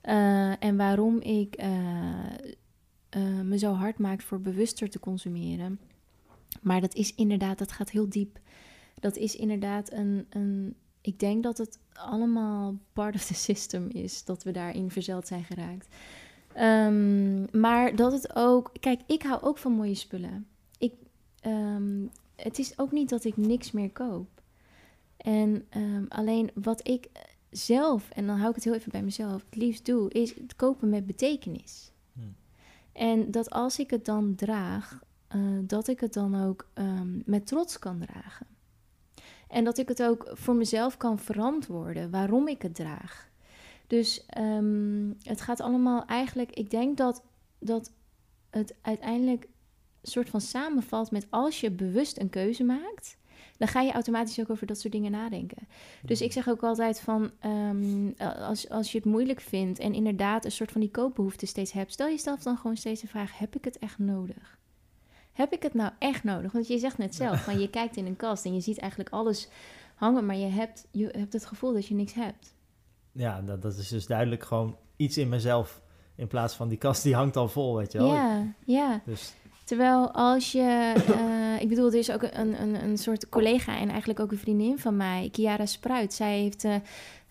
Eh, 0.00 0.64
en 0.64 0.76
waarom 0.76 1.20
ik 1.20 1.54
eh, 1.54 1.68
eh, 3.16 3.40
me 3.40 3.58
zo 3.58 3.72
hard 3.72 3.98
maak 3.98 4.20
voor 4.20 4.40
bewuster 4.40 4.90
te 4.90 5.00
consumeren. 5.00 5.78
Maar 6.62 6.80
dat 6.80 6.94
is 6.94 7.14
inderdaad, 7.14 7.58
dat 7.58 7.72
gaat 7.72 7.90
heel 7.90 8.08
diep. 8.08 8.38
Dat 9.00 9.16
is 9.16 9.36
inderdaad 9.36 9.92
een... 9.92 10.26
een 10.28 10.74
ik 11.00 11.18
denk 11.18 11.42
dat 11.42 11.58
het 11.58 11.78
allemaal 11.92 12.76
part 12.92 13.14
of 13.14 13.24
the 13.24 13.34
system 13.34 13.88
is, 13.88 14.24
dat 14.24 14.42
we 14.42 14.50
daarin 14.50 14.90
verzeld 14.90 15.26
zijn 15.26 15.44
geraakt. 15.44 15.88
Ehm, 16.52 17.58
maar 17.60 17.96
dat 17.96 18.12
het 18.12 18.36
ook... 18.36 18.72
Kijk, 18.80 19.00
ik 19.06 19.22
hou 19.22 19.42
ook 19.42 19.58
van 19.58 19.72
mooie 19.72 19.94
spullen. 19.94 20.46
Ik... 20.78 20.92
ehm, 21.40 22.06
het 22.36 22.58
is 22.58 22.78
ook 22.78 22.92
niet 22.92 23.08
dat 23.08 23.24
ik 23.24 23.36
niks 23.36 23.70
meer 23.70 23.90
koop. 23.90 24.28
En 25.16 25.66
ehm, 25.68 26.04
alleen 26.08 26.50
wat 26.54 26.88
ik 26.88 27.08
zelf, 27.50 28.10
en 28.10 28.26
dan 28.26 28.36
hou 28.36 28.48
ik 28.48 28.54
het 28.54 28.64
heel 28.64 28.74
even 28.74 28.92
bij 28.92 29.02
mezelf, 29.02 29.44
het 29.44 29.56
liefst 29.56 29.86
doe, 29.86 30.10
is 30.10 30.34
het 30.34 30.56
kopen 30.56 30.88
met 30.88 31.06
betekenis. 31.06 31.90
En 32.96 33.30
dat 33.30 33.50
als 33.50 33.78
ik 33.78 33.90
het 33.90 34.04
dan 34.04 34.34
draag, 34.34 35.02
eh, 35.28 35.40
dat 35.62 35.88
ik 35.88 36.00
het 36.00 36.12
dan 36.12 36.44
ook 36.44 36.68
ehm, 36.74 37.20
met 37.24 37.46
trots 37.46 37.78
kan 37.78 37.98
dragen. 37.98 38.46
En 39.48 39.64
dat 39.64 39.78
ik 39.78 39.88
het 39.88 40.02
ook 40.02 40.30
voor 40.32 40.54
mezelf 40.54 40.96
kan 40.96 41.18
verantwoorden 41.18 42.10
waarom 42.10 42.48
ik 42.48 42.62
het 42.62 42.74
draag. 42.74 43.28
Dus 43.86 44.26
ehm, 44.26 45.12
het 45.22 45.40
gaat 45.40 45.60
allemaal 45.60 46.04
eigenlijk. 46.04 46.50
Ik 46.50 46.70
denk 46.70 46.96
dat, 46.96 47.22
dat 47.58 47.92
het 48.50 48.74
uiteindelijk 48.80 49.48
soort 50.02 50.30
van 50.30 50.40
samenvalt 50.40 51.10
met 51.10 51.26
als 51.30 51.60
je 51.60 51.70
bewust 51.70 52.18
een 52.18 52.30
keuze 52.30 52.64
maakt, 52.64 53.16
dan 53.56 53.68
ga 53.68 53.80
je 53.80 53.92
automatisch 53.92 54.40
ook 54.40 54.50
over 54.50 54.66
dat 54.66 54.78
soort 54.78 54.92
dingen 54.92 55.10
nadenken. 55.10 55.68
Dus 56.02 56.20
ik 56.20 56.32
zeg 56.32 56.48
ook 56.48 56.62
altijd 56.62 57.00
van, 57.00 57.30
ehm, 57.40 58.10
als, 58.40 58.68
als 58.68 58.92
je 58.92 58.98
het 58.98 59.06
moeilijk 59.06 59.40
vindt 59.40 59.78
en 59.78 59.94
inderdaad 59.94 60.44
een 60.44 60.52
soort 60.52 60.72
van 60.72 60.80
die 60.80 60.90
koopbehoefte 60.90 61.46
steeds 61.46 61.72
hebt, 61.72 61.92
stel 61.92 62.08
jezelf 62.08 62.42
dan 62.42 62.56
gewoon 62.56 62.76
steeds 62.76 63.00
de 63.00 63.06
vraag, 63.06 63.38
heb 63.38 63.56
ik 63.56 63.64
het 63.64 63.78
echt 63.78 63.98
nodig? 63.98 64.58
Heb 65.32 65.52
ik 65.52 65.62
het 65.62 65.74
nou 65.74 65.92
echt 65.98 66.24
nodig? 66.24 66.52
Want 66.52 66.66
je 66.68 66.78
zegt 66.78 66.98
net 66.98 67.14
zelf, 67.14 67.44
van 67.44 67.58
je 67.60 67.70
kijkt 67.70 67.96
in 67.96 68.06
een 68.06 68.16
kast 68.16 68.44
en 68.44 68.54
je 68.54 68.60
ziet 68.60 68.78
eigenlijk 68.78 69.10
alles 69.10 69.48
hangen, 69.94 70.26
maar 70.26 70.36
je 70.36 70.46
hebt, 70.46 70.86
je 70.90 71.06
hebt 71.06 71.32
het 71.32 71.46
gevoel 71.46 71.72
dat 71.72 71.86
je 71.86 71.94
niks 71.94 72.12
hebt. 72.12 72.54
Ja, 73.12 73.40
dat, 73.40 73.62
dat 73.62 73.76
is 73.76 73.88
dus 73.88 74.06
duidelijk 74.06 74.44
gewoon 74.44 74.76
iets 74.96 75.18
in 75.18 75.28
mezelf 75.28 75.82
in 76.14 76.26
plaats 76.26 76.54
van 76.54 76.68
die 76.68 76.78
kast 76.78 77.02
die 77.02 77.14
hangt 77.14 77.36
al 77.36 77.48
vol, 77.48 77.76
weet 77.76 77.92
je 77.92 77.98
wel. 77.98 78.12
Ja, 78.14 78.54
ja. 78.64 79.00
Dus 79.04 79.34
Terwijl 79.66 80.10
als 80.10 80.52
je, 80.52 80.94
uh, 81.08 81.60
ik 81.62 81.68
bedoel, 81.68 81.86
er 81.86 81.94
is 81.94 82.10
ook 82.10 82.22
een, 82.22 82.62
een, 82.62 82.84
een 82.84 82.98
soort 82.98 83.28
collega 83.28 83.78
en 83.78 83.88
eigenlijk 83.88 84.20
ook 84.20 84.30
een 84.30 84.38
vriendin 84.38 84.78
van 84.78 84.96
mij, 84.96 85.28
Kiara 85.32 85.66
Spruit. 85.66 86.12
Zij 86.12 86.38
heeft 86.38 86.64
uh, 86.64 86.74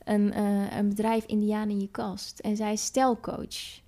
een, 0.04 0.34
uh, 0.38 0.78
een 0.78 0.90
bedrijf 0.90 1.26
Indiaan 1.26 1.70
in 1.70 1.80
je 1.80 1.90
kast 1.90 2.40
en 2.40 2.56
zij 2.56 2.74
is 2.74 2.86
stelcoach. 2.86 3.82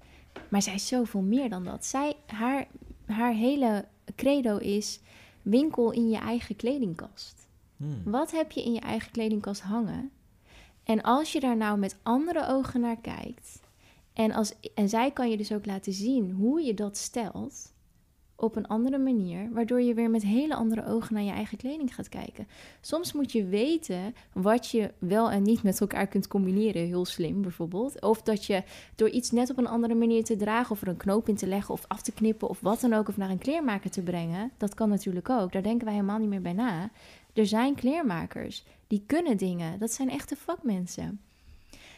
Maar 0.49 0.61
zij 0.61 0.73
is 0.73 0.87
zoveel 0.87 1.21
meer 1.21 1.49
dan 1.49 1.63
dat. 1.63 1.85
Zij, 1.85 2.15
haar, 2.25 2.67
haar 3.05 3.33
hele 3.33 3.85
credo 4.15 4.57
is 4.57 4.99
winkel 5.41 5.91
in 5.91 6.09
je 6.09 6.17
eigen 6.17 6.55
kledingkast. 6.55 7.47
hmm. 7.77 8.01
Wat 8.05 8.31
heb 8.31 8.51
je 8.51 8.63
in 8.63 8.73
je 8.73 8.79
eigen 8.79 9.11
kledingkast 9.11 9.61
hangen? 9.61 10.11
En 10.83 11.01
als 11.01 11.31
je 11.31 11.39
daar 11.39 11.57
nou 11.57 11.77
met 11.77 11.97
andere 12.03 12.47
ogen 12.47 12.81
naar 12.81 12.99
kijkt, 13.01 13.59
en, 14.13 14.31
als, 14.31 14.53
en 14.75 14.89
zij 14.89 15.11
kan 15.11 15.29
je 15.29 15.37
dus 15.37 15.51
ook 15.51 15.65
laten 15.65 15.93
zien 15.93 16.31
hoe 16.31 16.61
je 16.61 16.73
dat 16.73 16.97
stelt 16.97 17.75
op 18.39 18.55
een 18.55 18.67
andere 18.67 18.97
manier, 18.97 19.51
waardoor 19.51 19.81
je 19.81 19.93
weer 19.93 20.09
met 20.09 20.23
hele 20.23 20.55
andere 20.55 20.85
ogen 20.85 21.13
naar 21.13 21.23
je 21.23 21.31
eigen 21.31 21.57
kleding 21.57 21.95
gaat 21.95 22.09
kijken. 22.09 22.47
Soms 22.81 23.13
moet 23.13 23.31
je 23.31 23.45
weten 23.45 24.15
wat 24.33 24.71
je 24.71 24.91
wel 24.97 25.31
en 25.31 25.43
niet 25.43 25.63
met 25.63 25.81
elkaar 25.81 26.07
kunt 26.07 26.27
combineren, 26.27 26.85
heel 26.85 27.05
slim 27.05 27.41
bijvoorbeeld. 27.41 28.01
Of 28.01 28.21
dat 28.21 28.45
je 28.45 28.63
door 28.95 29.09
iets 29.09 29.31
net 29.31 29.49
op 29.49 29.57
een 29.57 29.67
andere 29.67 29.95
manier 29.95 30.23
te 30.23 30.35
dragen, 30.35 30.71
of 30.71 30.81
er 30.81 30.87
een 30.87 30.97
knoop 30.97 31.27
in 31.27 31.35
te 31.35 31.47
leggen, 31.47 31.73
of 31.73 31.85
af 31.87 32.01
te 32.01 32.11
knippen, 32.11 32.49
of 32.49 32.59
wat 32.59 32.81
dan 32.81 32.93
ook, 32.93 33.07
of 33.07 33.17
naar 33.17 33.29
een 33.29 33.37
kleermaker 33.37 33.89
te 33.89 34.01
brengen, 34.01 34.51
dat 34.57 34.73
kan 34.73 34.89
natuurlijk 34.89 35.29
ook. 35.29 35.51
Daar 35.51 35.63
denken 35.63 35.85
wij 35.85 35.93
helemaal 35.93 36.19
niet 36.19 36.29
meer 36.29 36.41
bij 36.41 36.53
na. 36.53 36.89
Er 37.33 37.45
zijn 37.45 37.75
kleermakers, 37.75 38.65
die 38.87 39.03
kunnen 39.05 39.37
dingen. 39.37 39.79
Dat 39.79 39.91
zijn 39.91 40.09
echte 40.09 40.35
vakmensen. 40.35 41.21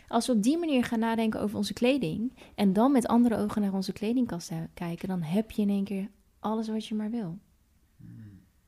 Als 0.08 0.28
we 0.28 0.34
op 0.34 0.44
die 0.44 0.58
manier 0.58 0.84
gaan 0.84 1.00
nadenken 1.00 1.42
over 1.42 1.58
onze 1.58 1.74
kleding 1.74 2.34
en 2.56 2.74
dan 2.74 2.92
met 2.92 3.08
andere 3.08 3.38
ogen 3.38 3.62
naar 3.62 3.74
onze 3.74 3.94
kledingkast 3.94 4.52
kijken, 4.74 5.08
dan 5.08 5.22
heb 5.22 5.52
je 5.52 5.62
in 5.62 5.70
één 5.70 5.84
keer 5.84 6.10
alles 6.40 6.68
wat 6.68 6.86
je 6.88 6.96
maar 6.96 7.10
wil. 7.10 7.38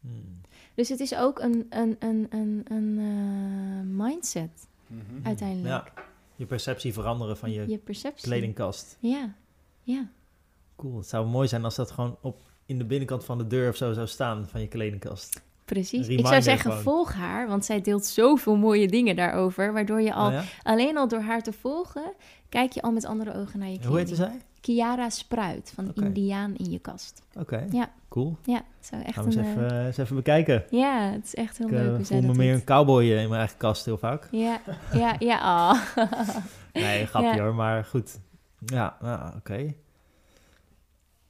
Hmm. 0.01 0.41
Dus 0.74 0.89
het 0.89 0.99
is 0.99 1.15
ook 1.15 1.39
een, 1.39 1.65
een, 1.69 1.95
een, 1.99 2.28
een, 2.30 2.65
een 2.67 2.97
uh, 2.99 4.05
mindset 4.05 4.69
Mhm. 4.88 5.28
uiteindelijk. 5.28 5.67
Ja, 5.67 6.03
je 6.36 6.45
perceptie 6.45 6.93
veranderen 6.93 7.38
van 7.38 7.51
je, 7.51 7.67
Je 7.69 7.78
perceptie. 7.78 8.28
kledingkast. 8.28 8.97
Ja, 8.99 9.34
ja. 9.84 10.09
Cool. 10.76 10.97
Het 10.97 11.07
zou 11.07 11.28
mooi 11.28 11.47
zijn 11.47 11.63
als 11.63 11.76
dat 11.76 11.91
gewoon 11.91 12.17
op 12.22 12.41
in 12.65 12.78
de 12.78 12.86
binnenkant 12.86 13.26
van 13.26 13.38
de 13.38 13.47
deur 13.47 13.69
of 13.69 13.76
zo 13.76 13.93
zou 13.93 14.07
staan 14.07 14.47
van 14.47 14.61
je 14.61 14.67
kledingkast. 14.67 15.41
Precies. 15.65 16.07
Ik 16.07 16.28
zou 16.28 16.41
zeggen, 16.41 16.69
gewoon. 16.72 16.84
volg 16.84 17.13
haar, 17.13 17.47
want 17.47 17.65
zij 17.65 17.82
deelt 17.82 18.05
zoveel 18.05 18.55
mooie 18.55 18.88
dingen 18.88 19.15
daarover. 19.15 19.74
Waardoor 19.74 20.01
je 20.01 20.13
al, 20.13 20.28
Oh 20.28 20.34
ja? 20.34 20.43
alleen 20.63 20.97
al 20.97 21.07
door 21.07 21.22
haar 21.22 21.41
te 21.43 21.53
volgen, 21.53 22.13
kijk 22.49 22.72
je 22.72 22.82
al 22.82 22.91
met 22.91 23.05
andere 23.05 23.34
ogen 23.36 23.59
naar 23.59 23.67
je 23.69 23.80
kleding. 23.80 23.86
Hoe 23.86 23.97
heette 23.97 24.15
zij? 24.15 24.41
Kiara 24.62 25.09
Spruit 25.09 25.72
van. 25.76 25.91
Indiaan 25.95 26.55
in 26.55 26.72
je 26.72 26.80
kast. 26.80 27.22
Oké, 27.36 27.68
Ja. 27.72 27.91
cool. 28.09 28.38
Ja, 28.43 28.64
zo 28.80 28.95
echt 28.95 29.14
Gaan 29.14 29.24
we 29.24 29.30
eens 29.30 29.36
een... 29.47 29.51
even, 29.51 29.72
eh, 29.80 29.86
eens 29.86 29.97
even 29.97 30.16
bekijken. 30.16 30.66
ja, 30.70 31.12
het 31.12 31.26
is 31.26 31.36
echt 31.36 31.57
heel 31.57 31.68
Ik 31.68 31.74
leuk 31.74 31.88
eh, 31.89 31.95
hoe 31.95 32.05
zij 32.05 32.20
voel 32.22 32.28
me 32.32 32.36
meer 32.38 32.53
een 32.53 32.64
cowboy 32.64 33.03
eh, 33.03 33.22
in 33.22 33.28
mijn 33.30 33.39
eigen 33.39 33.57
kast 33.57 33.86
heel 33.86 33.97
vaak. 33.97 34.28
Ja, 34.32 34.62
ja, 34.93 35.16
ja. 35.20 35.39
ah. 35.72 35.82
Nee, 36.74 37.05
grapje 37.12 37.28
Ja. 37.36 37.43
hoor, 37.43 37.55
maar 37.55 37.86
goed. 37.86 38.20
Ja, 38.66 38.97
nou, 39.01 39.36
oké. 39.36 39.74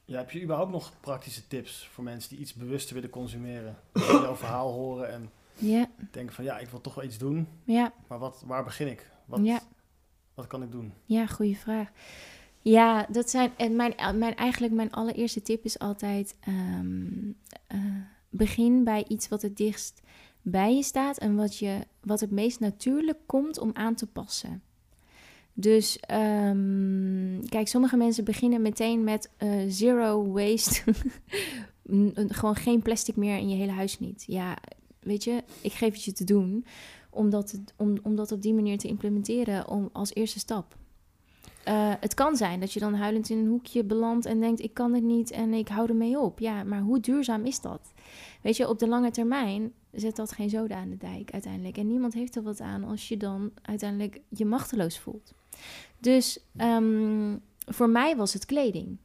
Ja, 0.04 0.18
heb 0.18 0.30
je 0.30 0.42
überhaupt 0.42 0.70
nog 0.70 0.92
praktische 1.00 1.46
tips 1.46 1.88
voor 1.92 2.04
mensen 2.04 2.30
die 2.30 2.38
iets 2.38 2.54
bewuster 2.54 2.94
willen 2.94 3.10
consumeren? 3.10 3.76
Jouw 4.22 4.36
verhaal 4.36 4.72
horen 4.72 5.12
en 5.12 5.30
ja, 5.54 5.86
denken 6.10 6.34
van 6.34 6.44
ja, 6.44 6.58
ik 6.58 6.68
wil 6.68 6.80
toch 6.80 6.94
wel 6.94 7.04
iets 7.04 7.18
doen, 7.18 7.48
ja, 7.64 7.92
maar 8.08 8.18
wat, 8.18 8.42
waar 8.46 8.64
begin 8.64 8.86
ik? 8.90 9.10
Wat, 9.24 9.40
Ja. 9.42 9.60
wat 10.34 10.46
kan 10.46 10.62
ik 10.62 10.70
doen? 10.70 10.92
ja, 11.04 11.26
goede 11.26 11.54
vraag. 11.54 11.88
Ja, 12.62 13.06
dat 13.10 13.30
zijn. 13.30 13.52
En 13.56 13.76
mijn, 13.76 13.94
mijn, 14.18 14.36
eigenlijk 14.36 14.72
mijn 14.72 14.92
allereerste 14.92 15.42
tip 15.42 15.64
is 15.64 15.78
altijd: 15.78 16.36
ehm, 16.40 17.30
eh, 17.66 17.78
begin 18.30 18.84
bij 18.84 19.04
iets 19.08 19.28
wat 19.28 19.42
het 19.42 19.56
dichtst 19.56 20.02
bij 20.42 20.74
je 20.74 20.82
staat 20.82 21.18
en 21.18 21.36
wat, 21.36 21.56
je, 21.56 21.78
wat 22.00 22.20
het 22.20 22.30
meest 22.30 22.60
natuurlijk 22.60 23.18
komt 23.26 23.58
om 23.58 23.70
aan 23.72 23.94
te 23.94 24.06
passen. 24.06 24.62
Dus 25.54 26.00
ehm, 26.00 27.40
kijk, 27.48 27.68
sommige 27.68 27.96
mensen 27.96 28.24
beginnen 28.24 28.62
meteen 28.62 29.04
met 29.04 29.30
eh, 29.36 29.50
zero 29.68 30.32
waste. 30.32 30.82
Gewoon 32.28 32.56
geen 32.56 32.82
plastic 32.82 33.16
meer 33.16 33.36
in 33.36 33.48
je 33.48 33.56
hele 33.56 33.72
huis 33.72 33.98
niet. 33.98 34.24
Ja, 34.26 34.58
weet 35.00 35.24
je, 35.24 35.42
ik 35.60 35.72
geef 35.72 35.92
het 35.92 36.04
je 36.04 36.12
te 36.12 36.24
doen 36.24 36.64
om 37.10 37.30
dat, 37.30 37.60
om, 37.76 37.94
om 38.02 38.16
dat 38.16 38.32
op 38.32 38.42
die 38.42 38.54
manier 38.54 38.78
te 38.78 38.88
implementeren 38.88 39.68
om, 39.68 39.88
als 39.92 40.14
eerste 40.14 40.38
stap. 40.38 40.76
Eh, 41.64 41.92
het 42.00 42.14
kan 42.14 42.36
zijn 42.36 42.60
dat 42.60 42.72
je 42.72 42.80
dan 42.80 42.94
huilend 42.94 43.28
in 43.28 43.38
een 43.38 43.46
hoekje 43.46 43.84
belandt 43.84 44.26
en 44.26 44.40
denkt: 44.40 44.60
ik 44.60 44.74
kan 44.74 44.94
het 44.94 45.02
niet 45.02 45.30
en 45.30 45.52
ik 45.52 45.68
hou 45.68 45.88
ermee 45.88 46.18
op. 46.18 46.38
Ja, 46.38 46.64
maar 46.64 46.80
hoe 46.80 47.00
duurzaam 47.00 47.44
is 47.44 47.60
dat? 47.60 47.92
Weet 48.40 48.56
je, 48.56 48.68
op 48.68 48.78
de 48.78 48.88
lange 48.88 49.10
termijn 49.10 49.72
zet 49.92 50.16
dat 50.16 50.32
geen 50.32 50.50
zoden 50.50 50.76
aan 50.76 50.90
de 50.90 50.96
dijk 50.96 51.30
uiteindelijk. 51.30 51.76
En 51.76 51.86
niemand 51.86 52.14
heeft 52.14 52.36
er 52.36 52.42
wat 52.42 52.60
aan 52.60 52.84
als 52.84 53.08
je 53.08 53.16
dan 53.16 53.50
uiteindelijk 53.62 54.20
je 54.28 54.44
machteloos 54.44 54.98
voelt. 54.98 55.32
Dus 55.98 56.38
ehm, 56.56 57.36
voor 57.66 57.88
mij 57.88 58.16
was 58.16 58.32
het 58.32 58.46
kleding. 58.46 58.96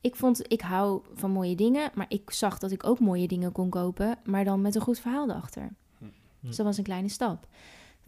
Ik 0.00 0.16
vond, 0.16 0.52
ik 0.52 0.60
hou 0.60 1.02
van 1.14 1.30
mooie 1.30 1.54
dingen, 1.54 1.90
maar 1.94 2.06
ik 2.08 2.30
zag 2.30 2.58
dat 2.58 2.70
ik 2.70 2.86
ook 2.86 3.00
mooie 3.00 3.28
dingen 3.28 3.52
kon 3.52 3.70
kopen, 3.70 4.18
maar 4.24 4.44
dan 4.44 4.60
met 4.60 4.74
een 4.74 4.80
goed 4.80 4.98
verhaal 4.98 5.30
erachter. 5.30 5.70
Dus 6.40 6.56
dat 6.56 6.66
was 6.66 6.78
een 6.78 6.84
kleine 6.84 7.08
stap. 7.08 7.46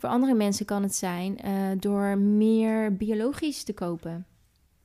Voor 0.00 0.08
andere 0.08 0.34
mensen 0.34 0.66
kan 0.66 0.82
het 0.82 0.94
zijn 0.94 1.38
eh, 1.38 1.52
door 1.78 2.18
meer 2.18 2.96
biologisch 2.96 3.62
te 3.62 3.72
kopen. 3.72 4.26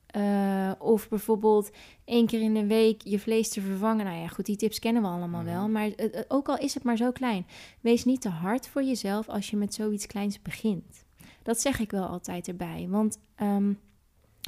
Eh, 0.06 0.72
of 0.78 1.08
bijvoorbeeld 1.08 1.70
één 2.04 2.26
keer 2.26 2.40
in 2.40 2.54
de 2.54 2.66
week 2.66 3.02
je 3.02 3.18
vlees 3.18 3.48
te 3.48 3.60
vervangen. 3.60 4.04
Nou 4.04 4.18
ja, 4.18 4.26
goed, 4.28 4.46
die 4.46 4.56
tips 4.56 4.78
kennen 4.78 5.02
we 5.02 5.08
allemaal 5.08 5.42
Mhm. 5.42 5.50
wel. 5.52 5.68
Maar 5.68 5.88
eh, 5.90 6.20
ook 6.28 6.48
al 6.48 6.58
is 6.58 6.74
het 6.74 6.82
maar 6.82 6.96
zo 6.96 7.12
klein, 7.12 7.46
wees 7.80 8.04
niet 8.04 8.20
te 8.20 8.28
hard 8.28 8.68
voor 8.68 8.82
jezelf 8.82 9.28
als 9.28 9.50
je 9.50 9.56
met 9.56 9.74
zoiets 9.74 10.06
kleins 10.06 10.42
begint. 10.42 11.04
Dat 11.42 11.60
zeg 11.60 11.78
ik 11.80 11.90
wel 11.90 12.06
altijd 12.06 12.48
erbij. 12.48 12.86
Want 12.90 13.18
ehm, 13.34 13.72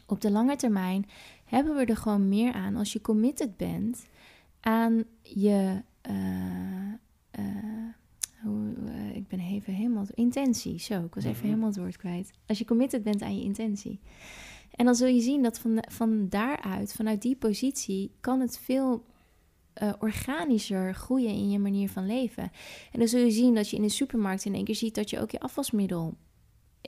op 0.07 0.21
de 0.21 0.31
lange 0.31 0.57
termijn 0.57 1.07
hebben 1.45 1.77
we 1.77 1.85
er 1.85 1.97
gewoon 1.97 2.29
meer 2.29 2.53
aan 2.53 2.77
als 2.77 2.93
je 2.93 3.01
committed 3.01 3.57
bent 3.57 4.07
aan 4.61 5.05
je. 5.23 5.83
Eh, 8.45 9.17
ik 9.17 9.29
ben 9.29 9.41
even 9.41 9.73
helemaal. 9.73 10.05
Intentie, 10.15 10.79
zo. 10.81 11.05
Ik 11.05 11.15
was 11.15 11.25
even 11.25 11.37
Mhm. 11.37 11.47
helemaal 11.47 11.69
het 11.69 11.77
woord 11.79 11.97
kwijt. 11.97 12.31
Als 12.47 12.59
je 12.59 12.65
committed 12.65 13.03
bent 13.03 13.23
aan 13.23 13.37
je 13.37 13.43
intentie. 13.45 14.01
En 14.71 14.85
dan 14.85 14.95
zul 14.95 15.07
je 15.07 15.21
zien 15.21 15.43
dat 15.43 15.59
van, 15.59 15.85
van 15.91 16.29
daaruit, 16.29 16.93
vanuit 16.93 17.23
die 17.23 17.37
positie, 17.37 18.11
kan 18.21 18.41
het 18.41 18.59
veel 18.59 19.05
eh, 19.73 19.93
organischer 19.99 20.95
groeien 20.95 21.31
in 21.31 21.51
je 21.51 21.59
manier 21.59 21.89
van 21.89 22.07
leven. 22.07 22.43
En 22.93 22.99
dan 22.99 23.09
zul 23.09 23.21
je 23.21 23.31
zien 23.31 23.55
dat 23.55 23.69
je 23.71 23.77
in 23.77 23.83
de 23.83 23.89
supermarkt 23.89 24.45
in 24.45 24.55
één 24.55 24.65
keer 24.65 24.75
ziet 24.75 24.95
dat 24.95 25.11
je 25.11 25.21
ook 25.21 25.31
je 25.31 25.41
afwasmiddel 25.41 26.15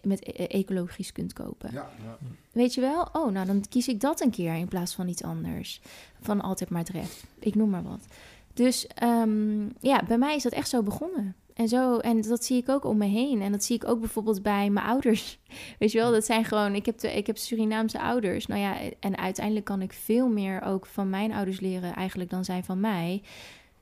met 0.03 0.27
e- 0.27 0.45
ecologisch 0.45 1.13
kunt 1.13 1.33
kopen. 1.33 1.73
Ja, 1.73 1.91
ja. 2.05 2.19
Weet 2.53 2.75
je 2.75 2.81
wel? 2.81 3.09
Oh, 3.13 3.31
nou 3.33 3.47
dan 3.47 3.65
kies 3.69 3.89
ik 3.89 4.01
dat 4.01 4.21
een 4.21 4.31
keer 4.31 4.55
in 4.55 4.69
plaats 4.69 4.95
van 4.95 5.09
iets 5.09 5.23
anders. 5.23 5.81
Van 6.21 6.41
altijd 6.41 6.71
maar 6.71 6.85
terecht. 6.85 7.25
Ik 7.39 7.55
noem 7.55 7.71
maar 7.71 7.83
wat. 7.83 8.07
Dus 8.61 8.87
ehm, 8.87 9.69
ja, 9.79 10.03
bij 10.07 10.19
mij 10.19 10.37
is 10.37 10.43
dat 10.43 10.53
echt 10.53 10.69
zo 10.69 10.83
begonnen. 10.83 11.35
En, 11.55 11.69
zo, 11.69 11.99
en 11.99 12.21
dat 12.21 12.45
zie 12.45 12.57
ik 12.57 12.69
ook 12.69 12.85
om 12.85 12.97
me 12.97 13.07
heen. 13.07 13.43
En 13.43 13.53
dat 13.53 13.65
zie 13.65 13.77
ik 13.77 13.89
ook 13.89 14.01
bijvoorbeeld 14.01 14.43
bij 14.43 14.71
mijn 14.71 14.87
ouders. 14.87 15.39
Weet 15.79 15.93
je 15.93 15.99
wel, 15.99 16.13
dat 16.13 16.25
zijn 16.25 16.45
gewoon... 16.45 16.75
Ik 16.75 16.87
heb, 16.87 17.01
ik 17.01 17.27
heb 17.27 17.39
Surinaamse 17.39 18.01
ouders. 18.01 18.47
Nou 18.47 18.61
ja, 18.61 18.77
en 19.01 19.19
uiteindelijk 19.19 19.67
kan 19.67 19.83
ik 19.83 19.93
veel 19.93 20.29
meer 20.29 20.63
ook 20.63 20.87
van 20.87 21.11
mijn 21.11 21.33
ouders 21.33 21.61
leren 21.61 21.95
eigenlijk 21.95 22.31
dan 22.31 22.45
zij 22.45 22.63
van 22.63 22.81
mij. 22.81 23.23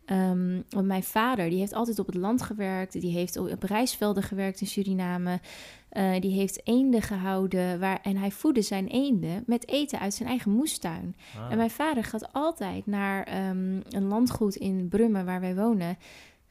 Ehm, 0.05 0.61
want 0.69 0.87
mijn 0.87 1.03
vader, 1.03 1.49
die 1.51 1.59
heeft 1.59 1.75
altijd 1.75 1.99
op 1.99 2.07
het 2.07 2.17
land 2.17 2.43
gewerkt. 2.43 3.01
Die 3.01 3.13
heeft 3.13 3.37
op 3.37 3.63
rijstvelden 3.63 4.23
gewerkt 4.23 4.61
in 4.61 4.67
Suriname. 4.67 5.41
Uh, 5.93 6.20
die 6.20 6.32
heeft 6.32 6.66
eenden 6.66 7.02
gehouden. 7.02 7.81
Waar, 7.81 8.01
en 8.02 8.16
hij 8.16 8.31
voedde 8.31 8.62
zijn 8.62 8.86
eenden 8.86 9.43
met 9.47 9.69
eten 9.69 9.98
uit 9.98 10.15
zijn 10.15 10.28
eigen 10.28 10.51
moestuin. 10.51 11.16
Ah. 11.36 11.51
En 11.51 11.56
mijn 11.56 11.70
vader 11.70 12.05
gaat 12.05 12.32
altijd 12.32 12.86
naar 12.86 13.23
ehm, 13.24 13.81
een 13.89 14.05
landgoed 14.09 14.56
in 14.56 14.89
Brummen, 14.89 15.24
waar 15.24 15.40
wij 15.40 15.55
wonen, 15.55 15.98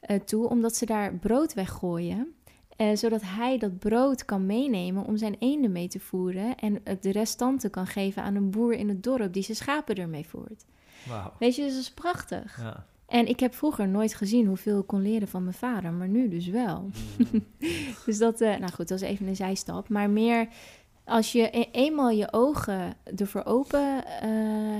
eh, 0.00 0.20
toe. 0.20 0.48
Omdat 0.48 0.76
ze 0.76 0.86
daar 0.86 1.14
brood 1.14 1.54
weggooien. 1.54 2.32
Eh, 2.76 2.96
zodat 2.96 3.22
hij 3.24 3.58
dat 3.58 3.78
brood 3.78 4.24
kan 4.24 4.46
meenemen 4.46 5.04
om 5.04 5.16
zijn 5.16 5.36
eenden 5.38 5.72
mee 5.72 5.88
te 5.88 6.00
voeren. 6.00 6.56
En 6.56 6.80
het 6.84 7.02
de 7.02 7.12
restanten 7.12 7.70
kan 7.70 7.86
geven 7.86 8.22
aan 8.22 8.34
een 8.34 8.50
boer 8.50 8.72
in 8.72 8.88
het 8.88 9.02
dorp 9.02 9.32
die 9.32 9.42
zijn 9.42 9.56
schapen 9.56 9.94
ermee 9.94 10.26
voert. 10.28 10.64
Weet 11.38 11.56
je, 11.56 11.62
dus 11.62 11.72
dat 11.72 11.82
is 11.82 11.90
prachtig. 11.90 12.60
Ja. 12.60 12.86
En 13.08 13.26
ik 13.26 13.40
heb 13.40 13.54
vroeger 13.54 13.88
nooit 13.88 14.14
gezien 14.14 14.46
hoeveel 14.46 14.78
ik 14.78 14.86
kon 14.86 15.02
leren 15.02 15.28
van 15.28 15.42
mijn 15.42 15.54
vader, 15.54 15.92
maar 15.92 16.08
nu 16.08 16.28
dus 16.28 16.46
wel. 16.46 16.90
Mm. 17.32 17.44
dus 18.06 18.18
dat, 18.18 18.40
eh, 18.40 18.56
nou 18.56 18.72
goed, 18.72 18.88
dat 18.88 19.00
is 19.02 19.08
even 19.08 19.26
een 19.26 19.36
zijstap. 19.36 19.88
Maar 19.88 20.10
meer 20.10 20.48
als 21.04 21.32
je 21.32 21.58
e- 21.58 21.68
eenmaal 21.72 22.10
je 22.10 22.32
ogen 22.32 22.96
ervoor 23.16 23.44
open 23.44 24.04
eh, 24.04 24.30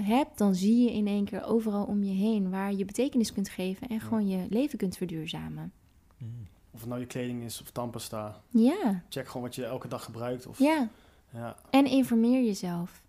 hebt, 0.09 0.39
dan 0.39 0.55
zie 0.55 0.85
je 0.85 0.93
in 0.93 1.07
één 1.07 1.25
keer 1.25 1.45
overal 1.45 1.85
om 1.85 2.03
je 2.03 2.15
heen 2.15 2.51
waar 2.51 2.73
je 2.73 2.85
betekenis 2.85 3.33
kunt 3.33 3.49
geven 3.49 3.89
en 3.89 4.01
gewoon 4.01 4.29
je 4.29 4.47
leven 4.51 4.79
kunt 4.79 4.97
verduurzamen. 4.97 5.73
Mm. 6.19 6.47
Of 6.71 6.81
het 6.81 6.89
nou 6.89 7.01
je 7.01 7.07
kleding 7.07 7.43
is 7.45 7.61
of 7.61 7.71
tandpasta. 7.71 8.41
Ja, 8.49 9.03
Check 9.09 9.27
gewoon 9.27 9.43
wat 9.43 9.55
je 9.55 9.65
elke 9.65 9.89
dag 9.89 10.05
gebruikt. 10.05 10.47
Of, 10.47 10.59
ja. 10.59 10.89
ja. 11.33 11.57
En 11.71 11.87
informeer 11.87 12.45
jezelf. 12.45 13.03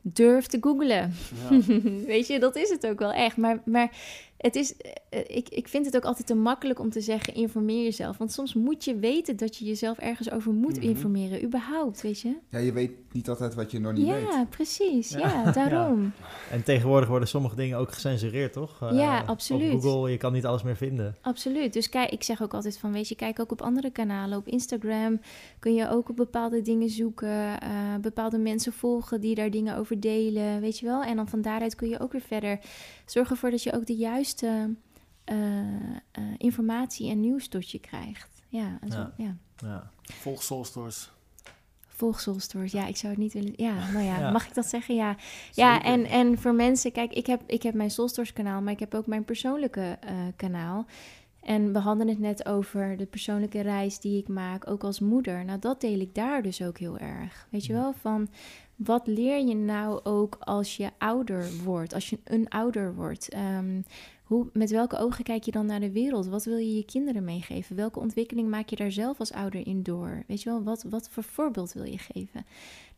Durf 0.00 0.46
te 0.46 0.58
googlen. 0.60 1.14
ja. 1.50 1.60
Weet 2.06 2.26
je, 2.26 2.38
dat 2.38 2.56
is 2.56 2.70
het 2.70 2.86
ook 2.86 2.98
wel 2.98 3.12
echt. 3.12 3.36
Maar, 3.36 3.62
maar 3.64 3.90
het 4.36 4.56
is, 4.56 4.76
eh, 4.76 5.20
ik, 5.26 5.48
ik 5.48 5.68
vind 5.68 5.86
het 5.86 5.96
ook 5.96 6.04
altijd 6.04 6.26
te 6.26 6.34
makkelijk 6.34 6.78
om 6.80 6.90
te 6.90 7.00
zeggen: 7.00 7.34
informeer 7.34 7.82
jezelf. 7.82 8.16
Want 8.18 8.32
soms 8.32 8.54
moet 8.54 8.84
je 8.84 8.96
weten 8.96 9.36
dat 9.36 9.56
je 9.56 9.64
jezelf 9.64 9.98
ergens 9.98 10.30
over 10.30 10.52
moet 10.52 10.76
Mhm. 10.76 10.88
informeren, 10.88 11.44
überhaupt, 11.44 12.02
weet 12.02 12.20
je? 12.20 12.36
Ja, 12.50 12.58
je 12.58 12.72
weet 12.72 12.90
niet 13.12 13.28
altijd 13.28 13.54
wat 13.54 13.70
je 13.70 13.80
nog 13.80 13.92
niet 13.92 14.06
weet. 14.06 14.22
Ja, 14.22 14.46
precies. 14.50 15.10
Ja, 15.10 15.18
Ja, 15.44 15.50
daarom. 15.52 16.12
En 16.50 16.62
tegenwoordig 16.62 17.08
worden 17.08 17.28
sommige 17.28 17.56
dingen 17.56 17.78
ook 17.78 17.92
gecensureerd, 17.92 18.52
toch? 18.52 18.82
Eh, 18.82 18.98
Ja, 18.98 19.20
op 19.20 19.28
absoluut. 19.28 19.82
Google, 19.82 20.10
je 20.10 20.16
kan 20.16 20.32
niet 20.32 20.44
alles 20.46 20.62
meer 20.62 20.76
vinden. 20.76 21.16
Absoluut. 21.20 21.72
Dus 21.72 21.88
kijk, 21.88 22.10
ik 22.10 22.22
zeg 22.22 22.42
ook 22.42 22.54
altijd 22.54 22.78
van, 22.78 22.92
weet 22.92 23.08
je, 23.08 23.14
kijk 23.14 23.40
ook 23.40 23.52
op 23.52 23.62
andere 23.62 23.90
kanalen. 23.90 24.38
Op 24.38 24.46
Instagram 24.48 25.20
kun 25.58 25.74
je 25.74 25.90
ook 25.90 26.08
op 26.08 26.16
bepaalde 26.16 26.62
dingen 26.62 26.90
zoeken, 26.90 27.60
eh, 27.60 27.68
bepaalde 28.00 28.38
mensen 28.38 28.72
volgen 28.72 29.20
die 29.20 29.34
daar 29.34 29.50
dingen 29.50 29.76
over 29.76 30.00
delen, 30.00 30.60
weet 30.60 30.78
je 30.78 30.86
wel. 30.86 31.02
En 31.02 31.16
dan 31.16 31.28
van 31.28 31.42
daaruit 31.42 31.74
kun 31.74 31.88
je 31.88 32.00
ook 32.00 32.12
weer 32.12 32.20
verder 32.20 32.58
zorgen 33.10 33.32
ervoor 33.32 33.50
dat 33.50 33.62
je 33.62 33.72
ook 33.72 33.86
de 33.86 33.96
juiste 33.96 34.74
eh, 35.24 35.36
eh, 35.60 36.22
informatie 36.36 37.10
en 37.10 37.20
nieuws 37.20 37.48
tot 37.48 37.70
je 37.70 37.78
krijgt. 37.80 38.42
Ja, 38.48 38.78
en 38.80 38.90
zo, 38.92 38.98
Ja. 38.98 39.12
ja. 39.16 39.36
Ja. 39.56 39.90
Volg 40.02 40.42
Soulstores. 40.42 41.10
Volg 41.88 42.20
Soulstores. 42.20 42.72
Ja, 42.72 42.86
ik 42.86 42.96
zou 42.96 43.12
het 43.12 43.22
niet 43.22 43.32
willen. 43.32 43.52
Ja, 43.56 43.90
nou 43.90 44.04
ja, 44.04 44.18
Ja. 44.20 44.30
mag 44.30 44.46
ik 44.46 44.54
dat 44.54 44.66
zeggen? 44.66 44.94
Ja. 44.94 45.16
Ja, 45.52 45.82
en, 45.82 46.04
en 46.04 46.38
voor 46.38 46.54
mensen, 46.54 46.92
kijk, 46.92 47.12
ik 47.12 47.26
heb, 47.26 47.42
ik 47.46 47.62
heb 47.62 47.74
mijn 47.74 47.90
Soulstores 47.90 48.32
kanaal, 48.32 48.60
maar 48.60 48.72
ik 48.72 48.78
heb 48.80 48.94
ook 48.94 49.06
mijn 49.06 49.24
persoonlijke 49.24 49.98
eh, 50.00 50.14
kanaal. 50.36 50.86
En 51.42 51.72
we 51.72 51.78
hadden 51.78 52.08
het 52.08 52.18
net 52.18 52.46
over 52.46 52.96
de 52.96 53.06
persoonlijke 53.06 53.60
reis 53.60 53.98
die 54.00 54.18
ik 54.18 54.28
maak, 54.28 54.70
ook 54.70 54.84
als 54.84 55.00
moeder. 55.00 55.44
Nou, 55.44 55.58
dat 55.58 55.80
deel 55.80 56.00
ik 56.00 56.14
daar 56.14 56.42
dus 56.42 56.62
ook 56.62 56.78
heel 56.78 56.98
erg. 56.98 57.46
Weet 57.50 57.66
je 57.66 57.72
wel, 57.72 57.92
van 58.00 58.28
wat 58.76 59.06
leer 59.06 59.46
je 59.46 59.54
nou 59.54 60.00
ook 60.04 60.36
als 60.40 60.76
je 60.76 60.90
ouder 60.98 61.48
wordt, 61.64 61.92
als 61.94 62.10
je 62.10 62.18
een 62.24 62.48
ouder 62.48 62.94
wordt? 62.94 63.28
Ehm, 63.28 63.82
hoe, 64.24 64.46
met 64.52 64.70
welke 64.70 64.96
ogen 64.98 65.24
kijk 65.24 65.42
je 65.42 65.50
dan 65.50 65.66
naar 65.66 65.80
de 65.80 65.92
wereld? 65.92 66.26
Wat 66.26 66.44
wil 66.44 66.56
je 66.56 66.74
je 66.76 66.84
kinderen 66.84 67.24
meegeven? 67.24 67.76
Welke 67.76 67.98
ontwikkeling 68.00 68.48
maak 68.48 68.68
je 68.68 68.76
daar 68.76 68.92
zelf 68.92 69.18
als 69.18 69.32
ouder 69.32 69.66
in 69.66 69.82
door? 69.82 70.22
Weet 70.26 70.42
je 70.42 70.50
wel, 70.50 70.62
wat, 70.62 70.82
wat 70.88 71.08
voor 71.10 71.22
voorbeeld 71.22 71.72
wil 71.72 71.84
je 71.84 71.98
geven? 71.98 72.46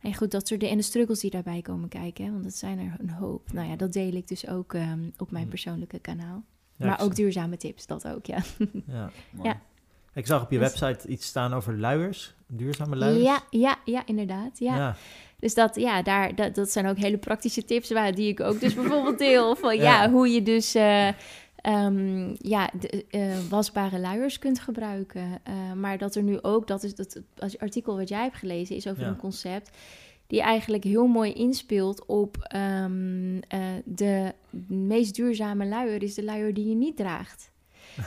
En 0.01 0.15
goed, 0.15 0.31
dat 0.31 0.47
soort 0.47 0.59
dingen. 0.59 0.75
En 0.75 0.81
de 0.81 0.87
struggles 0.87 1.19
die 1.19 1.29
daarbij 1.31 1.61
komen 1.61 1.89
kijken, 1.89 2.25
hè, 2.25 2.31
want 2.31 2.43
dat 2.43 2.55
zijn 2.55 2.79
er 2.79 2.95
een 2.99 3.09
hoop. 3.09 3.51
Nou 3.53 3.69
ja, 3.69 3.75
dat 3.75 3.93
deel 3.93 4.13
ik 4.13 4.27
dus 4.27 4.47
ook 4.47 4.73
ehm, 4.73 5.09
op 5.17 5.31
mijn 5.31 5.43
Mm. 5.43 5.49
persoonlijke 5.49 5.99
kanaal. 5.99 6.43
Ja, 6.75 6.85
maar 6.85 7.01
ook 7.01 7.15
duurzame 7.15 7.57
tips, 7.57 7.85
dat 7.85 8.07
ook, 8.07 8.25
ja. 8.25 8.39
Ja. 8.87 9.09
Ja. 9.43 9.61
Ik 10.13 10.25
zag 10.25 10.41
op 10.43 10.51
je 10.51 10.59
Dus- 10.59 10.79
website 10.79 11.07
iets 11.07 11.25
staan 11.25 11.53
over 11.53 11.77
luiers, 11.77 12.33
duurzame 12.47 12.95
luiers. 12.95 13.23
Ja, 13.23 13.41
ja, 13.49 13.77
ja, 13.85 14.05
inderdaad. 14.05 14.59
Ja. 14.59 14.95
Dus 15.39 15.53
dat, 15.53 15.75
ja, 15.75 16.01
daar, 16.01 16.35
dat, 16.35 16.55
dat 16.55 16.71
zijn 16.71 16.85
ook 16.87 16.97
hele 16.97 17.17
praktische 17.17 17.65
tips 17.65 17.91
waar, 17.91 18.15
die 18.15 18.27
ik 18.27 18.39
ook 18.39 18.59
dus 18.59 18.73
bijvoorbeeld 18.73 19.17
deel. 19.17 19.55
Van 19.65 19.75
ja, 19.75 20.03
Ja. 20.03 20.09
hoe 20.11 20.29
je 20.29 20.43
dus 20.43 20.75
eh, 20.75 21.07
ehm, 21.55 22.35
ja, 22.37 22.69
de, 22.79 23.05
eh, 23.09 23.37
wasbare 23.49 23.99
luiers 23.99 24.39
kunt 24.39 24.59
gebruiken. 24.59 25.39
Eh, 25.43 25.73
maar 25.73 25.97
dat 25.97 26.15
er 26.15 26.23
nu 26.23 26.41
ook, 26.41 26.67
dat 26.67 26.83
is 26.83 26.95
dat 26.95 27.21
als 27.37 27.57
artikel 27.59 27.95
wat 27.97 28.09
jij 28.09 28.21
hebt 28.23 28.35
gelezen, 28.37 28.75
is 28.75 28.87
over 28.87 29.01
Ja. 29.03 29.07
een 29.09 29.17
concept 29.17 29.69
die 30.27 30.41
eigenlijk 30.41 30.83
heel 30.83 31.07
mooi 31.07 31.33
inspeelt 31.33 32.05
op 32.05 32.37
ehm, 32.41 33.37
eh, 33.47 33.59
de 33.85 34.33
meest 34.67 35.15
duurzame 35.15 35.65
luier 35.65 36.03
is 36.03 36.13
de 36.13 36.23
luier 36.23 36.53
die 36.53 36.69
je 36.69 36.75
niet 36.75 36.97
draagt. 36.97 37.51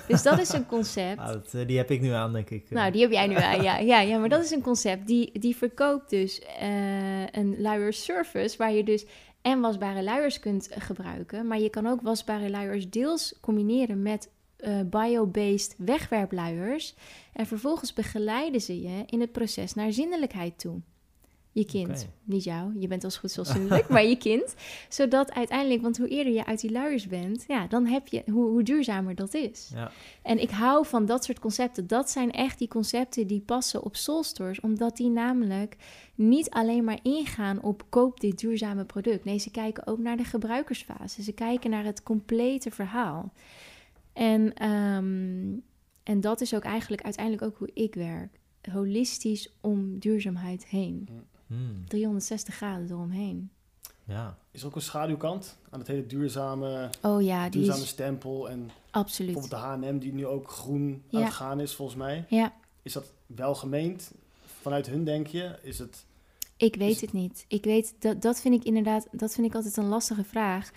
Dus 0.09 0.23
dat 0.23 0.39
is 0.39 0.53
een 0.53 0.67
concept. 0.67 1.19
Ah, 1.19 1.27
dat, 1.27 1.55
eh, 1.55 1.67
die 1.67 1.77
heb 1.77 1.91
ik 1.91 2.01
nu 2.01 2.11
aan, 2.11 2.33
denk 2.33 2.51
ik. 2.51 2.71
Nou, 2.71 2.93
die 2.93 3.01
heb 3.01 3.11
jij 3.11 3.27
nu 3.27 3.35
aan, 3.35 3.63
ja. 3.63 3.79
Ja, 3.79 4.01
ja 4.01 4.19
maar 4.19 4.29
dat 4.29 4.45
is 4.45 4.51
een 4.51 4.63
concept. 4.63 5.07
Die, 5.07 5.39
die 5.39 5.57
verkoopt 5.57 6.11
dus 6.11 6.41
eh, 6.41 7.27
een 7.27 7.61
luier 7.61 7.93
service... 7.93 8.57
waar 8.57 8.73
je 8.73 8.85
dus 8.85 9.07
en 9.43 9.61
wasbare 9.61 10.03
luiers 10.03 10.41
kunt 10.41 10.69
gebruiken... 10.79 11.47
maar 11.47 11.61
je 11.61 11.71
kan 11.71 11.87
ook 11.87 12.01
wasbare 12.01 12.51
luiers 12.51 12.91
deels 12.91 13.35
combineren 13.41 14.03
met 14.03 14.31
eh, 14.57 14.81
bio-based 14.87 15.75
wegwerpluiers... 15.79 16.95
en 17.33 17.47
vervolgens 17.47 17.93
begeleiden 17.93 18.61
ze 18.61 18.81
je 18.81 19.03
in 19.07 19.21
het 19.21 19.33
proces 19.33 19.75
naar 19.75 19.93
zinnelijkheid 19.93 20.59
toe. 20.59 20.81
Je 21.55 21.65
kind, 21.65 22.09
niet 22.25 22.45
jou, 22.45 22.79
je 22.79 22.87
bent 22.87 23.05
als 23.05 23.17
goed 23.17 23.31
zinnelijk, 23.31 23.89
maar 23.95 24.05
je 24.05 24.17
kind. 24.17 24.55
Zodat 24.89 25.33
uiteindelijk, 25.33 25.83
want 25.83 25.99
hoe 25.99 26.09
eerder 26.09 26.33
je 26.33 26.47
uit 26.47 26.61
die 26.61 26.71
luiers 26.71 27.07
bent... 27.07 27.45
ja, 27.49 27.67
dan 27.67 27.87
heb 27.87 28.09
je, 28.09 28.23
hoe, 28.31 28.49
hoe 28.49 28.63
duurzamer 28.63 29.15
dat 29.15 29.35
is. 29.35 29.71
Ja. 29.75 29.91
En 30.23 30.39
ik 30.39 30.51
hou 30.51 30.87
van 30.87 31.07
dat 31.07 31.25
soort 31.25 31.39
concepten. 31.39 31.87
Dat 31.87 32.11
zijn 32.11 32.31
echt 32.31 32.59
die 32.59 32.69
concepten 32.69 33.27
die 33.27 33.41
passen 33.41 33.83
op 33.83 33.97
Soulstores. 33.97 34.61
Omdat 34.61 34.97
die 34.97 35.09
namelijk 35.09 35.77
niet 36.15 36.51
alleen 36.51 36.85
maar 36.85 36.99
ingaan 37.03 37.63
op 37.63 37.83
koop 37.89 38.21
dit 38.21 38.39
duurzame 38.39 38.85
product. 38.85 39.25
Nee, 39.25 39.39
ze 39.39 39.51
kijken 39.51 39.87
ook 39.87 39.99
naar 39.99 40.17
de 40.17 40.25
gebruikersfase. 40.25 41.23
Ze 41.23 41.33
kijken 41.33 41.71
naar 41.71 41.85
het 41.85 42.03
complete 42.03 42.71
verhaal. 42.71 43.33
En, 44.13 44.55
ehm, 44.55 45.59
en 46.03 46.21
dat 46.21 46.41
is 46.41 46.55
ook 46.55 46.65
eigenlijk 46.65 47.03
uiteindelijk 47.03 47.45
ook 47.45 47.59
hoe 47.59 47.71
ik 47.75 47.95
werk. 47.95 48.41
Holistisch 48.71 49.57
om 49.61 49.99
duurzaamheid 49.99 50.67
heen. 50.67 51.09
Hmm, 51.53 51.85
360 51.89 52.55
graden 52.55 52.91
eromheen. 52.91 53.51
ja. 54.05 54.37
Is 54.51 54.61
er 54.61 54.67
ook 54.67 54.75
een 54.77 54.83
schaduwkant 54.83 55.57
aan 55.71 55.79
het 55.79 55.89
hele 55.89 56.07
duurzame, 56.07 56.91
Oh 57.03 57.23
ja, 57.23 57.43
die 57.49 57.61
duurzame 57.61 57.83
is 57.83 57.89
stempel. 57.89 58.51
En 58.51 58.71
absoluut. 58.91 59.33
bijvoorbeeld 59.33 59.81
de 59.83 59.87
H&M 59.89 59.99
die 59.99 60.13
nu 60.13 60.27
ook 60.27 60.49
groen 60.51 61.03
Ja. 61.09 61.19
aan 61.19 61.25
het 61.25 61.35
gaan 61.35 61.61
is, 61.61 61.75
volgens 61.75 61.99
mij. 61.99 62.25
Ja, 62.29 62.53
Is 62.83 62.93
dat 62.93 63.13
wel 63.27 63.55
gemeend? 63.55 64.13
Vanuit 64.61 64.87
hun 64.87 65.05
denk 65.05 65.27
je? 65.27 65.59
Is 65.63 65.79
het... 65.79 66.05
Ik 66.57 66.75
weet 66.77 66.95
Is- 66.95 67.01
het 67.01 67.13
niet. 67.13 67.45
Ik 67.49 67.65
weet 67.65 67.95
dat 67.99 68.23
dat 68.23 68.41
vind 68.41 68.55
ik 68.55 68.65
inderdaad, 68.65 69.07
dat 69.13 69.33
vind 69.35 69.47
ik 69.47 69.55
altijd 69.55 69.77
een 69.77 69.85
lastige 69.89 70.25
vraag. 70.25 70.71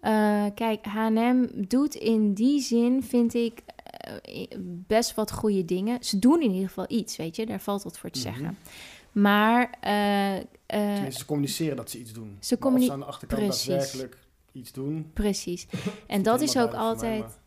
Eh, 0.00 0.44
kijk, 0.54 0.84
H&M 0.84 1.46
doet 1.68 1.94
in 1.94 2.34
die 2.34 2.60
zin, 2.60 3.02
vind 3.02 3.34
ik, 3.34 3.62
eh, 3.64 4.42
best 4.86 5.14
wat 5.14 5.32
goede 5.32 5.64
dingen. 5.64 6.04
Ze 6.04 6.18
doen 6.18 6.42
in 6.42 6.50
ieder 6.50 6.68
geval 6.68 6.84
iets, 6.88 7.16
weet 7.16 7.36
je, 7.36 7.46
daar 7.46 7.60
valt 7.60 7.82
wat 7.82 7.98
voor 7.98 8.10
te 8.10 8.18
Mhm. 8.18 8.28
zeggen. 8.28 8.58
Maar 9.12 9.74
eh, 9.80 10.36
eh, 10.36 10.44
Tenminste, 10.66 11.20
ze 11.20 11.24
communiceren 11.26 11.76
dat 11.76 11.90
ze 11.90 11.98
iets 11.98 12.12
doen. 12.12 12.36
Ze 12.40 12.54
Maar 12.54 12.58
of 12.58 12.58
communi- 12.58 12.84
ze 12.86 12.92
aan 12.92 12.98
de 12.98 13.04
achterkant 13.04 13.42
Precies. 13.42 13.66
daadwerkelijk 13.66 14.18
iets 14.52 14.72
doen. 14.72 15.10
precies. 15.12 15.66
En 16.06 16.22
dat 16.22 16.40
is 16.40 16.56
ook 16.58 16.70
mij, 16.70 16.80
altijd. 16.80 17.38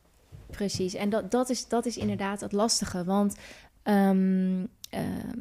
Precies, 0.50 0.94
en 0.94 1.10
dat, 1.10 1.32
dat, 1.32 1.50
is, 1.50 1.68
dat 1.68 1.86
is 1.86 1.98
inderdaad 1.98 2.42
het 2.42 2.52
lastige. 2.52 3.04
Want 3.04 3.36
ehm, 3.84 4.66
ehm, 4.90 5.40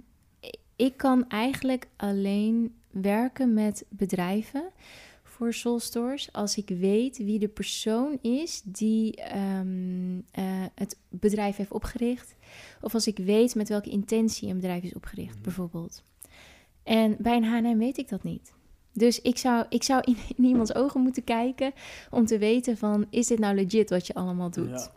ik 0.77 0.97
kan 0.97 1.29
eigenlijk 1.29 1.87
alleen 1.97 2.75
werken 2.91 3.55
met 3.55 3.85
bedrijven 3.89 4.65
voor 5.23 5.53
Soul 5.55 5.81
Stores 5.81 6.33
als 6.33 6.57
ik 6.57 6.69
weet 6.69 7.17
wie 7.19 7.39
de 7.39 7.49
persoon 7.49 8.19
is 8.23 8.63
die 8.65 9.17
ehm, 9.17 10.19
eh, 10.31 10.45
het 10.75 10.97
bedrijf 11.09 11.57
heeft 11.57 11.73
opgericht. 11.73 12.35
Of 12.81 12.95
als 12.95 13.07
ik 13.07 13.19
weet 13.19 13.55
met 13.55 13.69
welke 13.69 13.91
intentie 13.91 14.49
een 14.49 14.57
bedrijf 14.57 14.83
is 14.83 14.95
opgericht, 14.95 15.35
Mhm. 15.35 15.43
bijvoorbeeld. 15.43 16.03
En 16.83 17.17
bij 17.19 17.37
een 17.37 17.45
H&M 17.45 17.79
weet 17.79 17.99
ik 17.99 18.09
dat 18.09 18.23
niet. 18.23 18.53
Dus 18.93 19.21
ik 19.21 19.39
zou, 19.39 19.65
ik 19.69 19.83
zou 19.83 20.03
in, 20.05 20.17
in 20.37 20.45
iemands 20.45 20.75
ogen 20.75 21.01
moeten 21.01 21.25
kijken 21.25 21.73
om 22.11 22.27
te 22.27 22.39
weten 22.39 22.77
van... 22.77 23.07
is 23.11 23.27
dit 23.27 23.39
nou 23.39 23.55
legit 23.55 23.91
wat 23.91 24.07
je 24.07 24.15
allemaal 24.15 24.51
doet? 24.51 24.69
Ja, 24.69 24.91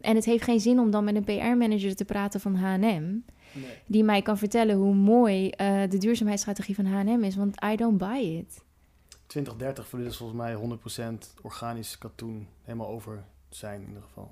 En 0.00 0.14
het 0.14 0.24
heeft 0.24 0.44
geen 0.44 0.60
zin 0.60 0.78
om 0.78 0.90
dan 0.90 1.04
met 1.04 1.14
een 1.14 1.24
PR-manager 1.24 1.96
te 1.96 2.04
praten 2.04 2.40
van 2.40 2.54
H&M... 2.54 2.80
nee. 2.80 3.22
die 3.86 4.04
mij 4.04 4.22
kan 4.22 4.38
vertellen 4.38 4.76
hoe 4.76 4.94
mooi 4.94 5.50
eh, 5.50 5.82
de 5.88 5.98
duurzaamheidsstrategie 5.98 6.74
van 6.74 6.86
H&M 6.86 7.22
is. 7.22 7.36
Want 7.36 7.64
I 7.64 7.76
don't 7.76 7.98
buy 7.98 8.18
it. 8.18 8.62
2030 9.26 9.88
voor 9.88 9.98
dit 9.98 10.08
is 10.08 10.16
volgens 10.16 10.38
mij 10.38 10.78
100% 11.34 11.42
organisch 11.42 11.98
katoen. 11.98 12.48
Helemaal 12.62 12.88
over 12.88 13.24
zijn 13.48 13.80
in 13.80 13.86
ieder 13.88 14.02
geval. 14.02 14.30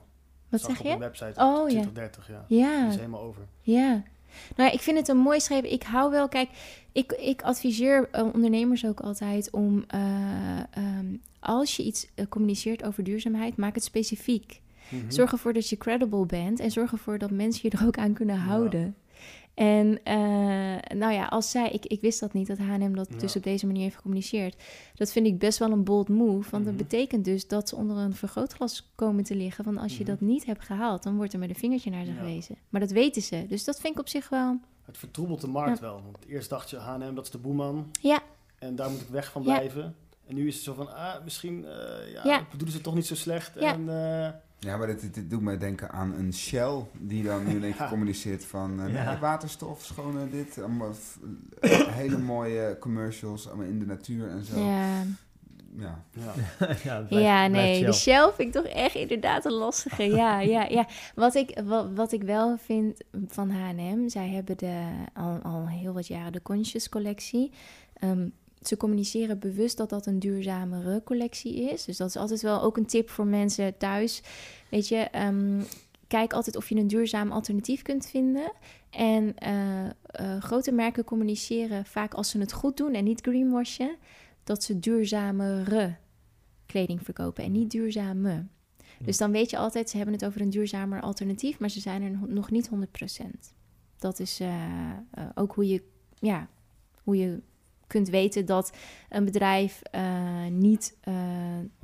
Wat 0.49 0.61
Zag 0.61 0.71
zeg 0.71 0.79
op 0.81 0.87
je? 0.87 0.93
een 0.93 0.99
website 0.99 1.41
Oh, 1.41 1.71
ja. 1.71 1.81
2030, 1.81 2.29
ja. 2.29 2.45
Ja. 2.49 2.83
Dat 2.83 2.91
is 2.91 2.97
helemaal 2.97 3.21
over. 3.21 3.43
Ja. 3.61 4.03
Nou, 4.57 4.69
ja, 4.69 4.75
ik 4.75 4.81
vind 4.81 4.99
het 4.99 5.09
een 5.09 5.17
mooi 5.17 5.41
schrijven. 5.41 5.73
Ik 5.73 5.83
hou 5.83 6.11
wel, 6.11 6.29
kijk, 6.29 6.49
ik, 6.93 7.13
ik 7.13 7.43
adviseer 7.43 8.09
eh, 8.13 8.25
ondernemers 8.35 8.87
ook 8.87 9.01
altijd 9.01 9.51
om, 9.51 9.85
eh, 9.89 10.01
ehm, 10.71 11.07
als 11.41 11.77
je 11.77 11.83
iets 11.83 12.07
eh, 12.15 12.27
communiceert 12.29 12.85
over 12.85 13.05
duurzaamheid, 13.05 13.57
maak 13.57 13.75
het 13.75 13.85
specifiek. 13.85 14.61
Mhm. 14.89 15.11
Zorg 15.11 15.33
ervoor 15.33 15.53
dat 15.53 15.69
je 15.69 15.77
credible 15.77 16.27
bent 16.27 16.61
en 16.61 16.71
zorg 16.71 16.93
ervoor 16.93 17.19
dat 17.19 17.31
mensen 17.31 17.69
je 17.71 17.77
er 17.77 17.87
ook 17.87 17.99
aan 17.99 18.13
kunnen 18.13 18.39
houden. 18.39 18.97
En 19.59 20.01
eh, 20.05 20.17
nou 20.99 21.13
ja, 21.13 21.27
als 21.27 21.51
zij, 21.51 21.71
ik, 21.71 21.87
ik 21.87 22.01
wist 22.01 22.21
dat 22.21 22.33
niet, 22.33 22.47
dat 22.47 22.59
H&M 22.59 22.93
dat 22.95 23.07
Ja. 23.11 23.17
dus 23.19 23.37
op 23.37 23.43
deze 23.43 23.67
manier 23.67 23.83
heeft 23.83 23.95
gecommuniceerd. 23.97 24.57
Dat 24.95 25.13
vind 25.13 25.27
ik 25.27 25.39
best 25.39 25.59
wel 25.59 25.71
een 25.71 25.85
bold 25.85 26.09
move, 26.09 26.51
want 26.51 26.65
Mhm. 26.65 26.77
dat 26.77 26.77
betekent 26.77 27.25
dus 27.25 27.49
dat 27.49 27.69
ze 27.69 27.77
onder 27.77 27.97
een 27.97 28.15
vergrootglas 28.15 28.91
komen 28.95 29.25
te 29.25 29.35
liggen. 29.37 29.65
Van 29.65 29.79
als 29.79 29.93
je 29.97 30.03
Mhm. 30.03 30.11
dat 30.11 30.21
niet 30.21 30.45
hebt 30.45 30.65
gehaald, 30.65 31.03
dan 31.03 31.17
wordt 31.17 31.33
er 31.33 31.39
met 31.39 31.49
een 31.49 31.55
vingertje 31.55 31.91
naar 31.91 32.05
ze 32.05 32.13
Ja. 32.13 32.19
gewezen. 32.19 32.57
Maar 32.69 32.81
dat 32.81 32.91
weten 32.91 33.23
ze, 33.23 33.45
dus 33.49 33.65
dat 33.65 33.81
vind 33.81 33.93
ik 33.93 34.01
op 34.01 34.09
zich 34.09 34.29
wel... 34.29 34.59
Het 34.83 34.99
vertroebelt 34.99 35.41
de 35.41 35.47
markt 35.47 35.81
wel. 35.81 36.01
Want 36.03 36.17
eerst 36.27 36.51
dacht 36.51 36.71
je, 36.71 36.77
H&M, 36.77 37.15
dat 37.15 37.25
is 37.25 37.31
de 37.31 37.39
boeman. 37.39 37.91
Ja. 38.01 38.21
En 38.59 38.77
daar 38.77 38.91
moet 38.91 39.01
ik 39.01 39.09
weg 39.09 39.31
van 39.33 39.43
Ja. 39.43 39.57
blijven. 39.57 39.95
En 40.27 40.35
nu 40.35 40.47
is 40.47 40.55
het 40.55 40.65
zo 40.65 40.75
van, 40.75 40.95
ah, 40.95 41.25
misschien 41.25 41.59
uh, 41.65 42.13
ja, 42.13 42.21
Ja. 42.25 42.41
bedoelen 42.43 42.69
ze 42.69 42.75
het 42.75 42.83
toch 42.83 42.95
niet 42.95 43.07
zo 43.07 43.15
slecht. 43.15 43.53
Ja. 43.61 43.73
En, 43.73 43.81
uh, 43.81 44.29
Ja, 44.61 44.77
maar 44.77 44.87
dit, 44.87 45.15
dit 45.15 45.31
doet 45.31 45.41
mij 45.41 45.59
denken 45.59 45.91
aan 45.91 46.15
een 46.15 46.33
Shell 46.35 46.85
die 46.99 47.23
dan 47.25 47.45
nu 47.47 47.67
in 47.67 47.75
Ja. 47.79 47.89
communiceert 47.89 48.45
van 48.45 48.81
uh, 48.81 48.93
Ja. 48.95 49.11
nee, 49.11 49.19
waterstof, 49.21 49.83
schone 49.85 50.29
dit. 50.31 50.59
Allemaal 50.59 50.93
f- 50.95 51.19
eh, 51.61 51.87
hele 52.03 52.19
mooie 52.19 52.77
commercials 52.81 53.47
allemaal 53.49 53.67
in 53.67 53.79
de 53.79 53.87
natuur 53.87 54.29
en 54.29 54.45
zo. 54.45 54.59
Ja, 54.61 55.03
Ja. 55.77 56.05
ja. 56.85 57.07
ja, 57.19 57.47
nee, 57.47 57.85
de 57.85 57.93
Shell. 57.93 58.31
vind 58.37 58.57
ik 58.57 58.63
toch 58.63 58.73
echt 58.73 58.95
inderdaad 58.95 59.45
een 59.45 59.53
lastige. 59.53 60.03
Ja, 60.03 60.41
ja, 60.41 60.65
ja. 60.65 60.87
Wat 61.15 61.35
ik, 61.35 61.61
wat, 61.65 61.89
wat 61.95 62.13
ik 62.13 62.23
wel 62.23 62.57
vind 62.59 63.01
van 63.27 63.51
H&M, 63.51 64.09
zij 64.09 64.29
hebben 64.29 64.57
de, 64.59 64.89
al, 65.15 65.39
al 65.43 65.69
heel 65.69 65.93
wat 65.93 66.07
jaren 66.07 66.33
de 66.33 66.43
Conscious 66.43 66.89
collectie. 66.89 67.53
Ehm, 67.95 68.29
ze 68.63 68.77
communiceren 68.77 69.39
bewust 69.39 69.77
dat 69.77 69.91
dat 69.91 70.07
een 70.07 70.19
duurzamere 70.19 71.03
collectie 71.05 71.71
is. 71.71 71.85
Dus 71.85 71.97
dat 71.97 72.09
is 72.09 72.17
altijd 72.17 72.43
wel 72.43 72.63
ook 72.63 72.77
een 72.77 72.87
tip 72.87 73.11
voor 73.11 73.27
mensen 73.27 73.77
thuis. 73.77 74.23
Weet 74.71 74.89
je, 74.89 74.97
ehm, 74.97 75.63
kijk 76.07 76.33
altijd 76.33 76.57
of 76.57 76.69
je 76.69 76.75
een 76.77 76.87
duurzaam 76.87 77.33
alternatief 77.33 77.83
kunt 77.83 78.07
vinden. 78.07 78.53
En 78.91 79.37
eh, 79.39 79.87
eh, 79.87 80.43
grote 80.43 80.73
merken 80.73 81.05
communiceren 81.05 81.85
vaak 81.85 82.15
als 82.15 82.31
ze 82.31 82.39
het 82.39 82.53
goed 82.53 82.77
doen 82.77 82.95
en 82.95 83.05
niet 83.05 83.21
greenwashen, 83.21 83.97
dat 84.45 84.63
ze 84.63 84.79
duurzamere 84.79 85.97
kleding 86.67 87.03
verkopen 87.03 87.45
en 87.45 87.53
niet 87.53 87.71
duurzame. 87.71 88.47
Dus 89.05 89.17
dan 89.17 89.33
weet 89.33 89.51
je 89.51 89.57
altijd, 89.59 89.91
ze 89.91 89.97
hebben 89.97 90.15
het 90.15 90.25
over 90.25 90.41
een 90.41 90.51
duurzamer 90.51 91.01
alternatief, 91.01 91.59
maar 91.59 91.71
ze 91.71 91.81
zijn 91.81 92.03
er 92.03 92.11
nog- 92.29 92.51
niet 92.51 92.69
100%. 92.69 93.55
Dat 93.99 94.21
is 94.21 94.41
eh, 94.41 94.73
ook 95.35 95.55
hoe 95.55 95.69
je, 95.69 95.83
ja, 96.19 96.49
hoe 97.03 97.17
je 97.17 97.41
kunt 97.89 98.09
weten 98.09 98.47
dat 98.47 98.73
een 99.09 99.25
bedrijf 99.25 99.81
eh, 99.91 100.03
niet 100.51 100.97
eh 101.01 101.15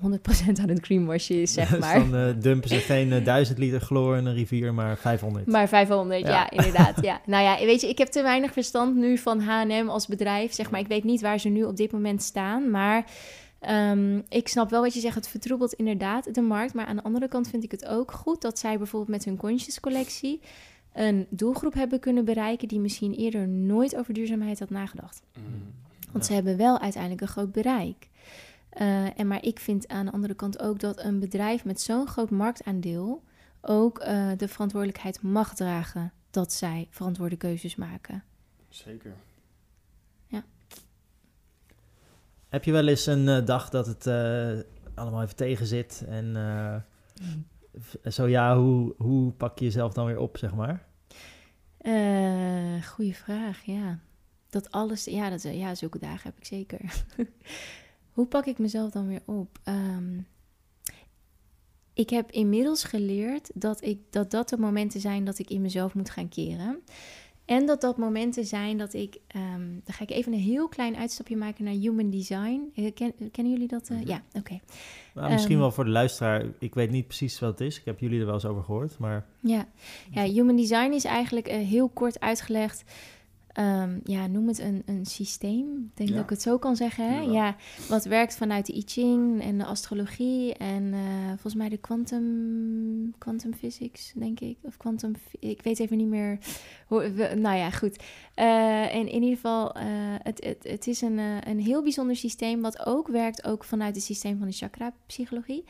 100% 0.02 0.10
aan 0.60 0.68
het 0.68 0.84
greenwashen 0.84 1.40
is, 1.40 1.52
zeg 1.52 1.68
Dus 1.70 1.78
maar. 1.84 1.98
dan 1.98 2.14
eh, 2.16 2.34
dumpen 2.40 2.68
ze 2.68 2.76
geen 2.78 3.12
eh, 3.12 3.24
1000 3.24 3.58
liter 3.58 3.80
chloor 3.80 4.16
in 4.16 4.26
een 4.26 4.34
rivier, 4.34 4.74
maar 4.74 4.98
500. 4.98 5.46
Maar 5.46 5.68
500, 5.68 6.20
ja, 6.20 6.28
Ja. 6.28 6.50
inderdaad. 6.64 7.02
Ja. 7.02 7.20
Nou 7.26 7.42
ja, 7.42 7.66
weet 7.66 7.80
je, 7.80 7.88
ik 7.88 7.98
heb 7.98 8.08
te 8.08 8.22
weinig 8.22 8.52
verstand 8.52 8.96
nu 8.96 9.18
van 9.18 9.40
H&M 9.40 9.88
als 9.88 10.06
bedrijf. 10.06 10.52
Zeg 10.52 10.70
maar, 10.70 10.80
ik 10.80 10.86
weet 10.86 11.04
niet 11.04 11.20
waar 11.20 11.38
ze 11.38 11.48
nu 11.48 11.64
op 11.64 11.76
dit 11.76 11.92
moment 11.92 12.22
staan. 12.22 12.70
Maar 12.70 13.04
ehm, 13.60 14.20
ik 14.28 14.48
snap 14.48 14.70
wel 14.70 14.82
wat 14.82 14.94
je 14.94 15.00
zegt. 15.00 15.14
Het 15.14 15.28
vertroebelt 15.28 15.72
inderdaad 15.72 16.34
de 16.34 16.40
markt. 16.40 16.74
Maar 16.74 16.86
aan 16.86 16.96
de 16.96 17.02
andere 17.02 17.28
kant 17.28 17.48
vind 17.48 17.64
ik 17.64 17.70
het 17.70 17.86
ook 17.86 18.12
goed 18.12 18.42
dat 18.42 18.58
zij 18.58 18.78
bijvoorbeeld 18.78 19.10
met 19.10 19.24
hun 19.24 19.36
Conscious 19.36 19.80
collectie 19.80 20.40
een 20.92 21.26
doelgroep 21.30 21.74
hebben 21.74 22.00
kunnen 22.00 22.24
bereiken 22.24 22.68
die 22.68 22.80
misschien 22.80 23.14
eerder 23.14 23.48
nooit 23.48 23.96
over 23.96 24.14
duurzaamheid 24.14 24.58
had 24.58 24.70
nagedacht. 24.70 25.22
Mm. 25.38 25.82
Want 26.14 26.26
ze 26.26 26.32
hebben 26.32 26.56
wel 26.56 26.80
uiteindelijk 26.80 27.22
een 27.22 27.28
groot 27.28 27.52
bereik. 27.52 28.08
Eh, 28.68 29.18
en 29.18 29.26
maar 29.26 29.42
ik 29.44 29.58
vind 29.58 29.88
aan 29.88 30.06
de 30.06 30.12
andere 30.12 30.34
kant 30.34 30.60
ook 30.62 30.80
dat 30.80 31.02
een 31.04 31.18
bedrijf 31.20 31.64
met 31.64 31.80
zo'n 31.80 32.06
groot 32.08 32.30
marktaandeel 32.30 33.22
ook 33.60 33.98
eh, 33.98 34.28
de 34.36 34.48
verantwoordelijkheid 34.48 35.22
mag 35.22 35.54
dragen 35.54 36.12
dat 36.30 36.52
zij 36.52 36.86
verantwoorde 36.90 37.36
keuzes 37.36 37.76
maken. 37.76 38.24
Zeker. 38.68 39.14
Heb 42.48 42.64
je 42.64 42.72
wel 42.72 42.88
eens 42.88 43.06
een 43.06 43.28
eh, 43.28 43.44
dag 43.46 43.70
dat 43.70 43.86
het 43.86 44.06
allemaal 44.94 45.22
even 45.22 45.36
tegen 45.36 45.66
zit? 45.66 46.04
En 46.08 46.34
v- 47.74 47.94
zo 48.12 48.26
ja, 48.28 48.56
hoe, 48.58 48.94
hoe 48.96 49.32
pak 49.32 49.58
je 49.58 49.64
jezelf 49.64 49.92
dan 49.92 50.06
weer 50.06 50.18
op, 50.18 50.36
zeg 50.36 50.54
maar? 50.54 50.86
Goeie 52.84 53.16
vraag, 53.16 53.62
ja. 53.64 53.98
Dat 54.54 54.70
alles, 54.70 55.04
ja, 55.04 55.30
dat, 55.30 55.42
ja, 55.42 55.74
zulke 55.74 55.98
dagen 55.98 56.22
heb 56.22 56.36
ik 56.38 56.44
zeker. 56.44 57.04
Hoe 58.12 58.26
pak 58.26 58.46
ik 58.46 58.58
mezelf 58.58 58.90
dan 58.90 59.06
weer 59.06 59.22
op? 59.24 59.58
Ehm, 59.64 60.18
ik 61.94 62.10
heb 62.10 62.30
inmiddels 62.30 62.84
geleerd 62.84 63.50
dat, 63.54 63.84
ik, 63.84 63.98
dat 64.10 64.30
dat 64.30 64.48
de 64.48 64.58
momenten 64.58 65.00
zijn 65.00 65.24
dat 65.24 65.38
ik 65.38 65.50
in 65.50 65.60
mezelf 65.60 65.94
moet 65.94 66.10
gaan 66.10 66.28
keren. 66.28 66.78
En 67.44 67.66
dat 67.66 67.80
dat 67.80 67.96
momenten 67.96 68.44
zijn 68.44 68.78
dat 68.78 68.94
ik... 68.94 69.18
ehm, 69.26 69.68
dan 69.84 69.94
ga 69.94 70.02
ik 70.02 70.10
even 70.10 70.32
een 70.32 70.38
heel 70.38 70.68
klein 70.68 70.96
uitstapje 70.96 71.36
maken 71.36 71.64
naar 71.64 71.74
human 71.74 72.10
design. 72.10 72.70
Eh, 72.74 72.94
ken, 72.94 73.12
kennen 73.30 73.52
jullie 73.52 73.68
dat? 73.68 73.88
eh? 73.88 73.96
Mhm. 73.96 74.08
Ja, 74.08 74.22
oké. 74.32 74.60
Nou, 75.14 75.32
misschien 75.32 75.52
Ehm. 75.52 75.60
wel 75.60 75.70
voor 75.72 75.84
de 75.84 75.90
luisteraar. 75.90 76.44
Ik 76.58 76.74
weet 76.74 76.90
niet 76.90 77.06
precies 77.06 77.38
wat 77.38 77.50
het 77.58 77.60
is. 77.68 77.78
Ik 77.78 77.84
heb 77.84 78.00
jullie 78.00 78.18
er 78.20 78.24
wel 78.24 78.34
eens 78.34 78.44
over 78.44 78.62
gehoord, 78.62 78.98
maar... 78.98 79.26
Ja. 79.40 79.68
ja, 80.10 80.22
human 80.22 80.56
design 80.56 80.92
is 80.92 81.04
eigenlijk 81.04 81.46
eh, 81.48 81.66
heel 81.66 81.88
kort 81.88 82.20
uitgelegd. 82.20 82.84
Ehm, 83.54 83.98
ja, 84.04 84.26
noem 84.26 84.48
het 84.48 84.58
een, 84.58 84.82
een 84.86 85.06
systeem. 85.06 85.76
Ik 85.90 85.96
denk 85.96 86.08
Ja. 86.08 86.14
dat 86.14 86.24
ik 86.24 86.30
het 86.30 86.42
zo 86.42 86.58
kan 86.58 86.76
zeggen. 86.76 87.08
Hè? 87.08 87.20
Ja, 87.20 87.56
wat 87.88 88.04
werkt 88.04 88.36
vanuit 88.36 88.66
de 88.66 88.76
I 88.76 88.82
Ching 88.86 89.42
en 89.42 89.58
de 89.58 89.64
astrologie 89.64 90.54
en 90.54 90.92
eh, 90.92 91.00
volgens 91.28 91.54
mij 91.54 91.68
de 91.68 91.76
quantum, 91.76 93.14
quantum 93.18 93.54
physics, 93.54 94.12
denk 94.16 94.40
ik. 94.40 94.56
Of 94.62 94.76
quantum, 94.76 95.12
ik 95.38 95.62
weet 95.62 95.78
even 95.78 95.96
niet 95.96 96.08
meer. 96.08 96.38
Hoe, 96.86 97.08
nou 97.36 97.56
ja, 97.56 97.70
goed. 97.70 98.02
Eh, 98.34 98.94
en 98.94 99.08
in 99.08 99.22
ieder 99.22 99.34
geval, 99.36 99.74
eh, 99.74 99.84
het, 100.22 100.44
het, 100.44 100.64
het 100.68 100.86
is 100.86 101.00
een, 101.00 101.18
een 101.48 101.60
heel 101.60 101.82
bijzonder 101.82 102.16
systeem 102.16 102.60
wat 102.60 102.86
ook 102.86 103.08
werkt 103.08 103.44
ook 103.44 103.64
vanuit 103.64 103.94
het 103.94 104.04
systeem 104.04 104.38
van 104.38 104.46
de 104.46 104.52
chakra-psychologie. 104.54 105.64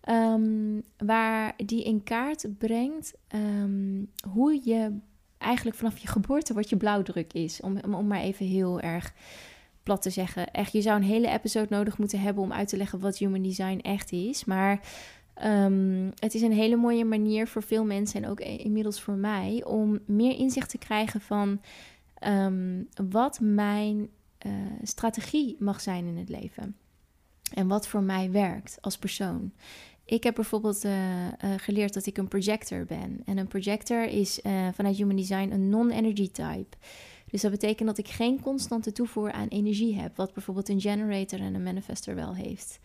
Ehm, 0.00 0.80
waar 0.98 1.52
die 1.66 1.84
in 1.84 2.02
kaart 2.02 2.46
brengt 2.58 3.14
ehm, 3.28 4.04
hoe 4.30 4.60
je 4.64 4.98
eigenlijk 5.46 5.76
vanaf 5.76 5.98
je 5.98 6.08
geboorte 6.08 6.54
wat 6.54 6.68
je 6.68 6.76
blauwdruk 6.76 7.32
is. 7.32 7.60
Om, 7.60 7.78
om, 7.94 8.06
maar 8.06 8.20
even 8.20 8.46
heel 8.46 8.80
erg 8.80 9.12
plat 9.82 10.02
te 10.02 10.10
zeggen. 10.10 10.50
Echt, 10.50 10.72
je 10.72 10.80
zou 10.80 10.96
een 10.96 11.06
hele 11.06 11.28
episode 11.28 11.66
nodig 11.70 11.98
moeten 11.98 12.20
hebben 12.20 12.42
om 12.42 12.52
uit 12.52 12.68
te 12.68 12.76
leggen 12.76 13.00
wat 13.00 13.18
human 13.18 13.42
design 13.42 13.78
echt 13.82 14.12
is. 14.12 14.44
Maar 14.44 14.80
ehm, 15.34 16.10
het 16.18 16.34
is 16.34 16.42
een 16.42 16.52
hele 16.52 16.76
mooie 16.76 17.04
manier 17.04 17.46
voor 17.46 17.62
veel 17.62 17.84
mensen 17.84 18.22
en 18.22 18.30
ook 18.30 18.40
inmiddels 18.40 19.00
voor 19.00 19.14
mij 19.14 19.64
om 19.64 19.98
meer 20.06 20.38
inzicht 20.38 20.70
te 20.70 20.78
krijgen 20.78 21.20
van 21.20 21.60
ehm, 22.18 22.82
wat 23.10 23.40
mijn 23.40 24.08
eh, 24.38 24.52
strategie 24.82 25.56
mag 25.58 25.80
zijn 25.80 26.06
in 26.06 26.16
het 26.16 26.28
leven. 26.28 26.76
En 27.54 27.68
wat 27.68 27.88
voor 27.88 28.02
mij 28.02 28.30
werkt 28.30 28.78
als 28.80 28.98
persoon. 28.98 29.52
Ik 30.06 30.22
heb 30.24 30.34
bijvoorbeeld 30.34 30.84
eh, 30.84 31.26
eh, 31.26 31.32
geleerd 31.56 31.94
dat 31.94 32.06
ik 32.06 32.18
een 32.18 32.28
projector 32.28 32.84
ben. 32.84 33.20
En 33.24 33.38
een 33.38 33.46
projector 33.46 34.02
is 34.02 34.40
eh, 34.40 34.68
vanuit 34.72 34.96
Human 34.96 35.16
Design 35.16 35.50
een 35.50 35.68
non-energy 35.68 36.30
type. 36.30 36.76
Dus 37.30 37.40
dat 37.40 37.50
betekent 37.50 37.88
dat 37.88 37.98
ik 37.98 38.08
geen 38.08 38.40
constante 38.40 38.92
toevoer 38.92 39.32
aan 39.32 39.48
energie 39.48 40.00
heb. 40.00 40.16
Wat 40.16 40.32
bijvoorbeeld 40.32 40.68
een 40.68 40.80
generator 40.80 41.40
en 41.40 41.54
een 41.54 41.62
manifester 41.62 42.14
wel 42.14 42.34
heeft. 42.34 42.78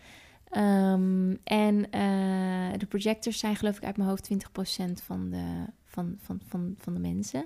Ehm, 0.49 1.35
en 1.43 1.81
de 2.77 2.85
projectors 2.87 3.39
zijn 3.39 3.55
geloof 3.55 3.77
ik 3.77 3.83
uit 3.83 3.97
mijn 3.97 4.09
hoofd 4.09 4.23
20% 4.23 5.03
van 5.03 5.29
de, 5.29 5.65
van, 5.85 6.15
van, 6.19 6.41
van, 6.45 6.75
van 6.77 6.93
de 6.93 6.99
mensen. 6.99 7.45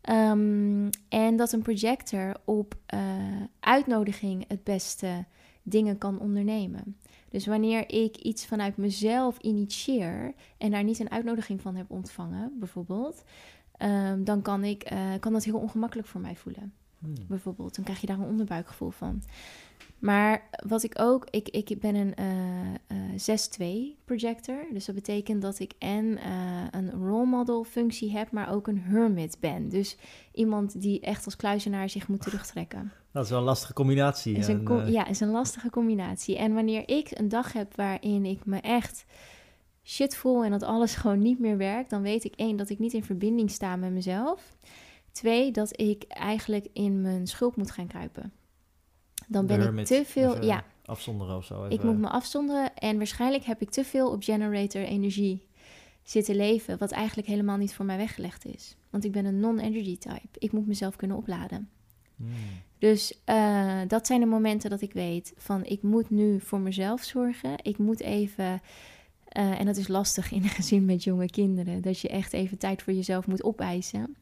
Ehm, 0.00 0.88
en 1.08 1.36
dat 1.36 1.52
een 1.52 1.62
projector 1.62 2.36
op 2.44 2.74
uitnodiging 3.60 4.44
het 4.48 4.64
beste 4.64 5.24
dingen 5.62 5.98
kan 5.98 6.20
ondernemen. 6.20 6.96
Dus 7.30 7.46
wanneer 7.46 7.90
ik 7.90 8.16
iets 8.16 8.46
vanuit 8.46 8.76
mezelf 8.76 9.38
initieer 9.38 10.34
en 10.58 10.70
daar 10.70 10.84
niet 10.84 10.98
een 10.98 11.10
uitnodiging 11.10 11.60
van 11.60 11.74
heb 11.74 11.90
ontvangen, 11.90 12.52
bijvoorbeeld, 12.58 13.24
ehm, 13.76 14.24
dan 14.24 14.42
kan, 14.42 14.64
ik, 14.64 14.82
eh, 14.82 15.12
kan 15.20 15.32
dat 15.32 15.44
heel 15.44 15.58
ongemakkelijk 15.58 16.08
voor 16.08 16.20
mij 16.20 16.36
voelen. 16.36 16.72
Hmm. 17.00 17.14
Bijvoorbeeld, 17.28 17.74
dan 17.74 17.84
krijg 17.84 18.00
je 18.00 18.06
daar 18.06 18.18
een 18.18 18.28
onderbuikgevoel 18.28 18.90
van. 18.90 19.22
Maar 19.98 20.48
wat 20.66 20.82
ik 20.82 20.94
ook, 20.98 21.26
ik, 21.30 21.48
ik 21.48 21.80
ben 21.80 21.94
een 21.94 22.14
eh 22.14 22.74
eh 22.86 23.38
6-2 23.94 24.04
projector. 24.04 24.66
Dus 24.72 24.84
dat 24.84 24.94
betekent 24.94 25.42
dat 25.42 25.58
ik 25.58 25.72
en 25.78 26.18
eh, 26.18 26.64
een 26.70 26.90
role 26.90 27.26
model 27.26 27.64
functie 27.64 28.10
heb, 28.10 28.30
maar 28.30 28.52
ook 28.52 28.66
een 28.66 28.80
hermit 28.80 29.36
ben. 29.40 29.68
Dus 29.68 29.96
iemand 30.32 30.80
die 30.80 31.00
echt 31.00 31.24
als 31.24 31.36
kluizenaar 31.36 31.88
zich 31.88 32.08
moet 32.08 32.22
terugtrekken. 32.22 32.92
Dat 33.12 33.24
is 33.24 33.30
wel 33.30 33.38
een 33.38 33.44
lastige 33.44 33.72
combinatie. 33.72 34.36
Is 34.36 34.46
een 34.46 34.90
ja, 34.90 35.06
is 35.06 35.20
een 35.20 35.30
lastige 35.30 35.70
combinatie. 35.70 36.36
En 36.36 36.54
wanneer 36.54 36.88
ik 36.88 37.18
een 37.18 37.28
dag 37.28 37.52
heb 37.52 37.76
waarin 37.76 38.24
ik 38.24 38.44
me 38.44 38.60
echt 38.60 39.04
shit 39.84 40.16
voel 40.16 40.44
en 40.44 40.50
dat 40.50 40.62
alles 40.62 40.94
gewoon 40.94 41.18
niet 41.18 41.38
meer 41.38 41.56
werkt, 41.56 41.90
dan 41.90 42.02
weet 42.02 42.24
ik 42.24 42.34
één 42.34 42.56
dat 42.56 42.70
ik 42.70 42.78
niet 42.78 42.92
in 42.92 43.04
verbinding 43.04 43.50
sta 43.50 43.76
met 43.76 43.92
mezelf. 43.92 44.56
Twee, 45.12 45.50
dat 45.50 45.80
ik 45.80 46.04
eigenlijk 46.08 46.66
in 46.72 47.00
mijn 47.00 47.26
schuld 47.26 47.56
moet 47.56 47.70
gaan 47.70 47.86
kruipen. 47.86 48.32
Dan 49.28 49.46
ben 49.46 49.78
ik 49.78 49.86
te 49.86 50.02
veel. 50.06 50.44
Ja, 50.44 50.64
afzonderen 50.84 51.36
of 51.36 51.44
zo. 51.44 51.64
Ik 51.64 51.82
moet 51.82 51.98
me 51.98 52.08
afzonderen 52.08 52.74
en 52.74 52.96
waarschijnlijk 52.96 53.44
heb 53.44 53.60
ik 53.60 53.70
te 53.70 53.84
veel 53.84 54.10
op 54.10 54.22
generator 54.22 54.82
energie 54.82 55.48
zitten 56.02 56.36
leven, 56.36 56.78
wat 56.78 56.90
eigenlijk 56.90 57.28
helemaal 57.28 57.56
niet 57.56 57.74
voor 57.74 57.84
mij 57.84 57.96
weggelegd 57.96 58.44
is. 58.44 58.76
Want 58.90 59.04
ik 59.04 59.12
ben 59.12 59.24
een 59.24 59.40
non-energy 59.40 59.98
type. 59.98 60.38
Ik 60.38 60.52
moet 60.52 60.66
mezelf 60.66 60.96
kunnen 60.96 61.16
opladen. 61.16 61.68
Hmm. 62.16 62.28
Dus 62.78 63.20
uh, 63.26 63.80
dat 63.86 64.06
zijn 64.06 64.20
de 64.20 64.26
momenten 64.26 64.70
dat 64.70 64.80
ik 64.80 64.92
weet 64.92 65.32
van 65.36 65.64
ik 65.64 65.82
moet 65.82 66.10
nu 66.10 66.40
voor 66.40 66.60
mezelf 66.60 67.02
zorgen. 67.02 67.54
Ik 67.62 67.78
moet 67.78 68.00
even, 68.00 68.44
uh, 68.44 69.60
en 69.60 69.66
dat 69.66 69.76
is 69.76 69.88
lastig 69.88 70.32
in 70.32 70.42
een 70.42 70.48
gezin 70.48 70.84
met 70.84 71.04
jonge 71.04 71.30
kinderen, 71.30 71.82
dat 71.82 72.00
je 72.00 72.08
echt 72.08 72.32
even 72.32 72.58
tijd 72.58 72.82
voor 72.82 72.92
jezelf 72.92 73.26
moet 73.26 73.44
opeisen. 73.44 74.16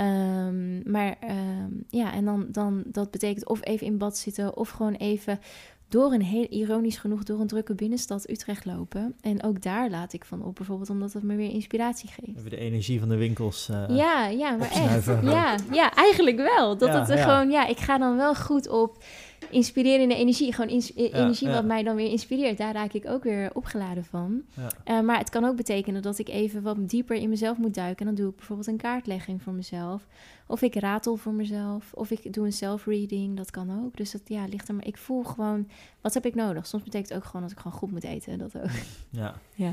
Um, 0.00 0.90
maar 0.90 1.16
um, 1.22 1.84
ja, 1.88 2.12
en 2.12 2.24
dan, 2.24 2.46
dan 2.50 2.82
dat 2.86 3.10
betekent 3.10 3.48
of 3.48 3.64
even 3.64 3.86
in 3.86 3.98
bad 3.98 4.16
zitten 4.16 4.56
of 4.56 4.68
gewoon 4.68 4.94
even 4.94 5.40
door 5.88 6.12
een 6.12 6.22
heel 6.22 6.46
ironisch 6.48 6.96
genoeg 6.96 7.22
door 7.22 7.40
een 7.40 7.46
drukke 7.46 7.74
binnenstad 7.74 8.30
Utrecht 8.30 8.64
lopen. 8.64 9.14
En 9.20 9.42
ook 9.42 9.62
daar 9.62 9.90
laat 9.90 10.12
ik 10.12 10.24
van 10.24 10.42
op, 10.42 10.54
bijvoorbeeld 10.54 10.90
omdat 10.90 11.12
het 11.12 11.22
me 11.22 11.36
weer 11.36 11.50
inspiratie 11.50 12.08
geeft. 12.08 12.34
Hebben 12.34 12.50
de 12.50 12.56
energie 12.56 12.98
van 12.98 13.08
de 13.08 13.16
winkels. 13.16 13.68
Uh, 13.70 13.84
ja, 13.88 14.26
ja, 14.26 14.56
maar 14.56 14.70
echt. 14.70 15.06
Ja, 15.22 15.56
ja, 15.72 15.94
eigenlijk 15.94 16.36
wel. 16.36 16.78
Dat 16.78 16.92
het 16.92 17.10
er 17.10 17.18
gewoon, 17.18 17.50
ja, 17.50 17.66
ik 17.66 17.78
ga 17.78 17.98
dan 17.98 18.16
wel 18.16 18.34
goed 18.34 18.68
op 18.68 19.04
inspirerende 19.50 20.14
energie. 20.14 20.52
Gewoon 20.52 20.70
ins 20.70 20.94
energie 20.94 21.48
wat 21.48 21.64
mij 21.64 21.82
dan 21.82 21.96
weer 21.96 22.10
inspireert. 22.10 22.58
Daar 22.58 22.72
raak 22.72 22.92
ik 22.92 23.06
ook 23.06 23.22
weer 23.22 23.50
opgeladen 23.54 24.04
van. 24.04 24.42
Uh, 24.58 25.00
maar 25.00 25.18
het 25.18 25.30
kan 25.30 25.44
ook 25.44 25.56
betekenen 25.56 26.02
dat 26.02 26.18
ik 26.18 26.28
even 26.28 26.62
wat 26.62 26.88
dieper 26.88 27.16
in 27.16 27.28
mezelf 27.28 27.58
moet 27.58 27.74
duiken. 27.74 28.06
En 28.06 28.06
dan 28.06 28.22
doe 28.22 28.30
ik 28.30 28.36
bijvoorbeeld 28.36 28.68
een 28.68 28.76
kaartlegging 28.76 29.42
voor 29.42 29.52
mezelf. 29.52 30.06
Of 30.46 30.62
ik 30.62 30.74
ratel 30.74 31.16
voor 31.16 31.32
mezelf. 31.32 31.92
Of 31.92 32.10
ik 32.10 32.32
doe 32.32 32.46
een 32.46 32.52
self-reading. 32.52 33.36
Dat 33.36 33.50
kan 33.50 33.84
ook. 33.84 33.96
Dus 33.96 34.10
dat 34.10 34.22
ja, 34.24 34.44
ligt 34.44 34.68
er 34.68 34.74
maar. 34.74 34.86
Ik 34.86 34.96
voel 34.96 35.22
gewoon, 35.22 35.68
wat 36.00 36.14
heb 36.14 36.26
ik 36.26 36.34
nodig? 36.34 36.66
Soms 36.66 36.82
betekent 36.82 37.08
het 37.08 37.18
ook 37.18 37.24
gewoon 37.24 37.42
dat 37.42 37.50
ik 37.50 37.58
gewoon 37.58 37.78
goed 37.78 37.90
moet 37.90 38.04
eten. 38.04 38.38
Dat 38.38 38.56
ook. 38.56 38.70
Ja. 39.10 39.34
ja. 39.54 39.72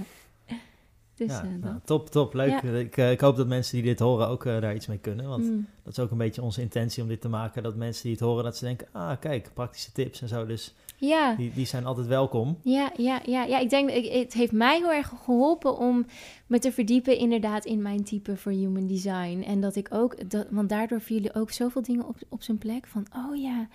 Dus, 1.16 1.32
ja, 1.32 1.44
uh, 1.44 1.64
nou, 1.64 1.76
top, 1.84 2.10
top, 2.10 2.34
leuk. 2.34 2.62
Ik, 2.62 2.98
uh, 2.98 3.12
ik, 3.12 3.20
hoop 3.20 3.36
dat 3.36 3.48
mensen 3.48 3.76
die 3.76 3.86
dit 3.86 4.00
horen 4.00 4.28
ook 4.28 4.46
uh, 4.46 4.62
daar 4.62 4.76
iets 4.76 4.88
mee 4.88 4.98
kunnen. 4.98 5.28
Want 5.28 5.44
mm. 5.44 5.68
dat 5.84 5.98
is 5.98 6.04
ook 6.04 6.12
een 6.12 6.18
beetje 6.18 6.42
onze 6.42 6.62
intentie 6.62 7.04
om 7.04 7.10
dit 7.10 7.22
te 7.22 7.30
maken. 7.30 7.64
Dat 7.64 7.76
mensen 7.76 8.04
die 8.04 8.12
het 8.12 8.22
horen, 8.22 8.44
dat 8.44 8.58
ze 8.58 8.66
denken, 8.66 8.88
ah 8.92 9.20
kijk, 9.20 9.50
praktische 9.54 9.92
tips 9.92 10.22
en 10.22 10.28
zo. 10.28 10.46
Dus 10.46 10.76
ja. 10.98 11.36
die, 11.36 11.52
die 11.54 11.66
zijn 11.66 11.86
altijd 11.86 12.08
welkom. 12.08 12.58
Ja, 12.62 12.92
ja, 12.98 13.22
ja, 13.26 13.44
ja. 13.44 13.60
ik 13.60 13.70
denk, 13.70 13.90
ik, 13.90 14.12
het 14.12 14.34
heeft 14.34 14.52
mij 14.52 14.78
heel 14.78 14.94
erg 14.94 15.08
geholpen 15.24 15.78
om 15.78 16.06
me 16.48 16.60
te 16.60 16.72
verdiepen 16.72 17.18
inderdaad 17.18 17.66
in 17.66 17.82
mijn 17.82 18.04
type 18.04 18.38
voor 18.38 18.52
human 18.52 18.88
design. 18.88 19.44
En 19.48 19.62
dat 19.62 19.76
ik 19.76 19.88
ook, 19.92 20.30
dat, 20.30 20.48
want 20.50 20.70
daardoor 20.70 21.02
vielen 21.02 21.36
ook 21.36 21.52
zoveel 21.52 21.82
dingen 21.82 22.08
op, 22.08 22.18
op 22.30 22.44
zijn 22.44 22.58
plek. 22.58 22.88
Van, 22.88 23.06
oh 23.16 23.36
ja, 23.42 23.68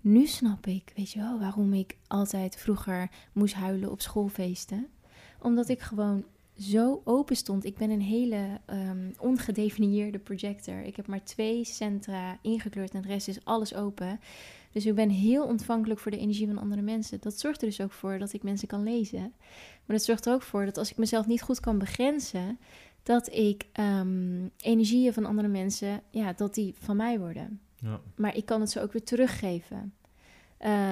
nu 0.00 0.26
snap 0.26 0.66
ik, 0.66 0.92
weet 0.96 1.12
je 1.12 1.18
wel, 1.18 1.38
waarom 1.38 1.72
ik 1.72 1.96
altijd 2.06 2.56
vroeger 2.56 3.10
moest 3.32 3.54
huilen 3.54 3.90
op 3.90 4.00
schoolfeesten. 4.00 4.86
Omdat 5.40 5.68
ik 5.68 5.80
gewoon 5.80 6.24
zo 6.62 7.00
open 7.04 7.36
stond. 7.36 7.64
Ik 7.64 7.76
ben 7.76 7.90
een 7.90 8.00
hele 8.00 8.60
um, 8.66 9.12
ongedefinieerde 9.18 10.18
projector. 10.18 10.80
Ik 10.80 10.96
heb 10.96 11.06
maar 11.06 11.24
twee 11.24 11.64
centra 11.64 12.38
ingekleurd 12.42 12.94
en 12.94 13.02
de 13.02 13.08
rest 13.08 13.28
is 13.28 13.44
alles 13.44 13.74
open. 13.74 14.20
Dus 14.72 14.86
ik 14.86 14.94
ben 14.94 15.10
heel 15.10 15.44
ontvankelijk 15.44 16.00
voor 16.00 16.10
de 16.10 16.18
energie 16.18 16.46
van 16.46 16.58
andere 16.58 16.82
mensen. 16.82 17.20
Dat 17.20 17.38
zorgt 17.38 17.60
er 17.60 17.66
dus 17.66 17.80
ook 17.80 17.92
voor 17.92 18.18
dat 18.18 18.32
ik 18.32 18.42
mensen 18.42 18.68
kan 18.68 18.82
lezen. 18.82 19.32
Maar 19.86 19.96
dat 19.96 20.02
zorgt 20.02 20.26
er 20.26 20.32
ook 20.32 20.42
voor 20.42 20.64
dat 20.64 20.78
als 20.78 20.90
ik 20.90 20.96
mezelf 20.96 21.26
niet 21.26 21.42
goed 21.42 21.60
kan 21.60 21.78
begrenzen, 21.78 22.58
dat 23.02 23.32
ik 23.32 23.66
um, 23.80 24.50
energieën 24.56 25.12
van 25.12 25.24
andere 25.24 25.48
mensen, 25.48 26.02
ja, 26.10 26.32
dat 26.32 26.54
die 26.54 26.74
van 26.78 26.96
mij 26.96 27.18
worden. 27.18 27.60
Ja. 27.76 28.00
Maar 28.16 28.36
ik 28.36 28.44
kan 28.44 28.60
het 28.60 28.70
ze 28.70 28.80
ook 28.80 28.92
weer 28.92 29.04
teruggeven. 29.04 29.94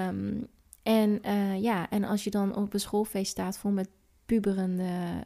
Um, 0.09 0.47
en 0.82 1.18
uh, 1.26 1.62
ja, 1.62 1.90
en 1.90 2.05
als 2.05 2.24
je 2.24 2.30
dan 2.30 2.56
op 2.56 2.74
een 2.74 2.80
schoolfeest 2.80 3.30
staat 3.30 3.59
vol 3.59 3.70
met 3.70 3.88
puberende 4.31 5.24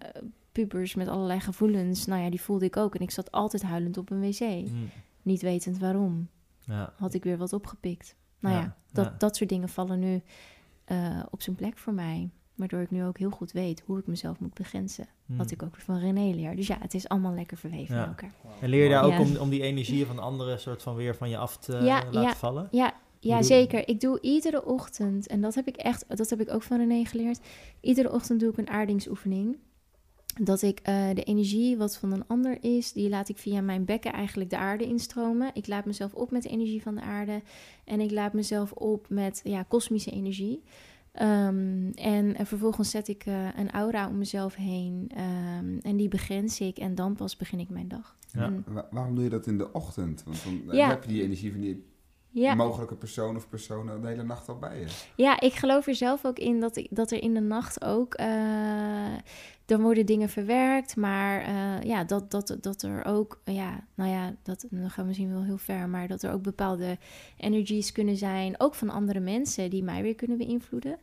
pubers 0.53 0.95
met 0.95 1.09
allerlei 1.09 1.41
gevoelens. 1.41 2.07
Nou 2.07 2.23
ja, 2.23 2.31
die 2.31 2.41
voelde 2.41 2.65
ik 2.65 2.77
ook. 2.77 2.95
En 2.95 3.01
ik 3.01 3.11
zat 3.11 3.33
altijd 3.33 3.63
huilend 3.63 3.97
op 3.97 4.11
een 4.11 4.21
wc. 4.21 4.41
Mm. 4.41 4.91
Niet 5.23 5.43
wetend 5.43 5.79
waarom. 5.79 6.29
Ja. 6.61 6.93
Had 6.97 7.15
ik 7.15 7.25
weer 7.25 7.39
wat 7.39 7.53
opgepikt. 7.53 8.17
Nou 8.39 8.55
ja, 8.55 8.77
dat, 8.93 9.21
dat 9.21 9.37
soort 9.37 9.51
dingen 9.51 9.69
vallen 9.69 9.99
nu 9.99 10.23
uh, 10.87 11.23
op 11.31 11.43
zijn 11.43 11.57
plek 11.57 11.79
voor 11.79 11.93
mij. 11.93 12.31
Waardoor 12.55 12.81
ik 12.81 12.91
nu 12.91 13.05
ook 13.05 13.19
heel 13.19 13.31
goed 13.31 13.53
weet 13.53 13.83
hoe 13.87 13.99
ik 13.99 14.07
mezelf 14.07 14.41
moet 14.41 14.55
begrenzen. 14.55 15.09
Mm. 15.27 15.37
Wat 15.37 15.51
ik 15.51 15.63
ook 15.63 15.77
van 15.77 15.99
René 15.99 16.35
leer. 16.35 16.57
Dus 16.57 16.67
ja, 16.67 16.77
het 16.81 16.95
is 16.95 17.09
allemaal 17.09 17.35
lekker 17.35 17.57
verweven 17.57 18.07
elkaar. 18.07 18.33
En 18.61 18.69
leer 18.69 18.83
je 18.85 18.91
daar 18.91 19.05
ook 19.05 19.19
om, 19.19 19.37
om 19.37 19.51
die 19.51 19.63
energieën 19.63 20.07
van 20.07 20.19
anderen 20.19 20.61
soort 20.61 20.83
van 20.83 20.95
weer 20.95 21.17
van 21.17 21.29
je 21.31 21.37
af 21.37 21.57
te 21.57 22.07
laten 22.11 22.37
vallen? 22.37 22.69
Ja, 22.71 22.94
ja, 23.25 23.43
zeker. 23.43 23.89
Ik 23.89 24.01
doe 24.01 24.21
iedere 24.21 24.65
ochtend, 24.65 25.27
en 25.27 25.41
dat 25.41 25.55
heb 25.55 25.67
ik 25.67 25.77
echt, 25.77 26.05
dat 26.09 26.31
heb 26.31 26.41
ik 26.41 26.51
ook 26.51 26.63
van 26.63 26.79
René 26.79 27.05
geleerd. 27.05 27.41
Iedere 27.81 28.13
ochtend 28.13 28.41
doe 28.41 28.51
ik 28.51 28.59
een 28.59 28.69
aardingsoefening. 28.69 29.57
Dat 30.41 30.63
ik 30.63 30.81
uh, 30.89 31.09
de 31.15 31.23
energie 31.23 31.77
wat 31.77 31.97
van 31.97 32.13
een 32.13 32.27
ander 32.27 32.65
is, 32.65 32.93
die 32.93 33.09
laat 33.09 33.29
ik 33.29 33.39
via 33.39 33.61
mijn 33.61 33.85
bekken 33.85 34.13
eigenlijk 34.13 34.51
de 34.51 34.57
aarde 34.57 34.85
instromen. 34.85 35.51
Ik 35.53 35.67
laat 35.67 35.85
mezelf 35.85 36.15
op 36.15 36.31
met 36.31 36.43
de 36.43 36.49
energie 36.49 36.83
van 36.83 36.95
de 36.95 37.01
aarde. 37.01 37.43
En 37.85 38.01
ik 38.01 38.11
laat 38.11 38.33
mezelf 38.33 38.73
op 38.73 39.07
met 39.09 39.41
ja, 39.45 39.63
kosmische 39.63 40.11
energie. 40.11 40.63
Um, 41.23 41.91
en, 41.95 42.37
en, 42.37 42.47
vervolgens 42.47 42.91
zet 42.91 43.09
ik 43.09 43.27
uh, 43.27 43.49
een 43.57 43.71
aura 43.71 44.09
om 44.09 44.19
mezelf 44.19 44.55
heen. 44.55 45.11
Um, 45.59 45.79
en 45.79 45.97
die 45.97 46.09
begrens 46.09 46.61
ik 46.61 46.79
en 46.79 46.95
dan 46.95 47.15
pas 47.15 47.37
begin 47.37 47.59
ik 47.59 47.69
mijn 47.69 47.89
dag. 47.89 48.17
Ja. 48.33 48.45
En, 48.45 48.65
waarom 48.91 49.15
doe 49.15 49.25
je 49.25 49.31
dat 49.31 49.47
in 49.47 49.59
de 49.59 49.73
ochtend? 49.73 50.23
Want 50.25 50.45
dan 50.67 50.77
ja. 50.77 50.89
heb 50.89 51.05
je 51.05 51.09
die 51.09 51.23
energie 51.23 51.53
van 51.53 51.61
die 51.61 51.85
ja. 52.35 52.55
mogelijke 52.55 52.95
persoon 52.95 53.37
of 53.37 53.49
personen 53.49 54.01
de 54.01 54.09
hele 54.09 54.23
nacht 54.23 54.49
al 54.49 54.59
bij 54.59 54.79
je. 54.79 54.87
Ja, 55.17 55.41
ik 55.41 55.53
geloof 55.53 55.87
er 55.87 55.95
zelf 55.95 56.25
ook 56.25 56.39
in 56.39 56.61
dat, 56.61 56.77
ik, 56.77 56.87
dat 56.91 57.11
er 57.11 57.23
in 57.23 57.35
de 57.35 57.41
nacht 57.41 57.85
ook... 57.85 58.21
Uh, 58.21 58.27
dan 59.65 59.81
worden 59.81 60.07
dingen 60.07 60.29
verwerkt, 60.29 60.97
maar 60.97 61.49
uh, 61.49 61.83
ja, 61.83 62.05
dat, 62.05 62.31
dat, 62.31 62.57
dat 62.61 62.83
er 62.83 63.05
ook... 63.05 63.41
ja, 63.45 63.85
nou 63.95 64.11
ja, 64.11 64.35
dat, 64.43 64.67
dan 64.71 64.91
gaan 64.91 65.03
we 65.03 65.09
misschien 65.09 65.33
wel 65.33 65.45
heel 65.45 65.59
ver... 65.59 65.89
maar 65.89 66.09
dat 66.09 66.23
er 66.23 66.33
ook 66.33 66.43
bepaalde 66.43 66.99
energies 67.37 67.93
kunnen 67.93 68.17
zijn... 68.17 68.55
ook 68.61 68.75
van 68.75 68.91
andere 68.91 69.21
mensen 69.21 69.71
die 69.71 69.83
mij 69.83 70.03
weer 70.03 70.15
kunnen 70.15 70.39
beïnvloeden. 70.39 70.99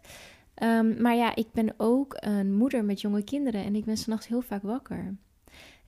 Um, 0.63 1.01
maar 1.01 1.15
ja, 1.15 1.35
ik 1.35 1.47
ben 1.51 1.73
ook 1.77 2.13
een 2.19 2.53
moeder 2.53 2.85
met 2.85 3.01
jonge 3.01 3.23
kinderen... 3.23 3.63
en 3.63 3.75
ik 3.75 3.85
ben 3.85 3.97
s'nachts 3.97 4.27
heel 4.27 4.41
vaak 4.41 4.61
wakker. 4.61 5.15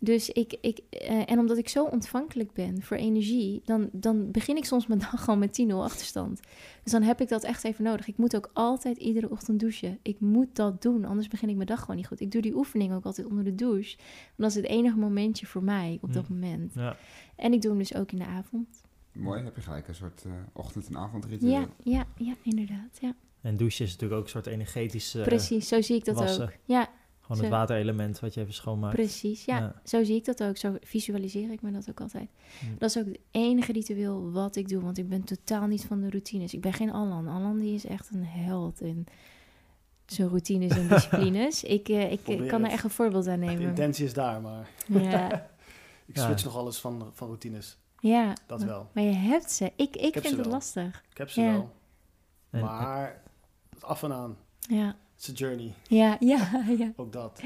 Dus 0.03 0.29
ik, 0.29 0.57
ik 0.61 0.79
uh, 1.09 1.31
en 1.31 1.39
omdat 1.39 1.57
ik 1.57 1.69
zo 1.69 1.83
ontvankelijk 1.83 2.53
ben 2.53 2.81
voor 2.81 2.97
energie, 2.97 3.61
dan, 3.65 3.89
dan 3.91 4.31
begin 4.31 4.57
ik 4.57 4.65
soms 4.65 4.87
mijn 4.87 4.99
dag 5.11 5.23
gewoon 5.23 5.39
met 5.39 5.65
10-0 5.69 5.73
achterstand. 5.73 6.39
Dus 6.83 6.91
dan 6.91 7.01
heb 7.01 7.21
ik 7.21 7.29
dat 7.29 7.43
echt 7.43 7.63
even 7.63 7.83
nodig. 7.83 8.07
Ik 8.07 8.17
moet 8.17 8.35
ook 8.35 8.49
altijd 8.53 8.97
iedere 8.97 9.29
ochtend 9.29 9.59
douchen. 9.59 9.99
Ik 10.01 10.19
moet 10.19 10.55
dat 10.55 10.81
doen, 10.81 11.05
anders 11.05 11.27
begin 11.27 11.49
ik 11.49 11.55
mijn 11.55 11.67
dag 11.67 11.79
gewoon 11.79 11.95
niet 11.95 12.07
goed. 12.07 12.19
Ik 12.19 12.31
doe 12.31 12.41
die 12.41 12.55
oefening 12.55 12.93
ook 12.93 13.05
altijd 13.05 13.27
onder 13.27 13.43
de 13.43 13.55
douche. 13.55 13.97
Want 13.97 14.35
dat 14.35 14.49
is 14.49 14.55
het 14.55 14.65
enige 14.65 14.97
momentje 14.97 15.45
voor 15.45 15.63
mij 15.63 15.97
op 16.01 16.13
dat 16.13 16.29
moment. 16.29 16.73
Ja. 16.73 16.97
En 17.35 17.53
ik 17.53 17.61
doe 17.61 17.71
hem 17.71 17.79
dus 17.79 17.95
ook 17.95 18.11
in 18.11 18.17
de 18.17 18.25
avond. 18.25 18.81
Mooi, 19.11 19.43
heb 19.43 19.55
je 19.55 19.61
gelijk 19.61 19.87
een 19.87 19.95
soort 19.95 20.23
uh, 20.27 20.33
ochtend- 20.53 20.87
en 20.87 20.97
avondritueel. 20.97 21.51
Ja, 21.51 21.67
ja, 21.83 22.05
ja, 22.17 22.33
inderdaad, 22.43 22.97
ja. 23.01 23.15
En 23.41 23.57
douchen 23.57 23.85
is 23.85 23.91
natuurlijk 23.91 24.19
ook 24.19 24.25
een 24.25 24.31
soort 24.31 24.47
energetische 24.47 25.21
Precies, 25.21 25.67
zo 25.67 25.81
zie 25.81 25.95
ik 25.95 26.05
dat 26.05 26.41
ook. 26.41 26.51
Ja, 26.65 26.89
gewoon 27.23 27.41
het 27.41 27.51
waterelement 27.51 28.19
wat 28.19 28.33
je 28.33 28.41
even 28.41 28.53
schoonmaakt. 28.53 28.95
Precies, 28.95 29.45
ja, 29.45 29.81
Zo 29.83 30.03
zie 30.03 30.15
ik 30.15 30.25
dat 30.25 30.43
ook. 30.43 30.57
Zo 30.57 30.75
visualiseer 30.81 31.51
ik 31.51 31.61
me 31.61 31.71
dat 31.71 31.89
ook 31.89 32.01
altijd. 32.01 32.29
Dat 32.77 32.89
is 32.89 32.97
ook 32.97 33.05
het 33.05 33.19
enige 33.31 33.71
ritueel 33.71 34.31
wat 34.31 34.55
ik 34.55 34.69
doe. 34.69 34.81
Want 34.81 34.97
ik 34.97 35.09
ben 35.09 35.23
totaal 35.23 35.67
niet 35.67 35.85
van 35.85 36.01
de 36.01 36.09
routines. 36.09 36.53
Ik 36.53 36.61
ben 36.61 36.73
geen 36.73 36.91
Alan. 36.91 37.27
Alan 37.27 37.59
die 37.59 37.73
is 37.73 37.85
echt 37.85 38.09
een 38.13 38.25
held 38.25 38.81
in 38.81 39.07
zijn 40.05 40.27
routines 40.27 40.77
en 40.77 40.87
disciplines. 40.95 41.63
ik 41.63 41.89
eh, 41.89 42.11
ik 42.11 42.47
kan 42.47 42.65
er 42.65 42.71
echt 42.71 42.83
een 42.83 42.89
voorbeeld 42.89 43.27
aan 43.27 43.39
nemen. 43.39 43.59
De 43.59 43.63
intentie 43.63 44.05
is 44.05 44.13
daar, 44.13 44.41
maar... 44.41 44.69
Ja. 44.87 45.31
ik 46.05 46.17
switch 46.17 46.43
nog 46.43 46.57
alles 46.57 46.79
van, 46.79 47.11
van 47.13 47.27
routines. 47.27 47.77
Ja. 47.99 48.33
Dat 48.45 48.63
wel. 48.63 48.89
Maar 48.93 49.03
je 49.03 49.13
hebt 49.13 49.51
ze. 49.51 49.71
Ik, 49.75 49.95
ik, 49.95 50.17
vind 50.19 50.37
het 50.37 50.45
lastig. 50.45 51.03
Ik 51.11 51.17
heb 51.17 51.29
ze 51.29 51.41
wel. 51.41 51.71
Maar 52.61 53.21
af 53.79 54.03
en 54.03 54.13
aan. 54.13 54.37
Ja. 54.59 54.95
Journey. 55.31 55.73
Ja, 55.87 56.17
ja, 56.19 56.65
ja. 56.77 56.93
Ook 56.95 57.13
dat. 57.13 57.41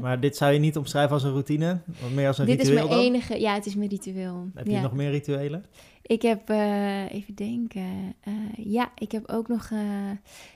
Maar 0.00 0.20
dit 0.20 0.36
zou 0.36 0.52
je 0.52 0.58
niet 0.58 0.76
omschrijven 0.76 1.12
als 1.12 1.22
een 1.22 1.30
routine, 1.30 1.80
maar 2.00 2.10
meer 2.10 2.26
als 2.26 2.38
een 2.38 2.46
dit 2.46 2.58
ritueel 2.58 2.76
Dit 2.76 2.90
is 2.90 2.96
mijn 2.96 3.06
enige, 3.06 3.40
ja, 3.40 3.54
het 3.54 3.66
is 3.66 3.74
mijn 3.74 3.88
ritueel. 3.88 4.48
Heb 4.54 4.66
je 4.66 4.80
nog 4.80 4.92
meer 4.92 5.10
rituelen? 5.10 5.64
Ik 6.02 6.22
heb, 6.22 6.50
uh, 6.50 7.12
even 7.12 7.34
denken, 7.34 8.14
uh, 8.28 8.34
ja, 8.56 8.92
ik 8.98 9.12
heb 9.12 9.28
ook 9.28 9.48
nog, 9.48 9.70
uh, 9.70 10.10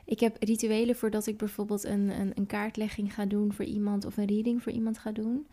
ik 0.04 0.20
heb 0.20 0.36
rituelen 0.40 0.96
voordat 0.96 1.26
ik 1.26 1.36
bijvoorbeeld 1.36 1.84
een, 1.84 2.20
een, 2.20 2.32
een, 2.34 2.46
kaartlegging 2.46 3.14
ga 3.14 3.26
doen 3.26 3.52
voor 3.52 3.64
iemand 3.64 4.04
of 4.04 4.16
een 4.16 4.26
reading 4.26 4.62
voor 4.62 4.72
iemand 4.72 4.98
ga 4.98 5.12
doen. 5.12 5.46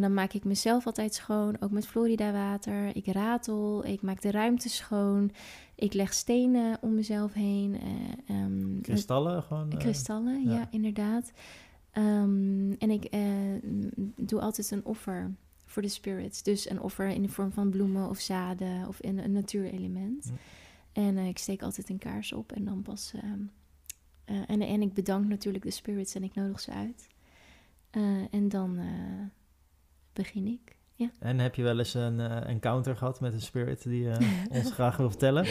Dan 0.00 0.14
maak 0.14 0.32
ik 0.32 0.44
mezelf 0.44 0.86
altijd 0.86 1.14
schoon, 1.14 1.56
ook 1.60 1.70
met 1.70 1.86
Florida 1.86 2.32
water. 2.32 2.96
Ik 2.96 3.06
ratel, 3.06 3.84
ik 3.84 4.02
maak 4.02 4.20
de 4.20 4.30
ruimte 4.30 4.68
schoon. 4.68 5.30
Ik 5.74 5.92
leg 5.92 6.12
stenen 6.12 6.78
om 6.80 6.94
mezelf 6.94 7.32
heen. 7.32 7.80
Um, 8.30 8.80
kristallen 8.80 9.42
gewoon? 9.42 9.68
kristallen, 9.68 10.50
ja, 10.50 10.68
inderdaad. 10.70 11.32
Ehm, 11.90 12.72
en 12.72 12.90
ik 12.90 13.04
eh, 13.04 13.20
doe 14.16 14.40
altijd 14.40 14.70
een 14.70 14.84
offer 14.84 15.34
voor 15.64 15.82
de 15.82 15.88
spirits. 15.88 16.42
Dus 16.42 16.70
een 16.70 16.80
offer 16.80 17.08
in 17.08 17.22
de 17.22 17.28
vorm 17.28 17.52
van 17.52 17.70
bloemen 17.70 18.08
of 18.08 18.18
zaden 18.18 18.88
of 18.88 19.00
in 19.00 19.18
een 19.18 19.32
natuurelement. 19.32 20.24
Hm. 20.24 20.34
En 20.92 21.16
eh, 21.16 21.28
ik 21.28 21.38
steek 21.38 21.62
altijd 21.62 21.88
een 21.88 21.98
kaars 21.98 22.32
op 22.32 22.52
en 22.52 22.64
dan 22.64 22.82
pas. 22.82 23.12
ehm, 23.14 23.40
eh, 24.24 24.36
en, 24.46 24.60
en 24.60 24.82
ik 24.82 24.94
bedank 24.94 25.26
natuurlijk 25.26 25.64
de 25.64 25.70
spirits 25.70 26.14
en 26.14 26.22
ik 26.22 26.34
nodig 26.34 26.60
ze 26.60 26.70
uit. 26.70 27.08
Eh, 27.90 28.02
en 28.30 28.48
dan 28.48 28.78
eh, 28.78 28.86
begin 30.12 30.46
ik. 30.46 30.76
Ja. 30.94 31.10
En 31.18 31.38
heb 31.38 31.54
je 31.54 31.62
wel 31.62 31.78
eens 31.78 31.94
een 31.94 32.20
eh, 32.20 32.48
encounter 32.48 32.96
gehad 32.96 33.20
met 33.20 33.32
een 33.32 33.40
spirit 33.40 33.82
die 33.82 34.02
je 34.02 34.16
ons 34.50 34.72
graag 34.72 34.96
wil 34.96 35.10
vertellen? 35.10 35.46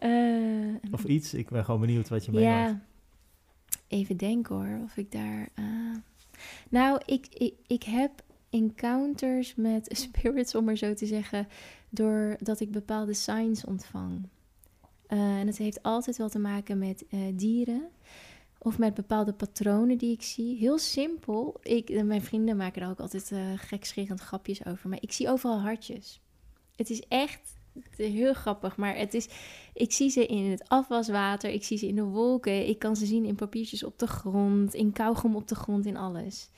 Eh, 0.00 0.92
Of 0.92 1.04
iets? 1.04 1.34
Ik 1.34 1.48
ben 1.50 1.64
gewoon 1.64 1.80
benieuwd 1.80 2.08
wat 2.08 2.24
je 2.24 2.32
meemaakt. 2.32 2.70
Ja, 2.70 2.80
even 3.88 4.16
denken 4.16 4.54
hoor, 4.54 4.80
of 4.84 4.96
ik 4.96 5.12
daar... 5.12 5.48
Nou, 6.68 7.00
ik, 7.06 7.26
ik, 7.26 7.54
ik 7.66 7.82
heb 7.82 8.10
encounters 8.50 9.54
met 9.54 9.88
spirits, 10.02 10.54
om 10.54 10.64
maar 10.64 10.76
zo 10.76 10.94
te 10.94 11.06
zeggen, 11.06 11.48
doordat 11.88 12.60
ik 12.60 12.70
bepaalde 12.70 13.14
signs 13.14 13.64
ontvang. 13.64 14.28
En 15.06 15.46
het 15.46 15.58
heeft 15.58 15.82
altijd 15.82 16.16
wel 16.16 16.28
te 16.28 16.38
maken 16.38 16.78
met 16.78 17.04
dieren 17.34 17.88
of 18.58 18.78
met 18.78 18.94
bepaalde 18.94 19.32
patronen 19.32 19.98
die 19.98 20.12
ik 20.12 20.22
zie. 20.22 20.56
Heel 20.56 20.78
simpel. 20.78 21.60
Ik, 21.62 22.02
mijn 22.04 22.22
vrienden 22.22 22.56
maken 22.56 22.80
daar 22.80 22.90
ook 22.90 23.00
altijd 23.00 23.32
gekscherend 23.56 24.20
grapjes 24.20 24.66
over, 24.66 24.88
maar 24.88 25.02
ik 25.02 25.12
zie 25.12 25.28
overal 25.28 25.60
hartjes. 25.60 26.20
Het 26.76 26.90
is 26.90 27.02
echt 27.08 27.54
heel 27.96 28.34
grappig, 28.34 28.76
maar 28.76 28.96
het 28.96 29.14
is, 29.14 29.28
ik 29.74 29.92
zie 29.92 30.10
ze 30.10 30.26
in 30.26 30.50
het 30.50 30.68
afwaswater, 30.68 31.50
ik 31.50 31.64
zie 31.64 31.78
ze 31.78 31.86
in 31.86 31.94
de 31.94 32.04
wolken, 32.04 32.68
ik 32.68 32.78
kan 32.78 32.96
ze 32.96 33.06
zien 33.06 33.24
in 33.24 33.34
papiertjes 33.34 33.82
op 33.82 33.98
de 33.98 34.06
grond, 34.06 34.74
in 34.74 34.92
kauwgom 34.92 35.36
op 35.36 35.48
de 35.48 35.54
grond, 35.54 35.86
in 35.86 35.96
alles. 35.96 36.50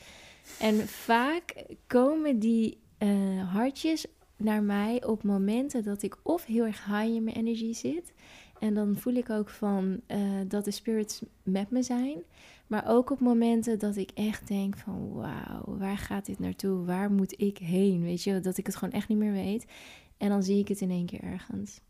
En 0.59 0.89
vaak 0.89 1.65
komen 1.87 2.39
die 2.39 2.79
eh, 2.99 3.53
hartjes 3.53 4.07
naar 4.37 4.63
mij 4.63 5.05
op 5.05 5.23
momenten 5.23 5.85
dat 5.85 6.03
ik 6.03 6.17
of 6.23 6.45
heel 6.45 6.65
erg 6.65 6.85
high 6.85 7.15
in 7.15 7.25
mijn 7.25 7.37
energie 7.37 7.75
zit. 7.75 8.13
En 8.61 8.75
dan 8.75 8.97
voel 8.97 9.15
ik 9.15 9.31
ook 9.31 9.49
van 9.49 10.01
eh, 10.07 10.21
dat 10.49 10.65
de 10.65 10.71
spirits 10.71 11.23
met 11.43 11.71
me 11.71 11.83
zijn. 11.83 12.23
Maar 12.67 12.85
ook 12.89 13.11
op 13.11 13.21
momenten 13.21 13.79
dat 13.79 13.97
ik 13.97 14.11
echt 14.15 14.49
denk 14.49 14.77
van 14.77 15.13
wauw, 15.13 15.77
waar 15.79 15.99
gaat 15.99 16.27
dit 16.27 16.39
naartoe? 16.39 16.85
Waar 16.85 17.11
moet 17.11 17.41
ik 17.41 17.59
heen? 17.59 18.03
Weet 18.03 18.23
je, 18.23 18.41
dat 18.41 18.57
ik 18.57 18.67
het 18.67 18.77
gewoon 18.77 18.95
echt 18.95 19.09
niet 19.09 19.19
meer 19.19 19.33
weet. 19.33 19.67
En 20.17 20.29
dan 20.29 20.43
zie 20.43 20.59
ik 20.59 20.69
het 20.69 20.81
in 20.81 20.91
één 20.91 21.07
keer 21.07 21.23
ergens. 21.23 21.81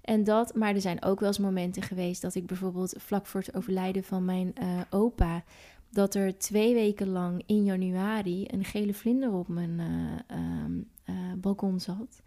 En 0.00 0.24
dat, 0.24 0.54
maar 0.54 0.74
er 0.74 0.80
zijn 0.80 1.02
ook 1.02 1.20
wel 1.20 1.28
eens 1.28 1.38
momenten 1.38 1.82
geweest 1.82 2.22
dat 2.22 2.34
ik 2.34 2.46
bijvoorbeeld 2.46 2.94
vlak 2.96 3.26
voor 3.26 3.40
het 3.40 3.54
overlijden 3.54 4.04
van 4.04 4.24
mijn 4.24 4.54
eh, 4.54 4.80
opa, 4.90 5.44
dat 5.90 6.14
er 6.14 6.38
twee 6.38 6.74
weken 6.74 7.08
lang 7.08 7.42
in 7.46 7.64
januari 7.64 8.44
een 8.46 8.64
gele 8.64 8.94
vlinder 8.94 9.32
op 9.32 9.48
mijn 9.48 9.80
eh, 9.80 10.36
ehm, 10.36 10.72
eh, 11.04 11.14
balkon 11.36 11.80
zat. 11.80 12.22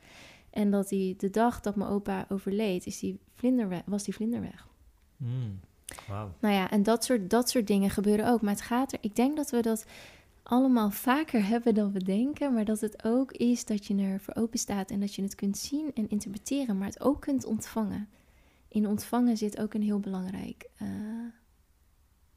En 0.53 0.71
dat 0.71 0.89
die 0.89 1.15
de 1.15 1.29
dag 1.29 1.61
dat 1.61 1.75
mijn 1.75 1.89
opa 1.89 2.25
overleed, 2.29 2.85
is 2.85 2.99
die 2.99 3.19
vlinder 3.35 3.83
was 3.85 4.03
die 4.03 4.13
vlinder 4.13 4.41
weg. 4.41 4.67
Hmm. 5.17 5.59
Nou 6.39 6.53
ja, 6.53 6.71
en 6.71 6.83
dat 6.83 7.03
soort, 7.03 7.29
dat 7.29 7.49
soort 7.49 7.67
dingen 7.67 7.89
gebeuren 7.89 8.27
ook. 8.27 8.41
Maar 8.41 8.53
het 8.53 8.61
gaat 8.61 8.93
er, 8.93 8.99
ik 9.01 9.15
denk 9.15 9.37
dat 9.37 9.49
we 9.49 9.61
dat 9.61 9.85
allemaal 10.43 10.91
vaker 10.91 11.45
hebben 11.53 11.73
dan 11.73 11.91
we 11.91 12.03
denken. 12.03 12.53
Maar 12.53 12.65
dat 12.65 12.79
het 12.79 13.03
ook 13.03 13.31
is 13.31 13.65
dat 13.65 13.85
je 13.85 13.95
ervoor 13.95 14.35
open 14.35 14.59
staat 14.59 14.91
en 14.91 14.99
dat 14.99 15.15
je 15.15 15.21
het 15.21 15.35
kunt 15.35 15.57
zien 15.57 15.91
en 15.93 16.09
interpreteren, 16.09 16.77
maar 16.77 16.87
het 16.87 17.01
ook 17.01 17.21
kunt 17.21 17.45
ontvangen. 17.45 18.09
In 18.67 18.87
ontvangen 18.87 19.37
zit 19.37 19.59
ook 19.59 19.73
een 19.73 19.81
heel 19.81 19.99
belangrijk 19.99 20.69
eh, 20.77 20.87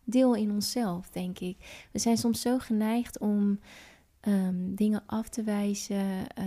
deel 0.04 0.34
in 0.34 0.50
onszelf, 0.50 1.10
denk 1.10 1.38
ik. 1.38 1.86
We 1.92 1.98
zijn 1.98 2.16
soms 2.16 2.40
zo 2.40 2.58
geneigd 2.58 3.18
om 3.18 3.60
ehm, 4.20 4.74
dingen 4.74 5.02
af 5.06 5.28
te 5.28 5.42
wijzen 5.42 6.28
eh, 6.28 6.46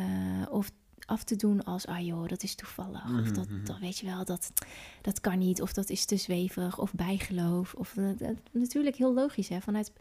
of 0.49 0.71
af 1.09 1.23
te 1.23 1.35
doen 1.35 1.63
als, 1.63 1.85
ah 1.87 2.05
joh, 2.05 2.27
dat 2.27 2.43
is 2.43 2.55
toevallig. 2.55 3.19
Of 3.19 3.31
dat, 3.31 3.49
Mhm. 3.49 3.65
dat 3.65 3.79
weet 3.79 3.97
je 3.97 4.05
wel, 4.05 4.25
dat, 4.25 4.51
dat 5.01 5.19
kan 5.21 5.37
niet. 5.39 5.61
Of 5.61 5.73
dat 5.73 5.89
is 5.89 6.05
te 6.05 6.17
zweverig 6.17 6.79
of 6.79 6.93
bijgeloof. 6.93 7.73
Of, 7.73 7.97
eh, 7.97 8.09
dat- 8.17 8.35
natuurlijk 8.51 8.95
heel 8.95 9.13
logisch, 9.13 9.49
hè. 9.49 9.61
Vanuit 9.61 9.91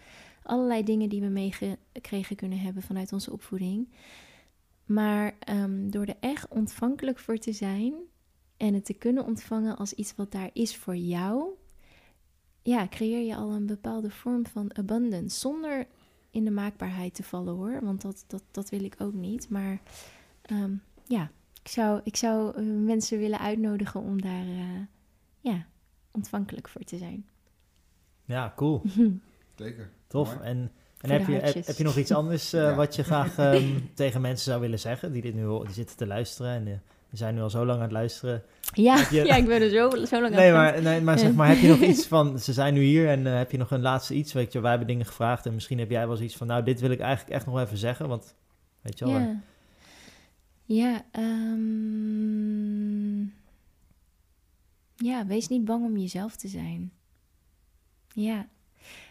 allerlei 0.43 0.83
dingen 0.85 1.09
die 1.09 1.21
we 1.21 1.27
meegekregen 1.29 2.37
kunnen 2.37 2.59
hebben 2.61 2.83
vanuit 2.83 3.13
onze 3.13 3.33
opvoeding. 3.33 3.89
Maar 4.87 5.35
ehm, 5.39 5.91
door 5.91 6.05
er 6.05 6.17
echt 6.21 6.49
ontvankelijk 6.49 7.19
voor 7.19 7.39
te 7.39 7.53
zijn 7.53 7.95
en 8.57 8.75
het 8.75 8.85
te 8.85 8.95
kunnen 8.95 9.25
ontvangen 9.27 9.77
als 9.77 9.93
iets 9.93 10.15
wat 10.17 10.33
daar 10.33 10.51
is 10.53 10.77
voor 10.77 10.97
jou, 10.97 11.49
ja, 12.63 12.89
creëer 12.89 13.27
je 13.27 13.37
al 13.37 13.51
een 13.53 13.67
bepaalde 13.67 14.11
vorm 14.11 14.47
van 14.47 14.77
abundance. 14.77 15.39
Zonder 15.39 15.87
in 16.31 16.45
de 16.45 16.51
maakbaarheid 16.51 17.15
te 17.15 17.23
vallen 17.23 17.55
hoor, 17.55 17.81
want 17.85 18.03
dat, 18.03 18.25
dat, 18.27 18.43
dat 18.51 18.69
wil 18.71 18.85
ik 18.85 18.95
ook 18.99 19.13
niet. 19.15 19.49
Maar 19.49 19.81
ehm, 20.43 20.75
ja, 21.09 21.31
ik 21.63 21.69
zou, 21.69 22.01
ik 22.05 22.17
zou 22.17 22.57
eh, 22.57 22.63
mensen 22.65 23.19
willen 23.19 23.39
uitnodigen 23.41 24.01
om 24.01 24.21
daar 24.23 24.47
eh, 24.47 24.81
ja, 25.41 25.67
ontvankelijk 26.11 26.69
voor 26.69 26.83
te 26.83 26.97
zijn. 26.99 27.27
Ja, 28.25 28.53
cool. 28.57 28.83
Zeker. 29.57 29.91
Tof. 30.07 30.35
Mooi. 30.35 30.47
En, 30.49 30.71
en 31.01 31.11
heb, 31.11 31.27
je, 31.27 31.33
heb, 31.65 31.77
je 31.77 31.85
nog 31.85 31.97
iets 31.97 32.13
anders 32.21 32.53
eh, 32.53 32.61
Ja. 32.63 32.75
wat 32.75 32.95
je 32.97 33.03
graag 33.05 33.39
ehm, 33.39 33.79
tegen 33.95 34.21
mensen 34.21 34.45
zou 34.45 34.61
willen 34.61 34.79
zeggen? 34.79 35.13
Die 35.13 35.23
dit 35.23 35.35
nu 35.35 35.47
die 35.65 35.73
zitten 35.75 35.97
te 35.97 36.07
luisteren 36.07 36.53
en 36.53 36.67
eh, 36.67 36.73
die 37.11 37.19
zijn 37.19 37.35
nu 37.35 37.41
al 37.41 37.51
zo 37.51 37.65
lang 37.67 37.77
aan 37.77 37.83
het 37.85 37.93
luisteren. 37.93 38.43
Ja, 38.73 39.07
je- 39.11 39.25
ja 39.25 39.37
ik 39.37 39.47
ben 39.47 39.63
er 39.63 39.71
zo, 39.71 39.91
zo 40.05 40.21
lang 40.21 40.35
Nee 40.35 40.53
aan 40.53 40.65
het 40.65 40.75
maar, 40.75 40.83
nee, 40.83 41.01
maar 41.01 41.19
zeg 41.19 41.33
maar, 41.35 41.49
heb 41.49 41.59
je 41.59 41.69
nog 41.69 41.81
iets 41.81 42.07
van, 42.07 42.39
ze 42.39 42.53
zijn 42.53 42.75
nu 42.75 42.83
hier 42.83 43.09
en 43.09 43.25
heb 43.25 43.51
je 43.51 43.59
nog 43.59 43.71
een 43.71 43.81
laatste 43.81 44.15
iets? 44.15 44.33
Weet 44.33 44.53
je, 44.53 44.61
wij 44.61 44.71
hebben 44.71 44.89
dingen 44.89 45.07
gevraagd 45.07 45.47
en 45.47 45.55
misschien 45.55 45.79
heb 45.79 45.91
jij 45.91 46.07
wel 46.07 46.15
eens 46.17 46.25
iets 46.25 46.37
van, 46.37 46.47
nou, 46.47 46.63
dit 46.63 46.81
wil 46.81 46.91
ik 46.91 47.01
eigenlijk 47.01 47.35
echt 47.37 47.47
nog 47.47 47.61
even 47.61 47.79
zeggen, 47.79 48.09
want 48.09 48.35
weet 48.81 48.99
je 48.99 49.05
wel. 49.05 49.19
Ja, 49.19 49.41
ja, 50.69 51.07
ehm, 51.11 52.59
ja, 54.97 55.27
wees 55.27 55.49
niet 55.49 55.65
bang 55.65 55.85
om 55.85 55.97
jezelf 55.97 56.37
te 56.37 56.49
zijn. 56.49 56.93
Ja, 58.09 58.49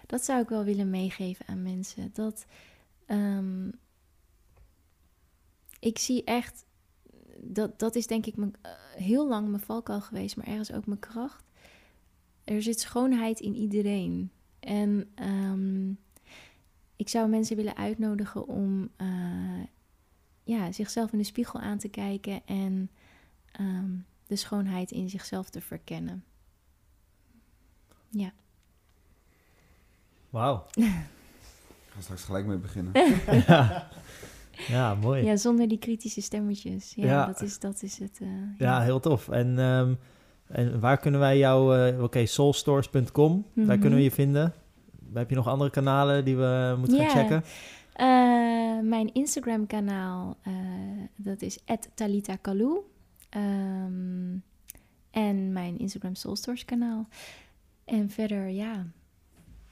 dat 0.06 0.24
zou 0.24 0.42
ik 0.42 0.50
wel 0.50 0.64
willen 0.64 0.90
meegeven 0.90 1.48
aan 1.48 1.62
mensen. 1.62 2.10
Dat 2.14 2.46
ehm, 3.06 3.70
ik 5.80 5.98
zie 5.98 6.24
echt, 6.24 6.66
dat, 7.38 7.80
dat 7.80 7.96
is 7.96 8.08
denk 8.08 8.26
ik 8.26 8.36
eh, 8.36 8.72
heel 8.96 9.28
lang 9.28 9.48
mijn 9.48 9.62
valkuil 9.62 10.02
geweest, 10.02 10.36
maar 10.36 10.48
ergens 10.48 10.72
ook 10.72 10.86
mijn 10.86 11.00
kracht. 11.00 11.44
Er 12.44 12.62
zit 12.62 12.80
schoonheid 12.80 13.40
in 13.40 13.56
iedereen. 13.56 14.32
En 14.60 15.12
ehm, 15.16 15.92
ik 16.96 17.10
zou 17.10 17.30
mensen 17.30 17.56
willen 17.56 17.78
uitnodigen 17.78 18.48
om 18.48 18.90
eh, 18.96 19.64
ja, 20.48 20.72
zichzelf 20.72 21.12
in 21.12 21.18
de 21.18 21.24
spiegel 21.24 21.60
aan 21.60 21.78
te 21.78 21.88
kijken 21.90 22.42
en 22.46 22.90
ehm, 23.52 23.90
de 24.28 24.36
schoonheid 24.36 24.92
in 24.92 25.10
zichzelf 25.10 25.50
te 25.50 25.62
verkennen. 25.62 26.24
Ja. 28.10 28.32
Wauw. 30.30 30.66
Ik 31.88 31.94
ga 31.94 32.02
straks 32.02 32.24
gelijk 32.24 32.46
mee 32.46 32.58
beginnen. 32.58 32.92
ja. 33.48 33.88
ja, 34.68 34.96
mooi. 34.96 35.22
Ja. 35.24 35.30
ja, 35.30 35.36
zonder 35.36 35.68
die 35.68 35.78
kritische 35.80 36.22
stemmetjes. 36.22 36.94
Ja, 36.96 37.06
Ja. 37.06 37.26
Dat, 37.26 37.42
is, 37.42 37.60
dat 37.60 37.82
is 37.84 38.00
het. 38.00 38.20
eh, 38.60 38.82
heel 38.82 39.00
tof. 39.00 39.30
En, 39.30 39.60
ehm, 39.60 39.94
en 40.48 40.80
waar 40.80 40.98
kunnen 40.98 41.20
wij 41.20 41.38
jou, 41.38 41.78
eh, 41.90 42.04
oké, 42.04 42.26
soulstores.com, 42.26 43.46
daar 43.54 43.66
Mhm. 43.66 43.80
kunnen 43.80 43.98
we 43.98 44.04
je 44.04 44.12
vinden. 44.12 44.54
Heb 45.14 45.30
je 45.30 45.36
nog 45.36 45.48
andere 45.48 45.70
kanalen 45.70 46.26
die 46.26 46.38
we 46.38 46.76
moeten 46.80 46.98
Ja. 46.98 47.10
gaan 47.10 47.18
checken? 47.20 47.44
Eh, 48.78 48.84
mijn 48.84 49.14
Instagram 49.14 49.68
kanaal, 49.68 50.38
eh, 50.42 50.54
dat 51.16 51.42
is 51.42 51.60
Talita 51.94 52.36
Kalou. 52.36 52.80
Ehm, 53.30 54.38
en 55.12 55.52
mijn 55.54 55.78
Instagram 55.80 56.16
Soulstores 56.16 56.66
kanaal. 56.66 57.08
En 57.86 58.10
verder, 58.10 58.48
ja. 58.48 58.86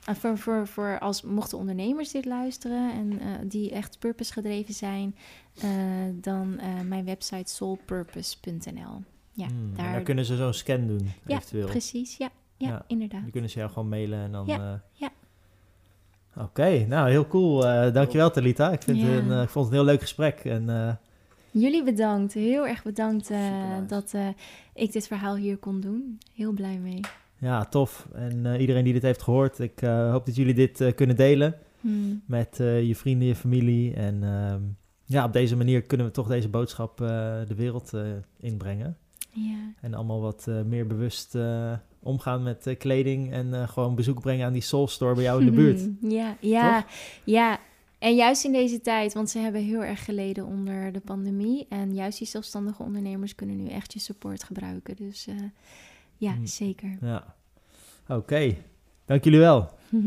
Ah, 0.06 0.16
voor, 0.16 0.38
voor, 0.38 0.68
voor 0.68 1.00
als 1.00 1.22
mochten 1.22 1.58
ondernemers 1.58 2.12
dit 2.12 2.26
luisteren 2.26 2.92
en 2.94 3.20
eh, 3.20 3.28
die 3.46 3.72
echt 3.72 4.00
purpose 4.00 4.34
gedreven 4.34 4.74
zijn, 4.74 5.16
dan 6.22 6.60
mijn 6.88 7.06
website 7.06 7.52
soulpurpose.nl. 7.54 9.02
Ja, 9.32 9.48
Hmm, 9.48 9.70
en 9.70 9.74
daar, 9.76 9.92
daar 9.92 10.02
kunnen 10.02 10.26
ze 10.26 10.36
zo'n 10.36 10.54
scan 10.54 10.88
doen, 10.88 11.06
ja 11.26 11.36
eventueel. 11.36 11.68
precies. 11.68 12.18
Ja, 12.18 12.30
ja, 12.58 12.68
Ja. 12.68 12.84
inderdaad. 12.88 13.24
Die 13.24 13.32
kunnen 13.32 13.50
ze 13.50 13.60
jou 13.60 13.72
gewoon 13.72 13.90
mailen 13.90 14.20
en 14.20 14.32
dan... 14.32 14.46
Ja, 14.46 14.84
ja. 14.92 15.10
Oké, 16.38 16.86
nou 16.88 17.10
heel 17.10 17.28
cool. 17.28 17.68
Eh, 17.68 17.94
dankjewel 17.94 18.32
Talita. 18.32 18.72
Ik, 18.72 18.82
vind 18.82 18.98
Ja. 18.98 19.06
het 19.06 19.24
een, 19.26 19.32
eh, 19.32 19.42
ik 19.42 19.50
vond 19.50 19.66
het 19.66 19.74
een 19.74 19.80
heel 19.82 19.92
leuk 19.92 20.02
gesprek. 20.02 20.40
En 20.40 20.70
eh, 20.70 20.94
Jullie 21.52 21.84
bedankt, 21.84 22.34
heel 22.34 22.68
erg 22.68 22.84
bedankt 22.84 23.30
eh, 23.30 23.40
dat 23.88 24.14
eh, 24.14 24.28
ik 24.74 24.92
dit 24.92 25.08
verhaal 25.08 25.36
hier 25.36 25.58
kon 25.58 25.80
doen. 25.82 26.18
Heel 26.34 26.52
blij 26.52 26.78
mee. 26.78 27.00
ja, 27.40 27.66
tof. 27.66 28.08
En 28.14 28.46
eh, 28.46 28.60
iedereen 28.62 28.84
die 28.84 28.94
dit 28.94 29.02
heeft 29.02 29.22
gehoord, 29.22 29.60
ik 29.60 29.82
eh, 29.82 30.12
hoop 30.12 30.26
dat 30.26 30.36
jullie 30.36 30.54
dit 30.54 30.82
eh, 30.82 30.96
kunnen 30.96 31.16
delen 31.16 31.56
Hmm. 31.82 32.22
met 32.26 32.60
eh, 32.60 32.84
je 32.88 32.96
vrienden, 32.96 33.28
je 33.28 33.36
familie. 33.36 33.94
En 33.94 34.24
ehm, 34.24 34.62
ja, 35.06 35.26
op 35.26 35.34
deze 35.34 35.56
manier 35.56 35.82
kunnen 35.82 36.06
we 36.06 36.12
toch 36.12 36.28
deze 36.28 36.50
boodschap 36.50 37.02
eh, 37.02 37.08
de 37.48 37.56
wereld 37.56 37.94
eh, 37.94 38.02
inbrengen. 38.40 38.98
Ja. 39.30 39.74
En 39.82 39.94
allemaal 39.94 40.22
wat 40.22 40.46
eh, 40.48 40.62
meer 40.62 40.88
bewust 40.88 41.36
eh, 41.36 41.72
omgaan 42.06 42.44
met 42.44 42.68
eh, 42.68 42.78
kleding 42.78 43.32
en 43.32 43.54
eh, 43.54 43.68
gewoon 43.68 43.96
bezoek 43.96 44.20
brengen 44.22 44.46
aan 44.46 44.54
die 44.54 44.62
Soul 44.62 44.88
Store 44.88 45.14
bij 45.14 45.24
jou 45.24 45.40
in 45.40 45.46
de 45.46 45.52
buurt. 45.52 45.82
ja, 46.02 46.38
ja, 46.40 46.86
ja. 47.24 47.60
En 48.00 48.16
juist 48.16 48.46
in 48.46 48.52
deze 48.52 48.82
tijd, 48.82 49.14
want 49.14 49.30
ze 49.30 49.40
hebben 49.40 49.62
heel 49.64 49.84
erg 49.84 50.06
geleden 50.06 50.46
onder 50.46 50.92
de 50.92 51.00
pandemie. 51.00 51.66
En 51.70 51.94
juist 51.94 52.18
die 52.18 52.28
zelfstandige 52.28 52.84
ondernemers 52.84 53.36
kunnen 53.36 53.56
nu 53.64 53.68
echt 53.70 53.94
je 53.94 54.00
support 54.00 54.44
gebruiken. 54.44 54.96
Dus 54.96 55.28
eh, 55.28 55.36
ja, 56.18 56.34
Hmm. 56.34 56.46
zeker. 56.46 56.98
Ja. 57.02 57.36
Oké, 58.08 58.56
dank 59.06 59.24
jullie 59.24 59.40
wel. 59.40 59.70